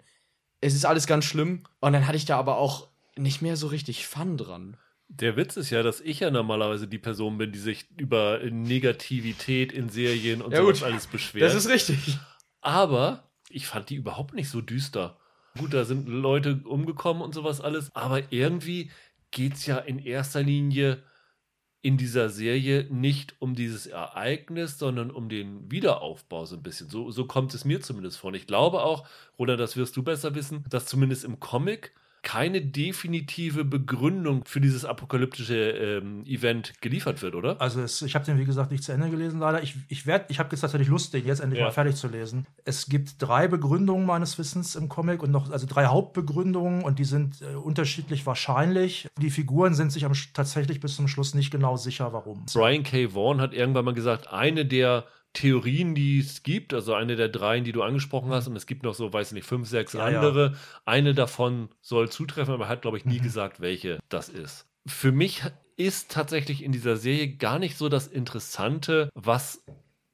Es 0.61 0.73
ist 0.73 0.85
alles 0.85 1.05
ganz 1.05 1.25
schlimm. 1.25 1.63
Und 1.79 1.93
dann 1.93 2.07
hatte 2.07 2.17
ich 2.17 2.25
da 2.25 2.39
aber 2.39 2.57
auch 2.57 2.87
nicht 3.15 3.41
mehr 3.43 3.55
so 3.55 3.67
richtig 3.67 4.07
Fun 4.07 4.37
dran. 4.37 4.77
Der 5.09 5.35
Witz 5.37 5.57
ist 5.57 5.69
ja, 5.69 5.83
dass 5.83 6.01
ich 6.01 6.21
ja 6.21 6.31
normalerweise 6.31 6.87
die 6.87 6.97
Person 6.97 7.37
bin, 7.37 7.51
die 7.51 7.59
sich 7.59 7.85
über 7.97 8.39
Negativität 8.49 9.71
in 9.71 9.89
Serien 9.89 10.41
und 10.41 10.51
Ja, 10.51 10.59
sowas 10.61 10.79
gut. 10.79 10.87
alles 10.87 11.07
beschwert. 11.07 11.43
Das 11.43 11.53
ist 11.55 11.69
richtig. 11.69 12.17
Aber 12.61 13.29
ich 13.49 13.67
fand 13.67 13.89
die 13.89 13.95
überhaupt 13.95 14.33
nicht 14.33 14.49
so 14.49 14.61
düster. 14.61 15.19
Gut, 15.59 15.73
da 15.73 15.85
sind 15.85 16.07
Leute 16.09 16.61
umgekommen 16.65 17.21
und 17.21 17.35
sowas 17.35 17.61
alles, 17.61 17.93
aber 17.95 18.31
irgendwie 18.31 18.89
geht 19.29 19.53
es 19.53 19.65
ja 19.67 19.77
in 19.77 19.99
erster 19.99 20.41
Linie 20.41 21.03
in 21.83 21.97
dieser 21.97 22.29
Serie 22.29 22.87
nicht 22.89 23.35
um 23.39 23.55
dieses 23.55 23.85
Ereignis, 23.87 24.79
sondern 24.79 25.11
um 25.11 25.27
den 25.27 25.69
Wiederaufbau 25.69 26.45
so 26.45 26.55
ein 26.55 26.63
bisschen. 26.63 26.89
So, 26.89 27.11
so 27.11 27.25
kommt 27.25 27.53
es 27.53 27.65
mir 27.65 27.81
zumindest 27.81 28.17
vor. 28.17 28.29
Und 28.29 28.35
ich 28.35 28.47
glaube 28.47 28.81
auch, 28.83 29.05
Roland, 29.37 29.59
das 29.59 29.75
wirst 29.75 29.97
du 29.97 30.01
besser 30.01 30.33
wissen, 30.33 30.63
dass 30.69 30.85
zumindest 30.85 31.25
im 31.25 31.41
Comic 31.41 31.93
keine 32.23 32.61
definitive 32.61 33.65
Begründung 33.65 34.43
für 34.45 34.61
dieses 34.61 34.85
apokalyptische 34.85 35.55
ähm, 35.55 36.25
Event 36.25 36.73
geliefert 36.81 37.21
wird, 37.21 37.35
oder? 37.35 37.59
Also 37.61 37.81
es, 37.81 38.01
ich 38.01 38.15
habe 38.15 38.23
den, 38.25 38.39
wie 38.39 38.45
gesagt, 38.45 38.71
nicht 38.71 38.83
zu 38.83 38.93
Ende 38.93 39.09
gelesen, 39.09 39.39
leider. 39.39 39.61
Ich, 39.61 39.75
ich, 39.89 40.07
werd- 40.07 40.31
ich 40.31 40.39
habe 40.39 40.49
jetzt 40.51 40.61
tatsächlich 40.61 40.87
Lust, 40.87 41.13
den 41.13 41.25
jetzt 41.25 41.41
endlich 41.41 41.59
Ja. 41.59 41.65
mal 41.65 41.71
fertig 41.71 41.95
zu 41.95 42.07
lesen. 42.07 42.47
Es 42.63 42.87
gibt 42.87 43.21
drei 43.21 43.47
Begründungen 43.47 44.05
meines 44.05 44.37
Wissens 44.39 44.75
im 44.75 44.87
Comic 44.89 45.21
und 45.21 45.31
noch, 45.31 45.51
also 45.51 45.67
drei 45.69 45.85
Hauptbegründungen 45.87 46.83
und 46.83 46.97
die 46.97 47.03
sind 47.05 47.41
äh, 47.41 47.55
unterschiedlich 47.55 48.25
wahrscheinlich. 48.25 49.07
Die 49.19 49.29
Figuren 49.29 49.73
sind 49.73 49.91
sich 49.91 50.05
am, 50.05 50.13
tatsächlich 50.33 50.79
bis 50.79 50.95
zum 50.95 51.07
Schluss 51.09 51.33
nicht 51.35 51.51
genau 51.51 51.75
sicher, 51.75 52.13
warum. 52.13 52.45
Brian 52.53 52.83
K. 52.83 53.13
Vaughan 53.13 53.41
hat 53.41 53.53
irgendwann 53.53 53.85
mal 53.85 53.93
gesagt, 53.93 54.31
eine 54.31 54.65
der 54.65 55.05
Theorien, 55.33 55.95
die 55.95 56.19
es 56.19 56.43
gibt, 56.43 56.73
also 56.73 56.93
eine 56.93 57.15
der 57.15 57.29
dreien, 57.29 57.63
die 57.63 57.71
du 57.71 57.81
angesprochen 57.83 58.31
hast, 58.31 58.47
und 58.47 58.55
es 58.55 58.65
gibt 58.67 58.83
noch 58.83 58.93
so, 58.93 59.11
weiß 59.11 59.29
ich 59.29 59.33
nicht, 59.33 59.47
fünf, 59.47 59.67
sechs 59.67 59.93
Ja, 59.93 60.07
ja. 60.09 60.19
andere, 60.19 60.55
eine 60.85 61.13
davon 61.13 61.69
soll 61.81 62.09
zutreffen, 62.09 62.53
aber 62.53 62.65
er 62.65 62.69
hat, 62.69 62.81
glaube 62.83 62.97
ich, 62.97 63.05
nie 63.05 63.19
Mhm. 63.19 63.23
gesagt, 63.23 63.59
welche 63.59 63.99
das 64.09 64.29
ist. 64.29 64.67
Für 64.85 65.11
mich 65.11 65.41
ist 65.75 66.11
tatsächlich 66.11 66.63
in 66.63 66.71
dieser 66.71 66.97
Serie 66.97 67.35
gar 67.35 67.57
nicht 67.57 67.77
so 67.77 67.89
das 67.89 68.07
Interessante, 68.07 69.09
was 69.15 69.63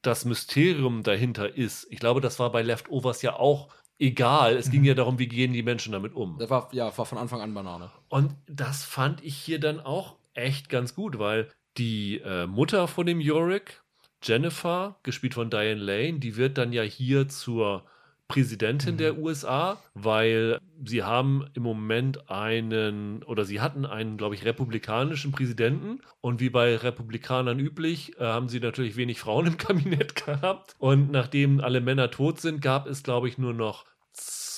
das 0.02 0.24
Mysterium 0.24 1.04
dahinter 1.04 1.54
ist. 1.58 1.86
Ich 1.90 2.00
glaube, 2.00 2.22
das 2.22 2.40
war 2.40 2.52
bei 2.52 2.62
Leftovers 2.62 3.22
ja 3.22 3.36
auch 3.36 3.68
egal. 3.98 4.56
Es 4.56 4.72
ging 4.72 4.82
Mhm. 4.82 4.86
ja 4.88 4.94
darum, 4.94 5.20
wie 5.20 5.28
gehen 5.28 5.52
die 5.52 5.64
Menschen 5.64 5.92
damit 5.92 6.14
um. 6.14 6.38
Das 6.40 6.50
war, 6.50 6.70
ja, 6.72 6.98
war 6.98 7.06
von 7.06 7.18
Anfang 7.18 7.42
an 7.42 7.54
Banane. 7.54 7.92
Und 8.08 8.34
das 8.48 8.86
fand 8.86 9.22
ich 9.24 9.36
hier 9.36 9.60
dann 9.60 9.82
auch 9.82 10.16
echt 10.34 10.70
ganz 10.70 10.96
gut, 10.96 11.20
weil 11.20 11.50
die 11.78 12.20
äh, 12.24 12.48
Mutter 12.48 12.88
von 12.88 13.06
dem 13.06 13.20
Yorick, 13.20 13.82
Jennifer, 14.22 14.96
gespielt 15.04 15.34
von 15.34 15.50
Diane 15.50 15.76
Lane, 15.82 16.20
die 16.20 16.36
wird 16.36 16.58
dann 16.58 16.74
ja 16.74 16.84
hier 16.84 17.28
zur 17.28 17.84
Präsidentin 18.28 18.94
Mhm. 18.94 18.98
der 19.00 19.18
USA, 19.18 19.82
weil 19.96 20.60
sie 20.86 21.02
haben 21.04 21.48
im 21.56 21.64
Moment 21.64 22.30
einen 22.30 23.24
oder 23.24 23.44
sie 23.44 23.60
hatten 23.60 23.86
einen, 23.88 24.18
glaube 24.18 24.36
ich, 24.36 24.46
republikanischen 24.46 25.32
Präsidenten 25.32 26.02
und 26.22 26.40
wie 26.40 26.52
bei 26.52 26.76
Republikanern 26.76 27.60
üblich, 27.60 28.20
äh, 28.20 28.26
haben 28.26 28.48
sie 28.48 28.60
natürlich 28.60 28.96
wenig 28.98 29.20
Frauen 29.20 29.48
im 29.48 29.58
Kabinett 29.58 30.16
gehabt 30.16 30.76
und 30.78 31.12
nachdem 31.12 31.60
alle 31.60 31.82
Männer 31.82 32.12
tot 32.12 32.40
sind, 32.40 32.62
gab 32.62 32.86
es, 32.88 33.02
glaube 33.02 33.28
ich, 33.28 33.40
nur 33.40 33.54
noch 33.54 33.86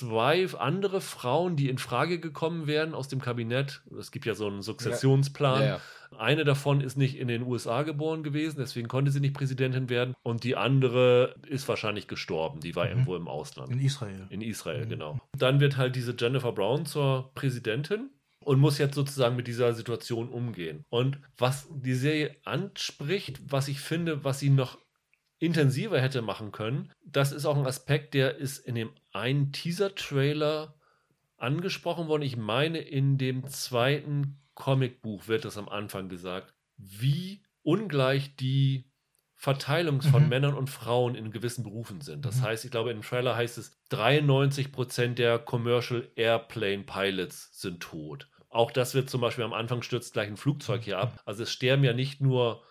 zwei 0.09 0.47
andere 0.57 1.01
Frauen, 1.01 1.55
die 1.55 1.69
in 1.69 1.77
Frage 1.77 2.19
gekommen 2.19 2.67
wären 2.67 2.93
aus 2.93 3.07
dem 3.07 3.21
Kabinett. 3.21 3.81
Es 3.99 4.11
gibt 4.11 4.25
ja 4.25 4.33
so 4.33 4.47
einen 4.47 4.61
Sukzessionsplan. 4.61 5.61
Ja, 5.61 5.67
ja. 5.67 5.81
Eine 6.17 6.43
davon 6.43 6.81
ist 6.81 6.97
nicht 6.97 7.17
in 7.17 7.29
den 7.29 7.43
USA 7.43 7.83
geboren 7.83 8.21
gewesen, 8.21 8.57
deswegen 8.59 8.89
konnte 8.89 9.11
sie 9.11 9.21
nicht 9.21 9.33
Präsidentin 9.33 9.89
werden. 9.89 10.13
Und 10.23 10.43
die 10.43 10.57
andere 10.57 11.35
ist 11.47 11.67
wahrscheinlich 11.69 12.07
gestorben. 12.07 12.59
Die 12.59 12.75
war 12.75 12.83
Mhm. 12.85 12.91
irgendwo 12.91 13.15
im 13.15 13.27
Ausland. 13.29 13.71
In 13.71 13.79
Israel. 13.79 14.27
In 14.29 14.41
Israel, 14.41 14.85
Mhm. 14.85 14.89
genau. 14.89 15.19
Dann 15.37 15.59
wird 15.61 15.77
halt 15.77 15.95
diese 15.95 16.13
Jennifer 16.17 16.51
Brown 16.51 16.85
zur 16.85 17.31
Präsidentin 17.33 18.09
und 18.43 18.59
muss 18.59 18.77
jetzt 18.77 18.95
sozusagen 18.95 19.37
mit 19.37 19.47
dieser 19.47 19.73
Situation 19.73 20.27
umgehen. 20.27 20.83
Und 20.89 21.19
was 21.37 21.69
die 21.71 21.93
Serie 21.93 22.35
anspricht, 22.43 23.39
was 23.47 23.69
ich 23.69 23.79
finde, 23.79 24.25
was 24.25 24.39
sie 24.39 24.49
noch 24.49 24.79
intensiver 25.41 25.99
hätte 25.99 26.21
machen 26.21 26.51
können, 26.51 26.91
das 27.03 27.31
ist 27.31 27.45
auch 27.45 27.57
ein 27.57 27.65
Aspekt, 27.65 28.13
der 28.13 28.37
ist 28.37 28.59
in 28.59 28.75
dem 28.75 28.91
einen 29.11 29.51
Teaser-Trailer 29.51 30.75
angesprochen 31.37 32.07
worden. 32.07 32.21
Ich 32.21 32.37
meine, 32.37 32.77
in 32.77 33.17
dem 33.17 33.47
zweiten 33.47 34.39
Comicbuch 34.53 35.27
wird 35.27 35.43
das 35.43 35.57
am 35.57 35.67
Anfang 35.67 36.09
gesagt, 36.09 36.53
wie 36.77 37.41
ungleich 37.63 38.35
die 38.35 38.91
Verteilung 39.35 40.03
von 40.03 40.23
Mhm. 40.23 40.29
Männern 40.29 40.53
und 40.53 40.69
Frauen 40.69 41.15
in 41.15 41.31
gewissen 41.31 41.63
Berufen 41.63 42.01
sind. 42.01 42.23
Das 42.25 42.37
Mhm. 42.37 42.41
heißt, 42.43 42.65
ich 42.65 42.69
glaube, 42.69 42.91
im 42.91 43.01
Trailer 43.01 43.35
heißt 43.35 43.57
es, 43.57 43.71
93% 43.89 45.17
der 45.17 45.39
Commercial 45.39 46.07
Airplane 46.15 46.83
Pilots 46.83 47.49
sind 47.59 47.81
tot. 47.81 48.29
Auch 48.49 48.69
das 48.69 48.93
wird 48.93 49.09
zum 49.09 49.21
Beispiel 49.21 49.43
am 49.43 49.53
Anfang 49.53 49.81
stürzt 49.81 50.13
gleich 50.13 50.27
ein 50.27 50.37
Flugzeug 50.37 50.83
hier 50.83 50.99
ab. 50.99 51.19
Also 51.25 51.41
es 51.41 51.51
sterben 51.51 51.83
ja 51.83 51.93
nicht 51.93 52.21
nur 52.21 52.61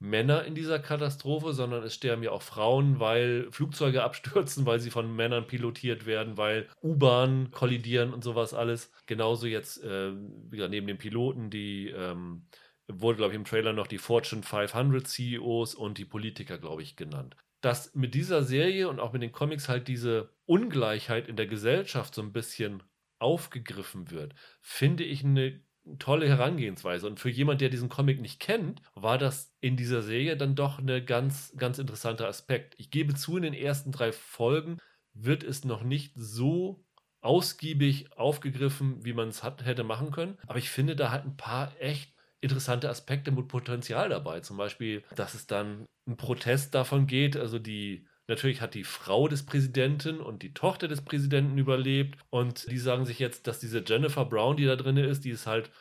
Männer 0.00 0.44
in 0.44 0.54
dieser 0.54 0.78
Katastrophe, 0.78 1.52
sondern 1.52 1.84
es 1.84 1.94
sterben 1.94 2.22
ja 2.22 2.30
auch 2.32 2.42
Frauen, 2.42 2.98
weil 3.00 3.48
Flugzeuge 3.52 4.02
abstürzen, 4.04 4.66
weil 4.66 4.80
sie 4.80 4.90
von 4.90 5.14
Männern 5.14 5.46
pilotiert 5.46 6.06
werden, 6.06 6.36
weil 6.36 6.68
U-Bahnen 6.82 7.50
kollidieren 7.50 8.12
und 8.12 8.24
sowas 8.24 8.54
alles. 8.54 8.90
Genauso 9.06 9.46
jetzt, 9.46 9.84
äh, 9.84 10.12
wie 10.12 10.66
neben 10.68 10.86
den 10.86 10.98
Piloten, 10.98 11.50
die 11.50 11.88
ähm, 11.88 12.46
wurde, 12.88 13.18
glaube 13.18 13.32
ich, 13.32 13.36
im 13.36 13.44
Trailer 13.44 13.72
noch 13.74 13.86
die 13.86 13.98
Fortune 13.98 14.42
500 14.42 15.06
CEOs 15.06 15.74
und 15.74 15.98
die 15.98 16.06
Politiker, 16.06 16.58
glaube 16.58 16.82
ich, 16.82 16.96
genannt. 16.96 17.36
Dass 17.60 17.94
mit 17.94 18.14
dieser 18.14 18.42
Serie 18.42 18.88
und 18.88 19.00
auch 19.00 19.12
mit 19.12 19.22
den 19.22 19.32
Comics 19.32 19.68
halt 19.68 19.86
diese 19.86 20.30
Ungleichheit 20.46 21.28
in 21.28 21.36
der 21.36 21.46
Gesellschaft 21.46 22.14
so 22.14 22.22
ein 22.22 22.32
bisschen 22.32 22.82
aufgegriffen 23.18 24.10
wird, 24.10 24.34
finde 24.62 25.04
ich 25.04 25.24
eine 25.24 25.60
tolle 25.98 26.28
Herangehensweise. 26.28 27.06
Und 27.06 27.20
für 27.20 27.30
jemand, 27.30 27.60
der 27.60 27.68
diesen 27.68 27.88
Comic 27.88 28.20
nicht 28.20 28.40
kennt, 28.40 28.82
war 28.94 29.18
das 29.18 29.54
in 29.60 29.76
dieser 29.76 30.02
Serie 30.02 30.36
dann 30.36 30.54
doch 30.54 30.78
eine 30.78 31.04
ganz, 31.04 31.54
ganz 31.56 31.78
interessanter 31.78 32.28
Aspekt. 32.28 32.74
Ich 32.78 32.90
gebe 32.90 33.14
zu, 33.14 33.36
in 33.36 33.42
den 33.42 33.54
ersten 33.54 33.92
drei 33.92 34.12
Folgen 34.12 34.78
wird 35.12 35.42
es 35.42 35.64
noch 35.64 35.82
nicht 35.82 36.12
so 36.14 36.84
ausgiebig 37.20 38.16
aufgegriffen, 38.16 39.04
wie 39.04 39.12
man 39.12 39.28
es 39.28 39.42
hätte 39.42 39.84
machen 39.84 40.10
können. 40.10 40.38
Aber 40.46 40.58
ich 40.58 40.70
finde 40.70 40.96
da 40.96 41.10
halt 41.10 41.24
ein 41.24 41.36
paar 41.36 41.72
echt 41.80 42.14
interessante 42.40 42.88
Aspekte 42.88 43.32
mit 43.32 43.48
Potenzial 43.48 44.08
dabei. 44.08 44.40
Zum 44.40 44.56
Beispiel, 44.56 45.02
dass 45.14 45.34
es 45.34 45.46
dann 45.46 45.84
ein 46.06 46.16
Protest 46.16 46.74
davon 46.74 47.06
geht, 47.06 47.36
also 47.36 47.58
die 47.58 48.06
Natürlich 48.30 48.60
hat 48.60 48.74
die 48.74 48.84
Frau 48.84 49.26
des 49.26 49.44
Präsidenten 49.44 50.20
und 50.20 50.44
die 50.44 50.54
Tochter 50.54 50.86
des 50.86 51.02
Präsidenten 51.02 51.58
überlebt. 51.58 52.16
Und 52.30 52.70
die 52.70 52.78
sagen 52.78 53.04
sich 53.04 53.18
jetzt, 53.18 53.48
dass 53.48 53.58
diese 53.58 53.82
Jennifer 53.84 54.24
Brown, 54.24 54.56
die 54.56 54.66
da 54.66 54.76
drin 54.76 54.96
ist, 54.96 55.24
die 55.24 55.30
ist 55.30 55.48
halt 55.48 55.72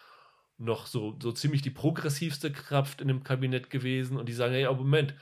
noch 0.58 0.88
so, 0.88 1.16
so 1.22 1.32
ziemlich 1.32 1.62
die 1.62 1.70
progressivste 1.70 2.52
Kraft 2.52 3.02
in 3.02 3.08
dem 3.08 3.24
Kabinett 3.24 3.70
gewesen. 3.70 4.18
Und 4.18 4.28
die 4.28 4.34
sagen, 4.34 4.56
ja, 4.56 4.74
Moment, 4.74 5.14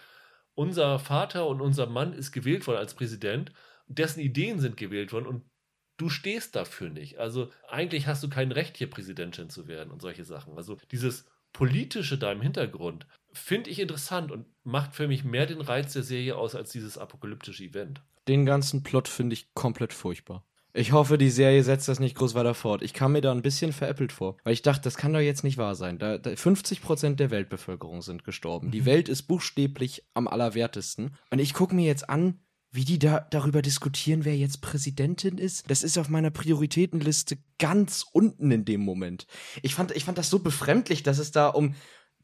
unser 0.55 0.99
Vater 0.99 1.47
und 1.47 1.59
unser 1.59 1.87
Mann 1.87 2.13
ist 2.13 2.31
gewählt 2.31 2.65
worden 2.65 2.77
als 2.77 2.93
Präsident, 2.93 3.51
dessen 3.87 4.21
Ideen 4.21 4.61
sind 4.61 4.77
gewählt 4.77 5.11
worden 5.11 5.27
und 5.27 5.43
du 5.97 6.07
stehst 6.07 6.55
dafür 6.55 6.89
nicht. 6.89 7.19
Also 7.19 7.51
eigentlich 7.67 8.07
hast 8.07 8.23
du 8.23 8.29
kein 8.29 8.53
Recht, 8.53 8.77
hier 8.77 8.89
Präsidentin 8.89 9.49
zu 9.49 9.67
werden 9.67 9.91
und 9.91 10.01
solche 10.01 10.23
Sachen. 10.23 10.55
Also 10.55 10.77
dieses 10.91 11.25
Politische 11.51 12.17
da 12.17 12.31
im 12.31 12.41
Hintergrund 12.41 13.05
finde 13.37 13.69
ich 13.69 13.79
interessant 13.79 14.31
und 14.31 14.45
macht 14.63 14.95
für 14.95 15.07
mich 15.07 15.23
mehr 15.23 15.45
den 15.45 15.61
Reiz 15.61 15.93
der 15.93 16.03
Serie 16.03 16.35
aus 16.35 16.55
als 16.55 16.71
dieses 16.71 16.97
apokalyptische 16.97 17.63
Event. 17.63 18.01
Den 18.27 18.45
ganzen 18.45 18.83
Plot 18.83 19.07
finde 19.07 19.33
ich 19.33 19.53
komplett 19.53 19.93
furchtbar. 19.93 20.43
Ich 20.73 20.91
hoffe, 20.91 21.17
die 21.17 21.31
Serie 21.31 21.63
setzt 21.63 21.87
das 21.87 21.99
nicht 21.99 22.15
groß 22.15 22.35
weiter 22.35 22.53
fort. 22.53 22.83
Ich 22.83 22.93
kam 22.93 23.13
mir 23.13 23.21
da 23.21 23.31
ein 23.31 23.41
bisschen 23.41 23.73
veräppelt 23.73 24.11
vor, 24.11 24.37
weil 24.43 24.53
ich 24.53 24.61
dachte, 24.61 24.83
das 24.83 24.95
kann 24.95 25.11
doch 25.11 25.19
jetzt 25.19 25.43
nicht 25.43 25.57
wahr 25.57 25.73
sein. 25.73 25.97
Da, 25.97 26.19
da 26.19 26.29
50% 26.29 27.15
der 27.15 27.31
Weltbevölkerung 27.31 28.03
sind 28.03 28.23
gestorben. 28.23 28.69
Die 28.69 28.81
mhm. 28.81 28.85
Welt 28.85 29.09
ist 29.09 29.23
buchstäblich 29.23 30.03
am 30.13 30.27
allerwertesten. 30.27 31.15
Und 31.31 31.39
ich 31.39 31.55
gucke 31.55 31.73
mir 31.73 31.85
jetzt 31.85 32.09
an, 32.09 32.41
wie 32.69 32.85
die 32.85 32.99
da 32.99 33.25
darüber 33.31 33.63
diskutieren, 33.63 34.23
wer 34.23 34.37
jetzt 34.37 34.61
Präsidentin 34.61 35.39
ist, 35.39 35.69
das 35.71 35.83
ist 35.83 35.97
auf 35.97 36.09
meiner 36.09 36.29
Prioritätenliste 36.29 37.39
ganz 37.57 38.05
unten 38.11 38.51
in 38.51 38.65
dem 38.65 38.81
Moment. 38.81 39.25
Ich 39.63 39.73
fand, 39.73 39.95
ich 39.95 40.05
fand 40.05 40.17
das 40.17 40.29
so 40.29 40.39
befremdlich, 40.39 41.01
dass 41.01 41.17
es 41.17 41.31
da 41.31 41.47
um 41.47 41.73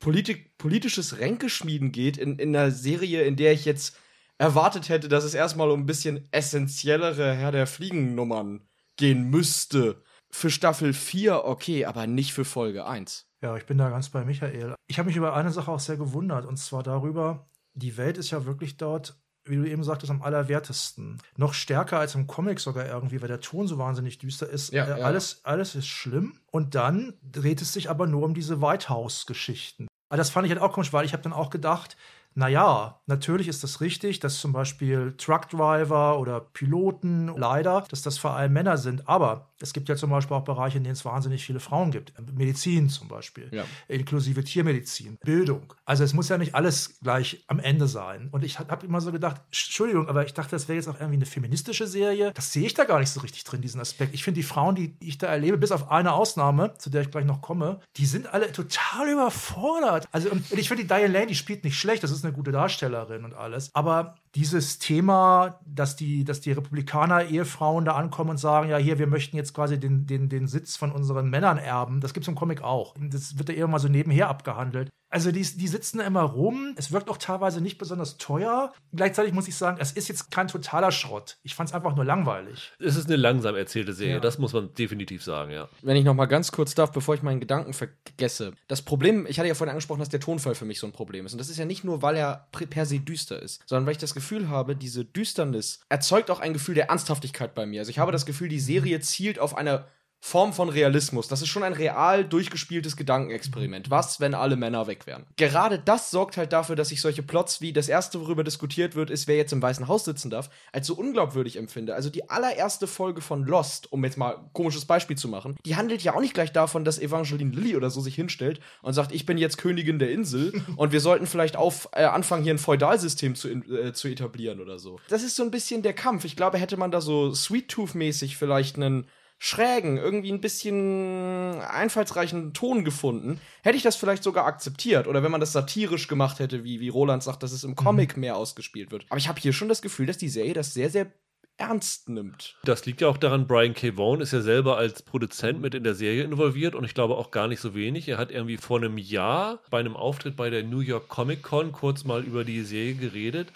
Politik, 0.04 0.58
politisches 0.58 1.20
Ränkeschmieden 1.20 1.94
geht 1.94 2.18
in, 2.18 2.38
in 2.38 2.54
einer 2.54 2.72
Serie, 2.72 3.24
in 3.24 3.38
der 3.38 3.54
ich 3.54 3.64
jetzt 3.64 3.98
erwartet 4.38 4.90
hätte, 4.90 5.08
dass 5.08 5.24
es 5.24 5.34
erstmal 5.34 5.72
um 5.72 5.80
ein 5.80 5.86
bisschen 5.86 6.28
essentiellere 6.32 7.34
Herr 7.34 7.54
der 7.54 7.68
Fliegennummern 7.68 8.68
gehen 8.98 9.30
müsste. 9.30 10.04
Für 10.30 10.50
Staffel 10.50 10.92
4 10.92 11.46
okay, 11.46 11.86
aber 11.86 12.06
nicht 12.06 12.34
für 12.34 12.44
Folge 12.44 12.86
1. 12.86 13.30
Ja, 13.42 13.56
ich 13.56 13.66
bin 13.66 13.78
da 13.78 13.90
ganz 13.90 14.10
bei 14.10 14.26
Michael. 14.26 14.76
Ich 14.88 15.00
habe 15.00 15.08
mich 15.08 15.16
über 15.16 15.36
eine 15.36 15.52
Sache 15.54 15.72
auch 15.72 15.80
sehr 15.80 15.96
gewundert, 15.96 16.46
und 16.46 16.58
zwar 16.58 16.84
darüber, 16.84 17.50
die 17.74 17.96
Welt 17.96 18.18
ist 18.18 18.32
ja 18.32 18.46
wirklich 18.46 18.76
dort 18.76 19.16
wie 19.46 19.58
du 19.58 19.66
eben 19.66 19.84
sagtest, 19.84 20.10
am 20.10 20.22
allerwertesten. 20.22 21.22
Noch 21.38 21.54
stärker 21.54 22.00
als 22.00 22.16
im 22.16 22.28
Comic 22.28 22.60
sogar 22.60 22.86
irgendwie, 22.86 23.22
weil 23.22 23.28
der 23.28 23.42
Ton 23.42 23.68
so 23.68 23.78
wahnsinnig 23.78 24.18
düster 24.18 24.50
ist. 24.50 24.72
Ja, 24.72 24.86
äh, 24.86 25.00
ja. 25.00 25.06
Alles, 25.06 25.42
alles 25.44 25.76
ist 25.76 25.88
schlimm. 25.88 26.40
Und 26.52 26.76
dann 26.76 27.14
dreht 27.22 27.62
es 27.62 27.74
sich 27.74 27.90
aber 27.90 28.08
nur 28.08 28.24
um 28.24 28.34
diese 28.34 28.62
White 28.62 28.90
House-Geschichten. 28.90 29.88
Aber 30.14 30.20
das 30.20 30.30
fand 30.30 30.46
ich 30.46 30.52
halt 30.52 30.62
auch 30.62 30.72
komisch, 30.74 30.94
weil 30.94 31.06
ich 31.06 31.14
habe 31.14 31.24
dann 31.24 31.34
auch 31.34 31.50
gedacht, 31.50 31.98
naja, 32.36 33.02
natürlich 33.06 33.48
ist 33.48 33.64
das 33.64 33.82
richtig, 33.82 34.20
dass 34.20 34.40
zum 34.40 34.54
Beispiel 34.54 35.14
Truckdriver 35.18 36.20
oder 36.20 36.40
Piloten 36.40 37.28
leider, 37.36 37.86
dass 37.90 38.02
das 38.02 38.18
vor 38.18 38.32
allem 38.32 38.54
Männer 38.54 38.78
sind. 38.78 39.08
Aber 39.08 39.50
es 39.60 39.74
gibt 39.74 39.88
ja 39.90 39.96
zum 39.96 40.10
Beispiel 40.10 40.36
auch 40.36 40.44
Bereiche, 40.44 40.78
in 40.78 40.84
denen 40.84 40.94
es 40.94 41.06
wahnsinnig 41.06 41.46
viele 41.46 41.60
Frauen 41.60 41.92
gibt. 41.92 42.14
Medizin 42.34 42.90
zum 42.90 43.08
Beispiel, 43.08 43.50
ja. 43.52 43.64
inklusive 43.88 44.44
Tiermedizin, 44.44 45.18
Bildung. 45.24 45.74
Also 45.86 46.04
es 46.04 46.14
muss 46.14 46.30
ja 46.30 46.38
nicht 46.38 46.56
alles 46.56 47.00
gleich 47.02 47.44
am 47.48 47.60
Ende 47.60 47.88
sein. 47.88 48.30
Und 48.32 48.44
ich 48.44 48.60
habe 48.60 48.86
immer 48.86 49.00
so 49.00 49.12
gedacht, 49.12 49.42
Entschuldigung, 49.48 50.10
aber 50.10 50.26
ich 50.26 50.34
dachte, 50.34 50.52
das 50.52 50.68
wäre 50.68 50.78
jetzt 50.78 50.88
auch 50.88 51.00
irgendwie 51.00 51.16
eine 51.16 51.26
feministische 51.26 51.88
Serie. 51.88 52.32
Das 52.34 52.52
sehe 52.52 52.66
ich 52.66 52.74
da 52.74 52.84
gar 52.84 53.00
nicht 53.00 53.10
so 53.10 53.22
richtig 53.22 53.44
drin, 53.44 53.62
diesen 53.62 53.80
Aspekt. 53.80 54.14
Ich 54.14 54.24
finde 54.24 54.40
die 54.40 54.46
Frauen, 54.46 54.76
die 54.76 54.96
ich 55.00 55.18
da 55.18 55.28
erlebe, 55.28 55.58
bis 55.58 55.72
auf 55.72 55.92
eine 55.92 56.14
Ausnahme, 56.14 56.74
zu 56.78 56.90
der 56.90 57.02
ich 57.02 57.12
gleich 57.12 57.26
noch 57.26 57.42
komme, 57.42 57.80
die 57.98 58.06
sind 58.06 58.34
alle 58.34 58.52
total 58.52 59.10
überfordert. 59.10 60.08
Also 60.12 60.30
und 60.30 60.52
ich 60.52 60.68
finde 60.68 60.84
die 60.84 60.88
Diane 60.88 61.08
Lane, 61.08 61.28
die 61.28 61.36
spielt 61.36 61.64
nicht 61.64 61.80
schlecht. 61.80 62.04
Das 62.04 62.12
ist 62.12 62.23
eine 62.24 62.34
gute 62.34 62.52
Darstellerin 62.52 63.26
und 63.26 63.34
alles. 63.34 63.70
Aber 63.74 64.16
dieses 64.36 64.80
Thema, 64.80 65.60
dass 65.66 65.96
die, 65.96 66.24
dass 66.24 66.42
die 66.42 66.52
Republikaner 66.52 67.26
Ehefrauen 67.26 67.86
da 67.86 67.94
ankommen 67.94 68.32
und 68.32 68.38
sagen, 68.38 68.70
ja, 68.70 68.78
hier, 68.78 69.00
wir 69.00 69.08
möchten 69.08 69.38
jetzt 69.38 69.54
quasi 69.54 69.80
den, 69.80 70.06
den, 70.06 70.30
den 70.30 70.48
Sitz 70.48 70.76
von 70.76 70.92
unseren 70.92 71.30
Männern 71.30 71.58
erben, 71.58 72.02
das 72.02 72.14
gibt 72.14 72.26
es 72.26 72.28
im 72.28 72.36
Comic 72.36 72.62
auch. 72.62 72.96
Das 73.00 73.38
wird 73.38 73.50
ja 73.50 73.56
eher 73.56 73.68
mal 73.68 73.80
so 73.80 73.88
nebenher 73.88 74.30
abgehandelt. 74.30 74.90
Also 75.14 75.32
die, 75.32 75.44
die 75.44 75.68
sitzen 75.68 76.00
da 76.00 76.06
immer 76.06 76.24
rum. 76.24 76.74
Es 76.76 76.92
wirkt 76.92 77.08
auch 77.08 77.18
teilweise 77.18 77.62
nicht 77.62 77.78
besonders 77.78 78.18
teuer. 78.18 78.74
Gleichzeitig 78.94 79.32
muss 79.32 79.48
ich 79.48 79.56
sagen, 79.56 79.78
es 79.80 79.92
ist 79.92 80.08
jetzt 80.08 80.32
kein 80.32 80.48
totaler 80.48 80.92
Schrott. 80.92 81.38
Ich 81.44 81.54
fand 81.54 81.70
es 81.70 81.76
einfach 81.76 81.96
nur 81.96 82.04
langweilig. 82.04 82.72
Es 82.80 82.96
ist 82.96 83.06
eine 83.06 83.18
langsam 83.18 83.56
erzählte 83.56 83.94
Serie, 83.94 84.16
ja. 84.16 84.20
das 84.20 84.40
muss 84.40 84.54
man 84.54 84.74
definitiv 84.74 85.24
sagen, 85.24 85.52
ja. 85.52 85.70
Wenn 85.84 85.98
ich 85.98 86.04
noch 86.04 86.16
mal 86.16 86.26
ganz 86.26 86.52
kurz 86.52 86.74
darf, 86.74 86.92
bevor 86.92 87.14
ich 87.14 87.22
meinen 87.22 87.40
Gedanken 87.40 87.74
vergesse. 87.74 88.54
Das 88.68 88.82
Problem, 88.82 89.28
ich 89.30 89.38
hatte 89.38 89.48
ja 89.48 89.54
vorhin 89.54 89.70
angesprochen, 89.70 90.00
dass 90.00 90.10
der 90.10 90.20
Tonfall 90.20 90.56
für 90.56 90.66
mich 90.66 90.80
so 90.80 90.88
ein 90.88 90.94
Problem 90.94 91.28
ist. 91.28 91.34
Und 91.34 91.38
das 91.38 91.50
ist 91.50 91.60
ja 91.60 91.66
nicht 91.66 91.84
nur, 91.84 92.02
weil 92.02 92.16
er 92.16 92.48
per 92.52 92.88
se 92.88 93.00
düster 93.00 93.40
ist, 93.40 93.62
sondern 93.68 93.86
weil 93.86 93.92
ich 93.92 94.00
das 94.00 94.16
Gefühl 94.16 94.50
habe, 94.50 94.76
diese 94.76 95.06
Düsternis 95.06 95.82
erzeugt 95.90 96.32
auch 96.32 96.40
ein 96.40 96.54
Gefühl 96.54 96.74
der 96.74 96.90
Ernsthaftigkeit 96.90 97.54
bei 97.54 97.68
mir. 97.68 97.82
Also 97.82 97.92
ich 97.92 98.00
habe 98.00 98.12
das 98.12 98.26
Gefühl, 98.26 98.50
die 98.50 98.60
Serie 98.60 99.00
zielt 99.00 99.38
auf 99.38 99.56
eine 99.56 99.86
Form 100.26 100.54
von 100.54 100.70
Realismus. 100.70 101.28
Das 101.28 101.42
ist 101.42 101.50
schon 101.50 101.64
ein 101.64 101.74
real 101.74 102.24
durchgespieltes 102.24 102.96
Gedankenexperiment. 102.96 103.92
Was, 103.92 104.22
wenn 104.22 104.34
alle 104.34 104.56
Männer 104.56 104.88
weg 104.88 105.06
wären? 105.06 105.26
Gerade 105.36 105.78
das 105.78 106.12
sorgt 106.12 106.38
halt 106.38 106.54
dafür, 106.54 106.78
dass 106.78 106.94
ich 106.94 107.02
solche 107.02 107.22
Plots 107.22 107.60
wie 107.60 107.74
das 107.74 107.90
erste, 107.90 108.22
worüber 108.22 108.46
diskutiert 108.46 108.96
wird, 108.96 109.10
ist, 109.10 109.28
wer 109.28 109.36
jetzt 109.36 109.52
im 109.52 109.62
Weißen 109.62 109.90
Haus 109.90 110.06
sitzen 110.06 110.30
darf, 110.30 110.50
als 110.72 110.88
so 110.88 110.96
unglaubwürdig 110.96 111.58
empfinde. 111.58 111.94
Also 111.94 112.10
die 112.10 112.30
allererste 112.30 112.88
Folge 112.88 113.20
von 113.20 113.44
Lost, 113.44 113.92
um 113.92 114.06
jetzt 114.06 114.18
mal 114.18 114.38
ein 114.38 114.50
komisches 114.54 114.86
Beispiel 114.86 115.18
zu 115.18 115.28
machen, 115.28 115.58
die 115.66 115.76
handelt 115.76 116.02
ja 116.04 116.16
auch 116.16 116.22
nicht 116.22 116.34
gleich 116.34 116.54
davon, 116.54 116.86
dass 116.86 117.00
Evangeline 117.00 117.54
Lilly 117.54 117.76
oder 117.76 117.90
so 117.90 118.00
sich 118.00 118.16
hinstellt 118.16 118.62
und 118.82 118.94
sagt, 118.94 119.12
ich 119.12 119.26
bin 119.26 119.38
jetzt 119.38 119.58
Königin 119.58 120.00
der 120.00 120.12
Insel 120.12 120.54
und 120.78 120.94
wir 120.94 121.02
sollten 121.02 121.28
vielleicht 121.28 121.58
auf, 121.58 121.90
äh, 121.92 122.06
anfangen, 122.06 122.44
hier 122.44 122.54
ein 122.54 122.60
Feudalsystem 122.60 123.36
zu, 123.36 123.50
äh, 123.50 123.92
zu 123.92 124.08
etablieren 124.08 124.62
oder 124.62 124.80
so. 124.80 125.02
Das 125.10 125.22
ist 125.22 125.36
so 125.36 125.44
ein 125.44 125.52
bisschen 125.52 125.82
der 125.82 125.94
Kampf. 125.94 126.24
Ich 126.24 126.38
glaube, 126.38 126.60
hätte 126.60 126.78
man 126.78 126.92
da 126.92 127.02
so 127.02 127.36
Sweet 127.36 127.68
Tooth-mäßig 127.68 128.38
vielleicht 128.38 128.78
einen 128.78 129.06
schrägen, 129.44 129.98
irgendwie 129.98 130.32
ein 130.32 130.40
bisschen 130.40 131.60
einfallsreichen 131.60 132.54
Ton 132.54 132.86
gefunden, 132.86 133.42
hätte 133.62 133.76
ich 133.76 133.84
das 133.84 133.98
vielleicht 133.98 134.24
sogar 134.24 134.46
akzeptiert. 134.46 135.06
Oder 135.06 135.22
wenn 135.22 135.32
man 135.32 135.42
das 135.42 135.52
satirisch 135.52 136.08
gemacht 136.08 136.40
hätte, 136.40 136.64
wie, 136.64 136.80
wie 136.80 136.88
Roland 136.88 137.24
sagt, 137.24 137.44
dass 137.44 137.52
es 137.52 137.66
im 137.66 137.76
Comic 137.76 138.16
mhm. 138.16 138.22
mehr 138.22 138.38
ausgespielt 138.38 138.92
wird. 138.92 139.06
Aber 139.10 139.18
ich 139.18 139.28
habe 139.28 139.42
hier 139.42 139.52
schon 139.52 139.68
das 139.68 139.82
Gefühl, 139.82 140.06
dass 140.06 140.18
die 140.18 140.30
Serie 140.30 140.54
das 140.54 140.74
sehr, 140.74 140.90
sehr 140.90 141.12
ernst 141.58 142.08
nimmt. 142.08 142.56
Das 142.64 142.86
liegt 142.86 143.02
ja 143.02 143.10
auch 143.10 143.18
daran, 143.18 143.46
Brian 143.46 143.74
K. 143.74 143.98
Vaughan 143.98 144.22
ist 144.22 144.32
ja 144.32 144.40
selber 144.40 144.78
als 144.78 145.04
Produzent 145.04 145.60
mit 145.60 145.76
in 145.76 145.84
der 145.84 145.94
Serie 145.94 146.24
involviert 146.24 146.74
und 146.74 146.86
ich 146.86 146.94
glaube 146.94 147.18
auch 147.18 147.30
gar 147.30 147.50
nicht 147.50 147.60
so 147.60 147.76
wenig. 147.76 148.08
Er 148.08 148.18
hat 148.18 148.32
irgendwie 148.32 148.56
vor 148.56 148.78
einem 148.78 148.98
Jahr 148.98 149.60
bei 149.70 149.82
einem 149.82 149.98
Auftritt 149.98 150.38
bei 150.38 150.50
der 150.52 150.64
New 150.64 150.80
York 150.80 151.10
Comic 151.10 151.44
Con 151.44 151.74
kurz 151.74 152.06
mal 152.06 152.24
über 152.24 152.46
die 152.46 152.62
Serie 152.62 152.96
geredet 152.96 153.50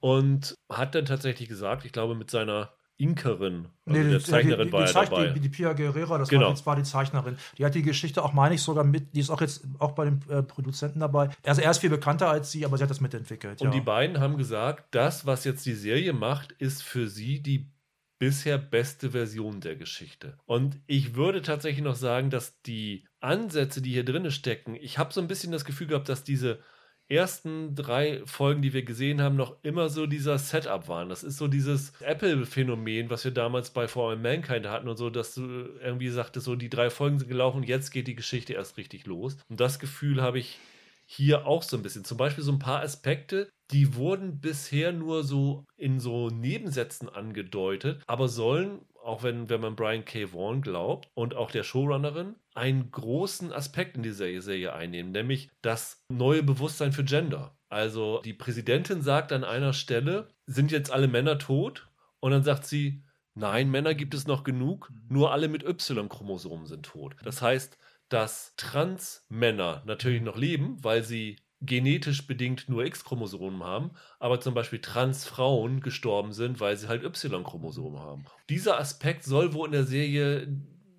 und 0.00 0.56
hat 0.68 0.96
dann 0.96 1.06
tatsächlich 1.06 1.48
gesagt, 1.48 1.84
ich 1.84 1.92
glaube 1.92 2.16
mit 2.16 2.28
seiner 2.28 2.72
Inkerin. 2.98 3.68
Also 3.86 4.00
nee, 4.00 4.10
der 4.10 4.20
Zeichnerin 4.20 4.58
die, 4.58 4.64
die, 4.66 4.72
war 4.72 4.84
die, 4.84 4.92
ja 4.92 5.04
dabei. 5.04 5.26
Die, 5.28 5.40
die 5.40 5.48
Pia 5.48 5.72
Guerrera, 5.72 6.18
das 6.18 6.28
genau. 6.28 6.46
war, 6.46 6.50
jetzt 6.50 6.66
war 6.66 6.76
die 6.76 6.82
Zeichnerin. 6.82 7.38
Die 7.56 7.64
hat 7.64 7.74
die 7.74 7.82
Geschichte 7.82 8.22
auch, 8.24 8.32
meine 8.32 8.56
ich, 8.56 8.62
sogar 8.62 8.82
mit, 8.82 9.14
die 9.14 9.20
ist 9.20 9.30
auch 9.30 9.40
jetzt 9.40 9.64
auch 9.78 9.92
bei 9.92 10.04
den 10.06 10.20
äh, 10.28 10.42
Produzenten 10.42 10.98
dabei. 10.98 11.30
Also 11.44 11.62
er 11.62 11.70
ist 11.70 11.78
viel 11.78 11.90
bekannter 11.90 12.28
als 12.28 12.50
sie, 12.50 12.64
aber 12.64 12.76
sie 12.76 12.82
hat 12.82 12.90
das 12.90 13.00
mitentwickelt. 13.00 13.62
Und 13.62 13.68
ja. 13.68 13.72
die 13.72 13.80
beiden 13.80 14.18
haben 14.18 14.36
gesagt, 14.36 14.86
das, 14.90 15.26
was 15.26 15.44
jetzt 15.44 15.64
die 15.64 15.74
Serie 15.74 16.12
macht, 16.12 16.52
ist 16.58 16.82
für 16.82 17.08
sie 17.08 17.40
die 17.40 17.70
bisher 18.18 18.58
beste 18.58 19.12
Version 19.12 19.60
der 19.60 19.76
Geschichte. 19.76 20.36
Und 20.44 20.80
ich 20.88 21.14
würde 21.14 21.40
tatsächlich 21.40 21.84
noch 21.84 21.94
sagen, 21.94 22.30
dass 22.30 22.60
die 22.62 23.06
Ansätze, 23.20 23.80
die 23.80 23.92
hier 23.92 24.04
drin 24.04 24.28
stecken, 24.32 24.74
ich 24.74 24.98
habe 24.98 25.12
so 25.12 25.20
ein 25.20 25.28
bisschen 25.28 25.52
das 25.52 25.64
Gefühl 25.64 25.86
gehabt, 25.86 26.08
dass 26.08 26.24
diese 26.24 26.58
ersten 27.08 27.74
drei 27.74 28.22
Folgen, 28.26 28.62
die 28.62 28.72
wir 28.72 28.82
gesehen 28.82 29.22
haben, 29.22 29.36
noch 29.36 29.56
immer 29.62 29.88
so 29.88 30.06
dieser 30.06 30.38
Setup 30.38 30.88
waren. 30.88 31.08
Das 31.08 31.24
ist 31.24 31.38
so 31.38 31.48
dieses 31.48 31.92
Apple-Phänomen, 32.00 33.10
was 33.10 33.24
wir 33.24 33.30
damals 33.30 33.70
bei 33.70 33.88
For 33.88 34.10
All 34.10 34.16
Mankind 34.16 34.66
hatten 34.66 34.88
und 34.88 34.96
so, 34.96 35.10
dass 35.10 35.34
du 35.34 35.40
irgendwie 35.82 36.10
sagtest, 36.10 36.46
so 36.46 36.54
die 36.54 36.68
drei 36.68 36.90
Folgen 36.90 37.18
sind 37.18 37.28
gelaufen 37.28 37.62
jetzt 37.62 37.90
geht 37.90 38.08
die 38.08 38.14
Geschichte 38.14 38.54
erst 38.54 38.76
richtig 38.76 39.06
los. 39.06 39.36
Und 39.48 39.60
das 39.60 39.78
Gefühl 39.78 40.22
habe 40.22 40.38
ich 40.38 40.58
hier 41.06 41.46
auch 41.46 41.62
so 41.62 41.76
ein 41.76 41.82
bisschen. 41.82 42.04
Zum 42.04 42.18
Beispiel 42.18 42.44
so 42.44 42.52
ein 42.52 42.58
paar 42.58 42.82
Aspekte, 42.82 43.50
die 43.70 43.94
wurden 43.94 44.40
bisher 44.40 44.92
nur 44.92 45.24
so 45.24 45.64
in 45.76 46.00
so 46.00 46.28
Nebensätzen 46.28 47.08
angedeutet, 47.08 48.02
aber 48.06 48.28
sollen 48.28 48.80
auch 49.08 49.22
wenn, 49.22 49.48
wenn 49.48 49.60
man 49.62 49.74
Brian 49.74 50.04
K. 50.04 50.32
Vaughan 50.32 50.60
glaubt 50.60 51.10
und 51.14 51.34
auch 51.34 51.50
der 51.50 51.64
Showrunnerin, 51.64 52.36
einen 52.54 52.90
großen 52.90 53.52
Aspekt 53.52 53.96
in 53.96 54.02
dieser 54.02 54.40
Serie 54.42 54.74
einnehmen, 54.74 55.12
nämlich 55.12 55.50
das 55.62 56.04
neue 56.08 56.42
Bewusstsein 56.42 56.92
für 56.92 57.04
Gender. 57.04 57.56
Also 57.70 58.20
die 58.22 58.34
Präsidentin 58.34 59.00
sagt 59.02 59.32
an 59.32 59.44
einer 59.44 59.72
Stelle, 59.72 60.28
sind 60.46 60.70
jetzt 60.70 60.90
alle 60.92 61.08
Männer 61.08 61.38
tot? 61.38 61.88
Und 62.20 62.32
dann 62.32 62.42
sagt 62.42 62.66
sie, 62.66 63.02
nein, 63.34 63.70
Männer 63.70 63.94
gibt 63.94 64.12
es 64.12 64.26
noch 64.26 64.44
genug, 64.44 64.92
nur 65.08 65.32
alle 65.32 65.48
mit 65.48 65.62
Y-Chromosomen 65.62 66.66
sind 66.66 66.84
tot. 66.84 67.16
Das 67.24 67.40
heißt, 67.40 67.78
dass 68.10 68.54
Trans-Männer 68.56 69.82
natürlich 69.86 70.22
noch 70.22 70.36
leben, 70.36 70.76
weil 70.82 71.02
sie 71.02 71.36
genetisch 71.60 72.26
bedingt 72.26 72.68
nur 72.68 72.84
X-Chromosomen 72.84 73.62
haben, 73.64 73.90
aber 74.18 74.40
zum 74.40 74.54
Beispiel 74.54 74.80
Transfrauen 74.80 75.80
gestorben 75.80 76.32
sind, 76.32 76.60
weil 76.60 76.76
sie 76.76 76.88
halt 76.88 77.02
Y-Chromosomen 77.02 78.00
haben. 78.00 78.24
Dieser 78.48 78.78
Aspekt 78.78 79.24
soll 79.24 79.54
wohl 79.54 79.66
in 79.66 79.72
der 79.72 79.84
Serie 79.84 80.48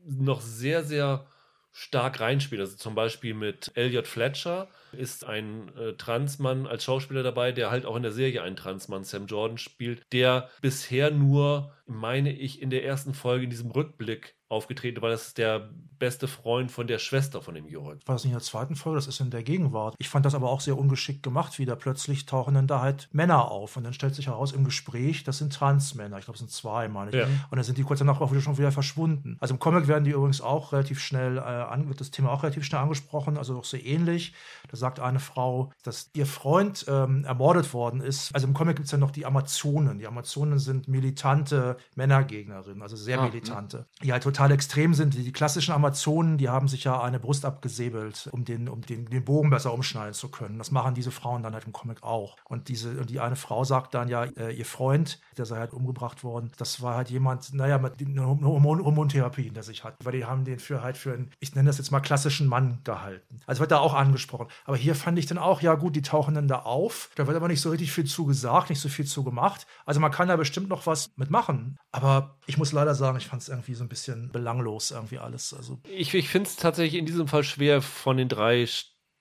noch 0.05 0.41
sehr, 0.41 0.83
sehr 0.83 1.25
stark 1.71 2.19
reinspielen. 2.19 2.63
Also 2.65 2.77
zum 2.77 2.95
Beispiel 2.95 3.33
mit 3.33 3.71
Elliot 3.75 4.07
Fletcher 4.07 4.67
ist 4.93 5.25
ein 5.25 5.75
äh, 5.75 5.93
Transmann 5.93 6.67
als 6.67 6.83
Schauspieler 6.83 7.23
dabei, 7.23 7.51
der 7.51 7.71
halt 7.71 7.85
auch 7.85 7.95
in 7.95 8.03
der 8.03 8.11
Serie 8.11 8.41
einen 8.41 8.55
Transmann, 8.55 9.03
Sam 9.03 9.27
Jordan, 9.27 9.57
spielt, 9.57 10.03
der 10.11 10.49
bisher 10.61 11.11
nur, 11.11 11.73
meine 11.85 12.31
ich, 12.31 12.61
in 12.61 12.69
der 12.69 12.85
ersten 12.85 13.13
Folge 13.13 13.45
in 13.45 13.49
diesem 13.49 13.71
Rückblick 13.71 14.35
aufgetreten, 14.49 15.01
weil 15.01 15.11
das 15.11 15.27
ist 15.27 15.37
der 15.37 15.69
beste 15.99 16.27
Freund 16.27 16.71
von 16.71 16.87
der 16.87 16.97
Schwester 16.97 17.41
von 17.41 17.53
dem 17.53 17.67
Jörg. 17.67 17.99
War 18.05 18.15
das 18.15 18.23
nicht 18.23 18.31
in 18.31 18.37
der 18.37 18.41
zweiten 18.41 18.75
Folge? 18.75 18.97
Das 18.97 19.07
ist 19.07 19.19
in 19.19 19.29
der 19.29 19.43
Gegenwart. 19.43 19.95
Ich 19.99 20.09
fand 20.09 20.25
das 20.25 20.33
aber 20.33 20.49
auch 20.49 20.61
sehr 20.61 20.77
ungeschickt 20.77 21.21
gemacht, 21.21 21.59
wie 21.59 21.65
da 21.65 21.75
plötzlich 21.75 22.25
tauchen 22.25 22.55
dann 22.55 22.65
da 22.65 22.81
halt 22.81 23.09
Männer 23.11 23.51
auf 23.51 23.77
und 23.77 23.83
dann 23.83 23.93
stellt 23.93 24.15
sich 24.15 24.27
heraus 24.27 24.51
im 24.51 24.63
Gespräch, 24.63 25.23
das 25.23 25.37
sind 25.37 25.53
Transmänner. 25.53 26.17
Ich 26.17 26.25
glaube, 26.25 26.35
es 26.35 26.39
sind 26.39 26.51
zwei, 26.51 26.87
meine 26.87 27.11
ich. 27.11 27.17
Ja. 27.17 27.25
Und 27.25 27.57
dann 27.57 27.63
sind 27.63 27.77
die 27.77 27.83
kurz 27.83 27.99
danach 27.99 28.21
auch 28.21 28.31
wieder 28.31 28.41
schon 28.41 28.57
wieder 28.57 28.71
verschwunden. 28.71 29.37
Also 29.39 29.53
im 29.53 29.59
Comic 29.59 29.87
werden 29.87 30.03
die 30.03 30.11
übrigens 30.11 30.41
auch 30.41 30.73
relativ 30.73 30.99
schnell, 30.99 31.37
äh, 31.37 31.95
das 31.95 32.09
Thema 32.09 32.31
auch 32.31 32.41
relativ 32.41 32.63
schnell 32.63 32.81
angesprochen, 32.81 33.37
also 33.37 33.59
auch 33.59 33.65
sehr 33.65 33.85
ähnlich. 33.85 34.33
Da 34.69 34.77
sagt 34.79 34.99
eine 34.99 35.19
Frau, 35.19 35.71
dass 35.83 36.09
ihr 36.13 36.25
Freund 36.25 36.85
ähm, 36.87 37.23
ermordet 37.25 37.73
worden 37.73 38.01
ist. 38.01 38.33
Also 38.33 38.47
im 38.47 38.53
Comic 38.53 38.77
gibt 38.77 38.87
es 38.87 38.91
ja 38.91 38.97
noch 38.97 39.11
die 39.11 39.25
Amazonen. 39.25 39.99
Die 39.99 40.07
Amazonen 40.07 40.59
sind 40.59 40.87
militante 40.87 41.77
Männergegnerinnen, 41.95 42.81
also 42.81 42.95
sehr 42.95 43.19
ah, 43.19 43.25
militante, 43.25 43.87
die 44.01 44.11
halt 44.11 44.23
total 44.23 44.51
extrem 44.51 44.93
sind. 44.93 45.13
Die, 45.13 45.23
die, 45.23 45.31
klassischen 45.31 45.73
Amazonen, 45.73 46.37
die 46.37 46.49
haben 46.49 46.67
sich 46.67 46.83
ja 46.83 47.01
eine 47.01 47.19
Brust 47.19 47.45
abgesäbelt, 47.45 48.29
um 48.31 48.45
den, 48.45 48.67
um 48.69 48.81
den, 48.81 49.05
den 49.05 49.25
Bogen 49.25 49.49
besser 49.49 49.73
umschneiden 49.73 50.13
zu 50.13 50.29
können. 50.29 50.57
Das 50.57 50.71
machen 50.71 50.95
diese 50.95 51.11
Frauen 51.11 51.43
dann 51.43 51.53
halt 51.53 51.65
im 51.65 51.73
Comic 51.73 52.03
auch. 52.03 52.37
Und 52.45 52.67
diese, 52.69 52.99
und 52.99 53.09
die 53.09 53.19
eine 53.19 53.35
Frau 53.35 53.63
sagt 53.63 53.93
dann 53.93 54.07
ja, 54.07 54.23
äh, 54.23 54.51
ihr 54.51 54.65
Freund, 54.65 55.19
der 55.37 55.45
sei 55.45 55.57
halt 55.57 55.73
umgebracht 55.73 56.23
worden, 56.23 56.51
das 56.57 56.81
war 56.81 56.95
halt 56.95 57.09
jemand, 57.09 57.53
naja, 57.53 57.77
mit 57.77 58.01
einer 58.01 58.25
Hormon 58.25 58.83
Hormontherapie 58.83 59.43
hinter 59.43 59.63
sich 59.63 59.83
hat. 59.83 59.95
Weil 60.03 60.13
die 60.13 60.25
haben 60.25 60.45
den 60.45 60.59
für 60.59 60.81
halt 60.81 60.97
für 60.97 61.13
einen, 61.13 61.31
ich 61.39 61.55
nenne 61.55 61.67
das 61.67 61.77
jetzt 61.77 61.91
mal 61.91 61.99
klassischen 61.99 62.47
Mann 62.47 62.79
gehalten. 62.83 63.39
Also 63.45 63.61
wird 63.61 63.71
da 63.71 63.79
auch 63.79 63.93
angesprochen. 63.93 64.47
Aber 64.69 64.77
hier 64.77 64.93
fand 64.93 65.17
ich 65.17 65.25
dann 65.25 65.39
auch, 65.39 65.63
ja 65.63 65.73
gut, 65.73 65.95
die 65.95 66.03
tauchen 66.03 66.35
dann 66.35 66.47
da 66.47 66.59
auf. 66.59 67.09
Da 67.15 67.25
wird 67.25 67.35
aber 67.35 67.47
nicht 67.47 67.59
so 67.59 67.71
richtig 67.71 67.91
viel 67.91 68.03
zu 68.03 68.27
gesagt, 68.27 68.69
nicht 68.69 68.79
so 68.79 68.87
viel 68.87 69.07
zu 69.07 69.23
gemacht. 69.23 69.65
Also 69.83 69.99
man 69.99 70.11
kann 70.11 70.27
da 70.27 70.35
bestimmt 70.35 70.69
noch 70.69 70.85
was 70.85 71.09
mitmachen. 71.15 71.75
Aber 71.91 72.37
ich 72.45 72.59
muss 72.59 72.71
leider 72.71 72.93
sagen, 72.93 73.17
ich 73.17 73.25
fand 73.25 73.41
es 73.41 73.49
irgendwie 73.49 73.73
so 73.73 73.83
ein 73.83 73.89
bisschen 73.89 74.31
belanglos 74.31 74.91
irgendwie 74.91 75.17
alles. 75.17 75.55
Also 75.55 75.79
ich 75.89 76.13
ich 76.13 76.29
finde 76.29 76.49
es 76.49 76.55
tatsächlich 76.55 76.99
in 76.99 77.07
diesem 77.07 77.27
Fall 77.27 77.43
schwer 77.43 77.81
von 77.81 78.17
den 78.17 78.29
drei 78.29 78.67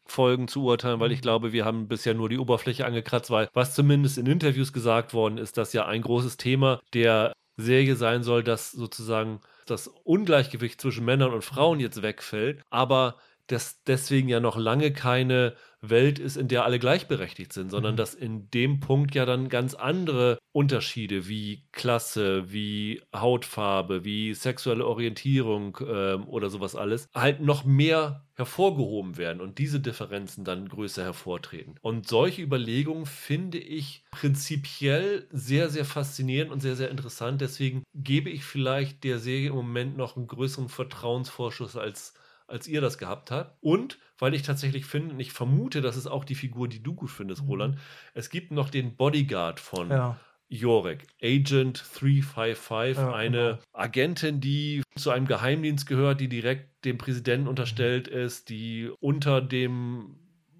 Folgen 0.05 0.49
zu 0.49 0.65
urteilen, 0.65 1.01
weil 1.01 1.13
ich 1.13 1.21
mhm. 1.21 1.23
glaube, 1.23 1.53
wir 1.55 1.65
haben 1.65 1.89
bisher 1.89 2.13
nur 2.13 2.29
die 2.29 2.39
Oberfläche 2.39 2.85
angekratzt, 2.85 3.31
weil 3.31 3.49
was 3.55 3.75
zumindest 3.75 4.19
in 4.19 4.27
Interviews 4.27 4.75
gesagt 4.75 5.15
worden 5.15 5.39
ist, 5.39 5.57
dass 5.57 5.73
ja 5.73 5.87
ein 5.87 6.03
großes 6.03 6.37
Thema 6.37 6.79
der 6.93 7.33
Serie 7.57 7.97
sein 7.97 8.23
soll, 8.23 8.45
dass 8.45 8.71
sozusagen 8.71 9.41
das 9.65 9.89
Ungleichgewicht 9.89 10.79
zwischen 10.79 11.07
Männern 11.07 11.33
und 11.33 11.43
Frauen 11.43 11.81
jetzt 11.81 12.03
wegfällt, 12.03 12.61
aber 12.69 13.17
dass 13.49 13.83
deswegen 13.85 14.29
ja 14.29 14.41
noch 14.41 14.57
lange 14.57 14.93
keine 14.93 15.55
Welt 15.81 16.19
ist, 16.19 16.37
in 16.37 16.49
der 16.49 16.65
alle 16.65 16.79
gleichberechtigt 16.79 17.53
sind, 17.53 17.71
sondern 17.71 17.93
mhm. 17.93 17.97
dass 17.97 18.15
in 18.15 18.51
dem 18.51 18.81
Punkt 18.81 19.15
ja 19.15 19.25
dann 19.25 19.49
ganz 19.49 19.75
andere 19.75 20.39
Unterschiede 20.53 21.29
wie 21.29 21.65
Klasse, 21.73 22.53
wie 22.53 23.01
Hautfarbe, 23.15 24.05
wie 24.05 24.35
sexuelle 24.35 24.87
Orientierung 24.87 25.79
ähm, 25.89 26.27
oder 26.29 26.51
sowas 26.51 26.75
alles 26.75 27.09
halt 27.15 27.41
noch 27.41 27.65
mehr 27.65 28.27
hervorgehoben 28.35 29.17
werden 29.17 29.41
und 29.41 29.59
diese 29.59 29.81
Differenzen 29.81 30.45
dann 30.45 30.69
größer 30.69 31.03
hervortreten. 31.05 31.77
Und 31.81 32.09
solche 32.09 32.43
Überlegungen 32.43 33.07
finde 33.07 33.59
ich 33.59 34.05
prinzipiell 34.11 35.27
sehr, 35.31 35.71
sehr 35.71 35.85
faszinierend 35.85 36.53
und 36.53 36.61
sehr, 36.61 36.77
sehr 36.77 36.91
interessant. 36.91 37.41
Deswegen 37.41 37.83
gebe 37.95 38.31
ich 38.31 38.45
vielleicht 38.45 39.05
der 39.05 39.19
Serie 39.19 39.49
im 39.51 39.57
Moment 39.57 39.97
noch 39.97 40.17
einen 40.17 40.27
größeren 40.27 40.69
Vertrauensvorschuss 40.69 41.77
als 41.77 42.15
als 42.49 42.67
ihr 42.67 42.81
das 42.81 42.99
gehabt 42.99 43.31
habt. 43.31 43.57
Und 43.61 43.99
weil 44.19 44.35
ich 44.35 44.43
tatsächlich 44.43 44.85
finde, 44.85 45.15
und 45.15 45.21
ich 45.21 45.33
vermute, 45.33 45.81
das 45.81 45.97
ist 45.97 46.07
auch 46.07 46.25
die 46.25 46.35
Figur, 46.35 46.69
die 46.69 46.83
du 46.83 46.95
gut 46.95 47.11
findest, 47.11 47.43
mhm. 47.43 47.49
Roland. 47.49 47.79
Es 48.15 48.31
gibt 48.31 48.51
noch 48.51 48.71
den 48.71 48.97
Bodyguard 48.97 49.61
von 49.61 49.91
ja. 49.91 50.19
Jorek, 50.49 51.07
Agent 51.23 51.85
355, 51.95 52.97
ja, 52.97 53.13
eine 53.13 53.37
genau. 53.37 53.59
Agentin, 53.73 54.41
die 54.41 54.83
zu 54.97 55.11
einem 55.11 55.27
Geheimdienst 55.27 55.87
gehört, 55.87 56.21
die 56.21 56.29
direkt 56.29 56.85
dem 56.85 56.99
Präsidenten 56.99 57.49
unterstellt 57.49 58.11
mhm. 58.11 58.19
ist, 58.19 58.49
die 58.49 58.91
unter 59.01 59.41
dem 59.41 60.17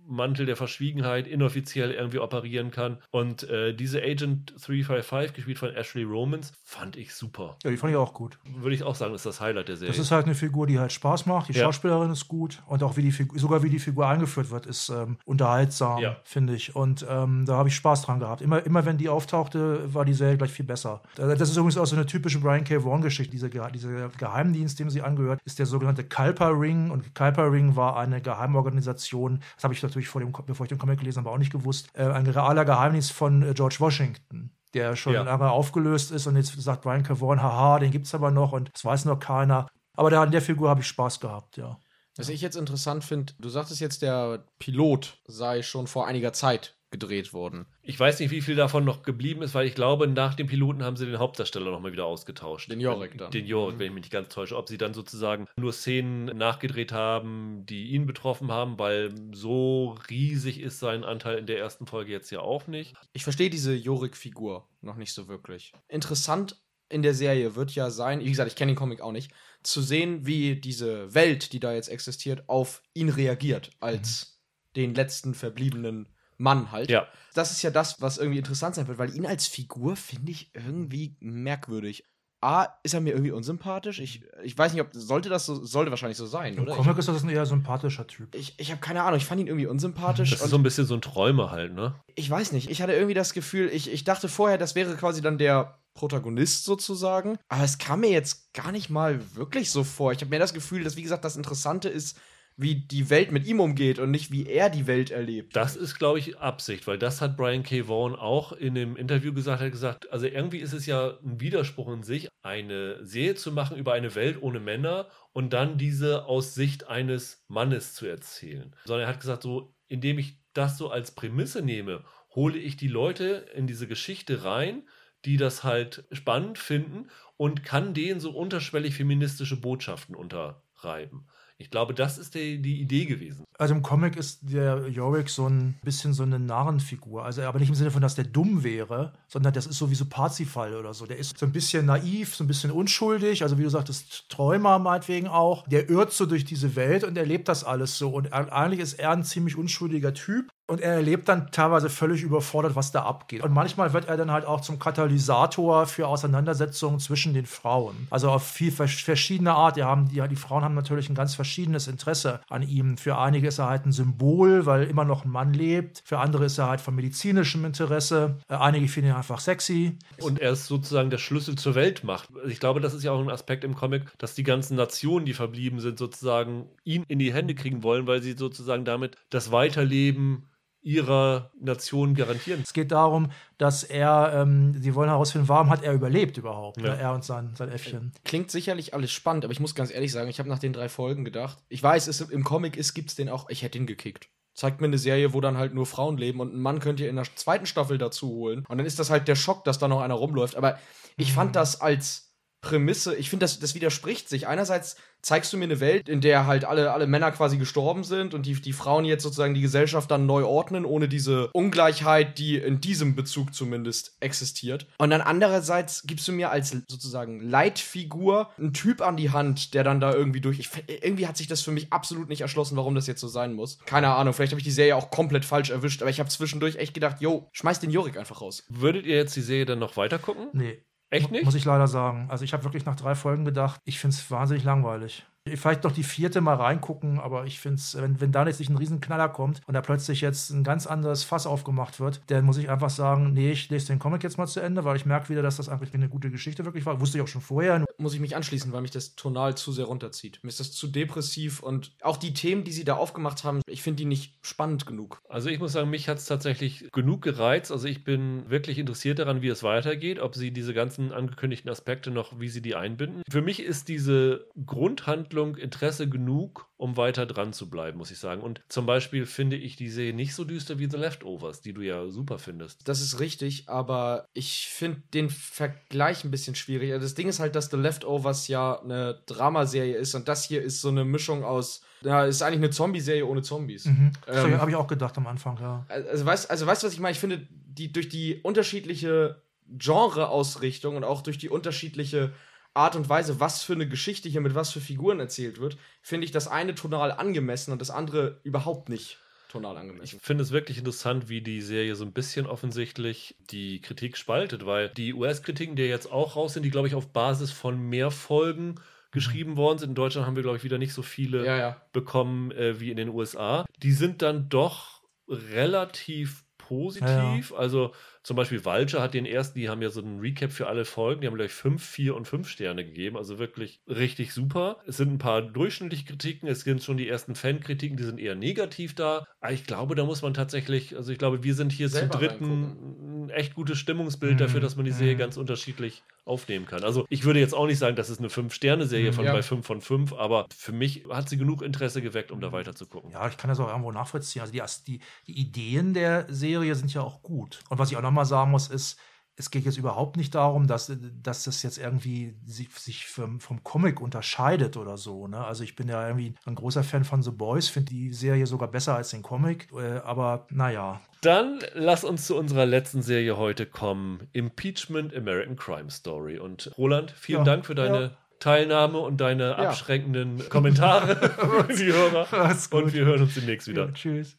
Mantel 0.09 0.47
der 0.47 0.57
Verschwiegenheit 0.57 1.27
inoffiziell 1.27 1.93
irgendwie 1.93 2.19
operieren 2.19 2.71
kann. 2.71 2.99
Und 3.11 3.49
äh, 3.49 3.75
diese 3.75 4.03
Agent 4.03 4.55
355, 4.57 5.35
gespielt 5.35 5.59
von 5.59 5.75
Ashley 5.75 6.03
Romans, 6.03 6.53
fand 6.65 6.97
ich 6.97 7.15
super. 7.15 7.57
Ja, 7.63 7.71
die 7.71 7.77
fand 7.77 7.93
ich 7.93 7.97
auch 7.97 8.15
gut. 8.15 8.39
Würde 8.45 8.75
ich 8.75 8.83
auch 8.83 8.95
sagen, 8.95 9.15
ist 9.15 9.27
das 9.27 9.41
Highlight 9.41 9.69
der 9.69 9.77
Serie. 9.77 9.93
Das 9.93 9.99
ist 9.99 10.11
halt 10.11 10.25
eine 10.25 10.35
Figur, 10.35 10.67
die 10.67 10.79
halt 10.79 10.93
Spaß 10.93 11.27
macht. 11.27 11.49
Die 11.49 11.53
ja. 11.53 11.65
Schauspielerin 11.65 12.11
ist 12.11 12.27
gut 12.29 12.63
und 12.67 12.83
auch 12.83 12.97
wie 12.97 13.03
die 13.03 13.13
Figur, 13.13 13.39
sogar 13.39 13.63
wie 13.63 13.71
die 13.71 13.79
Figur 13.79 14.09
eingeführt 14.09 14.51
wird, 14.51 14.67
ist 14.67 14.89
ähm, 14.89 15.19
unterhaltsam, 15.25 15.99
ja. 16.01 16.17
finde 16.25 16.55
ich. 16.55 16.75
Und 16.75 17.07
ähm, 17.09 17.45
da 17.47 17.57
habe 17.57 17.69
ich 17.69 17.77
Spaß 17.77 18.03
dran 18.03 18.19
gehabt. 18.21 18.41
Immer, 18.41 18.65
immer 18.65 18.85
wenn 18.85 18.97
die 18.97 19.09
auftauchte, 19.09 19.93
war 19.93 20.05
die 20.05 20.15
Serie 20.15 20.39
gleich 20.39 20.51
viel 20.51 20.65
besser. 20.65 21.03
Das 21.17 21.41
ist 21.41 21.57
übrigens 21.57 21.77
auch 21.77 21.87
so 21.87 21.97
eine 21.97 22.07
typische 22.07 22.39
Brian 22.41 22.65
K. 22.65 22.83
Vaughan-Geschichte. 22.83 23.31
Dieser, 23.31 23.49
dieser 23.49 24.09
Geheimdienst, 24.09 24.79
dem 24.79 24.91
sie 24.91 25.03
angehört, 25.03 25.41
ist 25.45 25.59
der 25.59 25.67
sogenannte 25.67 26.05
Kalper 26.05 26.59
Ring. 26.59 26.91
Und 26.91 27.15
Kalper 27.15 27.53
Ring 27.53 27.77
war 27.77 27.97
eine 27.97 28.21
Geheimorganisation, 28.21 29.41
das 29.57 29.65
habe 29.65 29.75
ich 29.75 29.83
natürlich 29.83 29.98
natürlich 29.99 30.09
vor 30.09 30.21
dem, 30.21 30.33
bevor 30.47 30.65
ich 30.65 30.69
den 30.69 30.79
Comic 30.79 31.01
gelesen 31.01 31.21
habe, 31.21 31.31
auch 31.31 31.39
nicht 31.39 31.53
gewusst, 31.53 31.89
äh, 31.95 32.05
ein 32.05 32.27
realer 32.27 32.65
Geheimnis 32.65 33.11
von 33.11 33.43
äh, 33.43 33.55
George 33.55 33.77
Washington 33.79 34.51
der 34.75 34.97
schon 34.97 35.15
ja. 35.15 35.23
lange 35.23 35.51
aufgelöst 35.51 36.11
ist 36.11 36.27
und 36.27 36.37
jetzt 36.37 36.61
sagt 36.61 36.83
Brian 36.83 37.03
Cavorn, 37.03 37.43
haha, 37.43 37.79
den 37.79 37.91
gibt 37.91 38.07
es 38.07 38.15
aber 38.15 38.31
noch 38.31 38.53
und 38.53 38.71
das 38.75 38.85
weiß 38.85 39.07
noch 39.07 39.19
keiner. 39.19 39.67
Aber 39.95 40.11
da, 40.11 40.23
an 40.23 40.31
der 40.31 40.43
Figur 40.43 40.69
habe 40.69 40.81
ich 40.81 40.87
Spaß 40.87 41.21
gehabt, 41.21 41.57
ja. 41.57 41.79
Was 42.19 42.29
ich 42.29 42.43
jetzt 42.43 42.57
interessant 42.57 43.03
finde, 43.03 43.33
du 43.39 43.49
sagtest 43.49 43.81
jetzt, 43.81 44.03
der 44.03 44.45
Pilot 44.59 45.19
sei 45.27 45.63
schon 45.63 45.87
vor 45.87 46.07
einiger 46.07 46.35
Zeit 46.35 46.77
gedreht 46.91 47.33
worden. 47.33 47.67
Ich 47.83 47.99
weiß 47.99 48.21
nicht, 48.21 48.31
wie 48.31 48.41
viel 48.41 48.57
davon 48.57 48.85
noch 48.85 49.03
geblieben 49.03 49.43
ist, 49.43 49.55
weil 49.55 49.67
ich 49.67 49.75
glaube, 49.75 50.09
nach 50.09 50.35
dem 50.35 50.47
Piloten 50.47 50.83
haben 50.83 50.97
sie 50.97 51.07
den 51.07 51.19
Hauptdarsteller 51.19 51.71
nochmal 51.71 51.93
wieder 51.93 52.07
ausgetauscht. 52.07 52.71
Den 52.71 52.81
Jorik 52.81 53.19
dann. 53.19 53.31
Den 53.31 53.47
Jorik, 53.47 53.75
mhm. 53.75 53.79
wenn 53.79 53.87
ich 53.89 53.93
mich 53.93 54.05
nicht 54.05 54.13
ganz 54.13 54.29
täusche. 54.29 54.57
Ob 54.57 54.69
sie 54.69 54.79
dann 54.79 54.95
sozusagen 54.95 55.47
nur 55.57 55.73
Szenen 55.73 56.37
nachgedreht 56.37 56.93
haben, 56.93 57.67
die 57.67 57.91
ihn 57.91 58.07
betroffen 58.07 58.51
haben, 58.51 58.79
weil 58.79 59.13
so 59.33 59.97
riesig 60.09 60.61
ist 60.61 60.81
sein 60.81 61.05
Anteil 61.05 61.39
in 61.39 61.47
der 61.47 61.59
ersten 61.59 61.87
Folge 61.87 62.11
jetzt 62.13 62.31
ja 62.31 62.41
auch 62.41 62.67
nicht. 62.67 62.95
Ich 63.13 63.25
verstehe 63.25 63.51
diese 63.51 63.75
Jorik-Figur 63.75 64.67
noch 64.81 64.97
nicht 64.97 65.13
so 65.13 65.29
wirklich. 65.29 65.73
Interessant 65.89 66.57
in 66.89 67.03
der 67.03 67.13
Serie 67.15 67.55
wird 67.55 67.73
ja 67.73 67.91
sein, 67.91 68.21
wie 68.21 68.31
gesagt, 68.31 68.51
ich 68.51 68.57
kenne 68.57 68.73
den 68.73 68.79
Comic 68.79 69.03
auch 69.03 69.13
nicht, 69.13 69.31
zu 69.63 69.83
sehen, 69.83 70.27
wie 70.27 70.57
diese 70.57 71.13
Welt, 71.15 71.53
die 71.53 71.61
da 71.61 71.75
jetzt 71.75 71.89
existiert, 71.89 72.49
auf 72.49 72.83
ihn 72.95 73.11
reagiert 73.11 73.73
als 73.81 74.41
mhm. 74.75 74.75
den 74.81 74.95
letzten 74.95 75.35
verbliebenen 75.35 76.09
Mann 76.39 76.73
halt. 76.73 76.91
Ja. 76.91 77.07
Das 77.35 77.51
ist 77.51 77.63
ja 77.63 77.71
das, 77.71 78.01
was 78.01 78.19
irgendwie 78.19 78.39
interessant 78.39 78.75
sein 78.75 78.89
wird, 78.89 78.99
weil 78.99 79.15
ihn 79.15 79.27
als 79.27 79.47
Figur 79.47 79.97
finde 79.97 80.33
ich 80.33 80.51
irgendwie 80.55 81.17
merkwürdig. 81.21 82.05
A, 82.41 82.69
ist 82.85 82.95
er 82.95 83.01
mir 83.01 83.11
irgendwie 83.11 83.33
unsympathisch. 83.33 83.99
Ich, 83.99 84.23
ich 84.45 84.57
weiß 84.57 84.73
nicht, 84.73 84.81
ob 84.81 84.91
sollte 84.93 85.29
das 85.29 85.45
so, 85.45 85.65
sollte 85.65 85.91
wahrscheinlich 85.91 86.17
so 86.17 86.27
sein, 86.27 86.55
Im 86.55 86.63
oder? 86.63 86.77
Comic 86.77 86.97
ist 86.97 87.09
das 87.09 87.25
ein 87.25 87.29
eher 87.29 87.47
sympathischer 87.47 88.07
Typ. 88.07 88.33
Ich, 88.37 88.55
ich 88.59 88.71
habe 88.71 88.81
keine 88.81 89.03
Ahnung, 89.03 89.17
ich 89.17 89.25
fand 89.25 89.41
ihn 89.41 89.49
irgendwie 89.49 89.67
unsympathisch. 89.67 90.31
Das 90.31 90.43
ist 90.43 90.51
so 90.51 90.57
ein 90.57 90.63
bisschen 90.63 90.87
so 90.87 90.95
ein 90.95 91.01
Träumer 91.01 91.51
halt, 91.51 91.75
ne? 91.75 91.97
Ich 92.15 92.31
weiß 92.31 92.53
nicht. 92.53 92.71
Ich 92.71 92.81
hatte 92.81 92.93
irgendwie 92.93 93.15
das 93.15 93.33
Gefühl, 93.33 93.69
ich, 93.73 93.91
ich 93.91 94.05
dachte 94.05 94.29
vorher, 94.29 94.57
das 94.57 94.77
wäre 94.77 94.95
quasi 94.95 95.21
dann 95.21 95.37
der 95.37 95.81
Protagonist 95.95 96.65
sozusagen. 96.65 97.39
Aber 97.49 97.65
es 97.65 97.79
kam 97.79 98.01
mir 98.01 98.11
jetzt 98.11 98.55
gar 98.55 98.71
nicht 98.71 98.89
mal 98.89 99.21
wirklich 99.35 99.73
so 99.73 99.83
vor. 99.83 100.13
Ich 100.13 100.21
habe 100.21 100.31
mir 100.31 100.39
das 100.39 100.55
Gefühl, 100.55 100.85
dass, 100.85 100.97
wie 100.97 101.03
gesagt, 101.03 101.25
das 101.25 101.37
Interessante 101.37 101.89
ist, 101.89 102.17
wie 102.59 102.75
die 102.75 103.09
Welt 103.09 103.31
mit 103.31 103.47
ihm 103.47 103.61
umgeht 103.61 104.01
und 104.01 104.11
nicht 104.11 104.33
wie 104.33 104.47
er 104.47 104.69
die 104.69 104.89
Welt 104.89 105.13
erlebt. 105.13 105.55
Das 105.55 105.77
ist, 105.77 105.97
glaube 105.97 106.19
ich, 106.19 106.39
Absicht, 106.39 106.89
weil 106.89 106.99
das 106.99 107.21
hat 107.21 107.37
Brian 107.37 107.63
K. 107.63 107.87
Vaughan 107.87 108.17
auch 108.17 108.53
in 108.53 108.75
dem 108.75 108.97
Interview 108.97 109.33
gesagt. 109.33 109.61
Er 109.61 109.67
hat 109.67 109.73
gesagt, 109.73 110.13
also 110.13 110.27
irgendwie 110.27 110.59
ist 110.59 110.73
es 110.73 110.85
ja 110.85 111.19
ein 111.25 111.41
Widerspruch 111.41 111.89
in 111.93 112.03
sich, 112.03 112.29
eine 112.43 113.05
Serie 113.07 113.37
zu 113.37 113.53
machen 113.53 113.77
über 113.77 113.93
eine 113.93 114.17
Welt 114.17 114.43
ohne 114.43 114.59
Männer 114.59 115.07
und 115.33 115.53
dann 115.53 115.79
diese 115.79 116.27
aus 116.27 116.55
Sicht 116.55 116.89
eines 116.89 117.45
Mannes 117.47 117.95
zu 117.95 118.07
erzählen. 118.07 118.75
Sondern 118.85 119.07
er 119.07 119.13
hat 119.13 119.21
gesagt, 119.21 119.45
so, 119.45 119.77
indem 119.87 120.19
ich 120.19 120.41
das 120.53 120.77
so 120.77 120.91
als 120.91 121.13
Prämisse 121.13 121.63
nehme, 121.63 122.03
hole 122.35 122.59
ich 122.59 122.77
die 122.77 122.89
Leute 122.89 123.47
in 123.55 123.69
diese 123.69 123.87
Geschichte 123.87 124.43
rein, 124.43 124.83
die 125.25 125.37
das 125.37 125.63
halt 125.63 126.05
spannend 126.11 126.59
finden 126.59 127.09
und 127.37 127.63
kann 127.63 127.95
denen 127.95 128.19
so 128.19 128.33
unterschwellig 128.33 128.95
feministische 128.95 129.61
Botschaften 129.61 130.17
unterreiben. 130.17 131.29
Ich 131.61 131.71
glaube, 131.71 131.93
das 131.93 132.19
ist 132.19 132.37
die, 132.37 132.63
die 132.63 132.81
Idee 132.81 133.05
gewesen. 133.05 133.45
Also 133.59 133.75
im 133.75 133.83
Comic 133.83 134.15
ist 134.17 134.39
der 134.43 134.87
Yorick 134.89 135.29
so 135.29 135.49
ein 135.49 135.77
bisschen 135.83 136.13
so 136.13 136.23
eine 136.23 136.39
Narrenfigur. 136.39 137.25
Also 137.25 137.43
aber 137.43 137.59
nicht 137.59 137.69
im 137.69 137.75
Sinne 137.75 137.91
von, 137.91 138.01
dass 138.01 138.15
der 138.15 138.27
dumm 138.27 138.63
wäre, 138.63 139.13
sondern 139.27 139.53
das 139.53 139.67
ist 139.67 139.79
sowieso 139.79 140.05
Parzifal 140.05 140.77
oder 140.77 140.95
so. 140.95 141.05
Der 141.05 141.19
ist 141.19 141.37
so 141.37 141.47
ein 141.47 141.53
bisschen 141.53 141.87
naiv, 141.87 142.37
so 142.37 142.45
ein 142.45 142.47
bisschen 142.47 142.71
unschuldig. 142.71 143.43
Also 143.43 143.59
wie 143.59 143.65
du 143.65 143.71
sagtest, 143.71 144.29
Träumer 144.29 144.79
meinetwegen 144.79 145.27
auch. 145.27 145.67
Der 145.67 145.91
irrt 145.91 146.13
so 146.13 146.27
durch 146.27 146.45
diese 146.45 146.77
Welt 146.77 147.03
und 147.03 147.19
erlebt 147.19 147.49
das 147.49 147.65
alles 147.65 147.99
so. 147.99 148.11
Und 148.11 148.33
eigentlich 148.33 148.81
ist 148.81 148.95
er 148.95 149.11
ein 149.11 149.25
ziemlich 149.25 149.57
unschuldiger 149.57 150.15
Typ. 150.15 150.49
Und 150.69 150.83
er 150.83 150.93
erlebt 150.93 151.31
dann 151.31 151.51
teilweise 151.51 151.89
völlig 151.89 152.23
überfordert, 152.23 152.77
was 152.77 152.93
da 152.93 153.05
abgeht. 153.05 153.43
Und 153.43 153.55
manchmal 153.55 153.95
wird 153.95 154.07
er 154.07 154.19
dann 154.19 154.31
halt 154.31 154.45
auch 154.45 154.61
zum 154.61 154.79
Katalysator 154.79 155.87
für 155.87 156.07
Auseinandersetzungen 156.07 157.01
zwischen 157.01 157.33
den 157.33 157.47
Frauen. 157.47 158.07
Also 158.11 158.31
auf 158.31 158.47
viel 158.47 158.71
verschiedene 158.71 159.55
Art. 159.55 159.77
Die, 159.77 159.83
haben, 159.83 160.09
die, 160.09 160.23
die 160.29 160.37
Frauen 160.37 160.63
haben 160.63 160.75
natürlich 160.75 161.09
ein 161.09 161.15
ganz 161.15 161.35
verschiedenes 161.35 161.89
Interesse 161.89 162.41
an 162.51 162.63
ihm. 162.63 162.99
Für 162.99 163.17
einige 163.17 163.49
ist 163.49 163.59
er 163.59 163.71
halt 163.71 163.87
ein 163.87 163.93
Symbol, 163.93 164.67
weil 164.67 164.85
immer 164.85 165.07
noch 165.07 165.25
ein 165.25 165.31
Mann 165.31 165.55
lebt. 165.55 166.03
Für 166.05 166.19
andere 166.19 166.45
ist 166.45 166.59
er 166.59 166.69
halt 166.69 166.83
von 166.83 166.95
medizinischem 166.95 167.65
Interesse. 167.65 168.37
Äh, 168.49 168.57
einige 168.57 168.89
finden 168.89 169.09
ihn 169.09 169.17
einfach 169.17 169.41
sexy. 169.41 169.97
Und 170.21 170.39
er 170.39 170.53
ist 170.53 170.67
sozusagen 170.67 171.09
der 171.09 171.17
Schlüssel 171.17 171.57
zur 171.57 171.77
Weltmacht. 171.77 172.29
Ich 172.47 172.61
glaube, 172.61 172.81
das 172.81 172.93
ist 172.93 173.05
ja 173.05 173.13
auch 173.13 173.21
ein 173.21 173.31
Aspekt 173.31 173.65
im 173.65 173.75
Comic, 173.75 174.03
dass 174.19 174.35
die 174.35 174.43
ganzen 174.43 174.77
Nationen, 174.77 175.25
die 175.25 175.33
verblieben 175.33 175.81
sind, 175.81 175.99
sozusagen 175.99 176.67
ihn 176.85 177.05
in 177.09 177.19
die 177.19 177.33
Hände 177.33 177.55
kriegen 177.55 177.83
wollen, 177.83 178.07
weil 178.07 178.21
sie 178.21 178.33
sozusagen 178.33 178.85
damit 178.85 179.17
das 179.31 179.51
Weiterleben 179.51 180.45
ihrer 180.83 181.51
Nation 181.61 182.15
garantieren. 182.15 182.63
Es 182.63 182.73
geht 182.73 182.93
darum, 182.93 183.31
dass 183.59 183.83
er, 183.83 184.33
ähm, 184.35 184.81
sie 184.81 184.95
wollen 184.95 185.09
herausfinden, 185.09 185.49
warum 185.49 185.71
hat 185.71 185.83
er 185.83 185.93
überlebt 185.93 186.37
überhaupt, 186.39 186.81
ja. 186.81 186.95
ne? 186.95 187.01
er 187.01 187.13
und 187.13 187.25
sein, 187.25 187.55
sein 187.57 187.69
Äffchen. 187.69 188.13
Klingt 188.25 188.51
sicherlich 188.51 188.95
alles 188.95 189.11
spannend, 189.11 189.45
aber 189.45 189.53
ich 189.53 189.61
muss 189.61 189.75
ganz 189.75 189.93
ehrlich 189.93 190.13
sagen, 190.13 190.29
ich 190.29 190.39
habe 190.39 190.49
nach 190.49 190.59
den 190.59 190.73
drei 190.73 190.89
Folgen 190.89 191.25
gedacht, 191.25 191.59
ich 191.69 191.83
weiß, 191.83 192.07
es 192.07 192.21
im 192.21 192.45
Comic 192.45 192.77
ist, 192.77 192.95
gibt 192.95 193.11
es 193.11 193.17
den 193.17 193.29
auch, 193.29 193.49
ich 193.51 193.63
hätte 193.63 193.79
ihn 193.79 193.87
gekickt. 193.87 194.29
Zeigt 194.55 194.81
mir 194.81 194.89
eine 194.89 194.99
Serie, 194.99 195.35
wo 195.35 195.41
dann 195.41 195.57
halt 195.57 195.73
nur 195.73 195.87
Frauen 195.87 196.17
leben 196.17 196.41
und 196.41 196.53
ein 196.53 196.61
Mann 196.61 196.81
könnt 196.81 196.99
ihr 196.99 197.09
in 197.09 197.17
der 197.17 197.27
zweiten 197.37 197.67
Staffel 197.67 197.97
dazu 197.97 198.29
holen. 198.29 198.65
Und 198.69 198.79
dann 198.79 198.87
ist 198.87 198.99
das 198.99 199.09
halt 199.09 199.29
der 199.29 199.37
Schock, 199.37 199.65
dass 199.65 199.79
da 199.79 199.87
noch 199.87 200.01
einer 200.01 200.15
rumläuft. 200.15 200.57
Aber 200.57 200.79
ich 201.17 201.33
fand 201.33 201.51
mhm. 201.51 201.55
das 201.55 201.81
als 201.81 202.28
Prämisse, 202.61 203.15
ich 203.15 203.31
finde, 203.31 203.45
das, 203.45 203.61
das 203.61 203.75
widerspricht 203.75 204.29
sich. 204.29 204.47
Einerseits 204.47 204.97
zeigst 205.23 205.53
du 205.53 205.57
mir 205.57 205.65
eine 205.65 205.81
Welt, 205.81 206.09
in 206.09 206.21
der 206.21 206.47
halt 206.47 206.65
alle, 206.65 206.93
alle 206.93 207.07
Männer 207.07 207.31
quasi 207.33 207.57
gestorben 207.59 208.05
sind 208.05 208.35
und 208.35 208.47
die, 208.47 208.55
die 208.55 208.73
Frauen 208.73 209.05
jetzt 209.05 209.23
sozusagen 209.23 209.55
die 209.55 209.61
Gesellschaft 209.61 210.11
dann 210.11 210.27
neu 210.27 210.45
ordnen, 210.45 210.85
ohne 210.85 211.09
diese 211.09 211.51
Ungleichheit, 211.53 212.39
die 212.39 212.57
in 212.57 212.81
diesem 212.81 213.15
Bezug 213.15 213.55
zumindest 213.55 214.17
existiert. 214.21 214.87
Und 214.99 215.11
dann 215.11 215.21
andererseits 215.21 216.05
gibst 216.07 216.27
du 216.29 216.33
mir 216.33 216.51
als 216.51 216.71
sozusagen 216.89 217.41
Leitfigur 217.41 218.51
einen 218.59 218.73
Typ 218.73 219.01
an 219.01 219.17
die 219.17 219.31
Hand, 219.31 219.75
der 219.75 219.85
dann 219.85 220.01
da 220.01 220.13
irgendwie 220.13 220.41
durch. 220.41 220.59
Ich, 220.61 220.71
irgendwie 220.87 221.27
hat 221.27 221.37
sich 221.37 221.47
das 221.49 221.63
für 221.63 221.73
mich 221.73 221.93
absolut 221.93 222.29
nicht 222.29 222.41
erschlossen, 222.41 222.77
warum 222.77 222.95
das 222.95 223.07
jetzt 223.07 223.21
so 223.21 223.29
sein 223.29 223.55
muss. 223.55 223.79
Keine 223.87 224.09
Ahnung, 224.15 224.35
vielleicht 224.35 224.53
habe 224.53 224.61
ich 224.61 224.65
die 224.65 224.71
Serie 224.71 224.97
auch 224.97 225.11
komplett 225.11 225.45
falsch 225.45 225.71
erwischt, 225.71 226.03
aber 226.03 226.11
ich 226.11 226.21
habe 226.21 226.29
zwischendurch 226.29 226.77
echt 226.77 226.95
gedacht, 226.95 227.21
yo, 227.21 227.49
schmeiß 227.53 227.81
den 227.81 227.91
Jorik 227.91 228.17
einfach 228.17 228.41
raus. 228.41 228.65
Würdet 228.69 229.07
ihr 229.07 229.17
jetzt 229.17 229.37
die 229.37 229.43
Serie 229.43 229.67
dann 229.67 229.79
noch 229.79 229.97
weiter 229.97 230.19
gucken? 230.19 230.49
Nee. 230.53 230.83
Echt 231.11 231.31
nicht? 231.31 231.45
Muss 231.45 231.55
ich 231.55 231.65
leider 231.65 231.87
sagen. 231.87 232.27
Also 232.29 232.45
ich 232.45 232.53
habe 232.53 232.65
wirklich 232.65 232.85
nach 232.85 232.97
drei 232.97 233.15
Folgen 233.15 233.45
gedacht, 233.45 233.81
ich 233.85 233.99
finde 233.99 234.15
es 234.15 234.31
wahnsinnig 234.31 234.65
langweilig. 234.65 235.27
Vielleicht 235.57 235.85
noch 235.85 235.93
die 235.93 236.03
vierte 236.03 236.41
mal 236.41 236.55
reingucken, 236.55 237.21
aber 237.21 237.47
ich 237.47 237.61
finde 237.61 237.77
es, 237.77 237.97
wenn, 238.01 238.21
wenn 238.21 238.33
da 238.33 238.47
jetzt 238.47 238.59
nicht 238.59 238.71
ein 238.71 238.77
Riesenknaller 238.77 239.29
kommt 239.29 239.61
und 239.67 239.75
da 239.75 239.81
plötzlich 239.81 240.21
jetzt 240.21 240.51
ein 240.51 240.65
ganz 240.65 240.87
anderes 240.87 241.25
Fass 241.25 241.47
aufgemacht 241.47 242.01
wird, 242.01 242.21
dann 242.29 242.45
muss 242.45 242.59
ich 242.59 242.71
einfach 242.71 242.91
sagen, 242.91 243.33
nee, 243.33 243.53
ich 243.53 243.69
lese 243.71 243.89
den 243.89 243.99
Comic 243.99 244.23
jetzt 244.23 244.39
mal 244.39 244.47
zu 244.47 244.61
Ende, 244.61 244.85
weil 244.85 244.97
ich 244.97 245.07
merke 245.07 245.29
wieder, 245.29 245.43
dass 245.43 245.57
das 245.57 245.69
eigentlich 245.69 245.95
eine 245.95 246.09
gute 246.09 246.31
Geschichte 246.31 246.65
wirklich 246.65 246.87
war. 246.87 247.01
Wusste 247.01 247.19
ich 247.19 247.25
auch 247.25 247.29
schon 247.29 247.41
vorher. 247.41 247.85
Muss 247.99 248.15
ich 248.15 248.21
mich 248.21 248.37
anschließen, 248.37 248.73
weil 248.73 248.83
mich 248.83 248.91
das 248.91 249.17
tonal 249.17 249.57
zu 249.57 249.73
sehr 249.73 249.87
runterzieht. 249.87 250.41
Mir 250.43 250.49
ist 250.49 250.61
das 250.61 250.73
zu 250.73 250.89
depressiv 250.89 251.63
und 251.63 251.93
auch 252.03 252.17
die 252.17 252.35
Themen, 252.35 252.65
die 252.65 252.73
sie 252.73 252.85
da 252.85 252.95
aufgemacht 252.95 253.45
haben, 253.45 253.61
ich 253.67 253.83
finde 253.83 253.99
die 253.99 254.05
nicht 254.05 254.35
spannend 254.43 254.87
genug. 254.87 255.21
Also 255.29 255.49
ich 255.49 255.59
muss 255.59 255.73
sagen, 255.73 255.91
mich 255.91 256.09
hat 256.09 256.19
es 256.19 256.27
tatsächlich 256.27 256.89
genug 256.93 257.23
gereizt. 257.23 257.73
Also 257.73 257.89
ich 257.89 258.05
bin 258.05 258.49
wirklich 258.49 258.79
interessiert 258.79 259.19
daran, 259.19 259.43
wie 259.43 259.49
es 259.49 259.63
weitergeht, 259.63 260.21
ob 260.21 260.35
sie 260.35 260.53
diese 260.53 260.75
ganzen 260.75 261.13
angekündigten 261.13 261.71
Aspekte 261.71 262.11
noch, 262.11 262.39
wie 262.41 262.49
sie 262.49 262.63
die 262.63 262.75
einbinden. 262.75 263.23
Für 263.31 263.43
mich 263.43 263.63
ist 263.63 263.89
diese 263.89 264.47
Grundhandlung 264.65 265.38
Handlung 265.39 265.57
Interesse 265.57 266.09
genug, 266.09 266.69
um 266.77 266.97
weiter 266.97 267.27
dran 267.27 267.53
zu 267.53 267.71
bleiben, 267.71 267.99
muss 267.99 268.11
ich 268.11 268.19
sagen. 268.19 268.43
Und 268.43 268.61
zum 268.69 268.87
Beispiel 268.87 269.27
finde 269.27 269.57
ich 269.57 269.77
die 269.77 269.89
Serie 269.89 270.13
nicht 270.13 270.35
so 270.35 270.45
düster 270.45 270.79
wie 270.79 270.91
The 270.91 270.97
Leftovers, 270.97 271.61
die 271.61 271.73
du 271.73 271.83
ja 271.83 272.09
super 272.09 272.39
findest. 272.39 272.89
Das 272.89 273.01
ist 273.01 273.21
richtig, 273.21 273.69
aber 273.69 274.27
ich 274.33 274.69
finde 274.69 275.03
den 275.15 275.31
Vergleich 275.31 276.25
ein 276.25 276.31
bisschen 276.31 276.55
schwierig. 276.55 276.93
Also 276.93 277.05
das 277.05 277.15
Ding 277.15 277.29
ist 277.29 277.41
halt, 277.41 277.55
dass 277.55 277.71
The 277.71 277.77
Leftovers 277.77 278.49
ja 278.49 278.81
eine 278.81 279.23
Dramaserie 279.27 279.97
ist 279.97 280.15
und 280.15 280.29
das 280.29 280.45
hier 280.45 280.63
ist 280.63 280.81
so 280.81 280.89
eine 280.89 281.05
Mischung 281.05 281.45
aus 281.45 281.83
ja, 282.01 282.25
ist 282.27 282.43
eigentlich 282.43 282.59
eine 282.59 282.71
Zombie-Serie 282.71 283.27
ohne 283.27 283.43
Zombies. 283.43 283.87
Mhm. 283.87 284.13
Ähm, 284.29 284.61
habe 284.61 284.71
ich 284.71 284.77
auch 284.77 284.87
gedacht 284.87 285.19
am 285.19 285.27
Anfang, 285.27 285.59
ja. 285.61 285.85
Also 285.89 286.25
weißt, 286.25 286.49
also 286.49 286.65
weißt 286.65 286.85
du, 286.85 286.87
was 286.87 286.95
ich 286.95 287.01
meine? 287.01 287.11
Ich 287.11 287.19
finde, 287.19 287.49
die 287.51 287.93
durch 287.93 288.09
die 288.09 288.41
unterschiedliche 288.41 289.43
Genre-Ausrichtung 289.67 290.95
und 290.95 291.03
auch 291.03 291.23
durch 291.23 291.39
die 291.39 291.49
unterschiedliche 291.49 292.33
Art 292.75 292.97
und 292.97 293.09
Weise, 293.09 293.41
was 293.41 293.63
für 293.63 293.73
eine 293.73 293.89
Geschichte 293.89 294.29
hier 294.29 294.41
mit 294.41 294.55
was 294.55 294.73
für 294.73 294.81
Figuren 294.81 295.21
erzählt 295.21 295.61
wird, 295.61 295.77
finde 296.03 296.25
ich 296.25 296.31
das 296.31 296.49
eine 296.49 296.75
tonal 296.75 297.13
angemessen 297.13 297.73
und 297.73 297.81
das 297.81 297.91
andere 297.91 298.41
überhaupt 298.45 298.89
nicht 298.89 299.19
tonal 299.49 299.77
angemessen. 299.77 300.17
Ich 300.17 300.23
finde 300.23 300.45
es 300.45 300.51
wirklich 300.51 300.79
interessant, 300.79 301.29
wie 301.29 301.41
die 301.41 301.61
Serie 301.61 301.97
so 301.97 302.05
ein 302.05 302.13
bisschen 302.13 302.47
offensichtlich 302.47 303.37
die 303.51 303.81
Kritik 303.81 304.17
spaltet, 304.17 304.67
weil 304.67 304.91
die 304.91 305.15
US-Kritiken, 305.15 305.75
die 305.75 305.83
jetzt 305.83 306.13
auch 306.13 306.37
raus 306.37 306.55
sind, 306.55 306.63
die 306.63 306.71
glaube 306.71 306.89
ich 306.89 306.95
auf 306.95 307.13
Basis 307.13 307.51
von 307.51 307.81
mehr 307.81 308.11
Folgen 308.11 308.77
geschrieben 309.11 309.57
worden 309.57 309.79
sind. 309.79 309.91
In 309.91 309.95
Deutschland 309.95 310.27
haben 310.27 310.37
wir, 310.37 310.43
glaube 310.43 310.59
ich, 310.59 310.65
wieder 310.65 310.79
nicht 310.79 310.93
so 310.93 311.03
viele 311.03 311.45
ja, 311.45 311.57
ja. 311.57 311.83
bekommen 311.93 312.53
äh, 312.53 312.79
wie 312.79 312.91
in 312.91 312.97
den 312.97 313.09
USA. 313.09 313.65
Die 313.79 313.93
sind 313.93 314.23
dann 314.23 314.49
doch 314.49 315.03
relativ 315.29 316.45
positiv. 316.69 317.51
Ja, 317.51 317.57
also 317.57 317.93
zum 318.23 318.37
Beispiel 318.37 318.63
Vulture 318.65 319.03
hat 319.03 319.15
den 319.15 319.25
ersten, 319.25 319.59
die 319.59 319.71
haben 319.71 319.81
ja 319.81 319.89
so 319.89 320.03
einen 320.03 320.21
Recap 320.21 320.53
für 320.53 320.67
alle 320.67 320.85
Folgen, 320.85 321.23
die 321.23 321.27
haben 321.27 321.35
gleich 321.35 321.53
fünf, 321.53 321.83
vier 321.83 322.15
und 322.15 322.29
fünf 322.29 322.49
Sterne 322.49 322.85
gegeben, 322.85 323.17
also 323.17 323.39
wirklich 323.39 323.81
richtig 323.89 324.35
super. 324.35 324.77
Es 324.87 324.99
sind 324.99 325.11
ein 325.11 325.19
paar 325.19 325.41
durchschnittliche 325.41 326.05
Kritiken, 326.05 326.47
es 326.47 326.61
sind 326.61 326.83
schon 326.83 326.99
die 326.99 327.09
ersten 327.09 327.35
Fankritiken, 327.35 327.97
die 327.97 328.05
sind 328.05 328.21
eher 328.21 328.35
negativ 328.35 328.95
da. 328.95 329.25
Aber 329.41 329.53
ich 329.53 329.65
glaube, 329.65 329.95
da 329.95 330.05
muss 330.05 330.21
man 330.21 330.35
tatsächlich, 330.35 330.95
also 330.95 331.11
ich 331.11 331.19
glaube, 331.19 331.43
wir 331.43 331.55
sind 331.55 331.73
hier 331.73 331.89
Selber 331.89 332.11
zum 332.11 332.21
dritten 332.21 333.18
ein 333.29 333.31
echt 333.31 333.55
gutes 333.55 333.79
Stimmungsbild 333.79 334.35
mhm. 334.35 334.39
dafür, 334.39 334.61
dass 334.61 334.77
man 334.77 334.85
die 334.85 334.93
Serie 334.93 335.15
mhm. 335.15 335.19
ganz 335.19 335.37
unterschiedlich 335.37 336.03
aufnehmen 336.25 336.67
kann. 336.67 336.85
Also 336.85 337.07
ich 337.09 337.25
würde 337.25 337.41
jetzt 337.41 337.55
auch 337.55 337.67
nicht 337.67 337.79
sagen, 337.79 337.97
das 337.97 338.11
ist 338.11 338.19
eine 338.19 338.31
Fünf-Sterne-Serie 338.31 339.11
mhm, 339.11 339.15
von 339.15 339.25
ja. 339.25 339.33
bei 339.33 339.43
fünf 339.43 339.67
von 339.67 339.81
fünf, 339.81 340.13
aber 340.13 340.47
für 340.55 340.73
mich 340.73 341.05
hat 341.11 341.29
sie 341.29 341.39
genug 341.39 341.63
Interesse 341.63 342.03
geweckt, 342.03 342.31
um 342.31 342.41
da 342.41 342.53
weiter 342.53 342.75
zu 342.75 342.87
gucken. 342.87 343.11
Ja, 343.13 343.27
ich 343.29 343.37
kann 343.37 343.49
das 343.49 343.61
auch 343.61 343.69
irgendwo 343.69 343.93
nachvollziehen. 343.93 344.43
Also 344.43 344.53
die, 344.53 344.63
die, 344.87 345.01
die 345.27 345.39
Ideen 345.41 345.95
der 345.95 346.27
Serie 346.29 346.75
sind 346.75 346.93
ja 346.93 347.03
auch 347.03 347.23
gut. 347.23 347.61
Und 347.69 347.79
was 347.79 347.91
ich 347.91 347.97
auch 347.97 348.03
nochmal 348.03 348.27
sagen 348.27 348.51
muss, 348.51 348.69
ist, 348.69 348.99
es 349.39 349.53
geht 349.53 349.65
jetzt 349.65 349.79
überhaupt 349.79 350.17
nicht 350.17 350.35
darum, 350.35 350.67
dass, 350.67 350.93
dass 351.23 351.45
das 351.45 351.63
jetzt 351.63 351.79
irgendwie 351.79 352.35
sich, 352.45 352.71
sich 352.75 353.07
vom, 353.07 353.39
vom 353.41 353.63
Comic 353.63 354.01
unterscheidet 354.01 354.77
oder 354.77 354.97
so. 354.97 355.29
Ne? 355.29 355.39
Also 355.39 355.63
ich 355.63 355.77
bin 355.77 355.89
ja 355.89 356.07
irgendwie 356.07 356.35
ein 356.45 356.57
großer 356.57 356.83
Fan 356.83 357.05
von 357.05 357.23
The 357.23 357.31
Boys, 357.31 357.69
finde 357.69 357.93
die 357.93 358.13
Serie 358.13 358.47
sogar 358.49 358.69
besser 358.69 358.97
als 358.97 359.11
den 359.11 359.23
Comic. 359.23 359.69
Äh, 359.73 359.99
aber 359.99 360.47
naja. 360.51 361.01
Dann 361.23 361.61
lass 361.75 362.03
uns 362.03 362.27
zu 362.27 362.37
unserer 362.37 362.67
letzten 362.67 363.01
Serie 363.01 363.37
heute 363.37 363.65
kommen. 363.65 364.27
Impeachment 364.33 365.15
American 365.15 365.55
Crime 365.55 365.91
Story. 365.91 366.39
Und 366.39 366.73
Roland, 366.77 367.13
vielen 367.13 367.41
ja, 367.41 367.45
Dank 367.45 367.65
für 367.65 367.77
deine 367.77 368.03
ja. 368.03 368.11
Teilnahme 368.41 368.99
und 368.99 369.21
deine 369.21 369.51
ja. 369.51 369.57
abschränkenden 369.57 370.49
Kommentare 370.49 371.15
die 371.79 371.93
Hörer. 371.93 372.27
Und 372.73 372.93
wir 372.93 373.05
hören 373.05 373.23
uns 373.23 373.35
demnächst 373.35 373.69
wieder. 373.69 373.93
tschüss. 373.95 374.37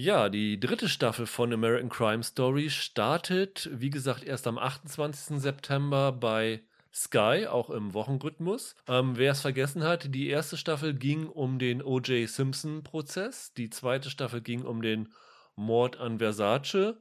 Ja, 0.00 0.28
die 0.28 0.60
dritte 0.60 0.88
Staffel 0.88 1.26
von 1.26 1.52
American 1.52 1.88
Crime 1.88 2.22
Story 2.22 2.70
startet, 2.70 3.68
wie 3.72 3.90
gesagt, 3.90 4.22
erst 4.22 4.46
am 4.46 4.56
28. 4.56 5.40
September 5.40 6.12
bei 6.12 6.62
Sky, 6.94 7.48
auch 7.48 7.68
im 7.68 7.94
Wochenrhythmus. 7.94 8.76
Ähm, 8.86 9.16
Wer 9.16 9.32
es 9.32 9.40
vergessen 9.40 9.82
hat, 9.82 10.14
die 10.14 10.28
erste 10.28 10.56
Staffel 10.56 10.94
ging 10.94 11.26
um 11.26 11.58
den 11.58 11.82
O.J. 11.82 12.28
Simpson-Prozess, 12.28 13.54
die 13.54 13.70
zweite 13.70 14.08
Staffel 14.08 14.40
ging 14.40 14.62
um 14.62 14.82
den 14.82 15.08
Mord 15.56 15.98
an 15.98 16.18
Versace 16.18 16.94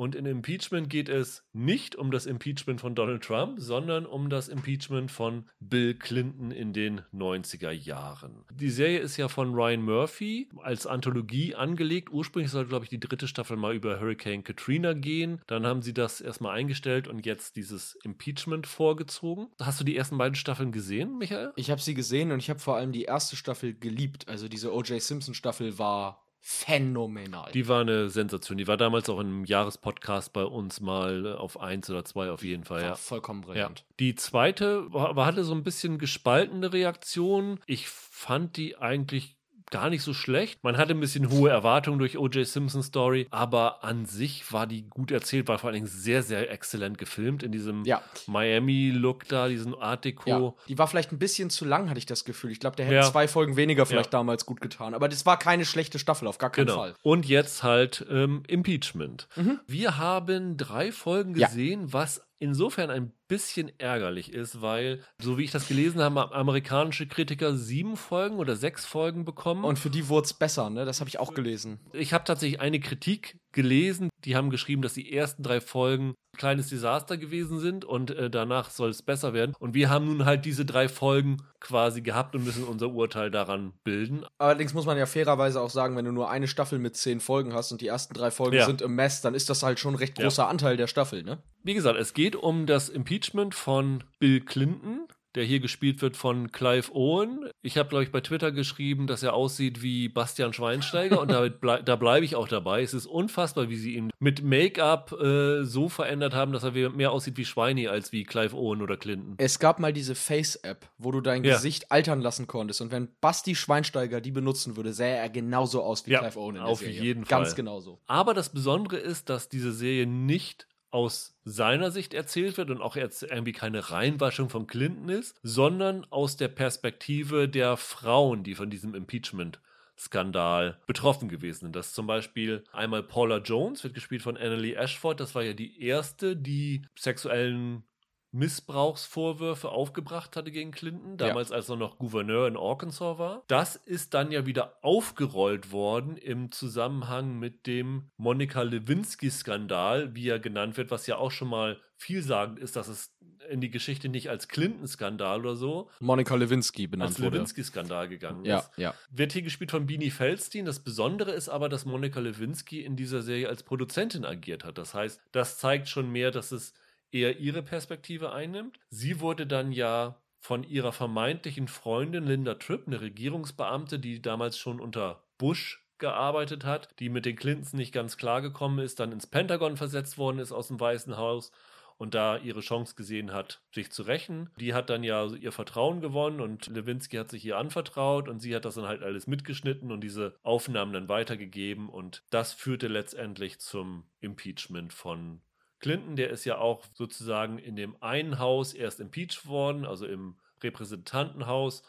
und 0.00 0.14
in 0.14 0.24
Impeachment 0.24 0.88
geht 0.88 1.10
es 1.10 1.44
nicht 1.52 1.94
um 1.94 2.10
das 2.10 2.24
Impeachment 2.24 2.80
von 2.80 2.94
Donald 2.94 3.22
Trump, 3.22 3.60
sondern 3.60 4.06
um 4.06 4.30
das 4.30 4.48
Impeachment 4.48 5.10
von 5.10 5.44
Bill 5.60 5.92
Clinton 5.92 6.52
in 6.52 6.72
den 6.72 7.02
90er 7.12 7.70
Jahren. 7.70 8.46
Die 8.50 8.70
Serie 8.70 9.00
ist 9.00 9.18
ja 9.18 9.28
von 9.28 9.52
Ryan 9.52 9.82
Murphy 9.82 10.48
als 10.62 10.86
Anthologie 10.86 11.54
angelegt. 11.54 12.10
Ursprünglich 12.10 12.50
sollte, 12.50 12.70
glaube 12.70 12.86
ich, 12.86 12.88
die 12.88 12.98
dritte 12.98 13.28
Staffel 13.28 13.58
mal 13.58 13.74
über 13.74 14.00
Hurricane 14.00 14.42
Katrina 14.42 14.94
gehen. 14.94 15.42
Dann 15.46 15.66
haben 15.66 15.82
sie 15.82 15.92
das 15.92 16.22
erstmal 16.22 16.56
eingestellt 16.56 17.06
und 17.06 17.26
jetzt 17.26 17.56
dieses 17.56 17.98
Impeachment 18.02 18.66
vorgezogen. 18.66 19.48
Hast 19.60 19.80
du 19.80 19.84
die 19.84 19.98
ersten 19.98 20.16
beiden 20.16 20.34
Staffeln 20.34 20.72
gesehen, 20.72 21.18
Michael? 21.18 21.52
Ich 21.56 21.70
habe 21.70 21.82
sie 21.82 21.92
gesehen 21.92 22.32
und 22.32 22.38
ich 22.38 22.48
habe 22.48 22.58
vor 22.58 22.76
allem 22.76 22.92
die 22.92 23.04
erste 23.04 23.36
Staffel 23.36 23.74
geliebt. 23.74 24.28
Also 24.28 24.48
diese 24.48 24.72
O.J. 24.72 25.02
Simpson 25.02 25.34
Staffel 25.34 25.78
war 25.78 26.24
phänomenal. 26.40 27.52
Die 27.52 27.68
war 27.68 27.82
eine 27.82 28.08
Sensation. 28.08 28.58
Die 28.58 28.66
war 28.66 28.76
damals 28.76 29.08
auch 29.08 29.20
im 29.20 29.44
Jahrespodcast 29.44 30.32
bei 30.32 30.44
uns 30.44 30.80
mal 30.80 31.36
auf 31.36 31.60
eins 31.60 31.88
oder 31.90 32.04
zwei 32.04 32.30
auf 32.30 32.42
jeden 32.42 32.64
Fall. 32.64 32.80
War 32.80 32.88
ja. 32.88 32.94
Vollkommen 32.94 33.42
brillant. 33.42 33.80
Ja. 33.80 33.84
Die 34.00 34.14
zweite 34.14 34.92
war, 34.92 35.14
hatte 35.26 35.44
so 35.44 35.54
ein 35.54 35.62
bisschen 35.62 35.98
gespaltene 35.98 36.72
Reaktion. 36.72 37.60
Ich 37.66 37.88
fand 37.88 38.56
die 38.56 38.76
eigentlich 38.78 39.36
gar 39.70 39.90
nicht 39.90 40.02
so 40.02 40.12
schlecht. 40.14 40.62
Man 40.64 40.76
hatte 40.76 40.92
ein 40.92 41.00
bisschen 41.00 41.30
hohe 41.30 41.50
Erwartungen 41.50 41.98
durch 41.98 42.18
O.J. 42.18 42.46
Simpson 42.46 42.82
Story, 42.82 43.26
aber 43.30 43.84
an 43.84 44.04
sich 44.06 44.52
war 44.52 44.66
die 44.66 44.88
gut 44.88 45.10
erzählt, 45.10 45.48
war 45.48 45.58
vor 45.58 45.68
allen 45.68 45.74
Dingen 45.74 45.86
sehr, 45.86 46.22
sehr 46.22 46.50
exzellent 46.50 46.98
gefilmt 46.98 47.42
in 47.42 47.52
diesem 47.52 47.84
Ja. 47.84 48.02
Miami-Look 48.26 49.28
da, 49.28 49.48
diesen 49.48 49.74
Art 49.74 50.04
Deco. 50.04 50.28
Ja, 50.28 50.52
die 50.68 50.78
war 50.78 50.86
vielleicht 50.86 51.12
ein 51.12 51.18
bisschen 51.18 51.50
zu 51.50 51.64
lang, 51.64 51.88
hatte 51.88 51.98
ich 51.98 52.06
das 52.06 52.24
Gefühl. 52.24 52.50
Ich 52.50 52.60
glaube, 52.60 52.76
der 52.76 52.86
hätte 52.86 52.96
Ja. 52.96 53.02
zwei 53.10 53.28
Folgen 53.28 53.56
weniger 53.56 53.86
vielleicht 53.86 54.12
damals 54.12 54.46
gut 54.46 54.60
getan. 54.60 54.94
Aber 54.94 55.08
das 55.08 55.26
war 55.26 55.38
keine 55.38 55.64
schlechte 55.64 55.98
Staffel, 55.98 56.26
auf 56.28 56.38
gar 56.38 56.50
keinen 56.50 56.66
Genau. 56.66 56.78
Fall. 56.78 56.94
Und 57.02 57.26
jetzt 57.26 57.62
halt 57.62 58.04
ähm, 58.10 58.42
Impeachment. 58.48 59.28
Wir 59.66 59.98
haben 59.98 60.56
drei 60.56 60.92
Folgen 60.92 61.32
gesehen, 61.34 61.92
was 61.92 62.22
insofern 62.40 62.90
ein 62.90 63.12
bisschen 63.28 63.70
ärgerlich 63.78 64.32
ist, 64.32 64.60
weil, 64.60 65.04
so 65.18 65.38
wie 65.38 65.44
ich 65.44 65.52
das 65.52 65.68
gelesen 65.68 66.00
habe, 66.00 66.20
haben 66.20 66.32
amerikanische 66.32 67.06
Kritiker 67.06 67.54
sieben 67.54 67.96
Folgen 67.96 68.38
oder 68.38 68.56
sechs 68.56 68.84
Folgen 68.84 69.24
bekommen. 69.24 69.62
Und 69.64 69.78
für 69.78 69.90
die 69.90 70.08
wurde 70.08 70.24
es 70.24 70.34
besser, 70.34 70.70
ne? 70.70 70.84
Das 70.84 70.98
habe 70.98 71.08
ich 71.08 71.20
auch 71.20 71.34
gelesen. 71.34 71.78
ich 71.92 72.12
habe 72.12 72.24
tatsächlich 72.24 72.60
eine 72.60 72.80
Kritik 72.80 73.38
gelesen, 73.52 74.08
die 74.24 74.36
haben 74.36 74.50
geschrieben, 74.50 74.82
dass 74.82 74.94
die 74.94 75.12
ersten 75.12 75.42
drei 75.42 75.60
Folgen 75.60 76.10
ein 76.34 76.38
kleines 76.38 76.68
Desaster 76.68 77.16
gewesen 77.16 77.58
sind 77.58 77.84
und 77.84 78.10
äh, 78.10 78.30
danach 78.30 78.70
soll 78.70 78.90
es 78.90 79.02
besser 79.02 79.32
werden. 79.32 79.54
Und 79.58 79.74
wir 79.74 79.90
haben 79.90 80.06
nun 80.06 80.24
halt 80.24 80.44
diese 80.44 80.64
drei 80.64 80.88
Folgen 80.88 81.38
quasi 81.60 82.00
gehabt 82.02 82.34
und 82.34 82.44
müssen 82.44 82.64
unser 82.64 82.90
Urteil 82.90 83.30
daran 83.30 83.72
bilden. 83.84 84.24
Allerdings 84.38 84.72
muss 84.74 84.86
man 84.86 84.96
ja 84.96 85.06
fairerweise 85.06 85.60
auch 85.60 85.70
sagen, 85.70 85.96
wenn 85.96 86.04
du 86.04 86.12
nur 86.12 86.30
eine 86.30 86.48
Staffel 86.48 86.78
mit 86.78 86.96
zehn 86.96 87.20
Folgen 87.20 87.52
hast 87.52 87.72
und 87.72 87.80
die 87.80 87.88
ersten 87.88 88.14
drei 88.14 88.30
Folgen 88.30 88.56
Ja. 88.56 88.66
sind 88.66 88.82
im 88.82 88.94
Mess, 88.94 89.20
dann 89.20 89.34
ist 89.34 89.50
das 89.50 89.62
halt 89.62 89.78
schon 89.78 89.94
ein 89.94 89.98
recht 89.98 90.18
Ja. 90.18 90.24
großer 90.24 90.48
Anteil 90.48 90.76
der 90.76 90.86
Staffel, 90.86 91.22
ne? 91.22 91.42
Wie 91.62 91.74
gesagt, 91.74 91.98
es 91.98 92.14
geht 92.14 92.36
um 92.36 92.66
das 92.66 92.88
Impeachment 92.88 93.54
von 93.54 94.04
Bill 94.18 94.40
Clinton, 94.40 95.06
der 95.34 95.44
hier 95.44 95.60
gespielt 95.60 96.02
wird 96.02 96.16
von 96.16 96.50
Clive 96.52 96.92
Owen. 96.94 97.48
Ich 97.62 97.78
habe, 97.78 97.88
glaube 97.88 98.04
ich, 98.04 98.10
bei 98.12 98.20
Twitter 98.20 98.52
geschrieben, 98.52 99.06
dass 99.06 99.22
er 99.22 99.34
aussieht 99.34 99.82
wie 99.82 100.08
Bastian 100.08 100.52
Schweinsteiger 100.52 101.20
und 101.20 101.30
damit 101.30 101.60
blei 101.60 101.82
da 101.82 101.96
bleibe 101.96 102.24
ich 102.24 102.36
auch 102.36 102.48
dabei. 102.48 102.82
Es 102.82 102.94
ist 102.94 103.06
unfassbar, 103.06 103.68
wie 103.68 103.76
sie 103.76 103.94
ihn 103.94 104.10
mit 104.18 104.42
Make-up 104.42 105.12
äh, 105.20 105.64
so 105.64 105.88
verändert 105.88 106.34
haben, 106.34 106.52
dass 106.52 106.62
er 106.64 106.74
wie- 106.74 106.88
mehr 106.88 107.12
aussieht 107.12 107.36
wie 107.36 107.44
Schweini 107.44 107.88
als 107.88 108.12
wie 108.12 108.24
Clive 108.24 108.56
Owen 108.56 108.82
oder 108.82 108.96
Clinton. 108.96 109.34
Es 109.38 109.58
gab 109.58 109.78
mal 109.78 109.92
diese 109.92 110.14
Face-App, 110.14 110.88
wo 110.98 111.10
du 111.12 111.20
dein 111.20 111.44
Ja. 111.44 111.54
Gesicht 111.54 111.90
altern 111.92 112.20
lassen 112.20 112.46
konntest. 112.46 112.80
Und 112.80 112.90
wenn 112.92 113.08
Basti 113.20 113.54
Schweinsteiger 113.54 114.20
die 114.20 114.32
benutzen 114.32 114.76
würde, 114.76 114.92
sähe 114.92 115.14
er 115.16 115.28
genauso 115.30 115.82
aus 115.82 116.06
wie 116.06 116.12
Ja, 116.12 116.20
Clive 116.20 116.38
Owen 116.38 116.56
in 116.56 116.62
der 116.62 116.70
auf 116.70 116.80
Serie. 116.80 117.00
jeden 117.02 117.24
Ganz 117.24 117.48
Fall. 117.50 117.56
genauso. 117.56 118.00
Aber 118.06 118.34
das 118.34 118.48
Besondere 118.52 118.96
ist, 118.96 119.28
dass 119.28 119.48
diese 119.48 119.72
Serie 119.72 120.06
nicht 120.06 120.66
aus 120.90 121.38
seiner 121.44 121.90
Sicht 121.90 122.14
erzählt 122.14 122.56
wird 122.56 122.70
und 122.70 122.80
auch 122.80 122.96
jetzt 122.96 123.22
irgendwie 123.22 123.52
keine 123.52 123.90
Reinwaschung 123.90 124.50
von 124.50 124.66
Clinton 124.66 125.08
ist, 125.08 125.38
sondern 125.42 126.06
aus 126.10 126.36
der 126.36 126.48
Perspektive 126.48 127.48
der 127.48 127.76
Frauen, 127.76 128.42
die 128.42 128.54
von 128.54 128.70
diesem 128.70 128.94
Impeachment-Skandal 128.94 130.78
betroffen 130.86 131.28
gewesen 131.28 131.66
sind. 131.66 131.76
Das 131.76 131.92
zum 131.92 132.06
Beispiel 132.06 132.64
einmal 132.72 133.02
Paula 133.02 133.38
Jones, 133.38 133.84
wird 133.84 133.94
gespielt 133.94 134.22
von 134.22 134.36
Annalie 134.36 134.74
Ashford. 134.74 135.20
Das 135.20 135.34
war 135.34 135.42
ja 135.42 135.52
die 135.52 135.82
erste, 135.82 136.36
die 136.36 136.82
sexuellen 136.96 137.84
Missbrauchsvorwürfe 138.32 139.68
aufgebracht 139.70 140.36
hatte 140.36 140.50
gegen 140.50 140.70
Clinton, 140.70 141.16
damals 141.16 141.52
als 141.52 141.68
er 141.68 141.76
noch 141.76 141.98
Gouverneur 141.98 142.46
in 142.46 142.56
Arkansas 142.56 143.18
war. 143.18 143.42
Das 143.48 143.76
ist 143.76 144.14
dann 144.14 144.30
ja 144.32 144.46
wieder 144.46 144.78
aufgerollt 144.82 145.72
worden 145.72 146.16
im 146.16 146.52
Zusammenhang 146.52 147.38
mit 147.38 147.66
dem 147.66 148.10
Monika 148.16 148.62
Lewinsky-Skandal, 148.62 150.14
wie 150.14 150.28
er 150.28 150.38
genannt 150.38 150.76
wird, 150.76 150.90
was 150.90 151.06
ja 151.06 151.16
auch 151.16 151.30
schon 151.30 151.48
mal 151.48 151.78
vielsagend 151.96 152.58
ist, 152.58 152.76
dass 152.76 152.88
es 152.88 153.14
in 153.50 153.60
die 153.60 153.70
Geschichte 153.70 154.08
nicht 154.08 154.30
als 154.30 154.48
Clinton-Skandal 154.48 155.40
oder 155.40 155.56
so, 155.56 155.90
Monika 155.98 156.34
Lewinsky 156.36 156.86
benannt 156.86 157.10
als 157.12 157.20
wurde. 157.20 157.36
Lewinsky-Skandal 157.38 158.08
gegangen 158.08 158.44
Ja, 158.44 158.58
ist. 158.60 158.70
ja. 158.76 158.94
Wird 159.10 159.32
hier 159.32 159.42
gespielt 159.42 159.70
von 159.72 159.86
Beanie 159.86 160.10
Feldstein. 160.10 160.64
Das 160.66 160.80
Besondere 160.80 161.32
ist 161.32 161.48
aber, 161.48 161.68
dass 161.68 161.84
Monika 161.84 162.20
Lewinsky 162.20 162.82
in 162.84 162.96
dieser 162.96 163.22
Serie 163.22 163.48
als 163.48 163.62
Produzentin 163.64 164.24
agiert 164.24 164.64
hat. 164.64 164.78
Das 164.78 164.94
heißt, 164.94 165.20
das 165.32 165.58
zeigt 165.58 165.88
schon 165.88 166.10
mehr, 166.12 166.30
dass 166.30 166.52
es 166.52 166.74
eher 167.12 167.38
ihre 167.38 167.62
Perspektive 167.62 168.32
einnimmt. 168.32 168.78
Sie 168.90 169.20
wurde 169.20 169.46
dann 169.46 169.72
ja 169.72 170.20
von 170.40 170.64
ihrer 170.64 170.92
vermeintlichen 170.92 171.68
Freundin 171.68 172.24
Linda 172.24 172.54
Tripp, 172.54 172.86
eine 172.86 173.00
Regierungsbeamte, 173.00 173.98
die 173.98 174.22
damals 174.22 174.58
schon 174.58 174.80
unter 174.80 175.22
Bush 175.38 175.86
gearbeitet 175.98 176.64
hat, 176.64 176.88
die 176.98 177.10
mit 177.10 177.26
den 177.26 177.36
Clintons 177.36 177.74
nicht 177.74 177.92
ganz 177.92 178.16
klargekommen 178.16 178.78
ist, 178.78 179.00
dann 179.00 179.12
ins 179.12 179.26
Pentagon 179.26 179.76
versetzt 179.76 180.18
worden 180.18 180.38
ist 180.38 180.50
aus 180.50 180.68
dem 180.68 180.80
Weißen 180.80 181.16
Haus 181.16 181.52
und 181.98 182.14
da 182.14 182.38
ihre 182.38 182.60
Chance 182.60 182.94
gesehen 182.94 183.32
hat, 183.32 183.60
sich 183.74 183.92
zu 183.92 184.02
rächen. 184.04 184.48
Die 184.58 184.72
hat 184.72 184.88
dann 184.88 185.04
ja 185.04 185.26
ihr 185.26 185.52
Vertrauen 185.52 186.00
gewonnen 186.00 186.40
und 186.40 186.66
Lewinsky 186.68 187.18
hat 187.18 187.28
sich 187.28 187.44
ihr 187.44 187.58
anvertraut 187.58 188.26
und 188.26 188.40
sie 188.40 188.56
hat 188.56 188.64
das 188.64 188.76
dann 188.76 188.86
halt 188.86 189.02
alles 189.02 189.26
mitgeschnitten 189.26 189.92
und 189.92 190.00
diese 190.00 190.34
Aufnahmen 190.42 190.94
dann 190.94 191.10
weitergegeben 191.10 191.90
und 191.90 192.22
das 192.30 192.54
führte 192.54 192.88
letztendlich 192.88 193.60
zum 193.60 194.04
Impeachment 194.20 194.94
von 194.94 195.42
Clinton. 195.80 196.16
Der 196.16 196.30
ist 196.30 196.44
ja 196.44 196.58
auch 196.58 196.84
sozusagen 196.94 197.58
in 197.58 197.76
dem 197.76 197.96
einen 198.00 198.38
Haus 198.38 198.72
erst 198.72 199.00
impeached 199.00 199.46
worden, 199.46 199.84
also 199.84 200.06
im 200.06 200.36
Repräsentantenhaus 200.62 201.82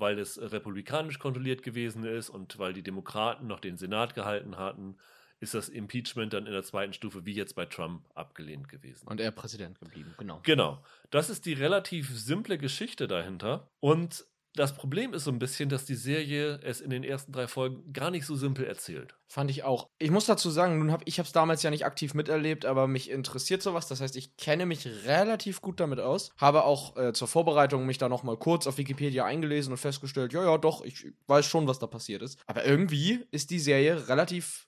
weil 0.00 0.18
es 0.18 0.40
republikanisch 0.40 1.18
kontrolliert 1.18 1.62
gewesen 1.62 2.04
ist 2.04 2.30
und 2.30 2.58
weil 2.58 2.72
die 2.72 2.82
Demokraten 2.82 3.46
noch 3.46 3.60
den 3.60 3.76
Senat 3.76 4.14
gehalten 4.14 4.56
hatten, 4.56 4.96
ist 5.38 5.54
das 5.54 5.68
Impeachment 5.68 6.32
dann 6.32 6.46
in 6.46 6.52
der 6.52 6.62
zweiten 6.62 6.92
Stufe 6.92 7.26
wie 7.26 7.34
jetzt 7.34 7.54
bei 7.54 7.66
Trump 7.66 8.06
abgelehnt 8.14 8.68
gewesen. 8.68 9.06
Und 9.06 9.20
er 9.20 9.30
Präsident 9.30 9.78
geblieben, 9.78 10.14
genau. 10.16 10.40
Genau. 10.42 10.82
Das 11.10 11.28
ist 11.28 11.44
die 11.44 11.52
relativ 11.52 12.08
simple 12.18 12.56
Geschichte 12.56 13.06
dahinter. 13.06 13.68
Und 13.80 14.24
das 14.56 14.74
Problem 14.74 15.14
ist 15.14 15.24
so 15.24 15.30
ein 15.30 15.38
bisschen, 15.38 15.68
dass 15.68 15.84
die 15.84 15.94
Serie 15.94 16.58
es 16.62 16.80
in 16.80 16.90
den 16.90 17.04
ersten 17.04 17.32
drei 17.32 17.46
Folgen 17.46 17.92
gar 17.92 18.10
nicht 18.10 18.26
so 18.26 18.34
simpel 18.34 18.64
erzählt. 18.64 19.14
Fand 19.28 19.50
ich 19.50 19.64
auch. 19.64 19.88
Ich 19.98 20.10
muss 20.10 20.26
dazu 20.26 20.50
sagen, 20.50 20.78
nun 20.78 20.92
hab, 20.92 21.02
ich 21.04 21.18
habe 21.18 21.26
es 21.26 21.32
damals 21.32 21.62
ja 21.62 21.70
nicht 21.70 21.84
aktiv 21.84 22.14
miterlebt, 22.14 22.64
aber 22.64 22.86
mich 22.86 23.10
interessiert 23.10 23.62
sowas. 23.62 23.88
Das 23.88 24.00
heißt, 24.00 24.16
ich 24.16 24.36
kenne 24.36 24.66
mich 24.66 24.86
relativ 25.04 25.60
gut 25.60 25.80
damit 25.80 26.00
aus. 26.00 26.30
Habe 26.36 26.64
auch 26.64 26.96
äh, 26.96 27.12
zur 27.12 27.28
Vorbereitung 27.28 27.86
mich 27.86 27.98
da 27.98 28.08
noch 28.08 28.22
mal 28.22 28.36
kurz 28.36 28.66
auf 28.66 28.78
Wikipedia 28.78 29.24
eingelesen 29.24 29.72
und 29.72 29.78
festgestellt, 29.78 30.32
ja, 30.32 30.44
ja, 30.44 30.58
doch, 30.58 30.82
ich 30.84 31.12
weiß 31.26 31.44
schon, 31.46 31.66
was 31.66 31.78
da 31.78 31.86
passiert 31.86 32.22
ist. 32.22 32.38
Aber 32.46 32.64
irgendwie 32.64 33.26
ist 33.30 33.50
die 33.50 33.60
Serie 33.60 34.08
relativ 34.08 34.65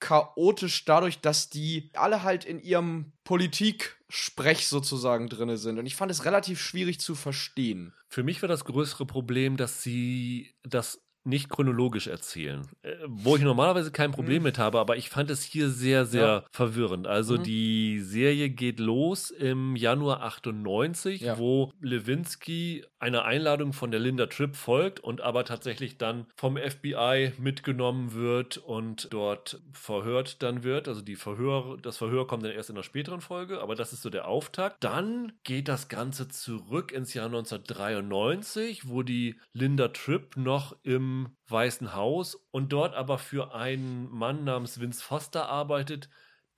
chaotisch 0.00 0.84
dadurch, 0.84 1.20
dass 1.20 1.50
die 1.50 1.90
alle 1.94 2.22
halt 2.22 2.44
in 2.44 2.60
ihrem 2.60 3.12
Politik-Sprech 3.24 4.66
sozusagen 4.66 5.28
drinne 5.28 5.56
sind. 5.56 5.78
Und 5.78 5.86
ich 5.86 5.94
fand 5.94 6.10
es 6.10 6.24
relativ 6.24 6.60
schwierig 6.60 7.00
zu 7.00 7.14
verstehen. 7.14 7.94
Für 8.08 8.22
mich 8.22 8.42
war 8.42 8.48
das 8.48 8.64
größere 8.64 9.06
Problem, 9.06 9.56
dass 9.56 9.82
sie 9.82 10.54
das 10.62 11.00
nicht 11.24 11.48
chronologisch 11.50 12.06
erzählen. 12.06 12.66
Äh, 12.82 12.94
wo 13.06 13.36
ich 13.36 13.42
normalerweise 13.42 13.90
kein 13.92 14.10
Problem 14.12 14.38
Mhm. 14.38 14.44
mit 14.44 14.58
habe, 14.58 14.78
aber 14.80 14.96
ich 14.96 15.10
fand 15.10 15.30
es 15.30 15.42
hier 15.42 15.68
sehr, 15.68 16.06
sehr 16.06 16.22
Ja. 16.26 16.44
verwirrend. 16.50 17.06
Also 17.06 17.36
Mhm. 17.36 17.42
die 17.42 18.00
Serie 18.00 18.48
geht 18.50 18.80
los 18.80 19.30
im 19.30 19.76
Januar 19.76 20.22
98, 20.22 21.20
Ja. 21.20 21.38
wo 21.38 21.72
Lewinsky 21.80 22.84
einer 22.98 23.24
Einladung 23.24 23.72
von 23.72 23.90
der 23.90 24.00
Linda 24.00 24.26
Tripp 24.26 24.56
folgt 24.56 25.00
und 25.00 25.20
aber 25.20 25.44
tatsächlich 25.44 25.96
dann 25.98 26.26
vom 26.36 26.56
FBI 26.56 27.32
mitgenommen 27.38 28.12
wird 28.14 28.58
und 28.58 29.08
dort 29.10 29.60
verhört 29.72 30.42
dann 30.42 30.64
wird. 30.64 30.86
Also 30.88 31.00
die 31.02 31.16
Verhör, 31.16 31.76
das 31.80 31.96
Verhör 31.98 32.26
kommt 32.26 32.44
dann 32.44 32.52
erst 32.52 32.70
in 32.70 32.76
einer 32.76 32.82
späteren 32.82 33.20
Folge, 33.20 33.60
aber 33.60 33.74
das 33.74 33.92
ist 33.92 34.02
so 34.02 34.10
der 34.10 34.26
Auftakt. 34.28 34.82
Dann 34.84 35.32
geht 35.44 35.68
das 35.68 35.88
Ganze 35.88 36.28
zurück 36.28 36.92
ins 36.92 37.14
Jahr 37.14 37.28
1993, 37.28 38.88
wo 38.88 39.02
die 39.02 39.36
Linda 39.52 39.88
Tripp 39.88 40.36
noch 40.36 40.76
im 40.82 41.09
Weißen 41.48 41.94
Haus 41.94 42.34
und 42.50 42.72
dort 42.72 42.94
aber 42.94 43.18
für 43.18 43.54
einen 43.54 44.08
Mann 44.10 44.44
namens 44.44 44.80
Vince 44.80 45.02
Foster 45.02 45.48
arbeitet, 45.48 46.08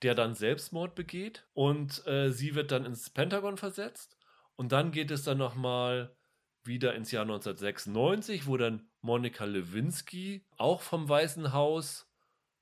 der 0.01 0.15
dann 0.15 0.35
Selbstmord 0.35 0.95
begeht. 0.95 1.47
Und 1.53 2.05
äh, 2.07 2.31
sie 2.31 2.55
wird 2.55 2.71
dann 2.71 2.85
ins 2.85 3.09
Pentagon 3.09 3.57
versetzt. 3.57 4.17
Und 4.55 4.71
dann 4.71 4.91
geht 4.91 5.11
es 5.11 5.23
dann 5.23 5.37
nochmal 5.37 6.15
wieder 6.63 6.95
ins 6.95 7.11
Jahr 7.11 7.23
1996, 7.23 8.47
wo 8.47 8.57
dann 8.57 8.87
Monica 9.01 9.45
Lewinsky 9.45 10.45
auch 10.57 10.81
vom 10.81 11.09
Weißen 11.09 11.53
Haus 11.53 12.09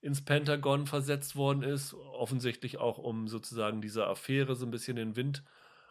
ins 0.01 0.25
Pentagon 0.25 0.87
versetzt 0.87 1.35
worden 1.35 1.61
ist, 1.61 1.93
offensichtlich 1.93 2.79
auch 2.79 2.97
um 2.97 3.27
sozusagen 3.27 3.81
dieser 3.81 4.07
Affäre 4.07 4.55
so 4.55 4.65
ein 4.65 4.71
bisschen 4.71 4.95
den 4.95 5.15
Wind 5.15 5.43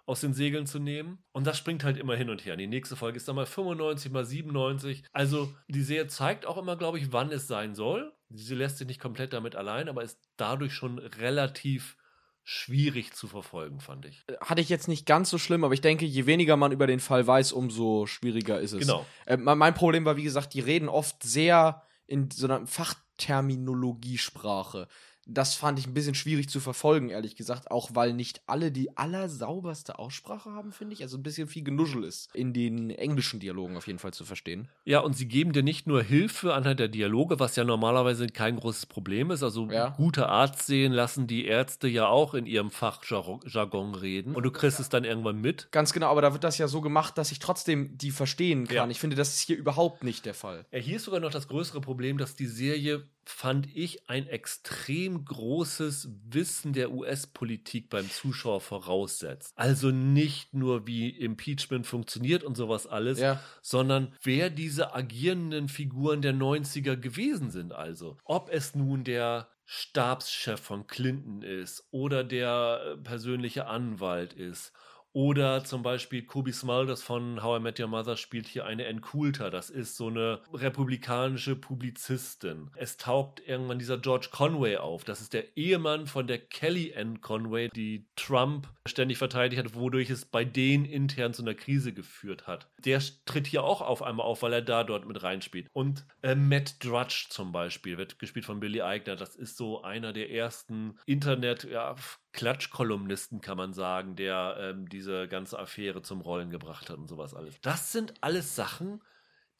aus 0.06 0.20
den 0.20 0.34
Segeln 0.34 0.66
zu 0.66 0.78
nehmen. 0.78 1.22
Und 1.32 1.46
das 1.46 1.58
springt 1.58 1.84
halt 1.84 1.96
immer 1.96 2.16
hin 2.16 2.30
und 2.30 2.44
her. 2.44 2.56
Die 2.56 2.66
nächste 2.66 2.96
Folge 2.96 3.16
ist 3.16 3.28
dann 3.28 3.36
mal 3.36 3.46
95, 3.46 4.10
mal 4.10 4.24
97. 4.24 5.04
Also 5.12 5.52
die 5.68 5.82
Serie 5.82 6.08
zeigt 6.08 6.46
auch 6.46 6.58
immer, 6.58 6.76
glaube 6.76 6.98
ich, 6.98 7.12
wann 7.12 7.30
es 7.30 7.46
sein 7.46 7.74
soll. 7.74 8.12
Sie 8.30 8.54
lässt 8.54 8.78
sich 8.78 8.86
nicht 8.86 9.00
komplett 9.00 9.32
damit 9.32 9.56
allein, 9.56 9.88
aber 9.88 10.02
ist 10.02 10.20
dadurch 10.36 10.72
schon 10.72 10.98
relativ 10.98 11.96
schwierig 12.44 13.12
zu 13.12 13.28
verfolgen, 13.28 13.80
fand 13.80 14.06
ich. 14.06 14.24
Hatte 14.40 14.60
ich 14.60 14.68
jetzt 14.68 14.88
nicht 14.88 15.06
ganz 15.06 15.30
so 15.30 15.38
schlimm, 15.38 15.62
aber 15.62 15.74
ich 15.74 15.80
denke, 15.80 16.04
je 16.04 16.26
weniger 16.26 16.56
man 16.56 16.72
über 16.72 16.88
den 16.88 16.98
Fall 17.00 17.26
weiß, 17.26 17.52
umso 17.52 18.06
schwieriger 18.06 18.60
ist 18.60 18.72
es. 18.72 18.80
Genau. 18.80 19.06
Äh, 19.26 19.36
mein 19.36 19.58
mein 19.58 19.74
Problem 19.74 20.04
war, 20.04 20.16
wie 20.16 20.24
gesagt, 20.24 20.54
die 20.54 20.60
reden 20.60 20.88
oft 20.88 21.22
sehr 21.22 21.82
in 22.06 22.30
so 22.30 22.46
einer 22.46 22.66
Fachterminologiesprache. 22.66 24.88
Das 25.32 25.54
fand 25.54 25.78
ich 25.78 25.86
ein 25.86 25.94
bisschen 25.94 26.14
schwierig 26.14 26.48
zu 26.48 26.60
verfolgen, 26.60 27.08
ehrlich 27.10 27.36
gesagt. 27.36 27.70
Auch 27.70 27.90
weil 27.94 28.12
nicht 28.12 28.42
alle 28.46 28.70
die 28.72 28.96
allersauberste 28.96 29.98
Aussprache 29.98 30.50
haben, 30.52 30.72
finde 30.72 30.94
ich. 30.94 31.02
Also 31.02 31.16
ein 31.16 31.22
bisschen 31.22 31.48
viel 31.48 31.62
Genuschel 31.62 32.04
ist 32.04 32.34
in 32.34 32.52
den 32.52 32.90
englischen 32.90 33.40
Dialogen 33.40 33.76
auf 33.76 33.86
jeden 33.86 33.98
Fall 33.98 34.12
zu 34.12 34.24
verstehen. 34.24 34.68
Ja, 34.84 35.00
und 35.00 35.14
sie 35.16 35.26
geben 35.28 35.52
dir 35.52 35.62
nicht 35.62 35.86
nur 35.86 36.02
Hilfe 36.02 36.54
anhand 36.54 36.80
der 36.80 36.88
Dialoge, 36.88 37.38
was 37.38 37.56
ja 37.56 37.64
normalerweise 37.64 38.26
kein 38.26 38.56
großes 38.56 38.86
Problem 38.86 39.30
ist. 39.30 39.42
Also 39.42 39.68
Ja. 39.70 39.90
gute 39.90 40.28
Arzt 40.28 40.66
sehen 40.66 40.92
lassen 40.92 41.26
die 41.26 41.44
Ärzte 41.46 41.88
ja 41.88 42.06
auch 42.08 42.34
in 42.34 42.46
ihrem 42.46 42.70
Fachjargon 42.70 43.94
reden. 43.94 44.34
Und 44.34 44.42
du 44.42 44.50
kriegst 44.50 44.80
es 44.80 44.88
dann 44.88 45.04
irgendwann 45.04 45.40
mit. 45.40 45.68
Ganz 45.70 45.92
genau, 45.92 46.08
aber 46.10 46.22
da 46.22 46.32
wird 46.32 46.44
das 46.44 46.58
ja 46.58 46.68
so 46.68 46.80
gemacht, 46.80 47.16
dass 47.18 47.32
ich 47.32 47.38
trotzdem 47.38 47.96
die 47.96 48.10
verstehen 48.10 48.66
kann. 48.66 48.74
Ja. 48.76 48.88
Ich 48.88 49.00
finde, 49.00 49.16
das 49.16 49.30
ist 49.34 49.40
hier 49.40 49.56
überhaupt 49.56 50.04
nicht 50.04 50.26
der 50.26 50.34
Fall. 50.34 50.66
Ja, 50.72 50.78
hier 50.78 50.96
ist 50.96 51.04
sogar 51.04 51.20
noch 51.20 51.30
das 51.30 51.48
größere 51.48 51.80
Problem, 51.80 52.18
dass 52.18 52.34
die 52.36 52.46
Serie, 52.46 53.04
fand 53.30 53.74
ich, 53.74 54.08
ein 54.10 54.26
extrem 54.26 55.24
großes 55.24 56.08
Wissen 56.28 56.72
der 56.72 56.90
US-Politik 56.92 57.88
beim 57.88 58.10
Zuschauer 58.10 58.60
voraussetzt. 58.60 59.52
Also 59.56 59.90
nicht 59.90 60.52
nur, 60.54 60.86
wie 60.86 61.08
Impeachment 61.08 61.86
funktioniert 61.86 62.44
und 62.44 62.56
sowas 62.56 62.86
alles, 62.86 63.18
Ja. 63.20 63.40
sondern 63.62 64.14
wer 64.22 64.50
diese 64.50 64.94
agierenden 64.94 65.68
Figuren 65.68 66.22
der 66.22 66.34
90er 66.34 66.96
gewesen 66.96 67.50
sind. 67.50 67.72
Also, 67.72 68.16
ob 68.24 68.50
es 68.50 68.74
nun 68.74 69.04
der 69.04 69.48
Stabschef 69.64 70.60
von 70.60 70.88
Clinton 70.88 71.42
ist 71.42 71.86
oder 71.92 72.24
der 72.24 72.80
äh, 72.84 72.96
persönliche 72.96 73.66
Anwalt 73.66 74.32
ist. 74.32 74.72
Oder 75.12 75.64
zum 75.64 75.82
Beispiel 75.82 76.22
Kobe 76.22 76.52
Smulders 76.52 77.02
von 77.02 77.42
How 77.42 77.58
I 77.58 77.62
Met 77.62 77.80
Your 77.80 77.88
Mother 77.88 78.16
spielt 78.16 78.46
hier 78.46 78.64
eine 78.66 78.84
Coulter. 79.00 79.50
Das 79.50 79.70
ist 79.70 79.96
so 79.96 80.08
eine 80.08 80.40
republikanische 80.52 81.56
Publizistin. 81.56 82.70
Es 82.76 82.96
taucht 82.96 83.40
irgendwann 83.46 83.78
dieser 83.78 83.98
George 83.98 84.28
Conway 84.30 84.76
auf. 84.76 85.04
Das 85.04 85.20
ist 85.20 85.32
der 85.32 85.56
Ehemann 85.56 86.06
von 86.06 86.26
der 86.26 86.38
Kelly 86.38 86.94
Ann 86.96 87.20
Conway, 87.20 87.68
die 87.74 88.06
Trump 88.16 88.68
ständig 88.86 89.18
verteidigt 89.18 89.62
hat, 89.62 89.74
wodurch 89.74 90.10
es 90.10 90.24
bei 90.24 90.44
denen 90.44 90.84
intern 90.84 91.34
zu 91.34 91.42
einer 91.42 91.54
Krise 91.54 91.92
geführt 91.92 92.46
hat. 92.46 92.70
Der 92.78 93.00
tritt 93.24 93.46
hier 93.46 93.64
auch 93.64 93.80
auf 93.80 94.02
einmal 94.02 94.26
auf, 94.26 94.42
weil 94.42 94.52
er 94.52 94.62
da 94.62 94.84
dort 94.84 95.06
mit 95.06 95.22
reinspielt. 95.22 95.66
Und 95.72 96.06
äh, 96.22 96.34
Matt 96.34 96.84
Drudge 96.84 97.26
zum 97.30 97.52
Beispiel 97.52 97.98
wird 97.98 98.18
gespielt 98.18 98.44
von 98.44 98.60
Billy 98.60 98.82
Eichner. 98.82 99.16
Das 99.16 99.36
ist 99.36 99.56
so 99.56 99.82
einer 99.82 100.12
der 100.12 100.30
ersten 100.30 100.98
Internet, 101.06 101.64
ja, 101.64 101.96
Klatschkolumnisten, 102.32 103.40
kann 103.40 103.56
man 103.56 103.72
sagen, 103.72 104.16
der 104.16 104.56
ähm, 104.58 104.88
diese 104.88 105.28
ganze 105.28 105.58
Affäre 105.58 106.02
zum 106.02 106.20
Rollen 106.20 106.50
gebracht 106.50 106.90
hat 106.90 106.98
und 106.98 107.08
sowas 107.08 107.34
alles. 107.34 107.60
Das 107.60 107.92
sind 107.92 108.14
alles 108.22 108.54
Sachen, 108.54 109.00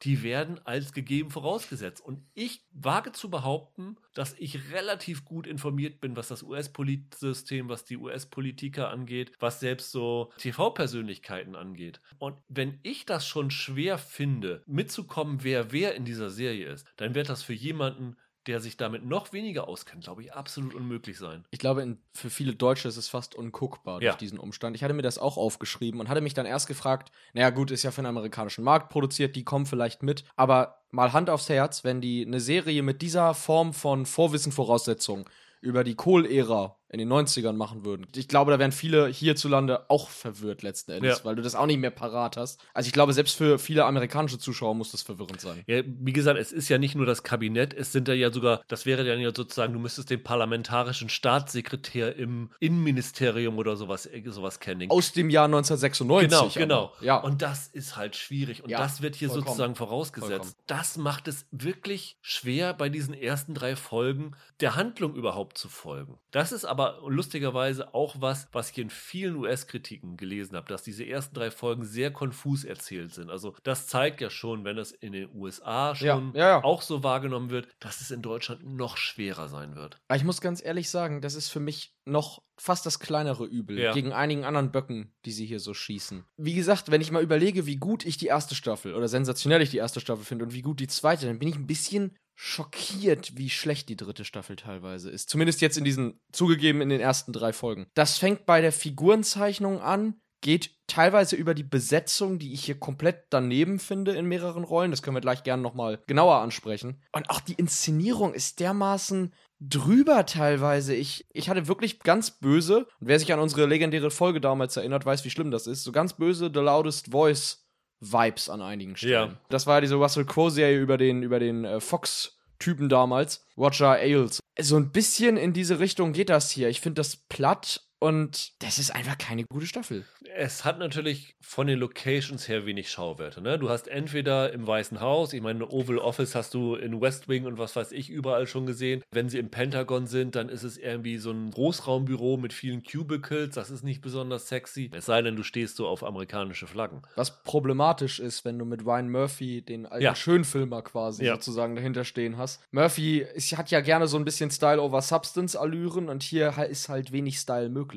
die 0.03 0.23
werden 0.23 0.59
als 0.65 0.93
gegeben 0.93 1.29
vorausgesetzt. 1.29 2.03
Und 2.03 2.25
ich 2.33 2.65
wage 2.71 3.11
zu 3.11 3.29
behaupten, 3.29 3.97
dass 4.13 4.33
ich 4.39 4.71
relativ 4.71 5.25
gut 5.25 5.45
informiert 5.45 6.01
bin, 6.01 6.15
was 6.15 6.27
das 6.27 6.43
US-Politsystem, 6.43 7.69
was 7.69 7.85
die 7.85 7.97
US-Politiker 7.97 8.89
angeht, 8.89 9.31
was 9.39 9.59
selbst 9.59 9.91
so 9.91 10.31
TV-Persönlichkeiten 10.37 11.55
angeht. 11.55 12.01
Und 12.17 12.35
wenn 12.47 12.79
ich 12.83 13.05
das 13.05 13.27
schon 13.27 13.51
schwer 13.51 13.97
finde, 13.97 14.63
mitzukommen, 14.65 15.43
wer 15.43 15.71
wer 15.71 15.93
in 15.95 16.05
dieser 16.05 16.29
Serie 16.29 16.69
ist, 16.69 16.87
dann 16.97 17.13
wird 17.13 17.29
das 17.29 17.43
für 17.43 17.53
jemanden, 17.53 18.17
der 18.47 18.59
sich 18.59 18.75
damit 18.77 19.05
noch 19.05 19.33
weniger 19.33 19.67
auskennt, 19.67 20.03
glaube 20.03 20.23
ich, 20.23 20.33
absolut 20.33 20.73
unmöglich 20.73 21.17
sein. 21.17 21.45
Ich 21.51 21.59
glaube, 21.59 21.81
in, 21.83 21.99
für 22.13 22.29
viele 22.29 22.55
Deutsche 22.55 22.87
ist 22.87 22.97
es 22.97 23.07
fast 23.07 23.35
unguckbar 23.35 24.01
Ja. 24.01 24.11
durch 24.11 24.17
diesen 24.19 24.39
Umstand. 24.39 24.75
Ich 24.75 24.83
hatte 24.83 24.93
mir 24.93 25.01
das 25.03 25.17
auch 25.19 25.37
aufgeschrieben 25.37 25.99
und 25.99 26.09
hatte 26.09 26.21
mich 26.21 26.33
dann 26.33 26.45
erst 26.45 26.67
gefragt, 26.67 27.11
naja 27.33 27.51
gut, 27.51 27.71
ist 27.71 27.83
ja 27.83 27.91
für 27.91 28.01
den 28.01 28.07
amerikanischen 28.07 28.63
Markt 28.63 28.89
produziert, 28.89 29.35
die 29.35 29.43
kommen 29.43 29.65
vielleicht 29.65 30.01
mit, 30.03 30.23
aber 30.35 30.81
mal 30.89 31.13
Hand 31.13 31.29
aufs 31.29 31.49
Herz, 31.49 31.83
wenn 31.83 32.01
die 32.01 32.25
eine 32.25 32.39
Serie 32.39 32.81
mit 32.83 33.01
dieser 33.01 33.33
Form 33.33 33.73
von 33.73 34.05
Vorwissen-Voraussetzungen 34.05 35.25
über 35.61 35.83
die 35.83 35.95
Kohl-Ära 35.95 36.77
in 36.91 36.99
den 36.99 37.09
90ern 37.11 37.53
machen 37.53 37.85
würden. 37.85 38.05
Ich 38.15 38.27
glaube, 38.27 38.51
da 38.51 38.59
wären 38.59 38.71
viele 38.73 39.07
hierzulande 39.07 39.89
auch 39.89 40.09
verwirrt 40.09 40.61
letzten 40.61 40.91
Endes, 40.91 41.19
Ja. 41.19 41.25
weil 41.25 41.35
du 41.35 41.41
das 41.41 41.55
auch 41.55 41.65
nicht 41.65 41.79
mehr 41.79 41.89
parat 41.91 42.35
hast. 42.37 42.59
Also 42.73 42.87
ich 42.87 42.93
glaube, 42.93 43.13
selbst 43.13 43.37
für 43.37 43.57
viele 43.59 43.85
amerikanische 43.85 44.37
Zuschauer 44.37 44.75
muss 44.75 44.91
das 44.91 45.01
verwirrend 45.01 45.39
sein. 45.39 45.63
Ja, 45.67 45.81
wie 45.85 46.11
gesagt, 46.13 46.37
es 46.37 46.51
ist 46.51 46.67
ja 46.69 46.77
nicht 46.77 46.95
nur 46.95 47.05
das 47.05 47.23
Kabinett, 47.23 47.73
es 47.73 47.93
sind 47.93 48.07
da 48.09 48.13
ja 48.13 48.29
sogar, 48.31 48.61
das 48.67 48.85
wäre 48.85 49.05
dann 49.05 49.19
ja 49.21 49.31
sozusagen, 49.33 49.71
du 49.73 49.79
müsstest 49.79 50.09
den 50.09 50.21
parlamentarischen 50.21 51.07
Staatssekretär 51.09 52.15
im 52.17 52.49
Innenministerium 52.59 53.57
oder 53.57 53.75
sowas, 53.77 54.05
äh, 54.05 54.21
sowas 54.27 54.59
kennen. 54.59 54.89
Aus 54.91 55.13
dem 55.13 55.29
Jahr 55.29 55.45
1996. 55.45 56.29
Genau, 56.55 56.75
aber. 56.83 56.91
genau. 56.97 57.05
Ja. 57.05 57.17
Und 57.21 57.41
das 57.41 57.67
ist 57.67 57.95
halt 57.95 58.15
schwierig. 58.15 58.63
Und 58.63 58.69
Ja, 58.69 58.79
das 58.79 59.01
wird 59.01 59.15
hier 59.15 59.29
vollkommen. 59.29 59.47
sozusagen 59.47 59.75
vorausgesetzt. 59.75 60.29
Vollkommen. 60.31 60.53
Das 60.67 60.97
macht 60.97 61.27
es 61.27 61.45
wirklich 61.51 62.17
schwer, 62.21 62.73
bei 62.73 62.89
diesen 62.89 63.13
ersten 63.13 63.53
drei 63.53 63.75
Folgen 63.75 64.31
der 64.59 64.75
Handlung 64.75 65.15
überhaupt 65.15 65.57
zu 65.57 65.69
folgen. 65.69 66.17
Das 66.31 66.51
ist 66.51 66.65
aber 66.65 66.80
lustigerweise 67.07 67.93
auch 67.93 68.15
was, 68.19 68.47
was 68.51 68.71
ich 68.71 68.77
in 68.77 68.89
vielen 68.89 69.35
US-Kritiken 69.35 70.17
gelesen 70.17 70.55
habe, 70.55 70.67
dass 70.67 70.83
diese 70.83 71.05
ersten 71.05 71.35
drei 71.35 71.51
Folgen 71.51 71.83
sehr 71.85 72.11
konfus 72.11 72.63
erzählt 72.63 73.13
sind. 73.13 73.29
Also 73.29 73.55
das 73.63 73.87
zeigt 73.87 74.21
ja 74.21 74.29
schon, 74.29 74.63
wenn 74.63 74.77
es 74.77 74.91
in 74.91 75.13
den 75.13 75.29
USA 75.35 75.95
schon 75.95 76.31
Ja, 76.33 76.39
ja, 76.39 76.47
ja. 76.57 76.63
auch 76.63 76.81
so 76.81 77.03
wahrgenommen 77.03 77.49
wird, 77.49 77.67
dass 77.79 78.01
es 78.01 78.11
in 78.11 78.21
Deutschland 78.21 78.65
noch 78.65 78.97
schwerer 78.97 79.47
sein 79.47 79.75
wird. 79.75 79.97
Aber 80.07 80.17
ich 80.17 80.23
muss 80.23 80.41
ganz 80.41 80.63
ehrlich 80.63 80.89
sagen, 80.89 81.21
das 81.21 81.35
ist 81.35 81.49
für 81.49 81.59
mich 81.59 81.93
noch 82.05 82.41
fast 82.57 82.85
das 82.85 82.99
kleinere 82.99 83.45
Übel 83.45 83.77
Ja. 83.79 83.91
gegen 83.93 84.11
einigen 84.13 84.43
anderen 84.43 84.71
Böcken, 84.71 85.13
die 85.25 85.31
sie 85.31 85.45
hier 85.45 85.59
so 85.59 85.73
schießen. 85.73 86.25
Wie 86.37 86.53
gesagt, 86.53 86.91
wenn 86.91 87.01
ich 87.01 87.11
mal 87.11 87.23
überlege, 87.23 87.65
wie 87.65 87.77
gut 87.77 88.05
ich 88.05 88.17
die 88.17 88.27
erste 88.27 88.55
Staffel 88.55 88.93
oder 88.95 89.07
sensationell 89.07 89.61
ich 89.61 89.69
die 89.71 89.77
erste 89.77 89.99
Staffel 89.99 90.25
finde 90.25 90.45
und 90.45 90.53
wie 90.53 90.61
gut 90.61 90.79
die 90.79 90.87
zweite, 90.87 91.25
dann 91.25 91.39
bin 91.39 91.47
ich 91.47 91.55
ein 91.55 91.67
bisschen 91.67 92.15
schockiert, 92.43 93.37
wie 93.37 93.51
schlecht 93.51 93.87
die 93.87 93.95
dritte 93.95 94.25
Staffel 94.25 94.55
teilweise 94.55 95.11
ist. 95.11 95.29
Zumindest 95.29 95.61
jetzt 95.61 95.77
in 95.77 95.83
diesen, 95.83 96.19
zugegeben 96.31 96.81
in 96.81 96.89
den 96.89 96.99
ersten 96.99 97.33
drei 97.33 97.53
Folgen. 97.53 97.85
Das 97.93 98.17
fängt 98.17 98.47
bei 98.47 98.61
der 98.61 98.71
Figurenzeichnung 98.71 99.79
an, 99.79 100.19
geht 100.41 100.71
teilweise 100.87 101.35
über 101.35 101.53
die 101.53 101.61
Besetzung, 101.61 102.39
die 102.39 102.53
ich 102.53 102.65
hier 102.65 102.79
komplett 102.79 103.25
daneben 103.29 103.77
finde 103.77 104.13
in 104.13 104.25
mehreren 104.25 104.63
Rollen. 104.63 104.89
Das 104.89 105.03
können 105.03 105.15
wir 105.15 105.21
gleich 105.21 105.43
gerne 105.43 105.61
nochmal 105.61 106.01
genauer 106.07 106.37
ansprechen. 106.37 107.03
Und 107.11 107.29
auch 107.29 107.41
die 107.41 107.53
Inszenierung 107.53 108.33
ist 108.33 108.59
dermaßen 108.59 109.35
drüber 109.59 110.25
teilweise. 110.25 110.95
Ich, 110.95 111.27
ich 111.33 111.47
hatte 111.47 111.67
wirklich 111.67 111.99
ganz 111.99 112.31
böse, 112.31 112.87
und 112.99 113.07
wer 113.07 113.19
sich 113.19 113.31
an 113.31 113.39
unsere 113.39 113.67
legendäre 113.67 114.09
Folge 114.09 114.41
damals 114.41 114.75
erinnert, 114.75 115.05
weiß, 115.05 115.23
wie 115.25 115.29
schlimm 115.29 115.51
das 115.51 115.67
ist, 115.67 115.83
so 115.83 115.91
ganz 115.91 116.13
böse 116.13 116.49
The 116.51 116.59
Loudest 116.59 117.11
Voice 117.11 117.60
Vibes 118.01 118.49
an 118.49 118.61
einigen 118.61 118.95
Stellen. 118.97 119.31
Ja. 119.31 119.37
Das 119.49 119.67
war 119.67 119.79
diese 119.79 119.95
Russell 119.95 120.25
Crowe-Serie 120.25 120.79
über 120.79 120.97
den, 120.97 121.23
über 121.23 121.39
den 121.39 121.63
äh, 121.63 121.79
Fox-Typen 121.79 122.89
damals, 122.89 123.45
Roger 123.57 123.91
Ailes. 123.91 124.39
So 124.59 124.75
ein 124.75 124.91
bisschen 124.91 125.37
in 125.37 125.53
diese 125.53 125.79
Richtung 125.79 126.11
geht 126.11 126.29
das 126.29 126.51
hier. 126.51 126.67
Ich 126.69 126.81
finde 126.81 126.99
das 126.99 127.15
platt 127.15 127.81
und 128.01 128.51
das 128.63 128.79
ist 128.79 128.89
einfach 128.95 129.17
keine 129.17 129.43
gute 129.45 129.67
Staffel. 129.67 130.05
Es 130.35 130.65
hat 130.65 130.79
natürlich 130.79 131.35
von 131.39 131.67
den 131.67 131.77
Locations 131.77 132.47
her 132.47 132.65
wenig 132.65 132.89
Schauwerte. 132.89 133.41
Ne? 133.41 133.59
Du 133.59 133.69
hast 133.69 133.87
entweder 133.87 134.51
im 134.53 134.65
Weißen 134.65 134.99
Haus, 135.01 135.33
ich 135.33 135.41
meine, 135.41 135.67
Oval 135.69 135.99
Office 135.99 136.33
hast 136.33 136.53
du 136.55 136.73
in 136.75 136.99
West 136.99 137.29
Wing 137.29 137.45
und 137.45 137.59
was 137.59 137.75
weiß 137.75 137.91
ich 137.91 138.09
überall 138.09 138.47
schon 138.47 138.65
gesehen. 138.65 139.03
Wenn 139.11 139.29
sie 139.29 139.37
im 139.37 139.49
Pentagon 139.51 140.07
sind, 140.07 140.35
dann 140.35 140.49
ist 140.49 140.63
es 140.63 140.77
irgendwie 140.77 141.17
so 141.17 141.29
ein 141.29 141.51
Großraumbüro 141.51 142.37
mit 142.37 142.53
vielen 142.53 142.81
Cubicles. 142.81 143.53
Das 143.53 143.69
ist 143.69 143.83
nicht 143.83 144.01
besonders 144.01 144.47
sexy. 144.47 144.89
Es 144.93 145.05
sei 145.05 145.21
denn, 145.21 145.35
du 145.35 145.43
stehst 145.43 145.75
so 145.75 145.87
auf 145.87 146.03
amerikanische 146.03 146.65
Flaggen. 146.65 147.03
Was 147.15 147.43
problematisch 147.43 148.19
ist, 148.19 148.45
wenn 148.45 148.57
du 148.57 148.65
mit 148.65 148.83
Ryan 148.83 149.11
Murphy, 149.11 149.61
den 149.61 149.85
alten 149.85 150.03
Ja. 150.03 150.15
Schönfilmer 150.15 150.81
quasi 150.81 151.23
Ja. 151.25 151.35
sozusagen 151.35 151.75
dahinter 151.75 152.03
stehen 152.03 152.37
hast. 152.37 152.61
Murphy 152.71 153.19
ist, 153.19 153.55
hat 153.57 153.69
ja 153.69 153.81
gerne 153.81 154.07
so 154.07 154.17
ein 154.17 154.25
bisschen 154.25 154.49
Style 154.49 154.81
over 154.81 155.03
Substance 155.03 155.55
Allüren 155.55 156.09
und 156.09 156.23
hier 156.23 156.57
ist 156.67 156.89
halt 156.89 157.11
wenig 157.11 157.37
Style 157.37 157.69
möglich. 157.69 157.90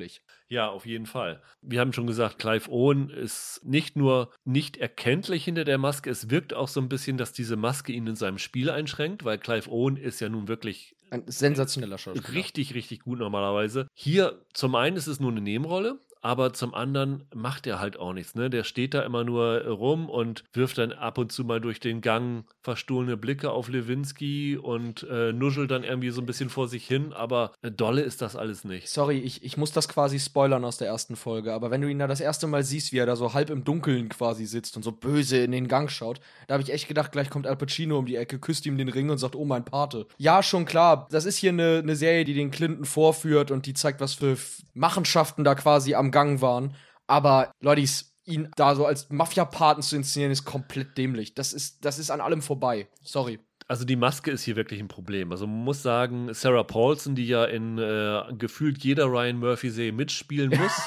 Ja, 0.47 0.69
auf 0.69 0.85
jeden 0.85 1.05
Fall. 1.05 1.41
Wir 1.61 1.79
haben 1.79 1.93
schon 1.93 2.07
gesagt, 2.07 2.39
Clive 2.39 2.69
Owen 2.69 3.09
ist 3.09 3.61
nicht 3.63 3.95
nur 3.95 4.31
nicht 4.43 4.77
erkenntlich 4.77 5.45
hinter 5.45 5.63
der 5.63 5.77
Maske, 5.77 6.09
es 6.09 6.29
wirkt 6.29 6.53
auch 6.53 6.67
so 6.67 6.79
ein 6.79 6.89
bisschen, 6.89 7.17
dass 7.17 7.33
diese 7.33 7.55
Maske 7.55 7.91
ihn 7.91 8.07
in 8.07 8.15
seinem 8.15 8.37
Spiel 8.37 8.69
einschränkt, 8.69 9.25
weil 9.25 9.37
Clive 9.37 9.69
Owen 9.69 9.97
ist 9.97 10.19
ja 10.19 10.29
nun 10.29 10.47
wirklich 10.47 10.95
Ein 11.09 11.23
sensationeller 11.27 11.97
Schauspieler. 11.97 12.33
richtig, 12.35 12.73
richtig 12.73 12.99
gut 13.01 13.19
normalerweise. 13.19 13.87
Hier 13.93 14.45
zum 14.53 14.75
einen 14.75 14.97
ist 14.97 15.07
es 15.07 15.19
nur 15.19 15.31
eine 15.31 15.41
Nebenrolle, 15.41 15.99
aber 16.25 16.53
zum 16.53 16.73
anderen 16.73 17.27
macht 17.35 17.67
er 17.67 17.79
halt 17.79 17.99
auch 17.99 18.11
nichts. 18.11 18.33
Ne? 18.33 18.49
Der 18.49 18.63
steht 18.63 18.95
da 18.95 19.03
immer 19.03 19.23
nur 19.23 19.61
rum 19.67 20.09
und 20.09 20.43
wirft 20.53 20.79
dann 20.79 20.91
ab 20.91 21.19
und 21.19 21.31
zu 21.31 21.43
mal 21.43 21.61
durch 21.61 21.79
den 21.79 22.01
Gang 22.01 22.45
verstohlene 22.63 23.15
Blicke 23.15 23.51
auf 23.51 23.69
Lewinsky 23.69 24.57
und 24.57 25.03
äh, 25.03 25.33
nuschelt 25.33 25.69
dann 25.69 25.83
irgendwie 25.83 26.09
so 26.09 26.21
ein 26.21 26.25
bisschen 26.25 26.49
vor 26.49 26.67
sich 26.67 26.87
hin, 26.87 27.13
aber 27.13 27.51
äh, 27.61 27.69
dolle 27.69 28.01
ist 28.01 28.23
das 28.23 28.35
alles 28.35 28.63
nicht. 28.63 28.89
Sorry, 28.89 29.19
ich, 29.19 29.43
ich 29.43 29.55
muss 29.55 29.71
das 29.71 29.87
quasi 29.87 30.19
spoilern 30.19 30.65
aus 30.65 30.77
der 30.77 30.87
ersten 30.87 31.15
Folge, 31.15 31.53
aber 31.53 31.69
wenn 31.69 31.81
du 31.81 31.87
ihn 31.87 31.99
da 31.99 32.07
das 32.07 32.21
erste 32.21 32.47
Mal 32.47 32.63
siehst, 32.63 32.91
wie 32.91 32.97
er 32.97 33.05
da 33.05 33.15
so 33.15 33.35
halb 33.35 33.51
im 33.51 33.63
Dunkeln 33.63 34.09
quasi 34.09 34.47
sitzt 34.47 34.75
und 34.77 34.81
so 34.81 34.91
böse 34.91 35.37
in 35.37 35.51
den 35.51 35.67
Gang 35.67 35.91
schaut, 35.91 36.19
da 36.47 36.55
habe 36.55 36.63
ich 36.63 36.73
echt 36.73 36.87
gedacht, 36.87 37.11
gleich 37.11 37.29
kommt 37.29 37.45
Al 37.45 37.55
Pacino 37.55 37.99
um 37.99 38.07
die 38.07 38.15
Ecke, 38.15 38.39
küsst 38.39 38.65
ihm 38.65 38.79
den 38.79 38.89
Ring 38.89 39.11
und 39.11 39.19
sagt, 39.19 39.35
oh 39.35 39.45
mein 39.45 39.63
Pate. 39.63 40.07
Ja, 40.17 40.41
schon 40.41 40.65
klar, 40.65 41.07
das 41.11 41.25
ist 41.25 41.37
hier 41.37 41.51
eine, 41.51 41.81
eine 41.83 41.95
Serie, 41.95 42.25
die 42.25 42.33
den 42.33 42.49
Clinton 42.49 42.85
vorführt 42.85 43.51
und 43.51 43.67
die 43.67 43.75
zeigt, 43.75 44.01
was 44.01 44.15
für 44.15 44.35
Machenschaften 44.73 45.43
da 45.43 45.53
quasi 45.53 45.93
am 45.93 46.14
Gang 46.15 46.41
waren. 46.41 46.73
Aber, 47.07 47.51
Leute, 47.59 47.81
ihn 48.23 48.49
da 48.55 48.73
so 48.73 48.85
als 48.85 49.09
Mafia-Paten 49.09 49.81
zu 49.81 49.97
inszenieren, 49.97 50.31
ist 50.31 50.45
komplett 50.45 50.97
dämlich. 50.97 51.35
Das 51.35 51.51
ist, 51.51 51.83
das 51.83 51.99
ist 51.99 52.09
an 52.09 52.21
allem 52.21 52.41
vorbei. 52.41 52.87
Sorry. 53.03 53.39
Also 53.67 53.83
die 53.83 53.95
Maske 53.95 54.31
ist 54.31 54.43
hier 54.43 54.55
wirklich 54.55 54.79
ein 54.79 54.87
Problem. 54.87 55.31
Also 55.31 55.45
man 55.47 55.63
muss 55.63 55.81
sagen, 55.81 56.33
Sarah 56.33 56.63
Paulson, 56.63 57.15
die 57.15 57.27
ja 57.27 57.45
in 57.45 57.79
äh, 57.79 58.21
gefühlt 58.37 58.83
jeder 58.83 59.05
Ryan 59.05 59.39
Murphy-Serie 59.39 59.91
mitspielen 59.91 60.51
muss, 60.57 60.81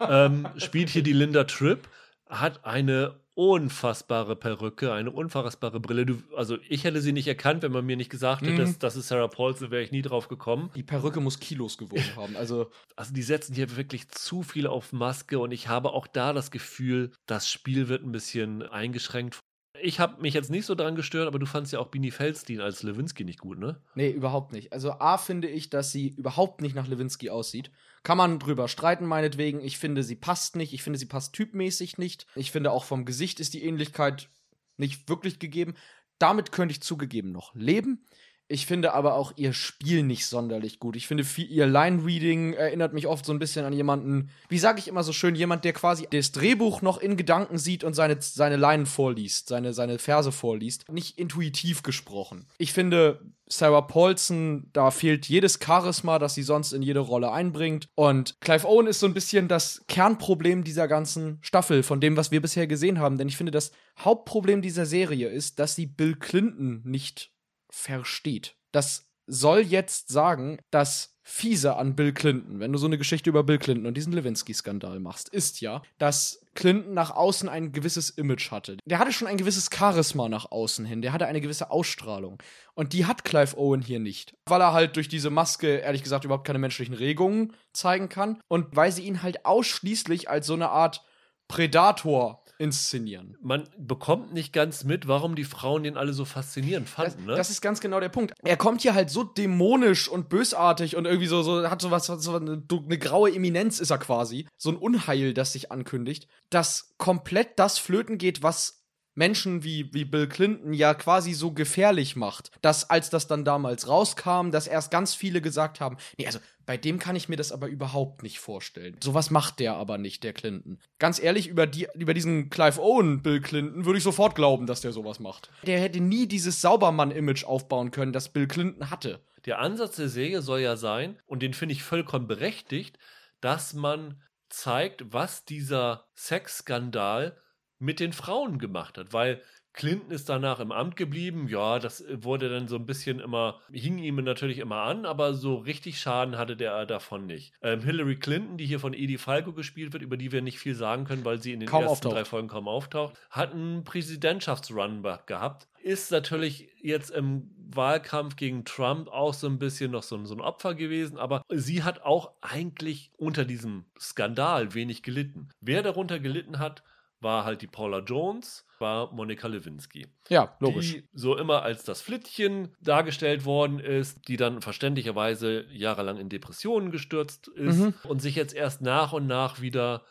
ähm, 0.08 0.48
spielt 0.56 0.88
hier 0.88 1.02
die 1.02 1.12
Linda 1.12 1.44
Tripp, 1.44 1.88
hat 2.28 2.64
eine 2.64 3.20
unfassbare 3.34 4.36
Perücke, 4.36 4.92
eine 4.92 5.10
unfassbare 5.10 5.80
Brille. 5.80 6.06
Du, 6.06 6.22
also 6.36 6.58
ich 6.68 6.84
hätte 6.84 7.00
sie 7.00 7.12
nicht 7.12 7.26
erkannt, 7.28 7.62
wenn 7.62 7.72
man 7.72 7.84
mir 7.84 7.96
nicht 7.96 8.10
gesagt 8.10 8.42
hätte, 8.42 8.52
Mhm. 8.52 8.58
dass 8.58 8.78
das 8.78 8.96
ist 8.96 9.08
Sarah 9.08 9.28
Paulson, 9.28 9.70
wäre 9.70 9.82
ich 9.82 9.90
nie 9.92 10.02
drauf 10.02 10.28
gekommen. 10.28 10.70
Die 10.76 10.82
Perücke 10.82 11.20
muss 11.20 11.40
Kilos 11.40 11.78
gewogen 11.78 12.04
haben. 12.16 12.36
Also 12.36 12.70
Also 12.96 13.12
die 13.14 13.22
setzen 13.22 13.54
hier 13.54 13.76
wirklich 13.76 14.08
zu 14.08 14.42
viel 14.42 14.66
auf 14.66 14.92
Maske 14.92 15.38
und 15.38 15.52
ich 15.52 15.68
habe 15.68 15.90
auch 15.92 16.06
da 16.06 16.32
das 16.32 16.50
Gefühl, 16.50 17.12
das 17.26 17.48
Spiel 17.50 17.88
wird 17.88 18.04
ein 18.04 18.12
bisschen 18.12 18.62
eingeschränkt. 18.62 19.38
Ich 19.80 19.98
habe 19.98 20.20
mich 20.20 20.34
jetzt 20.34 20.50
nicht 20.50 20.66
so 20.66 20.74
dran 20.74 20.94
gestört, 20.94 21.26
aber 21.26 21.38
du 21.38 21.46
fandst 21.46 21.72
ja 21.72 21.78
auch 21.80 21.88
Bini 21.88 22.10
Feldstein 22.10 22.60
als 22.60 22.82
Lewinsky 22.82 23.24
nicht 23.24 23.40
gut, 23.40 23.58
ne? 23.58 23.80
Nee, 23.94 24.10
überhaupt 24.10 24.52
nicht. 24.52 24.72
Also 24.72 24.92
A 24.92 25.16
finde 25.18 25.48
ich, 25.48 25.70
dass 25.70 25.90
sie 25.90 26.08
überhaupt 26.10 26.60
nicht 26.60 26.76
nach 26.76 26.86
Lewinsky 26.86 27.30
aussieht. 27.30 27.70
Kann 28.02 28.18
man 28.18 28.38
drüber 28.38 28.66
streiten, 28.68 29.06
meinetwegen. 29.06 29.60
Ich 29.60 29.78
finde, 29.78 30.02
sie 30.02 30.16
passt 30.16 30.56
nicht. 30.56 30.72
Ich 30.72 30.82
finde, 30.82 30.98
sie 30.98 31.06
passt 31.06 31.34
typmäßig 31.34 31.98
nicht. 31.98 32.26
Ich 32.34 32.50
finde, 32.50 32.72
auch 32.72 32.84
vom 32.84 33.04
Gesicht 33.04 33.38
ist 33.38 33.54
die 33.54 33.64
Ähnlichkeit 33.64 34.28
nicht 34.76 35.08
wirklich 35.08 35.38
gegeben. 35.38 35.74
Damit 36.18 36.52
könnte 36.52 36.72
ich 36.72 36.82
zugegeben 36.82 37.30
noch 37.32 37.54
leben. 37.54 38.04
Ich 38.52 38.66
finde 38.66 38.92
aber 38.92 39.14
auch 39.14 39.32
ihr 39.36 39.54
Spiel 39.54 40.02
nicht 40.02 40.26
sonderlich 40.26 40.78
gut. 40.78 40.94
Ich 40.94 41.06
finde, 41.06 41.24
viel, 41.24 41.50
ihr 41.50 41.66
Line-Reading 41.66 42.52
erinnert 42.52 42.92
mich 42.92 43.06
oft 43.06 43.24
so 43.24 43.32
ein 43.32 43.38
bisschen 43.38 43.64
an 43.64 43.72
jemanden, 43.72 44.28
wie 44.50 44.58
sage 44.58 44.78
ich 44.78 44.88
immer 44.88 45.02
so 45.02 45.14
schön, 45.14 45.34
jemand, 45.34 45.64
der 45.64 45.72
quasi 45.72 46.06
das 46.10 46.32
Drehbuch 46.32 46.82
noch 46.82 46.98
in 46.98 47.16
Gedanken 47.16 47.56
sieht 47.56 47.82
und 47.82 47.94
seine, 47.94 48.18
seine 48.20 48.56
Leinen 48.56 48.84
vorliest, 48.84 49.48
seine, 49.48 49.72
seine 49.72 49.98
Verse 49.98 50.30
vorliest. 50.30 50.86
Nicht 50.92 51.18
intuitiv 51.18 51.82
gesprochen. 51.82 52.44
Ich 52.58 52.74
finde, 52.74 53.22
Sarah 53.48 53.80
Paulson, 53.80 54.68
da 54.74 54.90
fehlt 54.90 55.26
jedes 55.30 55.58
Charisma, 55.62 56.18
das 56.18 56.34
sie 56.34 56.42
sonst 56.42 56.72
in 56.72 56.82
jede 56.82 57.00
Rolle 57.00 57.32
einbringt. 57.32 57.88
Und 57.94 58.34
Clive 58.40 58.68
Owen 58.68 58.86
ist 58.86 59.00
so 59.00 59.06
ein 59.06 59.14
bisschen 59.14 59.48
das 59.48 59.82
Kernproblem 59.88 60.62
dieser 60.62 60.88
ganzen 60.88 61.38
Staffel, 61.40 61.82
von 61.82 62.02
dem, 62.02 62.18
was 62.18 62.30
wir 62.30 62.42
bisher 62.42 62.66
gesehen 62.66 62.98
haben. 62.98 63.16
Denn 63.16 63.28
ich 63.28 63.38
finde, 63.38 63.50
das 63.50 63.72
Hauptproblem 63.98 64.60
dieser 64.60 64.84
Serie 64.84 65.28
ist, 65.28 65.58
dass 65.58 65.74
sie 65.74 65.86
Bill 65.86 66.16
Clinton 66.16 66.82
nicht 66.84 67.31
versteht. 67.72 68.54
Das 68.70 69.08
soll 69.26 69.60
jetzt 69.60 70.08
sagen, 70.08 70.58
das 70.70 71.12
Fiese 71.24 71.76
an 71.76 71.94
Bill 71.94 72.12
Clinton, 72.12 72.58
wenn 72.58 72.72
du 72.72 72.78
so 72.78 72.86
eine 72.86 72.98
Geschichte 72.98 73.30
über 73.30 73.44
Bill 73.44 73.58
Clinton 73.58 73.86
und 73.86 73.96
diesen 73.96 74.12
Lewinsky-Skandal 74.12 74.98
machst, 74.98 75.28
ist 75.28 75.60
ja, 75.60 75.82
dass 75.98 76.44
Clinton 76.54 76.94
nach 76.94 77.12
außen 77.12 77.48
ein 77.48 77.70
gewisses 77.72 78.10
Image 78.10 78.50
hatte. 78.50 78.76
Der 78.84 78.98
hatte 78.98 79.12
schon 79.12 79.28
ein 79.28 79.36
gewisses 79.36 79.70
Charisma 79.72 80.28
nach 80.28 80.50
außen 80.50 80.84
hin, 80.84 81.00
der 81.00 81.12
hatte 81.12 81.26
eine 81.26 81.40
gewisse 81.40 81.70
Ausstrahlung. 81.70 82.42
Und 82.74 82.92
die 82.92 83.06
hat 83.06 83.24
Clive 83.24 83.56
Owen 83.56 83.82
hier 83.82 84.00
nicht. 84.00 84.34
Weil 84.46 84.60
er 84.60 84.72
halt 84.72 84.96
durch 84.96 85.08
diese 85.08 85.30
Maske, 85.30 85.76
ehrlich 85.76 86.02
gesagt, 86.02 86.24
überhaupt 86.24 86.46
keine 86.46 86.58
menschlichen 86.58 86.94
Regungen 86.94 87.54
zeigen 87.72 88.08
kann. 88.08 88.40
Und 88.48 88.74
weil 88.74 88.90
sie 88.90 89.04
ihn 89.04 89.22
halt 89.22 89.46
ausschließlich 89.46 90.28
als 90.28 90.48
so 90.48 90.54
eine 90.54 90.70
Art 90.70 91.04
Predator 91.46 92.41
inszenieren. 92.58 93.36
Man 93.40 93.68
bekommt 93.78 94.32
nicht 94.32 94.52
ganz 94.52 94.84
mit, 94.84 95.08
warum 95.08 95.34
die 95.34 95.44
Frauen 95.44 95.82
den 95.82 95.96
alle 95.96 96.12
so 96.12 96.24
faszinierend 96.24 96.86
Das, 96.86 97.14
fanden, 97.14 97.26
ne? 97.26 97.34
das 97.34 97.50
ist 97.50 97.60
ganz 97.60 97.80
genau 97.80 98.00
der 98.00 98.08
Punkt. 98.08 98.34
Er 98.44 98.56
kommt 98.56 98.82
hier 98.82 98.94
halt 98.94 99.10
so 99.10 99.24
dämonisch 99.24 100.08
und 100.08 100.28
bösartig 100.28 100.96
und 100.96 101.04
irgendwie 101.04 101.26
so, 101.26 101.42
so 101.42 101.68
hat 101.68 101.82
so 101.82 101.90
was, 101.90 102.06
so 102.06 102.36
eine, 102.36 102.62
eine 102.70 102.98
graue 102.98 103.34
Eminenz 103.34 103.80
ist 103.80 103.90
er 103.90 103.98
quasi. 103.98 104.46
So 104.56 104.70
ein 104.70 104.76
Unheil, 104.76 105.34
das 105.34 105.52
sich 105.52 105.72
ankündigt, 105.72 106.28
dass 106.50 106.94
komplett 106.98 107.58
das 107.58 107.78
flöten 107.78 108.18
geht, 108.18 108.42
was 108.42 108.82
Menschen 109.14 109.62
wie, 109.62 109.92
wie 109.92 110.04
Bill 110.04 110.26
Clinton 110.26 110.72
ja 110.72 110.94
quasi 110.94 111.34
so 111.34 111.52
gefährlich 111.52 112.16
macht. 112.16 112.50
Dass, 112.62 112.88
als 112.88 113.10
das 113.10 113.26
dann 113.26 113.44
damals 113.44 113.88
rauskam, 113.88 114.50
dass 114.50 114.66
erst 114.66 114.90
ganz 114.90 115.14
viele 115.14 115.40
gesagt 115.42 115.80
haben, 115.80 115.96
nee, 116.16 116.26
also 116.26 116.38
bei 116.66 116.76
dem 116.76 116.98
kann 116.98 117.16
ich 117.16 117.28
mir 117.28 117.36
das 117.36 117.52
aber 117.52 117.68
überhaupt 117.68 118.22
nicht 118.22 118.38
vorstellen. 118.38 118.96
Sowas 119.02 119.30
macht 119.30 119.58
der 119.58 119.74
aber 119.74 119.98
nicht, 119.98 120.24
der 120.24 120.32
Clinton. 120.32 120.78
Ganz 120.98 121.20
ehrlich, 121.22 121.48
über, 121.48 121.66
die, 121.66 121.88
über 121.94 122.14
diesen 122.14 122.50
Clive 122.50 122.80
Owen 122.80 123.22
Bill 123.22 123.40
Clinton 123.40 123.84
würde 123.84 123.98
ich 123.98 124.04
sofort 124.04 124.34
glauben, 124.34 124.66
dass 124.66 124.80
der 124.80 124.92
sowas 124.92 125.20
macht. 125.20 125.50
Der 125.66 125.80
hätte 125.80 126.00
nie 126.00 126.26
dieses 126.26 126.60
Saubermann-Image 126.60 127.44
aufbauen 127.44 127.90
können, 127.90 128.12
das 128.12 128.28
Bill 128.28 128.46
Clinton 128.46 128.90
hatte. 128.90 129.20
Der 129.44 129.58
Ansatz 129.58 129.96
der 129.96 130.08
Serie 130.08 130.42
soll 130.42 130.60
ja 130.60 130.76
sein, 130.76 131.18
und 131.26 131.42
den 131.42 131.54
finde 131.54 131.72
ich 131.72 131.82
vollkommen 131.82 132.28
berechtigt, 132.28 132.98
dass 133.40 133.74
man 133.74 134.22
zeigt, 134.48 135.12
was 135.12 135.44
dieser 135.44 136.06
Sexskandal 136.14 137.36
mit 137.78 137.98
den 137.98 138.12
Frauen 138.12 138.58
gemacht 138.58 138.98
hat, 138.98 139.12
weil 139.12 139.42
Clinton 139.72 140.10
ist 140.10 140.28
danach 140.28 140.60
im 140.60 140.72
Amt 140.72 140.96
geblieben. 140.96 141.48
Ja, 141.48 141.78
das 141.78 142.04
wurde 142.12 142.48
dann 142.48 142.68
so 142.68 142.76
ein 142.76 142.86
bisschen 142.86 143.20
immer, 143.20 143.60
hing 143.70 143.98
ihm 143.98 144.16
natürlich 144.16 144.58
immer 144.58 144.82
an, 144.82 145.06
aber 145.06 145.34
so 145.34 145.56
richtig 145.56 145.98
Schaden 145.98 146.36
hatte 146.36 146.56
der 146.56 146.84
davon 146.86 147.26
nicht. 147.26 147.52
Ähm, 147.62 147.80
Hillary 147.80 148.16
Clinton, 148.16 148.56
die 148.56 148.66
hier 148.66 148.80
von 148.80 148.94
Edie 148.94 149.18
Falco 149.18 149.52
gespielt 149.52 149.92
wird, 149.92 150.02
über 150.02 150.16
die 150.16 150.32
wir 150.32 150.42
nicht 150.42 150.58
viel 150.58 150.74
sagen 150.74 151.04
können, 151.04 151.24
weil 151.24 151.40
sie 151.40 151.52
in 151.52 151.60
den 151.60 151.68
Kaum 151.68 151.82
ersten 151.82 151.92
auftaucht. 151.92 152.14
drei 152.16 152.24
Folgen 152.24 152.48
kaum 152.48 152.68
auftaucht, 152.68 153.14
hat 153.30 153.52
einen 153.52 153.84
Präsidentschaftsrun 153.84 155.02
gehabt. 155.26 155.68
Ist 155.82 156.12
natürlich 156.12 156.68
jetzt 156.80 157.10
im 157.10 157.50
Wahlkampf 157.74 158.36
gegen 158.36 158.64
Trump 158.64 159.08
auch 159.08 159.34
so 159.34 159.46
ein 159.46 159.58
bisschen 159.58 159.90
noch 159.90 160.02
so, 160.02 160.22
so 160.24 160.34
ein 160.34 160.40
Opfer 160.40 160.74
gewesen, 160.74 161.18
aber 161.18 161.42
sie 161.48 161.82
hat 161.82 162.02
auch 162.02 162.32
eigentlich 162.40 163.10
unter 163.16 163.44
diesem 163.44 163.84
Skandal 163.98 164.74
wenig 164.74 165.02
gelitten. 165.02 165.48
Wer 165.60 165.82
darunter 165.82 166.20
gelitten 166.20 166.58
hat, 166.58 166.82
war 167.22 167.44
halt 167.44 167.62
die 167.62 167.66
Paula 167.66 167.98
Jones, 168.00 168.66
war 168.78 169.12
Monika 169.12 169.46
Lewinsky. 169.46 170.06
Ja, 170.28 170.56
logisch. 170.60 170.92
Die 170.94 171.04
so 171.14 171.36
immer 171.36 171.62
als 171.62 171.84
das 171.84 172.00
Flittchen 172.02 172.74
dargestellt 172.80 173.44
worden 173.44 173.78
ist, 173.78 174.26
die 174.28 174.36
dann 174.36 174.60
verständlicherweise 174.60 175.64
jahrelang 175.70 176.18
in 176.18 176.28
Depressionen 176.28 176.90
gestürzt 176.90 177.48
ist 177.48 177.78
Mhm. 177.78 177.94
und 178.04 178.20
sich 178.20 178.34
jetzt 178.34 178.54
erst 178.54 178.82
nach 178.82 179.12
und 179.12 179.26
nach 179.26 179.60
wieder 179.60 180.02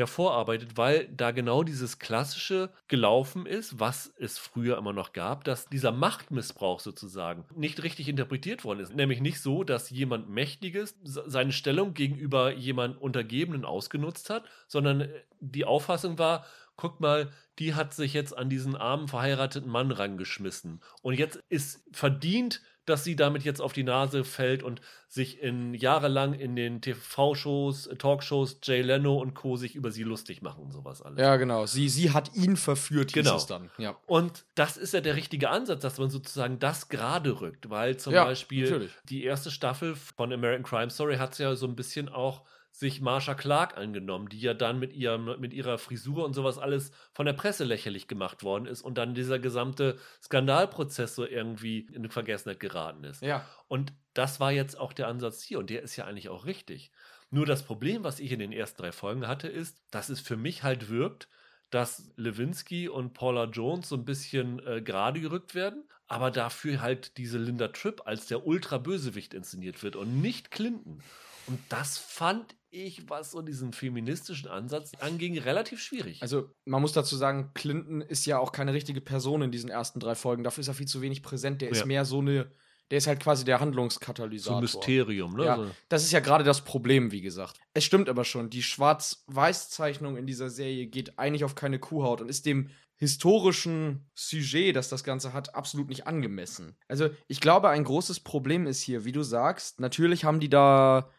hervorarbeitet, 0.00 0.76
weil 0.76 1.08
da 1.08 1.30
genau 1.30 1.62
dieses 1.62 1.98
Klassische 1.98 2.70
gelaufen 2.88 3.46
ist, 3.46 3.78
was 3.80 4.12
es 4.18 4.38
früher 4.38 4.76
immer 4.76 4.92
noch 4.92 5.12
gab, 5.12 5.44
dass 5.44 5.66
dieser 5.68 5.92
Machtmissbrauch 5.92 6.80
sozusagen 6.80 7.44
nicht 7.54 7.82
richtig 7.82 8.08
interpretiert 8.08 8.64
worden 8.64 8.80
ist. 8.80 8.94
Nämlich 8.94 9.20
nicht 9.20 9.40
so, 9.40 9.64
dass 9.64 9.90
jemand 9.90 10.28
Mächtiges 10.28 10.96
se- 11.04 11.24
seine 11.26 11.52
Stellung 11.52 11.94
gegenüber 11.94 12.52
jemand 12.52 13.00
Untergebenen 13.00 13.64
ausgenutzt 13.64 14.30
hat, 14.30 14.44
sondern 14.66 15.02
äh, 15.02 15.08
die 15.40 15.64
Auffassung 15.64 16.18
war, 16.18 16.44
guck 16.76 17.00
mal, 17.00 17.30
die 17.58 17.74
hat 17.74 17.92
sich 17.94 18.14
jetzt 18.14 18.36
an 18.36 18.48
diesen 18.48 18.74
armen 18.74 19.06
verheirateten 19.06 19.70
Mann 19.70 19.90
rangeschmissen. 19.90 20.80
Und 21.02 21.14
jetzt 21.14 21.36
ist 21.50 21.82
verdient, 21.92 22.62
dass 22.90 23.04
sie 23.04 23.16
damit 23.16 23.42
jetzt 23.44 23.60
auf 23.62 23.72
die 23.72 23.84
Nase 23.84 24.24
fällt 24.24 24.62
und 24.62 24.80
sich 25.08 25.40
in 25.42 25.74
jahrelang 25.74 26.34
in 26.34 26.54
den 26.54 26.80
TV-Shows, 26.82 27.86
äh, 27.86 27.96
Talkshows, 27.96 28.58
Jay 28.62 28.82
Leno 28.82 29.16
und 29.18 29.34
Co. 29.34 29.56
sich 29.56 29.74
über 29.74 29.90
sie 29.90 30.02
lustig 30.02 30.42
machen 30.42 30.62
und 30.64 30.72
sowas 30.72 31.02
alles. 31.02 31.18
Ja, 31.18 31.36
genau. 31.36 31.66
Sie, 31.66 31.88
sie 31.88 32.12
hat 32.12 32.34
ihn 32.34 32.56
verführt, 32.56 33.12
hieß 33.12 33.22
Genau. 33.24 33.36
es 33.36 33.46
dann. 33.46 33.70
Ja. 33.78 33.96
Und 34.06 34.44
das 34.54 34.76
ist 34.76 34.94
ja 34.94 35.00
der 35.00 35.16
richtige 35.16 35.50
Ansatz, 35.50 35.80
dass 35.82 35.98
man 35.98 36.10
sozusagen 36.10 36.58
das 36.58 36.88
gerade 36.88 37.40
rückt, 37.40 37.70
weil 37.70 37.96
zum 37.96 38.12
Ja, 38.12 38.24
Beispiel 38.24 38.64
natürlich. 38.64 38.92
die 39.08 39.24
erste 39.24 39.50
Staffel 39.50 39.94
von 39.96 40.32
American 40.32 40.64
Crime 40.64 40.90
Story 40.90 41.16
hat 41.16 41.38
ja 41.38 41.56
so 41.56 41.66
ein 41.66 41.76
bisschen 41.76 42.08
auch 42.08 42.42
sich 42.70 43.00
Marsha 43.00 43.34
Clark 43.34 43.76
angenommen, 43.76 44.28
die 44.28 44.40
ja 44.40 44.54
dann 44.54 44.78
mit, 44.78 44.92
ihrem, 44.92 45.40
mit 45.40 45.52
ihrer 45.52 45.78
Frisur 45.78 46.24
und 46.24 46.34
sowas 46.34 46.58
alles 46.58 46.92
von 47.12 47.26
der 47.26 47.32
Presse 47.32 47.64
lächerlich 47.64 48.08
gemacht 48.08 48.42
worden 48.42 48.66
ist 48.66 48.82
und 48.82 48.96
dann 48.96 49.14
dieser 49.14 49.38
gesamte 49.38 49.98
Skandalprozess 50.22 51.14
so 51.14 51.26
irgendwie 51.26 51.80
in 51.92 52.08
Vergessenheit 52.10 52.60
geraten 52.60 53.04
ist. 53.04 53.22
Ja. 53.22 53.44
Und 53.68 53.92
das 54.14 54.40
war 54.40 54.52
jetzt 54.52 54.78
auch 54.78 54.92
der 54.92 55.08
Ansatz 55.08 55.42
hier 55.42 55.58
und 55.58 55.70
der 55.70 55.82
ist 55.82 55.96
ja 55.96 56.04
eigentlich 56.04 56.28
auch 56.28 56.46
richtig. 56.46 56.90
Nur 57.30 57.46
das 57.46 57.64
Problem, 57.64 58.02
was 58.02 58.18
ich 58.18 58.32
in 58.32 58.40
den 58.40 58.52
ersten 58.52 58.82
drei 58.82 58.92
Folgen 58.92 59.28
hatte, 59.28 59.48
ist, 59.48 59.82
dass 59.90 60.08
es 60.08 60.20
für 60.20 60.36
mich 60.36 60.62
halt 60.62 60.88
wirkt, 60.88 61.28
dass 61.70 62.10
Lewinsky 62.16 62.88
und 62.88 63.14
Paula 63.14 63.44
Jones 63.44 63.88
so 63.88 63.96
ein 63.96 64.04
bisschen 64.04 64.64
äh, 64.66 64.82
gerade 64.82 65.20
gerückt 65.20 65.54
werden, 65.54 65.88
aber 66.08 66.32
dafür 66.32 66.80
halt 66.80 67.16
diese 67.16 67.38
Linda 67.38 67.68
Tripp 67.68 68.02
als 68.04 68.26
der 68.26 68.44
Ultra-Bösewicht 68.44 69.32
inszeniert 69.32 69.82
wird 69.84 69.94
und 69.94 70.20
nicht 70.20 70.50
Clinton. 70.50 71.02
Und 71.46 71.60
das 71.68 71.98
fand 71.98 72.56
ich, 72.70 73.08
was 73.08 73.32
so 73.32 73.42
diesen 73.42 73.72
feministischen 73.72 74.48
Ansatz 74.48 74.92
anging, 75.00 75.38
relativ 75.38 75.80
schwierig. 75.80 76.22
Also, 76.22 76.50
man 76.64 76.80
muss 76.80 76.92
dazu 76.92 77.16
sagen, 77.16 77.50
Clinton 77.54 78.00
ist 78.00 78.26
ja 78.26 78.38
auch 78.38 78.52
keine 78.52 78.72
richtige 78.72 79.00
Person 79.00 79.42
in 79.42 79.50
diesen 79.50 79.70
ersten 79.70 80.00
drei 80.00 80.14
Folgen. 80.14 80.44
Dafür 80.44 80.62
ist 80.62 80.68
er 80.68 80.74
viel 80.74 80.86
zu 80.86 81.00
wenig 81.02 81.22
präsent. 81.22 81.60
Der 81.62 81.70
ist 81.70 81.80
Ja. 81.80 81.86
mehr 81.86 82.04
so 82.04 82.20
eine. 82.20 82.50
Der 82.90 82.98
ist 82.98 83.06
halt 83.06 83.20
quasi 83.20 83.44
der 83.44 83.60
Handlungskatalysator. 83.60 84.54
so 84.54 84.58
ein 84.58 84.62
Mysterium, 84.62 85.36
ne? 85.36 85.44
Ja, 85.44 85.70
das 85.88 86.02
ist 86.02 86.10
ja 86.10 86.18
gerade 86.18 86.42
das 86.42 86.62
Problem, 86.62 87.12
wie 87.12 87.20
gesagt. 87.20 87.60
Es 87.72 87.84
stimmt 87.84 88.08
aber 88.08 88.24
schon, 88.24 88.50
die 88.50 88.62
Schwarz-Weiß-Zeichnung 88.64 90.16
in 90.16 90.26
dieser 90.26 90.50
Serie 90.50 90.86
geht 90.86 91.16
eigentlich 91.18 91.44
auf 91.44 91.54
keine 91.54 91.78
Kuhhaut 91.78 92.20
und 92.20 92.28
ist 92.28 92.46
dem 92.46 92.70
historischen 92.96 94.10
Sujet, 94.14 94.76
das 94.76 94.88
das 94.88 95.04
Ganze 95.04 95.32
hat, 95.32 95.54
absolut 95.54 95.88
nicht 95.88 96.06
angemessen. 96.06 96.76
Also, 96.88 97.10
ich 97.28 97.40
glaube, 97.40 97.68
ein 97.70 97.84
großes 97.84 98.20
Problem 98.20 98.66
ist 98.66 98.82
hier, 98.82 99.04
wie 99.04 99.12
du 99.12 99.22
sagst, 99.22 99.80
natürlich 99.80 100.24
haben 100.24 100.40
die 100.40 100.50
da 100.50 101.10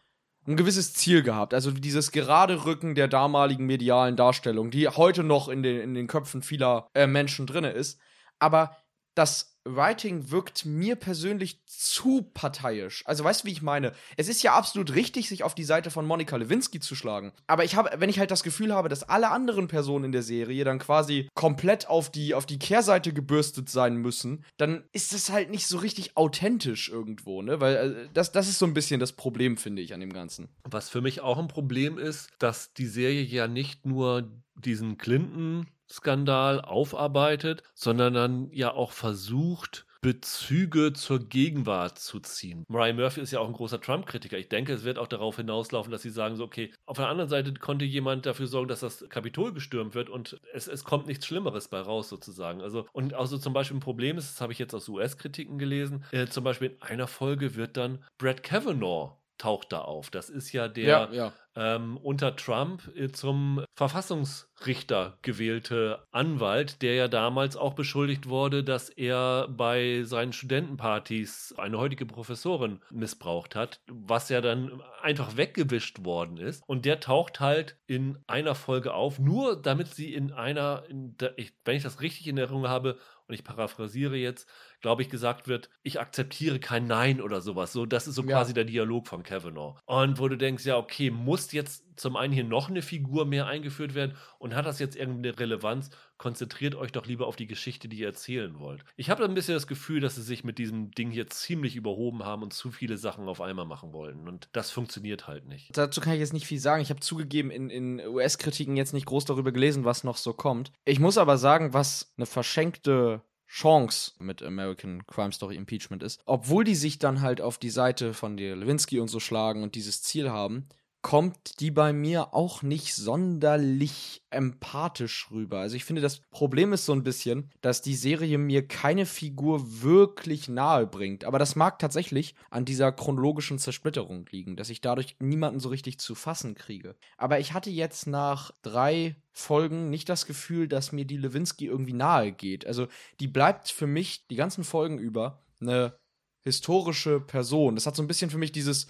ein 0.46 0.56
gewisses 0.56 0.94
Ziel 0.94 1.22
gehabt. 1.22 1.54
Also 1.54 1.70
dieses 1.70 2.10
gerade 2.10 2.64
Rücken 2.64 2.94
der 2.94 3.08
damaligen 3.08 3.66
medialen 3.66 4.16
Darstellung, 4.16 4.70
die 4.70 4.88
heute 4.88 5.22
noch 5.22 5.48
in 5.48 5.62
den, 5.62 5.80
in 5.80 5.94
den 5.94 6.06
Köpfen 6.06 6.42
vieler 6.42 6.88
äh, 6.94 7.06
Menschen 7.06 7.46
drinne 7.46 7.70
ist. 7.70 8.00
Aber 8.38 8.76
das 9.14 9.51
Writing 9.64 10.30
wirkt 10.30 10.64
mir 10.64 10.96
persönlich 10.96 11.64
zu 11.66 12.22
parteiisch. 12.34 13.02
Also 13.06 13.24
weißt 13.24 13.42
du, 13.42 13.48
wie 13.48 13.52
ich 13.52 13.62
meine? 13.62 13.92
Es 14.16 14.28
ist 14.28 14.42
ja 14.42 14.54
absolut 14.54 14.94
richtig, 14.94 15.28
sich 15.28 15.44
auf 15.44 15.54
die 15.54 15.64
Seite 15.64 15.90
von 15.90 16.06
Monika 16.06 16.36
Lewinsky 16.36 16.80
zu 16.80 16.94
schlagen. 16.94 17.32
Aber 17.46 17.64
ich 17.64 17.76
habe, 17.76 17.90
wenn 17.98 18.10
ich 18.10 18.18
halt 18.18 18.30
das 18.30 18.42
Gefühl 18.42 18.74
habe, 18.74 18.88
dass 18.88 19.08
alle 19.08 19.30
anderen 19.30 19.68
Personen 19.68 20.06
in 20.06 20.12
der 20.12 20.22
Serie 20.22 20.64
dann 20.64 20.78
quasi 20.78 21.28
komplett 21.34 21.88
auf 21.88 22.10
die, 22.10 22.34
auf 22.34 22.46
die 22.46 22.58
Kehrseite 22.58 23.12
gebürstet 23.12 23.68
sein 23.68 23.96
müssen, 23.96 24.44
dann 24.56 24.84
ist 24.92 25.12
das 25.12 25.30
halt 25.30 25.50
nicht 25.50 25.66
so 25.66 25.78
richtig 25.78 26.16
authentisch 26.16 26.88
irgendwo, 26.88 27.42
ne? 27.42 27.60
Weil 27.60 27.74
äh, 27.74 28.08
das, 28.12 28.32
das 28.32 28.48
ist 28.48 28.58
so 28.58 28.66
ein 28.66 28.74
bisschen 28.74 29.00
das 29.00 29.12
Problem, 29.12 29.56
finde 29.56 29.82
ich, 29.82 29.94
an 29.94 30.00
dem 30.00 30.12
Ganzen. 30.12 30.48
Was 30.64 30.88
für 30.88 31.00
mich 31.00 31.20
auch 31.20 31.38
ein 31.38 31.48
Problem 31.48 31.98
ist, 31.98 32.30
dass 32.38 32.74
die 32.74 32.86
Serie 32.86 33.22
ja 33.22 33.48
nicht 33.48 33.86
nur 33.86 34.30
diesen 34.54 34.98
Clinton 34.98 35.66
Skandal 35.92 36.60
aufarbeitet, 36.60 37.62
sondern 37.74 38.14
dann 38.14 38.50
ja 38.52 38.72
auch 38.72 38.92
versucht, 38.92 39.86
Bezüge 40.02 40.92
zur 40.92 41.20
Gegenwart 41.20 41.96
zu 41.96 42.18
ziehen. 42.18 42.66
Ryan 42.68 42.96
Murphy 42.96 43.20
ist 43.20 43.30
ja 43.30 43.38
auch 43.38 43.46
ein 43.46 43.52
großer 43.52 43.80
Trump-Kritiker. 43.80 44.36
Ich 44.36 44.48
denke, 44.48 44.72
es 44.72 44.82
wird 44.82 44.98
auch 44.98 45.06
darauf 45.06 45.36
hinauslaufen, 45.36 45.92
dass 45.92 46.02
sie 46.02 46.10
sagen 46.10 46.34
so, 46.34 46.42
okay, 46.42 46.72
auf 46.86 46.96
der 46.96 47.06
anderen 47.06 47.30
Seite 47.30 47.54
konnte 47.54 47.84
jemand 47.84 48.26
dafür 48.26 48.48
sorgen, 48.48 48.66
dass 48.66 48.80
das 48.80 49.08
Kapitol 49.08 49.52
gestürmt 49.52 49.94
wird 49.94 50.10
und 50.10 50.40
es, 50.52 50.66
es 50.66 50.82
kommt 50.82 51.06
nichts 51.06 51.26
Schlimmeres 51.26 51.68
bei 51.68 51.80
raus 51.80 52.08
sozusagen. 52.08 52.62
Also, 52.62 52.88
und 52.92 53.14
also 53.14 53.38
zum 53.38 53.52
Beispiel 53.52 53.76
ein 53.76 53.80
Problem 53.80 54.18
ist, 54.18 54.32
das 54.32 54.40
habe 54.40 54.52
ich 54.52 54.58
jetzt 54.58 54.74
aus 54.74 54.88
US-Kritiken 54.88 55.56
gelesen, 55.56 56.04
äh, 56.10 56.26
zum 56.26 56.42
Beispiel 56.42 56.70
in 56.70 56.82
einer 56.82 57.06
Folge 57.06 57.54
wird 57.54 57.76
dann 57.76 58.04
Brett 58.18 58.42
Kavanaugh 58.42 59.21
taucht 59.42 59.72
da 59.72 59.80
auf. 59.80 60.10
Das 60.10 60.30
ist 60.30 60.52
ja 60.52 60.68
der 60.68 60.84
Ja, 60.84 61.08
ja. 61.12 61.32
ähm, 61.56 61.96
unter 61.96 62.36
Trump 62.36 62.88
äh, 62.96 63.08
zum 63.10 63.64
Verfassungsrichter 63.74 65.18
gewählte 65.22 66.06
Anwalt, 66.12 66.80
der 66.80 66.94
ja 66.94 67.08
damals 67.08 67.56
auch 67.56 67.74
beschuldigt 67.74 68.28
wurde, 68.28 68.62
dass 68.62 68.88
er 68.88 69.48
bei 69.48 70.02
seinen 70.04 70.32
Studentenpartys 70.32 71.54
eine 71.58 71.78
heutige 71.78 72.06
Professorin 72.06 72.80
missbraucht 72.92 73.56
hat, 73.56 73.80
was 73.90 74.28
ja 74.28 74.40
dann 74.40 74.80
einfach 75.02 75.36
weggewischt 75.36 76.04
worden 76.04 76.36
ist. 76.36 76.62
Und 76.68 76.84
der 76.84 77.00
taucht 77.00 77.40
halt 77.40 77.76
in 77.86 78.18
einer 78.28 78.54
Folge 78.54 78.94
auf, 78.94 79.18
nur 79.18 79.60
damit 79.60 79.88
sie 79.88 80.14
in 80.14 80.30
einer, 80.30 80.84
in 80.88 81.16
der, 81.16 81.36
ich, 81.36 81.52
wenn 81.64 81.76
ich 81.76 81.82
das 81.82 82.00
richtig 82.00 82.28
in 82.28 82.38
Erinnerung 82.38 82.68
habe, 82.68 82.96
und 83.32 83.38
ich 83.38 83.44
paraphrasiere 83.44 84.16
jetzt, 84.16 84.46
glaube 84.82 85.00
ich, 85.02 85.08
gesagt 85.08 85.48
wird, 85.48 85.70
ich 85.82 85.98
akzeptiere 85.98 86.60
kein 86.60 86.86
Nein 86.86 87.20
oder 87.22 87.40
sowas. 87.40 87.72
So, 87.72 87.86
das 87.86 88.06
ist 88.06 88.14
so 88.14 88.22
Ja. 88.22 88.36
quasi 88.38 88.52
der 88.52 88.64
Dialog 88.64 89.08
von 89.08 89.22
Kavanaugh. 89.22 89.76
Und 89.86 90.18
wo 90.18 90.28
du 90.28 90.36
denkst, 90.36 90.66
ja, 90.66 90.76
okay, 90.76 91.10
muss 91.10 91.50
jetzt 91.52 91.84
zum 91.96 92.16
einen 92.16 92.32
hier 92.32 92.44
noch 92.44 92.68
eine 92.68 92.82
Figur 92.82 93.26
mehr 93.26 93.46
eingeführt 93.46 93.94
werden 93.94 94.16
und 94.38 94.54
hat 94.54 94.66
das 94.66 94.78
jetzt 94.78 94.96
irgendeine 94.96 95.38
Relevanz? 95.38 95.90
Konzentriert 96.18 96.74
euch 96.74 96.92
doch 96.92 97.06
lieber 97.06 97.26
auf 97.26 97.36
die 97.36 97.46
Geschichte, 97.46 97.88
die 97.88 97.98
ihr 97.98 98.06
erzählen 98.06 98.58
wollt. 98.58 98.84
Ich 98.96 99.10
habe 99.10 99.24
ein 99.24 99.34
bisschen 99.34 99.54
das 99.54 99.66
Gefühl, 99.66 100.00
dass 100.00 100.14
sie 100.14 100.22
sich 100.22 100.44
mit 100.44 100.58
diesem 100.58 100.92
Ding 100.92 101.10
hier 101.10 101.26
ziemlich 101.26 101.74
überhoben 101.74 102.24
haben 102.24 102.42
und 102.42 102.52
zu 102.52 102.70
viele 102.70 102.96
Sachen 102.96 103.28
auf 103.28 103.40
einmal 103.40 103.66
machen 103.66 103.92
wollten. 103.92 104.28
Und 104.28 104.48
das 104.52 104.70
funktioniert 104.70 105.26
halt 105.26 105.46
nicht. 105.46 105.76
Dazu 105.76 106.00
kann 106.00 106.14
ich 106.14 106.20
jetzt 106.20 106.32
nicht 106.32 106.46
viel 106.46 106.60
sagen. 106.60 106.82
Ich 106.82 106.90
habe 106.90 107.00
zugegeben 107.00 107.50
in, 107.50 107.70
in 107.70 108.00
US-Kritiken 108.06 108.76
jetzt 108.76 108.92
nicht 108.92 109.06
groß 109.06 109.24
darüber 109.24 109.50
gelesen, 109.50 109.84
was 109.84 110.04
noch 110.04 110.16
so 110.16 110.32
kommt. 110.32 110.70
Ich 110.84 111.00
muss 111.00 111.18
aber 111.18 111.38
sagen, 111.38 111.72
was 111.72 112.12
eine 112.16 112.26
verschenkte 112.26 113.22
Chance 113.52 114.12
mit 114.18 114.42
American 114.42 115.06
Crime 115.06 115.30
Story 115.30 115.56
Impeachment 115.56 116.02
ist, 116.02 116.22
obwohl 116.24 116.64
die 116.64 116.74
sich 116.74 116.98
dann 116.98 117.20
halt 117.20 117.42
auf 117.42 117.58
die 117.58 117.68
Seite 117.68 118.14
von 118.14 118.38
der 118.38 118.56
Lewinsky 118.56 118.98
und 118.98 119.08
so 119.08 119.20
schlagen 119.20 119.62
und 119.62 119.74
dieses 119.74 120.02
Ziel 120.02 120.30
haben, 120.30 120.68
kommt 121.02 121.58
die 121.58 121.72
bei 121.72 121.92
mir 121.92 122.32
auch 122.32 122.62
nicht 122.62 122.94
sonderlich 122.94 124.22
empathisch 124.30 125.30
rüber. 125.32 125.58
Also 125.58 125.74
ich 125.74 125.84
finde, 125.84 126.00
das 126.00 126.20
Problem 126.30 126.72
ist 126.72 126.86
so 126.86 126.92
ein 126.92 127.02
bisschen, 127.02 127.50
dass 127.60 127.82
die 127.82 127.96
Serie 127.96 128.38
mir 128.38 128.66
keine 128.66 129.04
Figur 129.04 129.82
wirklich 129.82 130.48
nahe 130.48 130.86
bringt. 130.86 131.24
Aber 131.24 131.40
das 131.40 131.56
mag 131.56 131.80
tatsächlich 131.80 132.36
an 132.50 132.64
dieser 132.64 132.92
chronologischen 132.92 133.58
Zersplitterung 133.58 134.26
liegen, 134.30 134.56
dass 134.56 134.70
ich 134.70 134.80
dadurch 134.80 135.16
niemanden 135.18 135.58
so 135.58 135.70
richtig 135.70 135.98
zu 135.98 136.14
fassen 136.14 136.54
kriege. 136.54 136.94
Aber 137.16 137.40
ich 137.40 137.52
hatte 137.52 137.70
jetzt 137.70 138.06
nach 138.06 138.52
drei 138.62 139.16
Folgen 139.32 139.90
nicht 139.90 140.08
das 140.08 140.26
Gefühl, 140.26 140.68
dass 140.68 140.92
mir 140.92 141.04
die 141.04 141.16
Lewinsky 141.16 141.66
irgendwie 141.66 141.94
nahe 141.94 142.30
geht. 142.30 142.64
Also 142.64 142.86
die 143.18 143.28
bleibt 143.28 143.70
für 143.70 143.88
mich 143.88 144.28
die 144.28 144.36
ganzen 144.36 144.62
Folgen 144.62 144.98
über 144.98 145.42
eine 145.60 145.98
historische 146.42 147.20
Person. 147.20 147.74
Das 147.74 147.86
hat 147.86 147.96
so 147.96 148.02
ein 148.02 148.08
bisschen 148.08 148.30
für 148.30 148.38
mich 148.38 148.52
dieses 148.52 148.86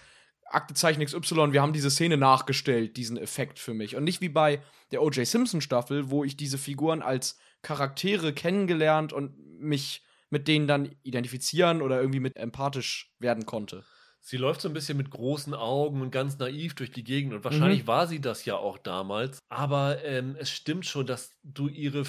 Aktezeichen 0.55 1.05
XY, 1.05 1.53
wir 1.53 1.63
haben 1.63 1.73
diese 1.73 1.91
Szene 1.91 2.17
nachgestellt, 2.17 2.97
diesen 2.97 3.17
Effekt 3.17 3.59
für 3.59 3.75
mich. 3.75 3.97
Und 3.97 4.05
nicht 4.05 4.21
wie 4.21 4.29
bei 4.29 4.63
der 4.91 5.03
O.J. 5.03 5.27
Simpson 5.27 5.61
Staffel, 5.61 6.11
wo 6.11 6.25
ich 6.25 6.37
diese 6.37 6.59
Figuren 6.59 7.03
als 7.03 7.39
Charaktere 7.63 8.33
kennengelernt 8.33 9.13
und 9.13 9.33
mich 9.61 10.03
mit 10.31 10.49
denen 10.49 10.67
dann 10.67 10.95
identifizieren 11.03 11.83
oder 11.83 12.01
irgendwie 12.01 12.21
mit 12.21 12.37
empathisch 12.37 13.15
werden 13.19 13.45
konnte. 13.47 13.85
Sie 14.25 14.37
läuft 14.37 14.61
so 14.61 14.69
ein 14.69 14.75
bisschen 14.75 14.97
mit 14.97 15.11
großen 15.11 15.53
Augen 15.53 16.01
und 16.01 16.13
ganz 16.13 16.39
naiv 16.39 16.75
durch 16.75 16.93
die 16.93 17.03
Gegend 17.03 17.35
und 17.35 17.45
wahrscheinlich 17.45 17.89
war 17.89 18.07
sie 18.07 18.21
das 18.21 18.45
ja 18.45 18.57
auch 18.57 18.79
damals. 18.79 19.41
Aber 19.49 20.03
ähm, 20.05 20.37
es 20.39 20.51
stimmt 20.51 20.87
schon, 20.87 21.07
dass 21.07 21.33
du 21.43 21.69
ihre 21.69 22.05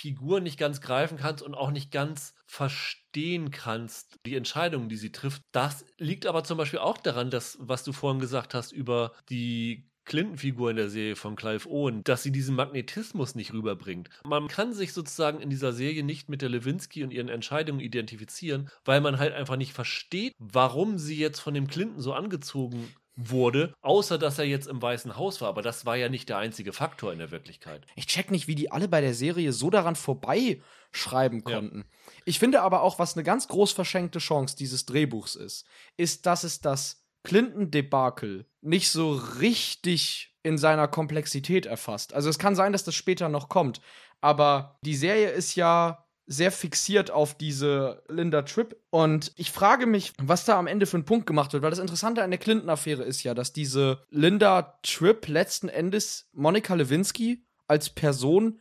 Figur 0.00 0.40
nicht 0.40 0.58
ganz 0.58 0.80
greifen 0.80 1.18
kannst 1.18 1.42
und 1.42 1.54
auch 1.54 1.70
nicht 1.70 1.90
ganz 1.90 2.34
verstehen 2.46 3.50
kannst, 3.50 4.18
die 4.24 4.34
Entscheidungen, 4.34 4.88
die 4.88 4.96
sie 4.96 5.12
trifft. 5.12 5.42
Das 5.52 5.84
liegt 5.98 6.24
aber 6.24 6.42
zum 6.42 6.56
Beispiel 6.56 6.78
auch 6.78 6.96
daran, 6.96 7.30
dass, 7.30 7.58
was 7.60 7.84
du 7.84 7.92
vorhin 7.92 8.18
gesagt 8.20 8.54
hast 8.54 8.72
über 8.72 9.12
die 9.28 9.90
Clinton-Figur 10.06 10.70
in 10.70 10.76
der 10.76 10.88
Serie 10.88 11.14
von 11.14 11.36
Clive 11.36 11.68
Owen, 11.68 12.02
dass 12.02 12.22
sie 12.22 12.32
diesen 12.32 12.56
Magnetismus 12.56 13.34
nicht 13.34 13.52
rüberbringt. 13.52 14.08
Man 14.24 14.48
kann 14.48 14.72
sich 14.72 14.92
sozusagen 14.92 15.40
in 15.40 15.50
dieser 15.50 15.72
Serie 15.72 16.02
nicht 16.02 16.28
mit 16.28 16.42
der 16.42 16.48
Lewinsky 16.48 17.04
und 17.04 17.12
ihren 17.12 17.28
Entscheidungen 17.28 17.80
identifizieren, 17.80 18.70
weil 18.84 19.00
man 19.00 19.18
halt 19.18 19.34
einfach 19.34 19.56
nicht 19.56 19.72
versteht, 19.72 20.34
warum 20.38 20.98
sie 20.98 21.16
jetzt 21.16 21.40
von 21.40 21.54
dem 21.54 21.68
Clinton 21.68 22.00
so 22.00 22.12
angezogen 22.12 22.88
wurde, 23.16 23.74
außer 23.82 24.18
dass 24.18 24.38
er 24.38 24.44
jetzt 24.46 24.66
im 24.66 24.80
Weißen 24.80 25.16
Haus 25.16 25.40
war. 25.40 25.48
Aber 25.48 25.62
das 25.62 25.84
war 25.86 25.96
ja 25.96 26.08
nicht 26.08 26.28
der 26.28 26.38
einzige 26.38 26.72
Faktor 26.72 27.12
in 27.12 27.18
der 27.18 27.30
Wirklichkeit. 27.30 27.86
Ich 27.96 28.06
check 28.06 28.30
nicht, 28.30 28.48
wie 28.48 28.54
die 28.54 28.70
alle 28.70 28.88
bei 28.88 29.00
der 29.00 29.14
Serie 29.14 29.52
so 29.52 29.70
daran 29.70 29.96
vorbeischreiben 29.96 31.42
Ja. 31.46 31.54
konnten. 31.56 31.84
Ich 32.24 32.38
finde 32.38 32.62
aber 32.62 32.82
auch, 32.82 32.98
was 32.98 33.14
eine 33.16 33.24
ganz 33.24 33.48
groß 33.48 33.72
verschenkte 33.72 34.18
Chance 34.18 34.56
dieses 34.56 34.86
Drehbuchs 34.86 35.34
ist, 35.34 35.66
ist, 35.96 36.26
dass 36.26 36.44
es 36.44 36.60
das 36.60 37.04
Clinton-Debakel 37.24 38.46
nicht 38.62 38.90
so 38.90 39.12
richtig 39.12 40.34
in 40.42 40.56
seiner 40.56 40.88
Komplexität 40.88 41.66
erfasst. 41.66 42.14
Also 42.14 42.30
es 42.30 42.38
kann 42.38 42.56
sein, 42.56 42.72
dass 42.72 42.84
das 42.84 42.94
später 42.94 43.28
noch 43.28 43.48
kommt, 43.50 43.80
aber 44.22 44.78
die 44.82 44.96
Serie 44.96 45.28
ist 45.30 45.54
ja 45.54 46.06
sehr 46.32 46.52
fixiert 46.52 47.10
auf 47.10 47.34
diese 47.34 48.04
Linda 48.08 48.42
Tripp. 48.42 48.76
Und 48.90 49.32
ich 49.34 49.50
frage 49.50 49.86
mich, 49.86 50.12
was 50.22 50.44
da 50.44 50.60
am 50.60 50.68
Ende 50.68 50.86
für 50.86 50.96
ein 50.96 51.04
Punkt 51.04 51.26
gemacht 51.26 51.52
wird, 51.52 51.64
weil 51.64 51.70
das 51.70 51.80
Interessante 51.80 52.22
an 52.22 52.30
der 52.30 52.38
Clinton-Affäre 52.38 53.02
ist 53.02 53.24
ja, 53.24 53.34
dass 53.34 53.52
diese 53.52 54.04
Linda 54.10 54.78
Tripp 54.84 55.26
letzten 55.26 55.68
Endes 55.68 56.28
Monika 56.32 56.74
Lewinsky 56.74 57.44
als 57.66 57.90
Person 57.90 58.60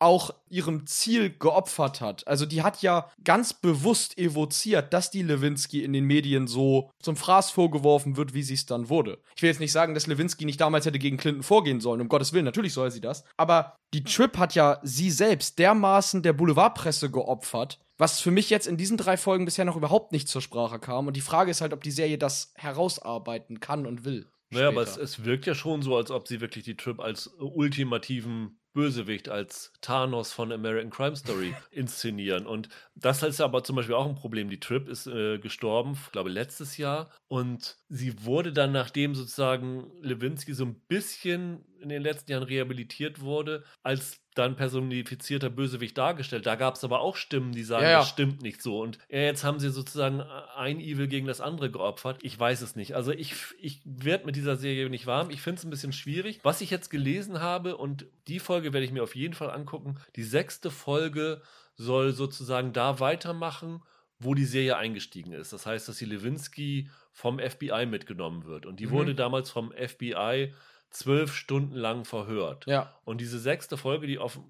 auch 0.00 0.30
ihrem 0.48 0.86
Ziel 0.86 1.30
geopfert 1.30 2.00
hat. 2.00 2.26
Also 2.26 2.46
die 2.46 2.62
hat 2.62 2.82
ja 2.82 3.10
ganz 3.22 3.52
bewusst 3.52 4.18
evoziert, 4.18 4.92
dass 4.92 5.10
die 5.10 5.22
Lewinsky 5.22 5.84
in 5.84 5.92
den 5.92 6.04
Medien 6.04 6.46
so 6.46 6.90
zum 7.00 7.16
Fraß 7.16 7.50
vorgeworfen 7.50 8.16
wird, 8.16 8.34
wie 8.34 8.42
sie 8.42 8.54
es 8.54 8.66
dann 8.66 8.88
wurde. 8.88 9.18
Ich 9.36 9.42
will 9.42 9.50
jetzt 9.50 9.60
nicht 9.60 9.72
sagen, 9.72 9.94
dass 9.94 10.06
Lewinsky 10.06 10.44
nicht 10.46 10.60
damals 10.60 10.86
hätte 10.86 10.98
gegen 10.98 11.18
Clinton 11.18 11.42
vorgehen 11.42 11.80
sollen, 11.80 12.00
um 12.00 12.08
Gottes 12.08 12.32
Willen, 12.32 12.46
natürlich 12.46 12.72
soll 12.72 12.90
sie 12.90 13.02
das. 13.02 13.24
Aber 13.36 13.76
die 13.92 14.02
Trip 14.02 14.36
hat 14.38 14.54
ja 14.54 14.80
sie 14.82 15.10
selbst 15.10 15.58
dermaßen 15.58 16.22
der 16.22 16.32
Boulevardpresse 16.32 17.10
geopfert, 17.10 17.78
was 17.98 18.20
für 18.20 18.30
mich 18.30 18.48
jetzt 18.48 18.66
in 18.66 18.78
diesen 18.78 18.96
drei 18.96 19.18
Folgen 19.18 19.44
bisher 19.44 19.66
noch 19.66 19.76
überhaupt 19.76 20.12
nicht 20.12 20.28
zur 20.28 20.40
Sprache 20.40 20.78
kam. 20.78 21.06
Und 21.06 21.16
die 21.16 21.20
Frage 21.20 21.50
ist 21.50 21.60
halt, 21.60 21.74
ob 21.74 21.82
die 21.82 21.90
Serie 21.90 22.16
das 22.16 22.52
herausarbeiten 22.56 23.60
kann 23.60 23.86
und 23.86 24.04
will. 24.04 24.26
Naja, 24.52 24.68
aber 24.68 24.82
es, 24.82 24.96
es 24.96 25.24
wirkt 25.24 25.46
ja 25.46 25.54
schon 25.54 25.82
so, 25.82 25.96
als 25.96 26.10
ob 26.10 26.26
sie 26.26 26.40
wirklich 26.40 26.64
die 26.64 26.76
Trip 26.76 26.98
als 26.98 27.28
ultimativen 27.38 28.59
Bösewicht, 28.72 29.28
als 29.28 29.72
Thanos 29.80 30.32
von 30.32 30.52
American 30.52 30.90
Crime 30.90 31.16
Story 31.16 31.54
inszenieren. 31.70 32.46
Und 32.46 32.68
das 32.94 33.22
ist 33.22 33.40
aber 33.40 33.64
zum 33.64 33.76
Beispiel 33.76 33.94
auch 33.94 34.08
ein 34.08 34.14
Problem. 34.14 34.50
Die 34.50 34.60
Trip 34.60 34.88
ist 34.88 35.06
äh, 35.06 35.38
gestorben, 35.38 35.98
ich 36.04 36.12
glaube 36.12 36.30
letztes 36.30 36.76
Jahr. 36.76 37.10
Und 37.28 37.76
sie 37.88 38.24
wurde 38.24 38.52
dann, 38.52 38.72
nachdem 38.72 39.14
sozusagen 39.14 39.90
Lewinsky 40.02 40.54
so 40.54 40.64
ein 40.64 40.80
bisschen 40.88 41.64
in 41.80 41.88
den 41.88 42.02
letzten 42.02 42.30
Jahren 42.32 42.42
rehabilitiert 42.42 43.20
wurde, 43.20 43.64
als 43.82 44.20
dann 44.34 44.54
personifizierter 44.56 45.50
Bösewicht 45.50 45.98
dargestellt. 45.98 46.46
Da 46.46 46.54
gab 46.54 46.76
es 46.76 46.84
aber 46.84 47.00
auch 47.00 47.16
Stimmen, 47.16 47.52
die 47.52 47.64
sagen, 47.64 47.82
Ja, 47.84 47.90
ja. 47.90 47.98
das 47.98 48.08
stimmt 48.08 48.42
nicht 48.42 48.62
so. 48.62 48.80
Und 48.80 48.98
jetzt 49.08 49.42
haben 49.44 49.58
sie 49.58 49.70
sozusagen 49.70 50.20
ein 50.20 50.80
Evil 50.80 51.08
gegen 51.08 51.26
das 51.26 51.40
andere 51.40 51.70
geopfert. 51.70 52.18
Ich 52.22 52.38
weiß 52.38 52.60
es 52.62 52.76
nicht. 52.76 52.94
Also 52.94 53.12
ich, 53.12 53.34
ich 53.60 53.80
werde 53.84 54.26
mit 54.26 54.36
dieser 54.36 54.56
Serie 54.56 54.88
nicht 54.88 55.06
warm. 55.06 55.30
Ich 55.30 55.42
finde 55.42 55.58
es 55.58 55.64
ein 55.64 55.70
bisschen 55.70 55.92
schwierig. 55.92 56.40
Was 56.42 56.60
ich 56.60 56.70
jetzt 56.70 56.90
gelesen 56.90 57.40
habe, 57.40 57.76
und 57.76 58.06
die 58.28 58.38
Folge 58.38 58.72
werde 58.72 58.84
ich 58.86 58.92
mir 58.92 59.02
auf 59.02 59.16
jeden 59.16 59.34
Fall 59.34 59.50
angucken, 59.50 59.96
die 60.16 60.22
sechste 60.24 60.70
Folge 60.70 61.42
soll 61.74 62.12
sozusagen 62.12 62.72
da 62.72 63.00
weitermachen, 63.00 63.82
wo 64.22 64.34
die 64.34 64.44
Serie 64.44 64.76
eingestiegen 64.76 65.32
ist. 65.32 65.52
Das 65.52 65.64
heißt, 65.66 65.88
dass 65.88 65.96
die 65.96 66.04
Lewinsky 66.04 66.90
vom 67.10 67.38
FBI 67.40 67.86
mitgenommen 67.86 68.44
wird. 68.44 68.66
Und 68.66 68.78
die 68.78 68.86
Mhm. 68.86 68.90
wurde 68.90 69.14
damals 69.14 69.50
vom 69.50 69.72
FBI 69.72 70.52
zwölf 70.90 71.34
Stunden 71.34 71.74
lang 71.74 72.04
verhört. 72.04 72.66
Ja. 72.66 72.94
Und 73.04 73.20
diese 73.20 73.38
sechste 73.38 73.76
Folge, 73.76 74.06
die 74.06 74.18
auf, 74.18 74.40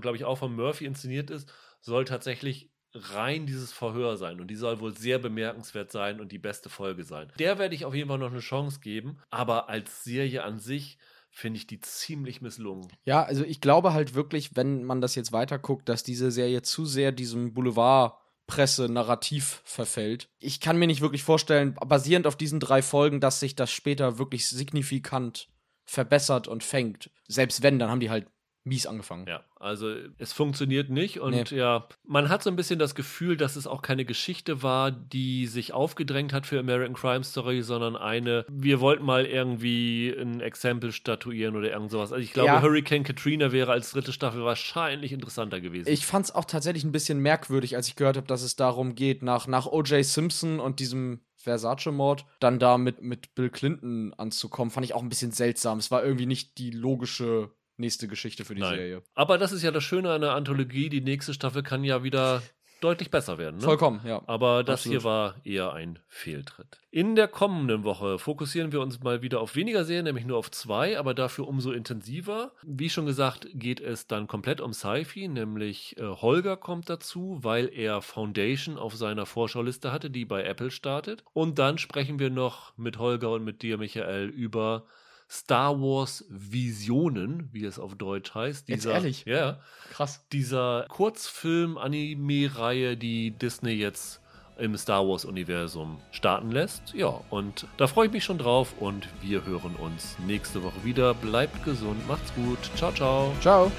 glaube 0.00 0.16
ich, 0.16 0.24
auch 0.24 0.38
von 0.38 0.54
Murphy 0.54 0.84
inszeniert 0.84 1.30
ist, 1.30 1.52
soll 1.80 2.04
tatsächlich 2.04 2.70
rein 2.94 3.46
dieses 3.46 3.72
Verhör 3.72 4.16
sein 4.16 4.40
und 4.40 4.48
die 4.48 4.56
soll 4.56 4.80
wohl 4.80 4.96
sehr 4.96 5.18
bemerkenswert 5.18 5.92
sein 5.92 6.20
und 6.20 6.32
die 6.32 6.38
beste 6.38 6.70
Folge 6.70 7.04
sein. 7.04 7.30
Der 7.38 7.58
werde 7.58 7.74
ich 7.74 7.84
auf 7.84 7.94
jeden 7.94 8.08
Fall 8.08 8.18
noch 8.18 8.30
eine 8.30 8.40
Chance 8.40 8.80
geben, 8.80 9.18
aber 9.30 9.68
als 9.68 10.04
Serie 10.04 10.42
an 10.42 10.58
sich 10.58 10.98
finde 11.30 11.58
ich 11.58 11.66
die 11.66 11.80
ziemlich 11.80 12.40
misslungen. 12.40 12.88
Ja, 13.04 13.22
also 13.22 13.44
ich 13.44 13.60
glaube 13.60 13.92
halt 13.92 14.14
wirklich, 14.14 14.56
wenn 14.56 14.84
man 14.84 15.00
das 15.00 15.14
jetzt 15.14 15.32
weiter 15.32 15.58
guckt, 15.58 15.88
dass 15.88 16.02
diese 16.02 16.30
Serie 16.30 16.62
zu 16.62 16.86
sehr 16.86 17.12
diesem 17.12 17.52
Boulevard 17.52 18.14
Presse-Narrativ 18.46 19.60
verfällt. 19.64 20.30
Ich 20.38 20.58
kann 20.58 20.78
mir 20.78 20.86
nicht 20.86 21.02
wirklich 21.02 21.22
vorstellen, 21.22 21.74
basierend 21.86 22.26
auf 22.26 22.34
diesen 22.34 22.60
drei 22.60 22.80
Folgen, 22.80 23.20
dass 23.20 23.40
sich 23.40 23.54
das 23.54 23.70
später 23.70 24.18
wirklich 24.18 24.48
signifikant 24.48 25.48
verbessert 25.88 26.48
und 26.48 26.62
fängt. 26.62 27.10
Selbst 27.28 27.62
wenn, 27.62 27.78
dann 27.78 27.90
haben 27.90 28.00
die 28.00 28.10
halt 28.10 28.26
mies 28.64 28.86
angefangen. 28.86 29.26
Ja, 29.26 29.42
also 29.56 29.94
es 30.18 30.34
funktioniert 30.34 30.90
nicht 30.90 31.18
und 31.18 31.50
nee. 31.50 31.56
ja, 31.56 31.88
man 32.04 32.28
hat 32.28 32.42
so 32.42 32.50
ein 32.50 32.56
bisschen 32.56 32.78
das 32.78 32.94
Gefühl, 32.94 33.38
dass 33.38 33.56
es 33.56 33.66
auch 33.66 33.80
keine 33.80 34.04
Geschichte 34.04 34.62
war, 34.62 34.90
die 34.90 35.46
sich 35.46 35.72
aufgedrängt 35.72 36.34
hat 36.34 36.46
für 36.46 36.60
American 36.60 36.94
Crime 36.94 37.24
Story, 37.24 37.62
sondern 37.62 37.96
eine, 37.96 38.44
wir 38.50 38.80
wollten 38.80 39.06
mal 39.06 39.24
irgendwie 39.24 40.10
ein 40.10 40.40
Exempel 40.40 40.92
statuieren 40.92 41.56
oder 41.56 41.70
irgend 41.70 41.90
sowas. 41.90 42.12
Also 42.12 42.22
ich 42.22 42.34
glaube, 42.34 42.48
ja. 42.48 42.60
Hurricane 42.60 43.04
Katrina 43.04 43.50
wäre 43.50 43.72
als 43.72 43.92
dritte 43.92 44.12
Staffel 44.12 44.44
wahrscheinlich 44.44 45.12
interessanter 45.12 45.62
gewesen. 45.62 45.88
Ich 45.88 46.04
fand 46.04 46.26
es 46.26 46.34
auch 46.34 46.44
tatsächlich 46.44 46.84
ein 46.84 46.92
bisschen 46.92 47.20
merkwürdig, 47.20 47.76
als 47.76 47.88
ich 47.88 47.96
gehört 47.96 48.18
habe, 48.18 48.26
dass 48.26 48.42
es 48.42 48.56
darum 48.56 48.94
geht, 48.94 49.22
nach, 49.22 49.46
nach 49.46 49.66
O.J. 49.66 50.04
Simpson 50.04 50.60
und 50.60 50.80
diesem 50.80 51.20
Versace-Mord, 51.48 52.24
dann 52.40 52.58
da 52.58 52.78
mit, 52.78 53.02
mit 53.02 53.34
Bill 53.34 53.50
Clinton 53.50 54.14
anzukommen, 54.14 54.70
fand 54.70 54.84
ich 54.84 54.94
auch 54.94 55.02
ein 55.02 55.08
bisschen 55.08 55.32
seltsam. 55.32 55.78
Es 55.78 55.90
war 55.90 56.04
irgendwie 56.04 56.26
nicht 56.26 56.58
die 56.58 56.70
logische 56.70 57.50
nächste 57.78 58.08
Geschichte 58.08 58.44
für 58.44 58.54
die 58.54 58.60
Nein. 58.60 58.76
Serie. 58.76 59.02
Aber 59.14 59.38
das 59.38 59.52
ist 59.52 59.62
ja 59.62 59.70
das 59.70 59.84
Schöne 59.84 60.12
an 60.12 60.20
der 60.20 60.32
Anthologie. 60.32 60.88
Die 60.88 61.00
nächste 61.00 61.32
Staffel 61.32 61.62
kann 61.62 61.84
ja 61.84 62.02
wieder 62.02 62.42
deutlich 62.80 63.10
besser 63.10 63.38
werden. 63.38 63.56
Ne? 63.56 63.62
Vollkommen, 63.62 64.00
ja. 64.04 64.22
Aber 64.26 64.64
das 64.64 64.80
Absolut. 64.80 64.98
hier 64.98 65.04
war 65.04 65.34
eher 65.44 65.72
ein 65.72 65.98
Fehltritt. 66.08 66.80
In 66.90 67.16
der 67.16 67.28
kommenden 67.28 67.84
Woche 67.84 68.18
fokussieren 68.18 68.72
wir 68.72 68.80
uns 68.80 69.02
mal 69.02 69.20
wieder 69.20 69.40
auf 69.40 69.56
weniger 69.56 69.84
Serien, 69.84 70.04
nämlich 70.04 70.24
nur 70.24 70.38
auf 70.38 70.50
zwei, 70.50 70.98
aber 70.98 71.12
dafür 71.12 71.46
umso 71.46 71.72
intensiver. 71.72 72.52
Wie 72.62 72.88
schon 72.88 73.04
gesagt, 73.06 73.46
geht 73.52 73.80
es 73.80 74.06
dann 74.06 74.26
komplett 74.26 74.60
um 74.60 74.72
Sci-Fi, 74.72 75.28
nämlich 75.28 75.96
äh, 75.98 76.04
Holger 76.04 76.56
kommt 76.56 76.88
dazu, 76.88 77.38
weil 77.42 77.68
er 77.68 78.00
Foundation 78.00 78.78
auf 78.78 78.96
seiner 78.96 79.26
Vorschauliste 79.26 79.92
hatte, 79.92 80.10
die 80.10 80.24
bei 80.24 80.44
Apple 80.44 80.70
startet. 80.70 81.24
Und 81.34 81.58
dann 81.58 81.78
sprechen 81.78 82.18
wir 82.18 82.30
noch 82.30 82.72
mit 82.78 82.98
Holger 82.98 83.32
und 83.32 83.44
mit 83.44 83.62
dir, 83.62 83.76
Michael, 83.76 84.28
über 84.28 84.84
Star 85.30 85.78
Wars 85.80 86.24
Visionen, 86.30 87.50
wie 87.52 87.64
es 87.64 87.78
auf 87.78 87.94
Deutsch 87.94 88.34
heißt. 88.34 88.68
Dieser, 88.68 88.90
jetzt 88.90 88.96
ehrlich? 88.96 89.24
Ja. 89.26 89.60
Krass. 89.92 90.24
Dieser 90.32 90.86
Kurzfilm-Anime-Reihe, 90.88 92.96
die 92.96 93.32
Disney 93.32 93.72
jetzt 93.72 94.22
im 94.58 94.76
Star 94.76 95.06
Wars-Universum 95.06 95.98
starten 96.10 96.50
lässt. 96.50 96.94
Ja, 96.94 97.20
und 97.30 97.66
da 97.76 97.86
freue 97.86 98.06
ich 98.06 98.12
mich 98.12 98.24
schon 98.24 98.38
drauf 98.38 98.74
und 98.80 99.08
wir 99.22 99.44
hören 99.44 99.76
uns 99.76 100.16
nächste 100.26 100.62
Woche 100.62 100.84
wieder. 100.84 101.14
Bleibt 101.14 101.64
gesund, 101.64 102.06
macht's 102.08 102.34
gut. 102.34 102.58
Ciao, 102.76 102.92
ciao. 102.92 103.32
Ciao. 103.40 103.70